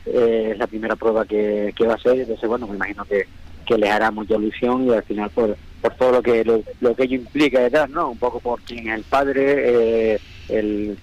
eh, 0.08 0.50
es 0.54 0.58
la 0.58 0.66
primera 0.66 0.96
prueba 0.96 1.26
que, 1.26 1.76
que 1.76 1.86
va 1.86 1.94
a 1.94 1.98
hacer. 1.98 2.22
Entonces, 2.22 2.50
bueno, 2.50 2.66
me 2.66 2.76
imagino 2.76 3.06
que, 3.06 3.28
que 3.68 3.78
les 3.78 3.92
hará 3.92 4.10
mucha 4.10 4.34
ilusión 4.34 4.88
y 4.88 4.94
al 4.94 5.04
final 5.04 5.30
por, 5.30 5.56
por 5.80 5.94
todo 5.94 6.12
lo 6.14 6.24
que 6.24 6.44
lo, 6.44 6.64
lo 6.82 6.96
que 6.96 7.04
ello 7.04 7.18
implica 7.18 7.60
detrás, 7.60 7.88
¿no? 7.88 8.10
Un 8.10 8.18
poco 8.18 8.40
por 8.40 8.62
quién 8.62 8.88
es 8.90 8.96
el 8.96 9.04
padre, 9.04 10.14
eh, 10.14 10.20
el 10.50 10.98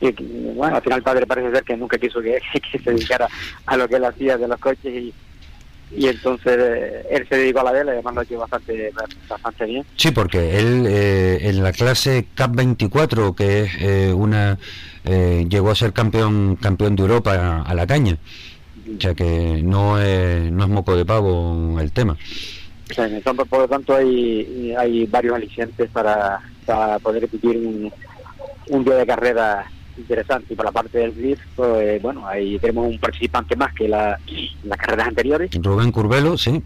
y, 0.00 0.12
bueno, 0.54 0.76
al 0.76 0.82
final 0.82 0.98
el 0.98 1.04
padre 1.04 1.26
parece 1.26 1.50
ser 1.50 1.64
que 1.64 1.76
nunca 1.76 1.98
quiso 1.98 2.20
que, 2.22 2.40
se 2.72 2.90
dedicara 2.90 3.28
a 3.66 3.76
lo 3.76 3.88
que 3.88 3.96
él 3.96 4.04
hacía 4.04 4.36
de 4.36 4.48
los 4.48 4.58
coches 4.60 4.92
y, 4.92 5.12
y 5.90 6.06
entonces 6.06 6.56
eh, 6.58 7.06
él 7.10 7.26
se 7.28 7.36
dedicó 7.36 7.60
a 7.60 7.64
la 7.64 7.72
vela 7.72 7.92
y 7.92 7.94
además 7.94 8.14
lo 8.14 8.20
ha 8.20 8.24
hecho 8.24 8.38
bastante, 8.38 8.92
bastante 9.28 9.64
bien. 9.64 9.84
Sí, 9.96 10.10
porque 10.10 10.58
él 10.58 10.86
eh, 10.86 11.38
en 11.42 11.62
la 11.62 11.72
clase 11.72 12.26
CAP 12.34 12.54
24, 12.54 13.34
que 13.34 13.62
es 13.62 13.70
eh, 13.80 14.12
una, 14.12 14.58
llegó 15.04 15.70
a 15.70 15.74
ser 15.74 15.92
campeón 15.92 16.56
campeón 16.56 16.94
de 16.94 17.02
Europa 17.02 17.62
a, 17.66 17.74
la 17.74 17.86
caña, 17.86 18.18
o 18.96 19.00
sea 19.00 19.14
que 19.14 19.62
no 19.62 19.98
es, 19.98 20.52
no 20.52 20.64
es 20.64 20.70
moco 20.70 20.94
de 20.94 21.06
pavo 21.06 21.80
el 21.80 21.92
tema. 21.92 22.16
por 23.48 23.60
lo 23.60 23.68
tanto 23.68 23.96
hay, 23.96 24.74
hay 24.78 25.06
varios 25.06 25.34
alicientes 25.34 25.88
para, 25.90 26.40
para 26.66 26.98
poder 26.98 27.22
repetir 27.22 27.56
un, 27.56 27.90
un 28.68 28.84
día 28.84 28.96
de 28.96 29.06
carrera 29.06 29.66
interesante. 29.98 30.52
Y 30.52 30.56
por 30.56 30.64
la 30.64 30.72
parte 30.72 30.98
del 30.98 31.12
GRIF, 31.12 31.40
pues 31.54 32.00
bueno, 32.02 32.26
ahí 32.26 32.58
tenemos 32.58 32.88
un 32.88 32.98
participante 32.98 33.56
más 33.56 33.74
que 33.74 33.88
la, 33.88 34.18
las 34.64 34.78
carreras 34.78 35.08
anteriores. 35.08 35.50
Rubén 35.62 35.92
Curbelo, 35.92 36.36
sí. 36.36 36.62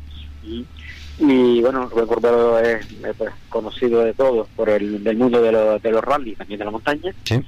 Y, 1.19 1.61
bueno, 1.61 1.89
Rubén 1.89 2.07
Curbelo 2.07 2.59
es 2.59 2.87
pues, 3.17 3.31
conocido 3.49 4.05
de 4.05 4.15
todos 4.15 4.49
por 4.57 4.69
el 4.69 5.05
del 5.05 5.17
mundo 5.17 5.41
de, 5.41 5.53
los 5.53 5.83
de 5.83 5.91
los 5.91 6.03
rallies, 6.03 6.39
también 6.39 6.59
de 6.59 6.65
la 6.65 6.71
montaña. 6.71 7.13
Sí. 7.25 7.43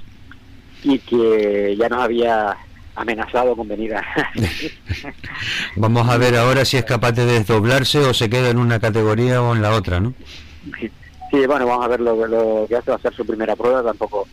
Y 0.83 0.99
que 0.99 1.75
ya 1.77 1.89
nos 1.89 2.01
había 2.01 2.55
amenazado 2.95 3.55
con 3.55 3.67
venir 3.67 3.95
a... 3.95 4.03
Vamos 5.75 6.07
a 6.07 6.17
ver 6.17 6.35
ahora 6.35 6.63
si 6.63 6.77
es 6.77 6.85
capaz 6.85 7.11
de 7.11 7.25
desdoblarse 7.25 7.99
o 7.99 8.13
se 8.13 8.29
queda 8.29 8.49
en 8.49 8.57
una 8.57 8.79
categoría 8.79 9.41
o 9.41 9.55
en 9.55 9.61
la 9.61 9.71
otra, 9.71 9.99
¿no? 9.99 10.13
Sí, 11.31 11.45
bueno, 11.47 11.65
vamos 11.65 11.85
a 11.85 11.89
ver 11.89 11.99
lo, 11.99 12.27
lo 12.27 12.65
que 12.67 12.75
hace, 12.77 12.91
va 12.91 12.97
a 12.97 13.01
ser 13.01 13.13
su 13.13 13.25
primera 13.25 13.55
prueba, 13.55 13.83
tampoco 13.83 14.27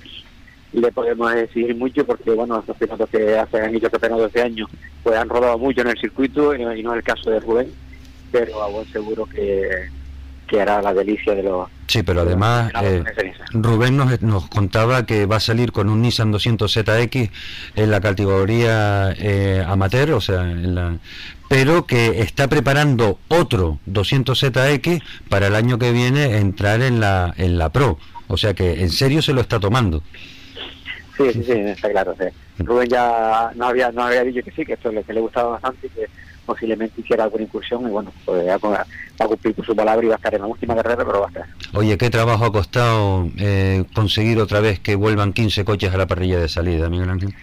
le 0.72 0.92
podemos 0.92 1.34
exigir 1.34 1.76
mucho 1.76 2.04
porque, 2.04 2.30
bueno, 2.30 2.62
los 2.66 2.76
pilotos 2.76 3.08
que 3.10 3.38
han 3.38 3.74
hecho 3.74 3.90
campeonato 3.90 4.26
este 4.26 4.42
año, 4.42 4.66
pues 5.02 5.16
han 5.16 5.28
rodado 5.28 5.58
mucho 5.58 5.82
en 5.82 5.88
el 5.88 5.98
circuito 5.98 6.54
y 6.54 6.62
no, 6.62 6.72
es 6.72 6.96
el 6.96 7.02
caso 7.02 7.30
de 7.30 7.40
Rubén, 7.40 7.72
pero 8.30 8.62
a 8.62 8.68
buen 8.68 8.86
seguro 8.90 9.26
que, 9.26 9.88
que 10.46 10.60
hará 10.60 10.80
la 10.80 10.94
delicia 10.94 11.34
de 11.34 11.42
los... 11.42 11.68
Sí, 11.88 12.02
pero 12.02 12.22
además 12.22 12.72
eh, 12.82 13.04
Rubén 13.52 13.96
nos, 13.96 14.22
nos 14.22 14.48
contaba 14.48 15.04
que 15.04 15.26
va 15.26 15.36
a 15.36 15.40
salir 15.40 15.72
con 15.72 15.90
un 15.90 16.00
Nissan 16.00 16.32
200ZX 16.32 17.30
en 17.76 17.90
la 17.90 18.00
categoría 18.00 19.12
eh, 19.18 19.62
amateur, 19.66 20.12
o 20.12 20.20
sea, 20.22 20.50
en 20.50 20.74
la, 20.74 20.96
pero 21.52 21.84
que 21.84 22.22
está 22.22 22.48
preparando 22.48 23.18
otro 23.28 23.78
200ZX 23.86 25.02
para 25.28 25.48
el 25.48 25.54
año 25.54 25.78
que 25.78 25.92
viene 25.92 26.38
entrar 26.38 26.80
en 26.80 26.98
la, 26.98 27.34
en 27.36 27.58
la 27.58 27.68
Pro. 27.68 27.98
O 28.26 28.38
sea 28.38 28.54
que 28.54 28.80
en 28.80 28.88
serio 28.88 29.20
se 29.20 29.34
lo 29.34 29.42
está 29.42 29.60
tomando. 29.60 30.02
Sí, 31.30 31.32
sí, 31.32 31.44
sí, 31.44 31.52
está 31.52 31.90
claro. 31.90 32.14
Rubén 32.58 32.88
ya 32.88 33.50
no 33.54 33.66
había, 33.66 33.90
no 33.92 34.02
había 34.02 34.24
dicho 34.24 34.42
que 34.42 34.50
sí, 34.50 34.64
que 34.64 34.74
esto 34.74 34.88
es 34.88 34.94
lo 34.94 35.02
que 35.02 35.12
le 35.12 35.20
gustaba 35.20 35.50
bastante 35.52 35.86
y 35.86 35.90
que 35.90 36.06
posiblemente 36.44 37.00
hiciera 37.00 37.24
alguna 37.24 37.44
incursión 37.44 37.86
y 37.86 37.90
bueno, 37.90 38.12
pues 38.24 38.46
va, 38.46 38.86
a 39.18 39.26
cumplir 39.26 39.54
su 39.64 39.76
palabra 39.76 40.04
y 40.04 40.08
va 40.08 40.14
a 40.14 40.16
estar 40.16 40.34
en 40.34 40.40
la 40.40 40.46
última 40.46 40.74
carrera, 40.74 41.04
pero 41.04 41.20
va 41.20 41.26
a 41.26 41.28
estar. 41.28 41.46
Oye, 41.74 41.96
¿qué 41.96 42.10
trabajo 42.10 42.44
ha 42.44 42.52
costado 42.52 43.28
eh, 43.38 43.84
conseguir 43.94 44.38
otra 44.38 44.60
vez 44.60 44.80
que 44.80 44.96
vuelvan 44.96 45.32
15 45.32 45.64
coches 45.64 45.94
a 45.94 45.96
la 45.96 46.06
parrilla 46.06 46.40
de 46.40 46.48
salida, 46.48 46.88
Miguel 46.88 47.10
Ángel? 47.10 47.34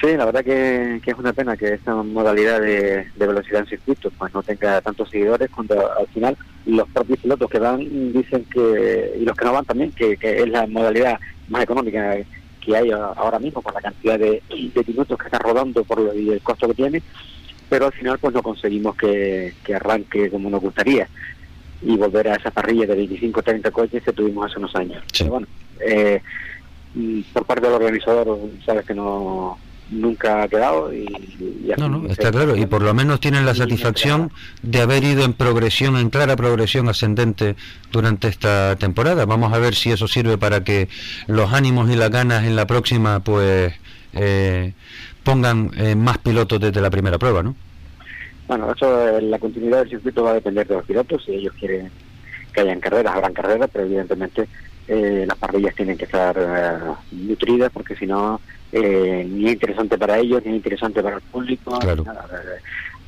Sí, 0.00 0.16
la 0.16 0.26
verdad 0.26 0.44
que, 0.44 1.00
es 1.04 1.18
una 1.18 1.32
pena 1.32 1.56
que 1.56 1.74
esta 1.74 1.92
modalidad 1.92 2.60
de, 2.60 3.08
velocidad 3.16 3.62
en 3.62 3.66
circuitos 3.66 4.12
pues 4.16 4.32
no 4.32 4.44
tenga 4.44 4.80
tantos 4.80 5.10
seguidores 5.10 5.50
cuando 5.50 5.74
al 5.98 6.06
final 6.08 6.36
los 6.66 6.88
propios 6.90 7.18
pilotos 7.18 7.50
que 7.50 7.58
van 7.58 8.12
dicen 8.12 8.44
que, 8.44 9.16
y 9.20 9.24
los 9.24 9.36
que 9.36 9.44
no 9.44 9.52
van 9.52 9.64
también, 9.64 9.90
que, 9.90 10.16
que 10.16 10.42
es 10.42 10.48
la 10.48 10.68
modalidad 10.68 11.18
más 11.48 11.64
económica 11.64 12.16
que 12.68 12.76
hay 12.76 12.90
ahora 12.90 13.38
mismo 13.38 13.62
por 13.62 13.72
la 13.72 13.80
cantidad 13.80 14.18
de, 14.18 14.42
de 14.50 14.84
minutos 14.86 15.18
que 15.18 15.24
está 15.24 15.38
rodando 15.38 15.84
por 15.84 16.00
lo, 16.00 16.14
y 16.14 16.28
el 16.28 16.42
costo 16.42 16.68
que 16.68 16.74
tiene, 16.74 17.02
pero 17.70 17.86
al 17.86 17.92
final 17.92 18.18
pues 18.18 18.34
no 18.34 18.42
conseguimos 18.42 18.94
que, 18.94 19.54
arranque 19.74 20.30
como 20.30 20.50
nos 20.50 20.60
gustaría 20.60 21.08
y 21.80 21.96
volver 21.96 22.28
a 22.28 22.34
esa 22.34 22.50
parrilla 22.50 22.86
de 22.86 22.94
25 22.94 23.42
30 23.42 23.70
coches 23.70 24.02
que 24.02 24.12
tuvimos 24.12 24.50
hace 24.50 24.58
unos 24.58 24.74
años. 24.76 25.02
Pero 25.16 25.30
bueno, 25.30 25.46
eh, 25.80 26.20
por 27.32 27.46
parte 27.46 27.66
del 27.66 27.76
organizador, 27.76 28.38
sabes 28.66 28.84
que 28.84 28.94
no 28.94 29.58
nunca 29.90 30.42
ha 30.42 30.48
quedado 30.48 30.92
y, 30.92 31.06
no, 31.78 31.88
no, 31.88 32.06
está 32.08 32.30
claro 32.30 32.56
y 32.56 32.66
por 32.66 32.82
lo 32.82 32.92
menos 32.94 33.20
tienen 33.20 33.46
la 33.46 33.54
satisfacción 33.54 34.30
de 34.62 34.80
haber 34.80 35.04
ido 35.04 35.24
en 35.24 35.32
progresión 35.32 35.96
en 35.96 36.10
clara 36.10 36.36
progresión 36.36 36.88
ascendente 36.88 37.56
durante 37.90 38.28
esta 38.28 38.76
temporada. 38.76 39.24
Vamos 39.24 39.52
a 39.52 39.58
ver 39.58 39.74
si 39.74 39.90
eso 39.90 40.06
sirve 40.06 40.36
para 40.36 40.62
que 40.62 40.88
los 41.26 41.52
ánimos 41.52 41.90
y 41.90 41.96
las 41.96 42.10
ganas 42.10 42.44
en 42.44 42.56
la 42.56 42.66
próxima 42.66 43.20
pues 43.20 43.72
eh, 44.12 44.72
pongan 45.24 45.70
eh, 45.76 45.94
más 45.94 46.18
pilotos 46.18 46.60
desde 46.60 46.80
la 46.80 46.90
primera 46.90 47.18
prueba 47.18 47.42
no 47.42 47.54
bueno 48.46 48.72
eso 48.72 49.20
la 49.20 49.38
continuidad 49.38 49.80
del 49.80 49.90
circuito 49.90 50.22
va 50.22 50.30
a 50.30 50.34
depender 50.34 50.66
de 50.66 50.74
los 50.74 50.84
pilotos. 50.84 51.24
Si 51.24 51.32
ellos 51.32 51.54
quieren 51.58 51.90
que 52.52 52.60
hayan 52.60 52.80
carreras 52.80 53.14
habrán 53.14 53.32
carreras 53.32 53.70
pero 53.72 53.84
evidentemente 53.84 54.48
eh, 54.86 55.24
las 55.26 55.36
parrillas 55.36 55.74
tienen 55.74 55.96
que 55.96 56.04
estar 56.04 56.36
nutridas 57.10 57.70
porque 57.72 57.94
si 57.96 58.06
no 58.06 58.40
eh, 58.72 59.26
ni 59.28 59.46
es 59.46 59.52
interesante 59.52 59.98
para 59.98 60.18
ellos, 60.18 60.42
ni 60.44 60.50
es 60.50 60.56
interesante 60.56 61.02
para 61.02 61.16
el 61.16 61.22
público. 61.22 61.78
Claro. 61.78 62.04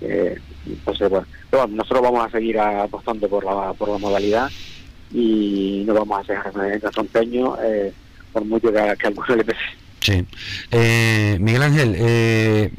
Eh, 0.00 0.38
entonces, 0.66 1.10
bueno, 1.10 1.26
pero 1.50 1.66
nosotros 1.66 2.02
vamos 2.02 2.26
a 2.26 2.30
seguir 2.30 2.58
apostando 2.58 3.28
por 3.28 3.44
la, 3.44 3.72
por 3.74 3.88
la 3.88 3.98
modalidad 3.98 4.50
y 5.12 5.82
no 5.86 5.94
vamos 5.94 6.28
a 6.28 6.32
dejar 6.32 6.54
nuestro 6.54 7.02
empeño, 7.02 7.56
eh, 7.62 7.92
por 8.32 8.44
mucho 8.44 8.68
que, 8.68 8.74
que 8.74 9.06
a 9.06 9.08
algunos 9.08 9.36
le 9.36 9.44
pese. 9.44 9.60
Sí. 10.00 10.24
Eh, 10.70 11.36
Miguel 11.40 11.62
Ángel, 11.62 11.94
eh, 11.98 12.72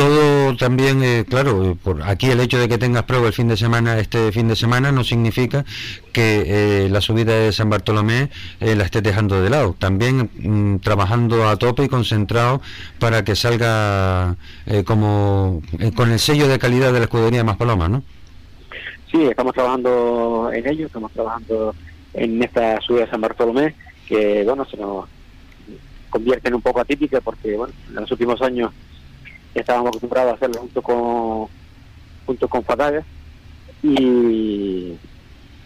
todo 0.00 0.56
también, 0.56 1.02
eh, 1.02 1.26
claro, 1.28 1.76
por 1.84 2.02
aquí 2.02 2.30
el 2.30 2.40
hecho 2.40 2.58
de 2.58 2.70
que 2.70 2.78
tengas 2.78 3.02
prueba 3.02 3.26
el 3.26 3.34
fin 3.34 3.48
de 3.48 3.56
semana, 3.58 3.98
este 3.98 4.32
fin 4.32 4.48
de 4.48 4.56
semana, 4.56 4.92
no 4.92 5.04
significa 5.04 5.66
que 6.14 6.84
eh, 6.84 6.88
la 6.88 7.02
subida 7.02 7.34
de 7.34 7.52
San 7.52 7.68
Bartolomé 7.68 8.30
eh, 8.60 8.74
la 8.76 8.84
estés 8.84 9.02
dejando 9.02 9.42
de 9.42 9.50
lado. 9.50 9.76
También 9.78 10.30
mm, 10.38 10.78
trabajando 10.78 11.46
a 11.46 11.56
tope 11.58 11.84
y 11.84 11.88
concentrado 11.88 12.62
para 12.98 13.24
que 13.24 13.36
salga 13.36 14.36
como 14.86 15.60
con 15.94 16.10
el 16.10 16.18
sello 16.18 16.48
de 16.48 16.58
calidad 16.58 16.94
de 16.94 17.00
la 17.00 17.04
escudería 17.04 17.44
Más 17.44 17.58
Paloma, 17.58 17.90
¿no? 17.90 18.02
Sí, 19.12 19.22
estamos 19.24 19.52
trabajando 19.52 20.50
en 20.50 20.66
ello, 20.66 20.86
estamos 20.86 21.12
trabajando 21.12 21.74
en 22.14 22.42
esta 22.42 22.80
subida 22.80 23.04
de 23.04 23.10
San 23.10 23.20
Bartolomé, 23.20 23.74
que 24.08 24.44
bueno, 24.44 24.64
se 24.64 24.78
nos 24.78 25.04
convierte 26.08 26.48
en 26.48 26.54
un 26.54 26.62
poco 26.62 26.80
atípica 26.80 27.20
porque 27.20 27.54
bueno, 27.54 27.74
en 27.90 27.96
los 27.96 28.10
últimos 28.10 28.40
años 28.40 28.70
estábamos 29.54 29.88
acostumbrados 29.88 30.32
a 30.32 30.34
hacerlo 30.36 30.60
junto 30.60 30.82
con 30.82 31.48
junto 32.26 32.48
con 32.48 32.62
Fataga 32.62 33.02
y, 33.82 34.96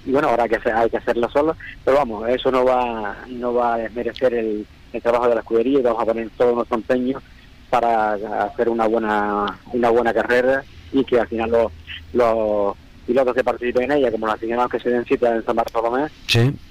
bueno 0.07 0.29
ahora 0.29 0.45
hay 0.45 0.51
que 0.51 0.71
hay 0.71 0.91
que 0.91 0.97
hacerlo 0.97 1.29
solo. 1.31 1.57
Pero 1.85 1.99
vamos 1.99 2.29
eso 2.29 2.51
no 2.51 2.65
va 2.65 3.17
no 3.29 3.55
va 3.55 3.75
a 3.75 3.79
desmerecer 3.79 4.35
el, 4.35 4.67
trabajo 5.03 5.29
de 5.29 5.35
la 5.35 5.41
escudería. 5.41 5.81
Y 5.81 5.83
vamos 5.83 6.03
a 6.03 6.07
poner 6.07 6.31
todo 6.37 6.55
nuestro 6.55 6.77
empeño 6.77 7.21
para 7.69 8.13
hacer 8.45 8.69
una 8.69 8.87
buena 8.87 9.59
una 9.73 9.91
buena 9.91 10.15
carrera 10.15 10.65
y 10.93 11.05
que 11.05 11.19
al 11.19 11.27
final 11.27 11.51
los, 11.51 11.73
los 12.13 12.77
pilotos 13.05 13.35
que 13.35 13.45
participen 13.45 13.91
en 13.91 13.99
ella 13.99 14.13
como 14.13 14.27
los 14.27 14.37
aficionados 14.37 14.71
que 14.71 14.81
se 14.81 14.91
den 14.91 15.05
cita 15.05 15.35
en 15.35 15.45
San 15.45 15.57
Bartolomé 15.57 16.09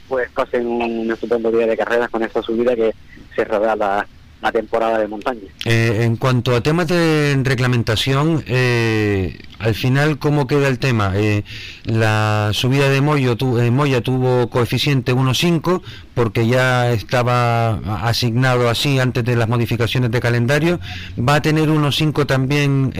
pues 0.08 0.30
pasen 0.32 0.66
un 0.66 1.12
estupendo 1.12 1.52
día 1.52 1.68
de 1.68 1.78
carreras 1.78 2.10
con 2.10 2.24
esta 2.24 2.42
subida 2.42 2.76
que 2.76 2.94
se 3.36 3.46
la 3.46 4.08
la 4.44 4.52
temporada 4.52 5.00
de 5.00 5.08
montaña. 5.08 5.42
Eh, 5.64 6.02
en 6.02 6.18
cuanto 6.18 6.54
a 6.54 6.62
temas 6.62 6.90
de 6.90 7.40
reglamentación, 7.44 8.44
eh, 8.46 9.40
al 9.58 9.74
final, 9.74 10.20
¿cómo 10.20 10.48
queda 10.48 10.68
el 10.68 10.80
tema? 10.80 11.14
Eh, 11.16 11.44
la 11.86 12.50
subida 12.52 12.90
de 12.90 13.00
Moyo 13.00 13.38
Moya 13.72 14.02
tuvo 14.02 14.50
coeficiente 14.50 15.14
1.5 15.14 15.82
porque 16.14 16.46
ya 16.46 16.92
estaba 16.92 17.76
asignado 18.06 18.70
así 18.70 19.00
antes 19.00 19.24
de 19.24 19.38
las 19.38 19.48
modificaciones 19.48 20.12
de 20.12 20.20
calendario. 20.20 20.80
¿Va 21.18 21.36
a 21.36 21.42
tener 21.42 21.70
1.5 21.70 22.26
también 22.26 22.94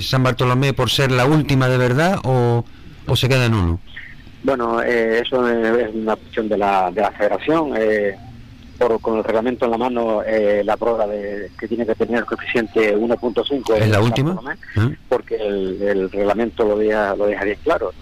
San 0.00 0.22
Bartolomé 0.22 0.72
por 0.72 0.88
ser 0.88 1.12
la 1.12 1.26
última 1.26 1.68
de 1.68 1.76
verdad 1.76 2.18
o, 2.24 2.64
o 3.06 3.16
se 3.16 3.28
queda 3.28 3.44
en 3.44 3.54
uno? 3.54 3.80
Bueno, 4.42 4.80
eso 4.80 5.46
es 5.46 5.94
una 5.94 6.16
cuestión 6.16 6.48
de 6.48 6.56
la, 6.56 6.90
de 6.90 7.02
la 7.02 7.10
federación 7.12 7.74
por, 8.76 9.00
con 9.00 9.18
el 9.18 9.24
reglamento 9.24 9.64
en 9.64 9.70
la 9.70 9.78
mano 9.78 10.22
eh, 10.22 10.62
la 10.64 10.76
prueba 10.76 11.06
de 11.06 11.50
que 11.58 11.68
tiene 11.68 11.86
que 11.86 11.94
tener 11.94 12.18
el 12.18 12.24
coeficiente 12.24 12.96
1.5 12.96 13.74
es 13.76 13.88
la 13.88 14.00
última 14.00 14.38
porque 15.08 15.36
el, 15.36 16.10
reglamento 16.10 16.64
lo 16.64 16.78
deja 16.78 17.14
lo 17.16 17.26
deja 17.26 17.44
bien 17.44 17.58
claro 17.62 17.92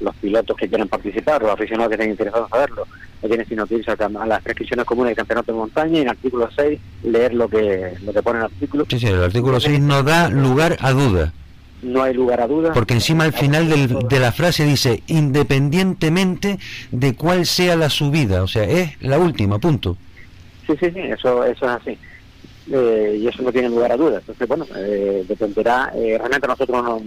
los 0.00 0.16
pilotos 0.16 0.56
que 0.56 0.68
quieran 0.68 0.88
participar 0.88 1.42
los 1.42 1.52
aficionados 1.52 1.90
que 1.90 1.94
estén 1.94 2.10
interesados 2.10 2.46
en 2.46 2.50
saberlo 2.50 2.86
no 3.22 3.28
tienen 3.28 3.46
sino 3.46 3.66
que 3.66 3.76
irse 3.76 3.92
a, 3.92 4.26
las 4.26 4.42
prescripciones 4.42 4.84
comunes 4.84 5.10
del 5.10 5.16
campeonato 5.16 5.52
de 5.52 5.58
montaña 5.58 5.92
y 5.92 6.00
en 6.00 6.02
el 6.02 6.08
artículo 6.08 6.48
6 6.54 6.80
leer 7.04 7.34
lo 7.34 7.48
que 7.48 7.94
lo 8.04 8.12
que 8.12 8.22
pone 8.22 8.40
el 8.40 8.46
artículo. 8.46 8.86
Sí 8.90 8.98
sí 8.98 9.06
el 9.06 9.22
artículo 9.22 9.60
6 9.60 9.80
no 9.80 10.02
da 10.02 10.28
lugar 10.28 10.76
a 10.80 10.90
duda 10.90 11.32
no 11.82 12.02
hay 12.02 12.14
lugar 12.14 12.40
a 12.40 12.46
dudas. 12.46 12.72
Porque 12.74 12.94
encima 12.94 13.24
al 13.24 13.32
final 13.32 13.68
de 14.08 14.20
la 14.20 14.32
frase 14.32 14.64
dice, 14.64 15.02
independientemente 15.08 16.58
de 16.90 17.14
cuál 17.14 17.46
sea 17.46 17.76
la 17.76 17.90
subida, 17.90 18.42
o 18.42 18.48
sea, 18.48 18.64
es 18.64 19.00
la 19.02 19.18
última, 19.18 19.58
punto. 19.58 19.96
Sí, 20.66 20.74
sí, 20.78 20.90
sí, 20.90 21.00
eso, 21.00 21.44
eso 21.44 21.64
es 21.64 21.70
así. 21.70 21.98
Eh, 22.70 23.18
y 23.20 23.26
eso 23.26 23.42
no 23.42 23.52
tiene 23.52 23.68
lugar 23.68 23.92
a 23.92 23.96
dudas. 23.96 24.20
Entonces, 24.20 24.46
bueno, 24.48 24.66
eh, 24.76 25.24
dependerá, 25.28 25.92
eh, 25.94 26.16
realmente 26.16 26.46
nosotros 26.46 26.82
no, 26.82 27.02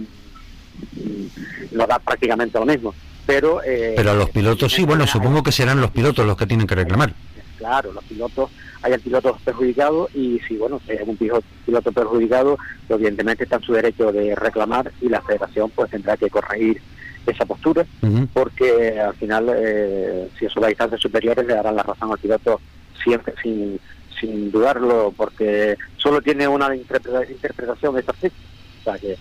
nos 1.72 1.88
da 1.88 1.98
prácticamente 1.98 2.58
lo 2.58 2.66
mismo. 2.66 2.94
Pero, 3.24 3.60
pero 3.64 4.12
a 4.12 4.14
los 4.14 4.30
pilotos 4.30 4.72
sí, 4.72 4.84
bueno, 4.84 5.04
supongo 5.04 5.42
que 5.42 5.50
serán 5.50 5.80
los 5.80 5.90
pilotos 5.90 6.24
los 6.24 6.36
que 6.36 6.46
tienen 6.46 6.66
que 6.66 6.76
reclamar. 6.76 7.12
Claro, 7.56 7.92
los 7.92 8.04
pilotos 8.04 8.50
hay 8.82 8.96
pilotos 8.98 9.40
perjudicados 9.42 10.14
y 10.14 10.38
si 10.46 10.56
bueno 10.56 10.80
si 10.84 10.92
hay 10.92 10.98
un 11.06 11.16
piloto 11.16 11.92
perjudicado 11.92 12.58
evidentemente 12.88 13.44
está 13.44 13.56
en 13.56 13.62
su 13.62 13.72
derecho 13.72 14.12
de 14.12 14.34
reclamar 14.34 14.92
y 15.00 15.08
la 15.08 15.22
federación 15.22 15.70
pues 15.70 15.90
tendrá 15.90 16.16
que 16.16 16.30
corregir 16.30 16.80
esa 17.26 17.44
postura 17.46 17.84
porque 18.32 19.00
al 19.00 19.14
final 19.14 19.50
eh, 19.56 20.28
si 20.38 20.46
son 20.48 20.62
las 20.62 20.68
distancias 20.68 21.00
superiores 21.00 21.46
le 21.46 21.54
darán 21.54 21.74
la 21.74 21.82
razón 21.82 22.12
al 22.12 22.18
piloto 22.18 22.60
siempre 23.02 23.34
sin, 23.42 23.80
sin 24.20 24.50
dudarlo, 24.50 25.12
porque 25.16 25.76
solo 25.96 26.20
tiene 26.20 26.48
una 26.48 26.74
interpretación 26.74 27.96
esta 27.98 28.12
O 28.12 28.84
sea 28.84 28.98
que, 28.98 29.16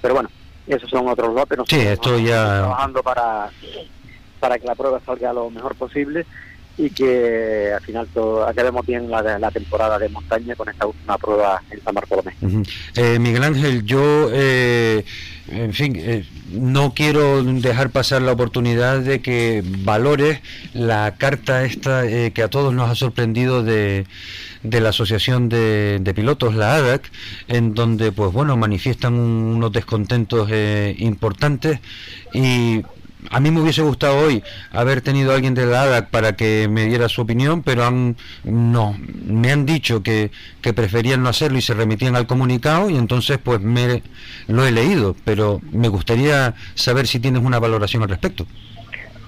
pero 0.00 0.14
bueno, 0.14 0.30
esos 0.66 0.88
son 0.90 1.08
otros 1.08 1.34
lotes. 1.34 1.58
Sí, 1.66 1.80
esto 1.80 2.18
ya... 2.18 2.60
Trabajando 2.60 3.02
para, 3.02 3.50
para 4.38 4.58
que 4.58 4.66
la 4.66 4.74
prueba 4.74 5.00
salga 5.04 5.32
lo 5.32 5.50
mejor 5.50 5.74
posible 5.74 6.26
y 6.76 6.90
que 6.90 7.72
al 7.74 7.82
final 7.82 8.08
acabemos 8.46 8.86
bien 8.86 9.10
la, 9.10 9.50
temporada 9.50 9.98
de 9.98 10.08
montaña 10.08 10.54
con 10.54 10.68
esta 10.68 10.86
última 10.86 11.18
prueba 11.18 11.62
en 11.70 11.82
San 11.82 11.94
Bartolomé. 11.94 12.32
Eh, 12.96 13.18
Miguel 13.18 13.44
Ángel, 13.44 13.84
yo, 13.84 14.28
eh, 14.32 15.04
en 15.48 15.74
fin, 15.74 15.94
eh, 15.96 16.24
no 16.52 16.94
quiero 16.94 17.42
dejar 17.42 17.90
pasar 17.90 18.22
la 18.22 18.32
oportunidad 18.32 19.00
de 19.00 19.20
que 19.20 19.62
valores 19.64 20.40
la 20.72 21.16
carta 21.18 21.64
esta 21.64 22.04
que 22.06 22.42
a 22.42 22.48
todos 22.48 22.72
nos 22.72 22.90
ha 22.90 22.94
sorprendido 22.94 23.62
de, 23.62 24.06
de 24.62 24.80
la 24.80 24.90
Asociación 24.90 25.48
de, 25.48 25.98
de, 26.00 26.14
Pilotos, 26.14 26.54
la 26.54 26.76
ADAC, 26.76 27.10
en 27.48 27.74
donde, 27.74 28.12
pues 28.12 28.32
bueno, 28.32 28.56
manifiestan 28.56 29.14
unos 29.14 29.72
descontentos 29.72 30.50
importantes 30.98 31.80
y 32.32 32.82
a 33.30 33.40
mí 33.40 33.50
me 33.50 33.60
hubiese 33.60 33.82
gustado 33.82 34.18
hoy 34.18 34.42
haber 34.72 35.00
tenido 35.00 35.32
a 35.32 35.34
alguien 35.34 35.54
de 35.54 35.66
la 35.66 35.82
ADAC 35.82 36.10
para 36.10 36.36
que 36.36 36.68
me 36.68 36.86
diera 36.86 37.08
su 37.08 37.22
opinión, 37.22 37.62
pero 37.62 37.84
han, 37.84 38.16
no, 38.44 38.96
me 39.26 39.52
han 39.52 39.66
dicho 39.66 40.02
que, 40.02 40.30
que 40.62 40.72
preferían 40.72 41.22
no 41.22 41.28
hacerlo 41.28 41.58
y 41.58 41.62
se 41.62 41.74
remitían 41.74 42.16
al 42.16 42.26
comunicado 42.26 42.90
y 42.90 42.96
entonces 42.96 43.38
pues 43.38 43.60
me 43.60 44.02
lo 44.46 44.66
he 44.66 44.72
leído, 44.72 45.14
pero 45.24 45.60
me 45.72 45.88
gustaría 45.88 46.54
saber 46.74 47.06
si 47.06 47.20
tienes 47.20 47.42
una 47.42 47.58
valoración 47.58 48.02
al 48.02 48.08
respecto. 48.08 48.46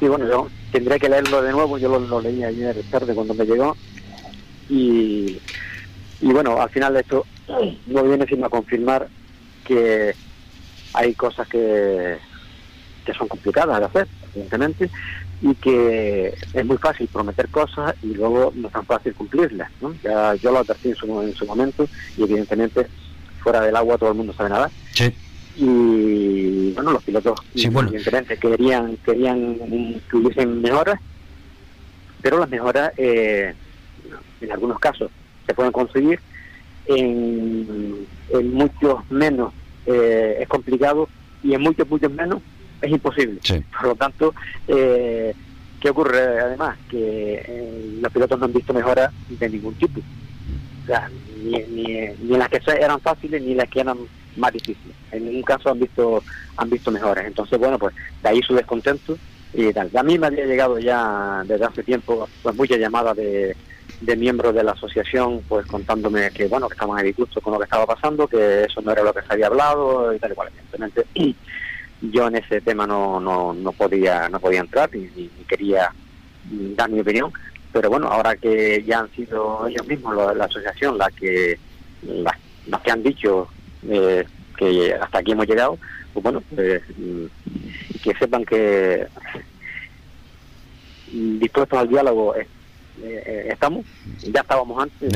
Sí, 0.01 0.09
bueno, 0.09 0.27
yo 0.29 0.49
tendré 0.73 0.99
que 0.99 1.09
leerlo 1.09 1.43
de 1.43 1.53
nuevo, 1.53 1.79
yo 1.79 1.99
lo, 1.99 2.21
leí 2.21 2.43
ayer 2.43 2.77
tarde 2.91 3.15
cuando 3.15 3.35
me 3.35 3.45
llegó 3.45 3.77
y, 4.69 5.39
y 6.21 6.33
bueno, 6.33 6.61
al 6.61 6.71
final 6.71 6.97
esto 6.97 7.25
no 7.87 8.03
viene 8.03 8.27
sino 8.27 8.47
a 8.47 8.51
confirmar 8.51 9.09
que 9.65 10.15
hay 10.95 11.15
cosas 11.15 11.49
que 11.49 12.19
que 13.05 13.15
son 13.15 13.29
complicadas 13.29 13.79
de 13.79 13.85
hacer, 13.87 14.09
evidentemente, 14.33 14.91
y 15.41 15.55
que 15.55 16.35
es 16.53 16.65
muy 16.65 16.77
fácil 16.79 17.09
prometer 17.09 17.49
cosas 17.49 17.95
y 18.03 18.15
luego 18.15 18.53
no 18.55 18.69
es 18.69 18.73
tan 18.73 18.87
fácil 18.87 19.15
cumplirlas. 19.15 19.71
¿no? 19.81 19.95
Ya 20.03 20.35
yo 20.35 20.53
lo 20.53 20.59
advertí 20.59 20.91
en 20.91 20.97
su, 20.97 21.23
en 21.23 21.35
su 21.35 21.47
momento 21.47 21.89
y 22.17 22.23
evidentemente 22.23 22.87
fuera 23.41 23.61
del 23.61 23.75
agua 23.77 23.99
todo 23.99 24.11
el 24.11 24.17
mundo 24.17 24.33
sabe 24.33 24.51
nada. 24.51 24.71
Sí. 24.93 25.13
Y 25.57 26.73
bueno, 26.73 26.93
los 26.93 27.03
pilotos 27.03 27.39
evidentemente 27.55 28.39
querían, 28.39 28.97
querían 29.05 30.01
que 30.09 30.17
hubiesen 30.17 30.63
mejoras, 30.63 30.99
pero 32.23 32.39
las 32.39 32.49
mejoras 32.49 32.93
eh, 32.97 33.53
en 34.41 34.53
algunos 34.53 34.79
casos 34.79 35.11
se 35.47 35.55
pueden 35.55 35.73
conseguir, 35.73 36.21
en, 36.87 38.07
en 38.31 38.55
muchos 38.55 39.09
menos 39.11 39.53
eh, 39.87 40.39
es 40.41 40.49
complicado 40.49 41.09
y 41.43 41.55
en 41.55 41.61
muchos, 41.61 41.89
muchos 41.89 42.11
menos 42.13 42.41
es 42.83 42.91
imposible. 42.91 43.41
Por 43.71 43.89
lo 43.89 43.95
tanto, 43.95 44.35
eh, 44.69 45.35
¿qué 45.81 45.91
ocurre 45.91 46.41
además? 46.41 46.77
Que 46.91 47.43
eh, 47.47 47.99
los 48.01 48.13
pilotos 48.13 48.39
no 48.39 48.47
han 48.47 48.53
visto 48.53 48.75
mejoras 48.75 49.13
de 49.29 49.49
ningún 49.49 49.75
tipo. 49.75 50.01
O 50.01 50.87
sea, 50.87 51.09
ni, 51.43 51.59
ni, 51.71 52.09
ni 52.21 52.37
las 52.37 52.49
que 52.49 52.61
eran 52.79 53.01
fáciles 53.01 53.41
ni 53.41 53.55
las 53.55 53.69
que 53.69 53.81
eran 53.81 53.99
más 54.37 54.53
difíciles. 54.53 54.97
En 55.13 55.25
ningún 55.27 55.43
caso 55.43 55.71
han 55.71 55.79
visto 55.79 56.23
han 56.57 56.71
visto 56.71 56.91
mejoras. 56.91 57.27
Entonces, 57.27 57.59
bueno, 57.59 57.79
pues 57.79 57.95
de 58.23 58.29
ahí 58.29 58.43
su 58.43 58.55
descontento 58.55 59.17
y 59.55 59.73
tal. 59.73 59.91
A 59.95 60.03
mí 60.03 60.19
me 60.19 60.27
había 60.27 60.47
llegado 60.47 60.79
ya 60.79 61.43
desde 61.47 61.65
hace 61.65 61.83
tiempo 61.83 62.29
pues 62.43 62.57
muchas 62.57 62.79
llamadas 62.79 63.17
de, 63.17 63.55
de 64.01 64.17
miembros 64.17 64.55
de 64.55 64.65
la 64.65 64.73
asociación 64.73 65.43
pues 65.49 65.67
contándome 65.67 66.31
que 66.31 66.47
bueno 66.47 66.69
que 66.69 66.75
estaban 66.75 67.05
disgusto 67.05 67.41
con 67.41 67.53
lo 67.53 67.59
que 67.59 67.65
estaba 67.65 67.87
pasando 67.87 68.27
que 68.27 68.65
eso 68.65 68.81
no 68.81 68.93
era 68.93 69.03
lo 69.03 69.13
que 69.13 69.23
se 69.23 69.33
había 69.33 69.47
hablado 69.47 70.15
y 70.15 70.19
tal 70.19 70.33
y 70.33 70.35
cual 70.35 70.49
evidentemente 70.49 71.07
yo 72.03 72.27
en 72.27 72.37
ese 72.37 72.61
tema 72.61 72.87
no, 72.87 73.21
no, 73.21 73.53
no 73.53 73.73
podía 73.73 74.29
no 74.29 74.41
podía 74.41 74.61
entrar 74.61 74.91
y, 74.95 75.31
quería 75.47 75.93
dar 76.45 76.91
mi 76.91 77.01
opinión. 77.01 77.33
Pero 77.73 77.89
bueno 77.89 78.09
ahora 78.09 78.37
que 78.37 78.83
ya 78.85 79.01
han 79.01 79.11
sido 79.13 79.67
ellos 79.67 79.87
mismos 79.87 80.17
la, 80.37 80.45
asociación 80.45 80.99
la 80.99 81.11
que 81.11 81.59
las, 82.03 82.81
que 82.83 82.91
han 82.91 83.03
dicho 83.03 83.49
eh, 83.89 84.25
que 84.57 84.95
hasta 84.95 85.19
aquí 85.19 85.33
hemos 85.33 85.47
llegado 85.47 85.79
pues 86.13 86.23
bueno 86.23 86.43
pues, 86.55 86.83
que 88.03 88.15
sepan 88.19 88.45
que 88.45 89.07
dispuestos 91.13 91.79
al 91.79 91.89
diálogo 91.89 92.35
eh, 92.37 92.47
eh, 93.03 93.49
estamos. 93.51 93.87
Ya 94.23 94.43
estábamos 94.43 94.83
antes. 94.83 95.13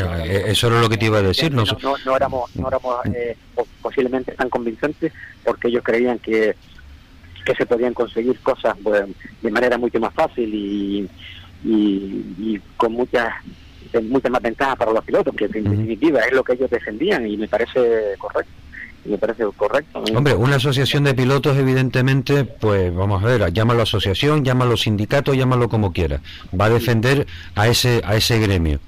Eso 0.47 0.67
era 0.69 0.81
lo 0.81 0.89
que 0.89 0.97
te 0.97 1.07
iba 1.07 1.19
a 1.19 1.23
decir 1.23 1.53
no, 1.53 1.65
no, 2.05 2.17
éramos 2.17 2.55
no 2.57 2.69
éramos 2.69 3.01
posiblemente 3.83 4.33
tan 4.33 4.49
convincentes 4.49 5.13
porque 5.45 5.69
ellos 5.69 5.85
creían 5.85 6.19
que 6.19 6.57
que 7.47 7.55
se 7.55 7.65
podían 7.65 7.95
conseguir 7.95 8.39
cosas 8.41 8.77
pues, 8.83 9.05
de 9.41 9.51
manera 9.51 9.79
mucho 9.79 10.01
más 10.01 10.13
fácil 10.13 10.53
y, 10.53 11.09
y, 11.65 12.61
con 12.77 12.93
muchas 12.93 13.33
muchas 14.11 14.31
más 14.31 14.43
ventajas 14.43 14.77
para 14.77 14.93
los 14.93 15.03
pilotos, 15.05 15.35
que 15.35 15.47
en 15.47 15.71
definitiva 15.71 16.21
es 16.21 16.33
lo 16.33 16.45
que 16.45 16.53
ellos 16.53 16.69
defendían 16.69 17.27
y 17.27 17.39
me 17.39 17.49
parece 17.49 18.15
correcto. 18.19 18.53
me 19.07 19.17
parece 19.17 19.45
correcto. 19.57 20.05
Hombre, 20.15 20.35
una 20.35 20.57
asociación 20.57 21.05
de 21.05 21.15
pilotos, 21.15 21.57
evidentemente, 21.57 22.45
pues 22.45 22.95
vamos 22.95 23.23
a 23.23 23.27
ver, 23.27 23.53
llámalo 23.55 23.83
asociación, 23.85 24.45
llámalo 24.45 24.77
sindicato, 24.77 25.33
llámalo 25.33 25.71
como 25.71 25.93
quiera. 25.95 26.21
Va 26.61 26.67
a 26.67 26.71
defender 26.71 27.27
a 27.55 27.69
ese, 27.69 28.03
a 28.05 28.17
ese 28.17 28.39
gremio. 28.39 28.81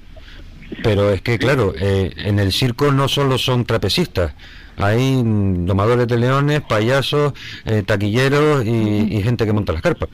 Pero 0.83 1.09
es 1.11 1.21
que, 1.23 1.39
claro, 1.39 1.73
eh, 1.79 2.11
en 2.17 2.37
el 2.37 2.51
circo 2.51 2.91
no 2.91 3.07
solo 3.07 3.39
son 3.39 3.65
trapecistas, 3.65 4.33
hay 4.79 5.21
domadores 5.23 6.07
de 6.07 6.17
leones, 6.17 6.61
payasos, 6.61 7.33
eh, 7.65 7.83
taquilleros 7.85 8.65
y, 8.65 9.21
gente 9.21 9.45
que 9.45 9.53
monta 9.53 9.73
las 9.73 9.81
carpas. 9.81 10.09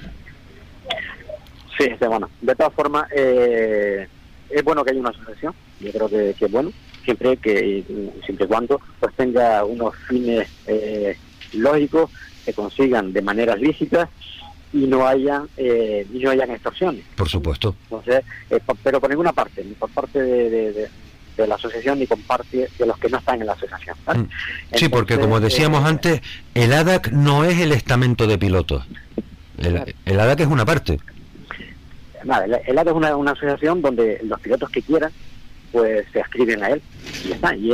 Sí, 1.77 1.89
bueno. 1.99 2.29
De 2.41 2.55
todas 2.55 2.73
formas, 2.73 3.05
eh, 3.15 4.07
es 4.49 4.63
bueno 4.63 4.83
que 4.83 4.91
haya 4.91 4.99
una 4.99 5.09
asociación. 5.09 5.53
Yo 5.79 5.91
creo 5.91 6.09
que, 6.09 6.29
es 6.29 6.51
bueno, 6.51 6.71
siempre 7.03 7.37
que 7.37 7.83
siempre 8.25 8.45
y 8.45 8.47
cuando 8.47 8.81
pues 8.99 9.13
tenga 9.15 9.63
unos 9.65 9.95
fines 10.07 10.47
eh, 10.67 11.17
lógicos 11.53 12.09
que 12.45 12.53
consigan 12.53 13.11
de 13.11 13.21
manera 13.21 13.55
lícita 13.55 14.09
y 14.71 14.87
no 14.87 15.07
hayan 15.07 15.47
eh, 15.57 16.07
y 16.11 16.19
no 16.19 16.31
hayan 16.31 16.51
extorsiones. 16.51 17.05
Por 17.15 17.29
supuesto. 17.29 17.75
Entonces, 17.83 18.23
pero 18.83 18.99
por 18.99 19.09
ninguna 19.09 19.33
parte, 19.33 19.63
ni 19.63 19.73
por 19.73 19.89
parte 19.89 20.21
de 20.21 20.71
de 20.71 20.89
la 21.37 21.55
asociación 21.55 21.99
ni 21.99 22.07
comparte 22.07 22.69
de 22.77 22.85
los 22.85 22.97
que 22.97 23.09
no 23.09 23.17
están 23.17 23.41
en 23.41 23.47
la 23.47 23.53
asociación. 23.53 23.95
Mm. 24.05 24.27
sí, 24.75 24.89
porque 24.89 25.19
como 25.19 25.39
decíamos 25.39 25.83
eh, 25.83 25.87
antes, 25.87 26.21
el 26.53 26.73
ADAC 26.73 27.11
no 27.11 27.43
es 27.43 27.59
el 27.59 27.71
estamento 27.71 28.27
de 28.27 28.37
pilotos. 28.37 28.85
El, 29.57 30.19
ADAC 30.19 30.41
es 30.41 30.47
una 30.47 30.65
parte. 30.65 30.99
Nada, 32.23 32.45
el, 32.45 32.77
ADAC 32.77 32.87
es 32.87 32.93
una, 32.93 33.31
asociación 33.31 33.81
donde 33.81 34.19
los 34.23 34.39
pilotos 34.39 34.69
que 34.69 34.81
quieran 34.81 35.11
pues 35.71 36.05
se 36.13 36.21
ascriben 36.21 36.63
a 36.63 36.69
él 36.69 36.81
y 37.25 37.33
está 37.33 37.53
y 37.53 37.73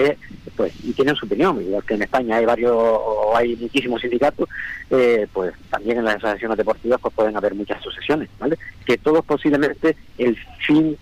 pues 0.55 0.73
y 0.83 0.91
tienen 0.93 1.15
su 1.15 1.27
opinión 1.27 1.61
igual 1.61 1.83
que 1.83 1.93
en 1.93 2.01
España 2.01 2.37
hay 2.37 2.45
varios 2.45 2.71
o 2.73 3.37
hay 3.37 3.55
muchísimos 3.57 4.01
sindicatos 4.01 4.49
eh, 4.89 5.27
pues 5.31 5.53
también 5.69 5.99
en 5.99 6.05
las 6.05 6.15
asociaciones 6.15 6.57
deportivas 6.57 6.99
pues 6.99 7.13
pueden 7.13 7.37
haber 7.37 7.53
muchas 7.53 7.77
asociaciones 7.77 8.27
vale 8.39 8.57
que 8.85 8.97
todos 8.97 9.23
posiblemente 9.23 9.95
el 10.17 10.35
fin 10.65 10.97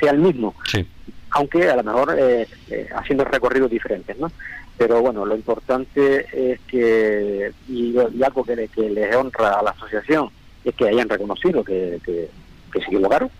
sea 0.00 0.12
el 0.12 0.18
mismo 0.18 0.54
sí 0.64 0.86
aunque 1.34 1.68
a 1.68 1.76
lo 1.76 1.82
mejor 1.82 2.16
eh, 2.16 2.46
eh, 2.70 2.88
haciendo 2.94 3.24
recorridos 3.24 3.70
diferentes, 3.70 4.16
¿no? 4.18 4.30
Pero 4.78 5.00
bueno, 5.02 5.26
lo 5.26 5.34
importante 5.34 6.26
es 6.32 6.60
que, 6.60 7.52
y, 7.68 7.96
algo 8.22 8.44
que, 8.44 8.68
que, 8.68 8.88
les 8.88 9.14
honra 9.14 9.58
a 9.58 9.62
la 9.62 9.70
asociación, 9.70 10.30
es 10.64 10.74
que 10.74 10.88
hayan 10.88 11.08
reconocido 11.08 11.64
que, 11.64 12.00
que, 12.04 12.28
se 12.72 12.86
equivocaron. 12.86 13.30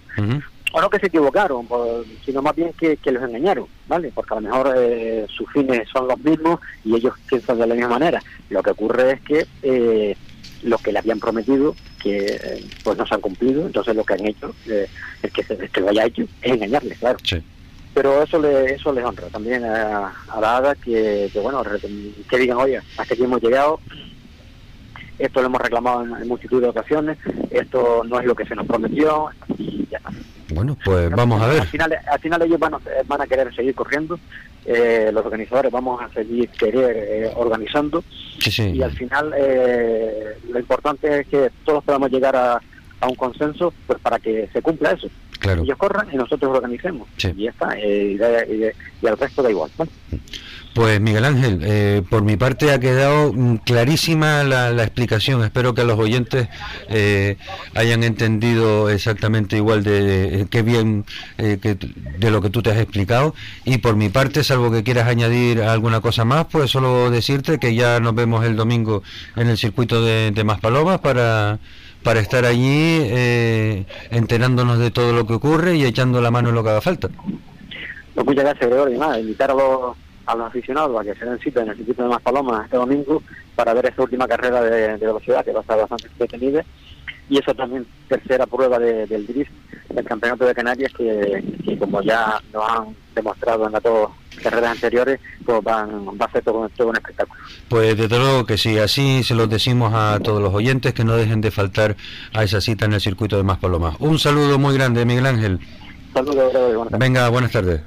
O 0.72 0.80
no 0.80 0.90
que 0.90 0.98
se 0.98 1.06
equivocaron, 1.06 1.68
sino 2.24 2.42
más 2.42 2.56
bien 2.56 2.72
que, 2.72 2.98
los 3.12 3.22
engañaron, 3.22 3.66
¿vale? 3.86 4.10
Porque 4.12 4.34
a 4.34 4.40
lo 4.40 4.48
mejor 4.48 4.74
eh, 4.76 5.26
sus 5.28 5.48
fines 5.52 5.88
son 5.88 6.08
los 6.08 6.18
mismos 6.18 6.58
y 6.84 6.96
ellos 6.96 7.14
piensan 7.28 7.58
de 7.58 7.66
la 7.68 7.74
misma 7.74 7.90
manera. 7.90 8.20
Lo 8.50 8.60
que 8.60 8.70
ocurre 8.70 9.12
es 9.12 9.20
que 9.20 9.46
eh, 9.62 10.16
lo 10.64 10.78
que 10.78 10.92
le 10.92 10.98
habían 10.98 11.20
prometido 11.20 11.76
que 12.02 12.60
pues 12.82 12.98
no 12.98 13.06
se 13.06 13.14
han 13.14 13.20
cumplido, 13.20 13.66
entonces 13.66 13.94
lo 13.94 14.04
que 14.04 14.14
han 14.14 14.26
hecho, 14.26 14.54
el, 14.66 15.30
que, 15.30 15.44
el 15.48 15.70
que 15.70 15.80
lo 15.80 15.90
haya 15.90 16.06
hecho, 16.06 16.22
es 16.42 16.52
engañarles, 16.52 16.98
claro. 16.98 17.18
Sí 17.22 17.42
pero 17.94 18.22
eso 18.22 18.40
le 18.40 18.74
eso 18.74 18.92
les 18.92 19.04
honra 19.04 19.28
también 19.28 19.64
a, 19.64 20.12
la 20.40 20.56
ADA 20.56 20.74
que, 20.74 21.30
bueno 21.40 21.62
que 22.28 22.38
digan 22.38 22.58
oye 22.58 22.78
hasta 22.98 23.14
aquí 23.14 23.22
hemos 23.22 23.42
llegado. 23.42 23.80
Esto 25.16 25.40
lo 25.40 25.46
hemos 25.46 25.60
reclamado 25.60 26.02
en, 26.02 26.26
multitud 26.26 26.60
de 26.60 26.68
ocasiones. 26.68 27.16
Esto 27.50 28.02
no 28.04 28.18
es 28.18 28.26
lo 28.26 28.34
que 28.34 28.44
se 28.46 28.56
nos 28.56 28.66
prometió 28.66 29.28
y 29.56 29.86
ya 29.88 29.98
está. 29.98 30.10
Bueno 30.52 30.76
pues 30.84 31.08
vamos 31.10 31.40
a 31.40 31.46
ver. 31.46 31.60
Al 31.60 31.68
final 31.68 31.96
al 32.10 32.18
final 32.18 32.42
ellos 32.42 32.58
van 32.58 32.74
a, 32.74 32.80
van 33.06 33.20
a 33.20 33.26
querer 33.26 33.54
seguir 33.54 33.76
corriendo. 33.76 34.18
Eh, 34.66 35.10
los 35.12 35.24
organizadores 35.24 35.70
vamos 35.70 36.02
a 36.02 36.08
seguir 36.12 36.48
querer 36.48 36.96
eh, 36.96 37.32
organizando. 37.36 38.02
Y 38.58 38.82
al 38.82 38.92
final 38.92 39.32
eh, 39.36 40.36
lo 40.50 40.58
importante 40.58 41.20
es 41.20 41.28
que 41.28 41.50
todos 41.64 41.84
podamos 41.84 42.10
llegar 42.10 42.34
a, 42.34 42.60
a 43.00 43.06
un 43.06 43.14
consenso 43.14 43.72
pues 43.86 44.00
para 44.00 44.18
que 44.18 44.48
se 44.52 44.62
cumpla 44.62 44.90
eso 44.90 45.08
Ellos 45.44 45.78
corran 45.78 46.08
y 46.12 46.16
nosotros 46.16 46.56
organicemos. 46.56 47.08
Y 47.18 47.44
ya 47.44 47.50
está, 47.50 47.76
eh, 47.78 48.72
y, 49.02 49.06
al 49.06 49.18
resto 49.18 49.42
da 49.42 49.50
igual. 49.50 49.70
Pues 50.74 51.00
Miguel 51.00 51.24
Ángel, 51.24 51.60
eh, 51.62 52.02
por 52.10 52.24
mi 52.24 52.36
parte 52.36 52.72
ha 52.72 52.80
quedado 52.80 53.32
mm, 53.32 53.58
clarísima 53.58 54.42
la, 54.42 54.70
explicación. 54.82 55.44
Espero 55.44 55.72
que 55.72 55.84
los 55.84 55.96
oyentes 55.96 56.48
eh, 56.88 57.36
hayan 57.76 58.02
entendido 58.02 58.90
exactamente 58.90 59.56
igual 59.56 59.84
de, 59.84 60.48
qué 60.50 60.62
bien 60.62 61.04
eh, 61.38 61.58
que, 61.62 61.76
de 61.76 62.30
lo 62.32 62.42
que 62.42 62.50
tú 62.50 62.60
te 62.60 62.72
has 62.72 62.78
explicado. 62.78 63.36
Y 63.64 63.78
por 63.78 63.94
mi 63.94 64.08
parte, 64.08 64.42
salvo 64.42 64.72
que 64.72 64.82
quieras 64.82 65.06
añadir 65.06 65.62
alguna 65.62 66.00
cosa 66.00 66.24
más, 66.24 66.46
pues 66.46 66.72
solo 66.72 67.08
decirte 67.08 67.60
que 67.60 67.76
ya 67.76 68.00
nos 68.00 68.16
vemos 68.16 68.44
el 68.44 68.56
domingo 68.56 69.04
en 69.36 69.48
el 69.48 69.56
circuito 69.56 70.04
de, 70.04 70.32
de 70.32 70.42
Maspalomas 70.42 70.98
para 70.98 71.60
para 72.04 72.20
estar 72.20 72.44
allí 72.44 73.84
enterándonos 74.10 74.78
de 74.78 74.92
todo 74.92 75.12
lo 75.12 75.26
que 75.26 75.32
ocurre 75.32 75.76
y 75.76 75.84
echando 75.84 76.20
la 76.20 76.30
mano 76.30 76.50
en 76.50 76.54
lo 76.54 76.62
que 76.62 76.70
haga 76.70 76.80
falta. 76.80 77.08
Muchas 78.14 78.44
gracias, 78.44 78.70
Gregorio. 78.70 78.98
Nada, 78.98 79.18
invitar 79.18 79.50
a 79.50 79.54
los 79.54 79.96
a 80.26 80.34
los 80.34 80.46
aficionados 80.46 80.98
a 80.98 81.04
que 81.04 81.14
se 81.18 81.24
den 81.24 81.38
cita 81.38 81.62
en 81.62 81.68
el 81.68 81.76
circuito 81.76 82.02
de 82.02 82.08
Maspalomas 82.08 82.64
este 82.64 82.76
domingo 82.76 83.22
para 83.54 83.74
ver 83.74 83.86
esta 83.86 84.02
última 84.02 84.26
carrera 84.26 84.62
de, 84.62 84.96
velocidad 84.96 85.44
que 85.44 85.52
va 85.52 85.58
a 85.58 85.62
estar 85.62 85.78
bastante 85.78 86.06
entretenida 86.06 86.64
y 87.28 87.38
eso 87.38 87.54
también 87.54 87.86
tercera 88.08 88.46
prueba 88.46 88.78
del 88.78 89.26
drift 89.26 89.52
del 89.90 90.04
campeonato 90.04 90.46
de 90.46 90.54
Canarias 90.54 90.92
que, 90.92 91.76
como 91.78 92.02
ya 92.02 92.40
nos 92.52 92.70
han 92.70 92.96
demostrado 93.14 93.66
en 93.66 93.72
las 93.72 93.82
dos 93.82 94.10
carreras 94.42 94.72
anteriores 94.72 95.20
pues 95.44 95.62
van, 95.62 96.06
va 96.06 96.26
a 96.26 96.32
ser 96.32 96.42
todo, 96.42 96.68
todo, 96.76 96.88
un 96.88 96.96
espectáculo. 96.96 97.40
Pues 97.68 97.96
desde 97.96 98.18
luego 98.18 98.46
que 98.46 98.58
sí 98.58 98.78
así 98.78 99.22
se 99.22 99.34
los 99.34 99.48
decimos 99.48 99.92
a 99.94 100.18
todos 100.20 100.42
los 100.42 100.52
oyentes 100.52 100.92
que 100.94 101.04
no 101.04 101.16
dejen 101.16 101.40
de 101.40 101.50
faltar 101.50 101.96
a 102.32 102.44
esa 102.44 102.60
cita 102.60 102.84
en 102.84 102.94
el 102.94 103.00
circuito 103.00 103.36
de 103.36 103.42
Maspalomas 103.42 103.96
un 103.98 104.18
saludo 104.18 104.58
muy 104.58 104.74
grande 104.74 105.04
Miguel 105.04 105.26
Ángel. 105.26 105.60
Saludos 106.12 106.52
venga 106.98 107.28
buenas 107.28 107.50
tardes. 107.50 107.80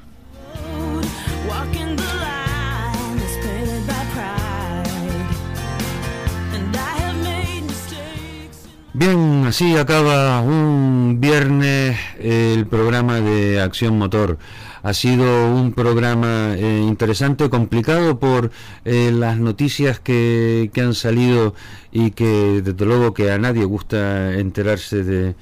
Bien, 9.00 9.46
así 9.46 9.78
acaba 9.78 10.42
un 10.42 11.18
viernes 11.20 12.00
el 12.20 12.66
programa 12.66 13.22
de 13.22 13.62
Acción 13.62 13.96
Motor. 13.96 14.40
Ha 14.84 14.94
sido 14.94 15.52
un 15.52 15.74
programa 15.74 16.56
eh, 16.56 16.82
interesante, 16.82 17.50
complicado 17.50 18.20
por 18.20 18.52
eh, 18.86 19.12
las 19.14 19.40
noticias 19.40 20.00
que, 20.00 20.70
que, 20.74 20.82
han 20.82 20.94
salido 20.94 21.56
y 21.92 22.12
que 22.12 22.62
desde 22.64 22.86
luego 22.86 23.14
que 23.14 23.32
a 23.32 23.38
nadie 23.38 23.66
gusta 23.66 24.36
enterarse 24.36 25.04
de, 25.04 25.36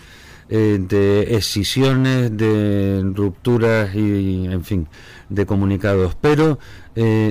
eh, 0.49 0.77
de 0.79 1.35
escisiones, 1.35 2.35
de 2.35 3.01
rupturas 3.13 3.93
y, 3.95 4.45
en 4.45 4.63
fin, 4.63 4.87
de 5.29 5.45
comunicados. 5.45 6.15
Pero 6.19 6.59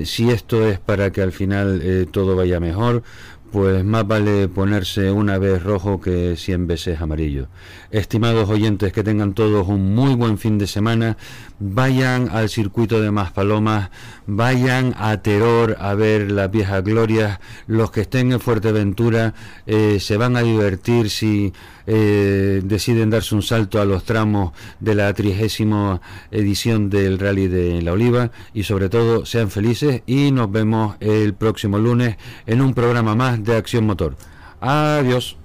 si 0.04 0.28
esto 0.28 0.68
es 0.68 0.78
para 0.78 1.10
que 1.10 1.22
al 1.22 1.32
final 1.32 2.06
todo 2.12 2.36
vaya 2.36 2.60
mejor, 2.60 3.02
pues 3.54 3.84
más 3.84 4.04
vale 4.04 4.48
ponerse 4.48 5.12
una 5.12 5.38
vez 5.38 5.62
rojo 5.62 6.00
que 6.00 6.34
cien 6.36 6.66
veces 6.66 7.00
amarillo. 7.00 7.46
Estimados 7.92 8.50
oyentes, 8.50 8.92
que 8.92 9.04
tengan 9.04 9.32
todos 9.32 9.68
un 9.68 9.94
muy 9.94 10.16
buen 10.16 10.38
fin 10.38 10.58
de 10.58 10.66
semana. 10.66 11.16
Vayan 11.60 12.30
al 12.30 12.48
circuito 12.48 13.00
de 13.00 13.12
Maspalomas, 13.12 13.90
vayan 14.26 14.92
a 14.98 15.18
Teror 15.18 15.76
a 15.78 15.94
ver 15.94 16.32
las 16.32 16.50
viejas 16.50 16.82
glorias. 16.82 17.38
Los 17.68 17.92
que 17.92 18.00
estén 18.00 18.32
en 18.32 18.40
Fuerteventura 18.40 19.34
eh, 19.66 19.98
se 20.00 20.16
van 20.16 20.36
a 20.36 20.42
divertir 20.42 21.08
si 21.08 21.52
eh, 21.86 22.60
deciden 22.64 23.10
darse 23.10 23.34
un 23.34 23.42
salto 23.42 23.80
a 23.80 23.84
los 23.84 24.04
tramos 24.04 24.52
de 24.80 24.94
la 24.94 25.12
trigésima 25.12 26.00
edición 26.30 26.90
del 26.90 27.18
Rally 27.18 27.48
de 27.48 27.82
la 27.82 27.92
Oliva 27.92 28.30
y 28.52 28.64
sobre 28.64 28.88
todo 28.88 29.26
sean 29.26 29.50
felices 29.50 30.02
y 30.06 30.30
nos 30.30 30.50
vemos 30.50 30.96
el 31.00 31.34
próximo 31.34 31.78
lunes 31.78 32.16
en 32.46 32.60
un 32.60 32.74
programa 32.74 33.14
más 33.14 33.42
de 33.44 33.56
Acción 33.56 33.86
Motor. 33.86 34.16
Adiós. 34.60 35.43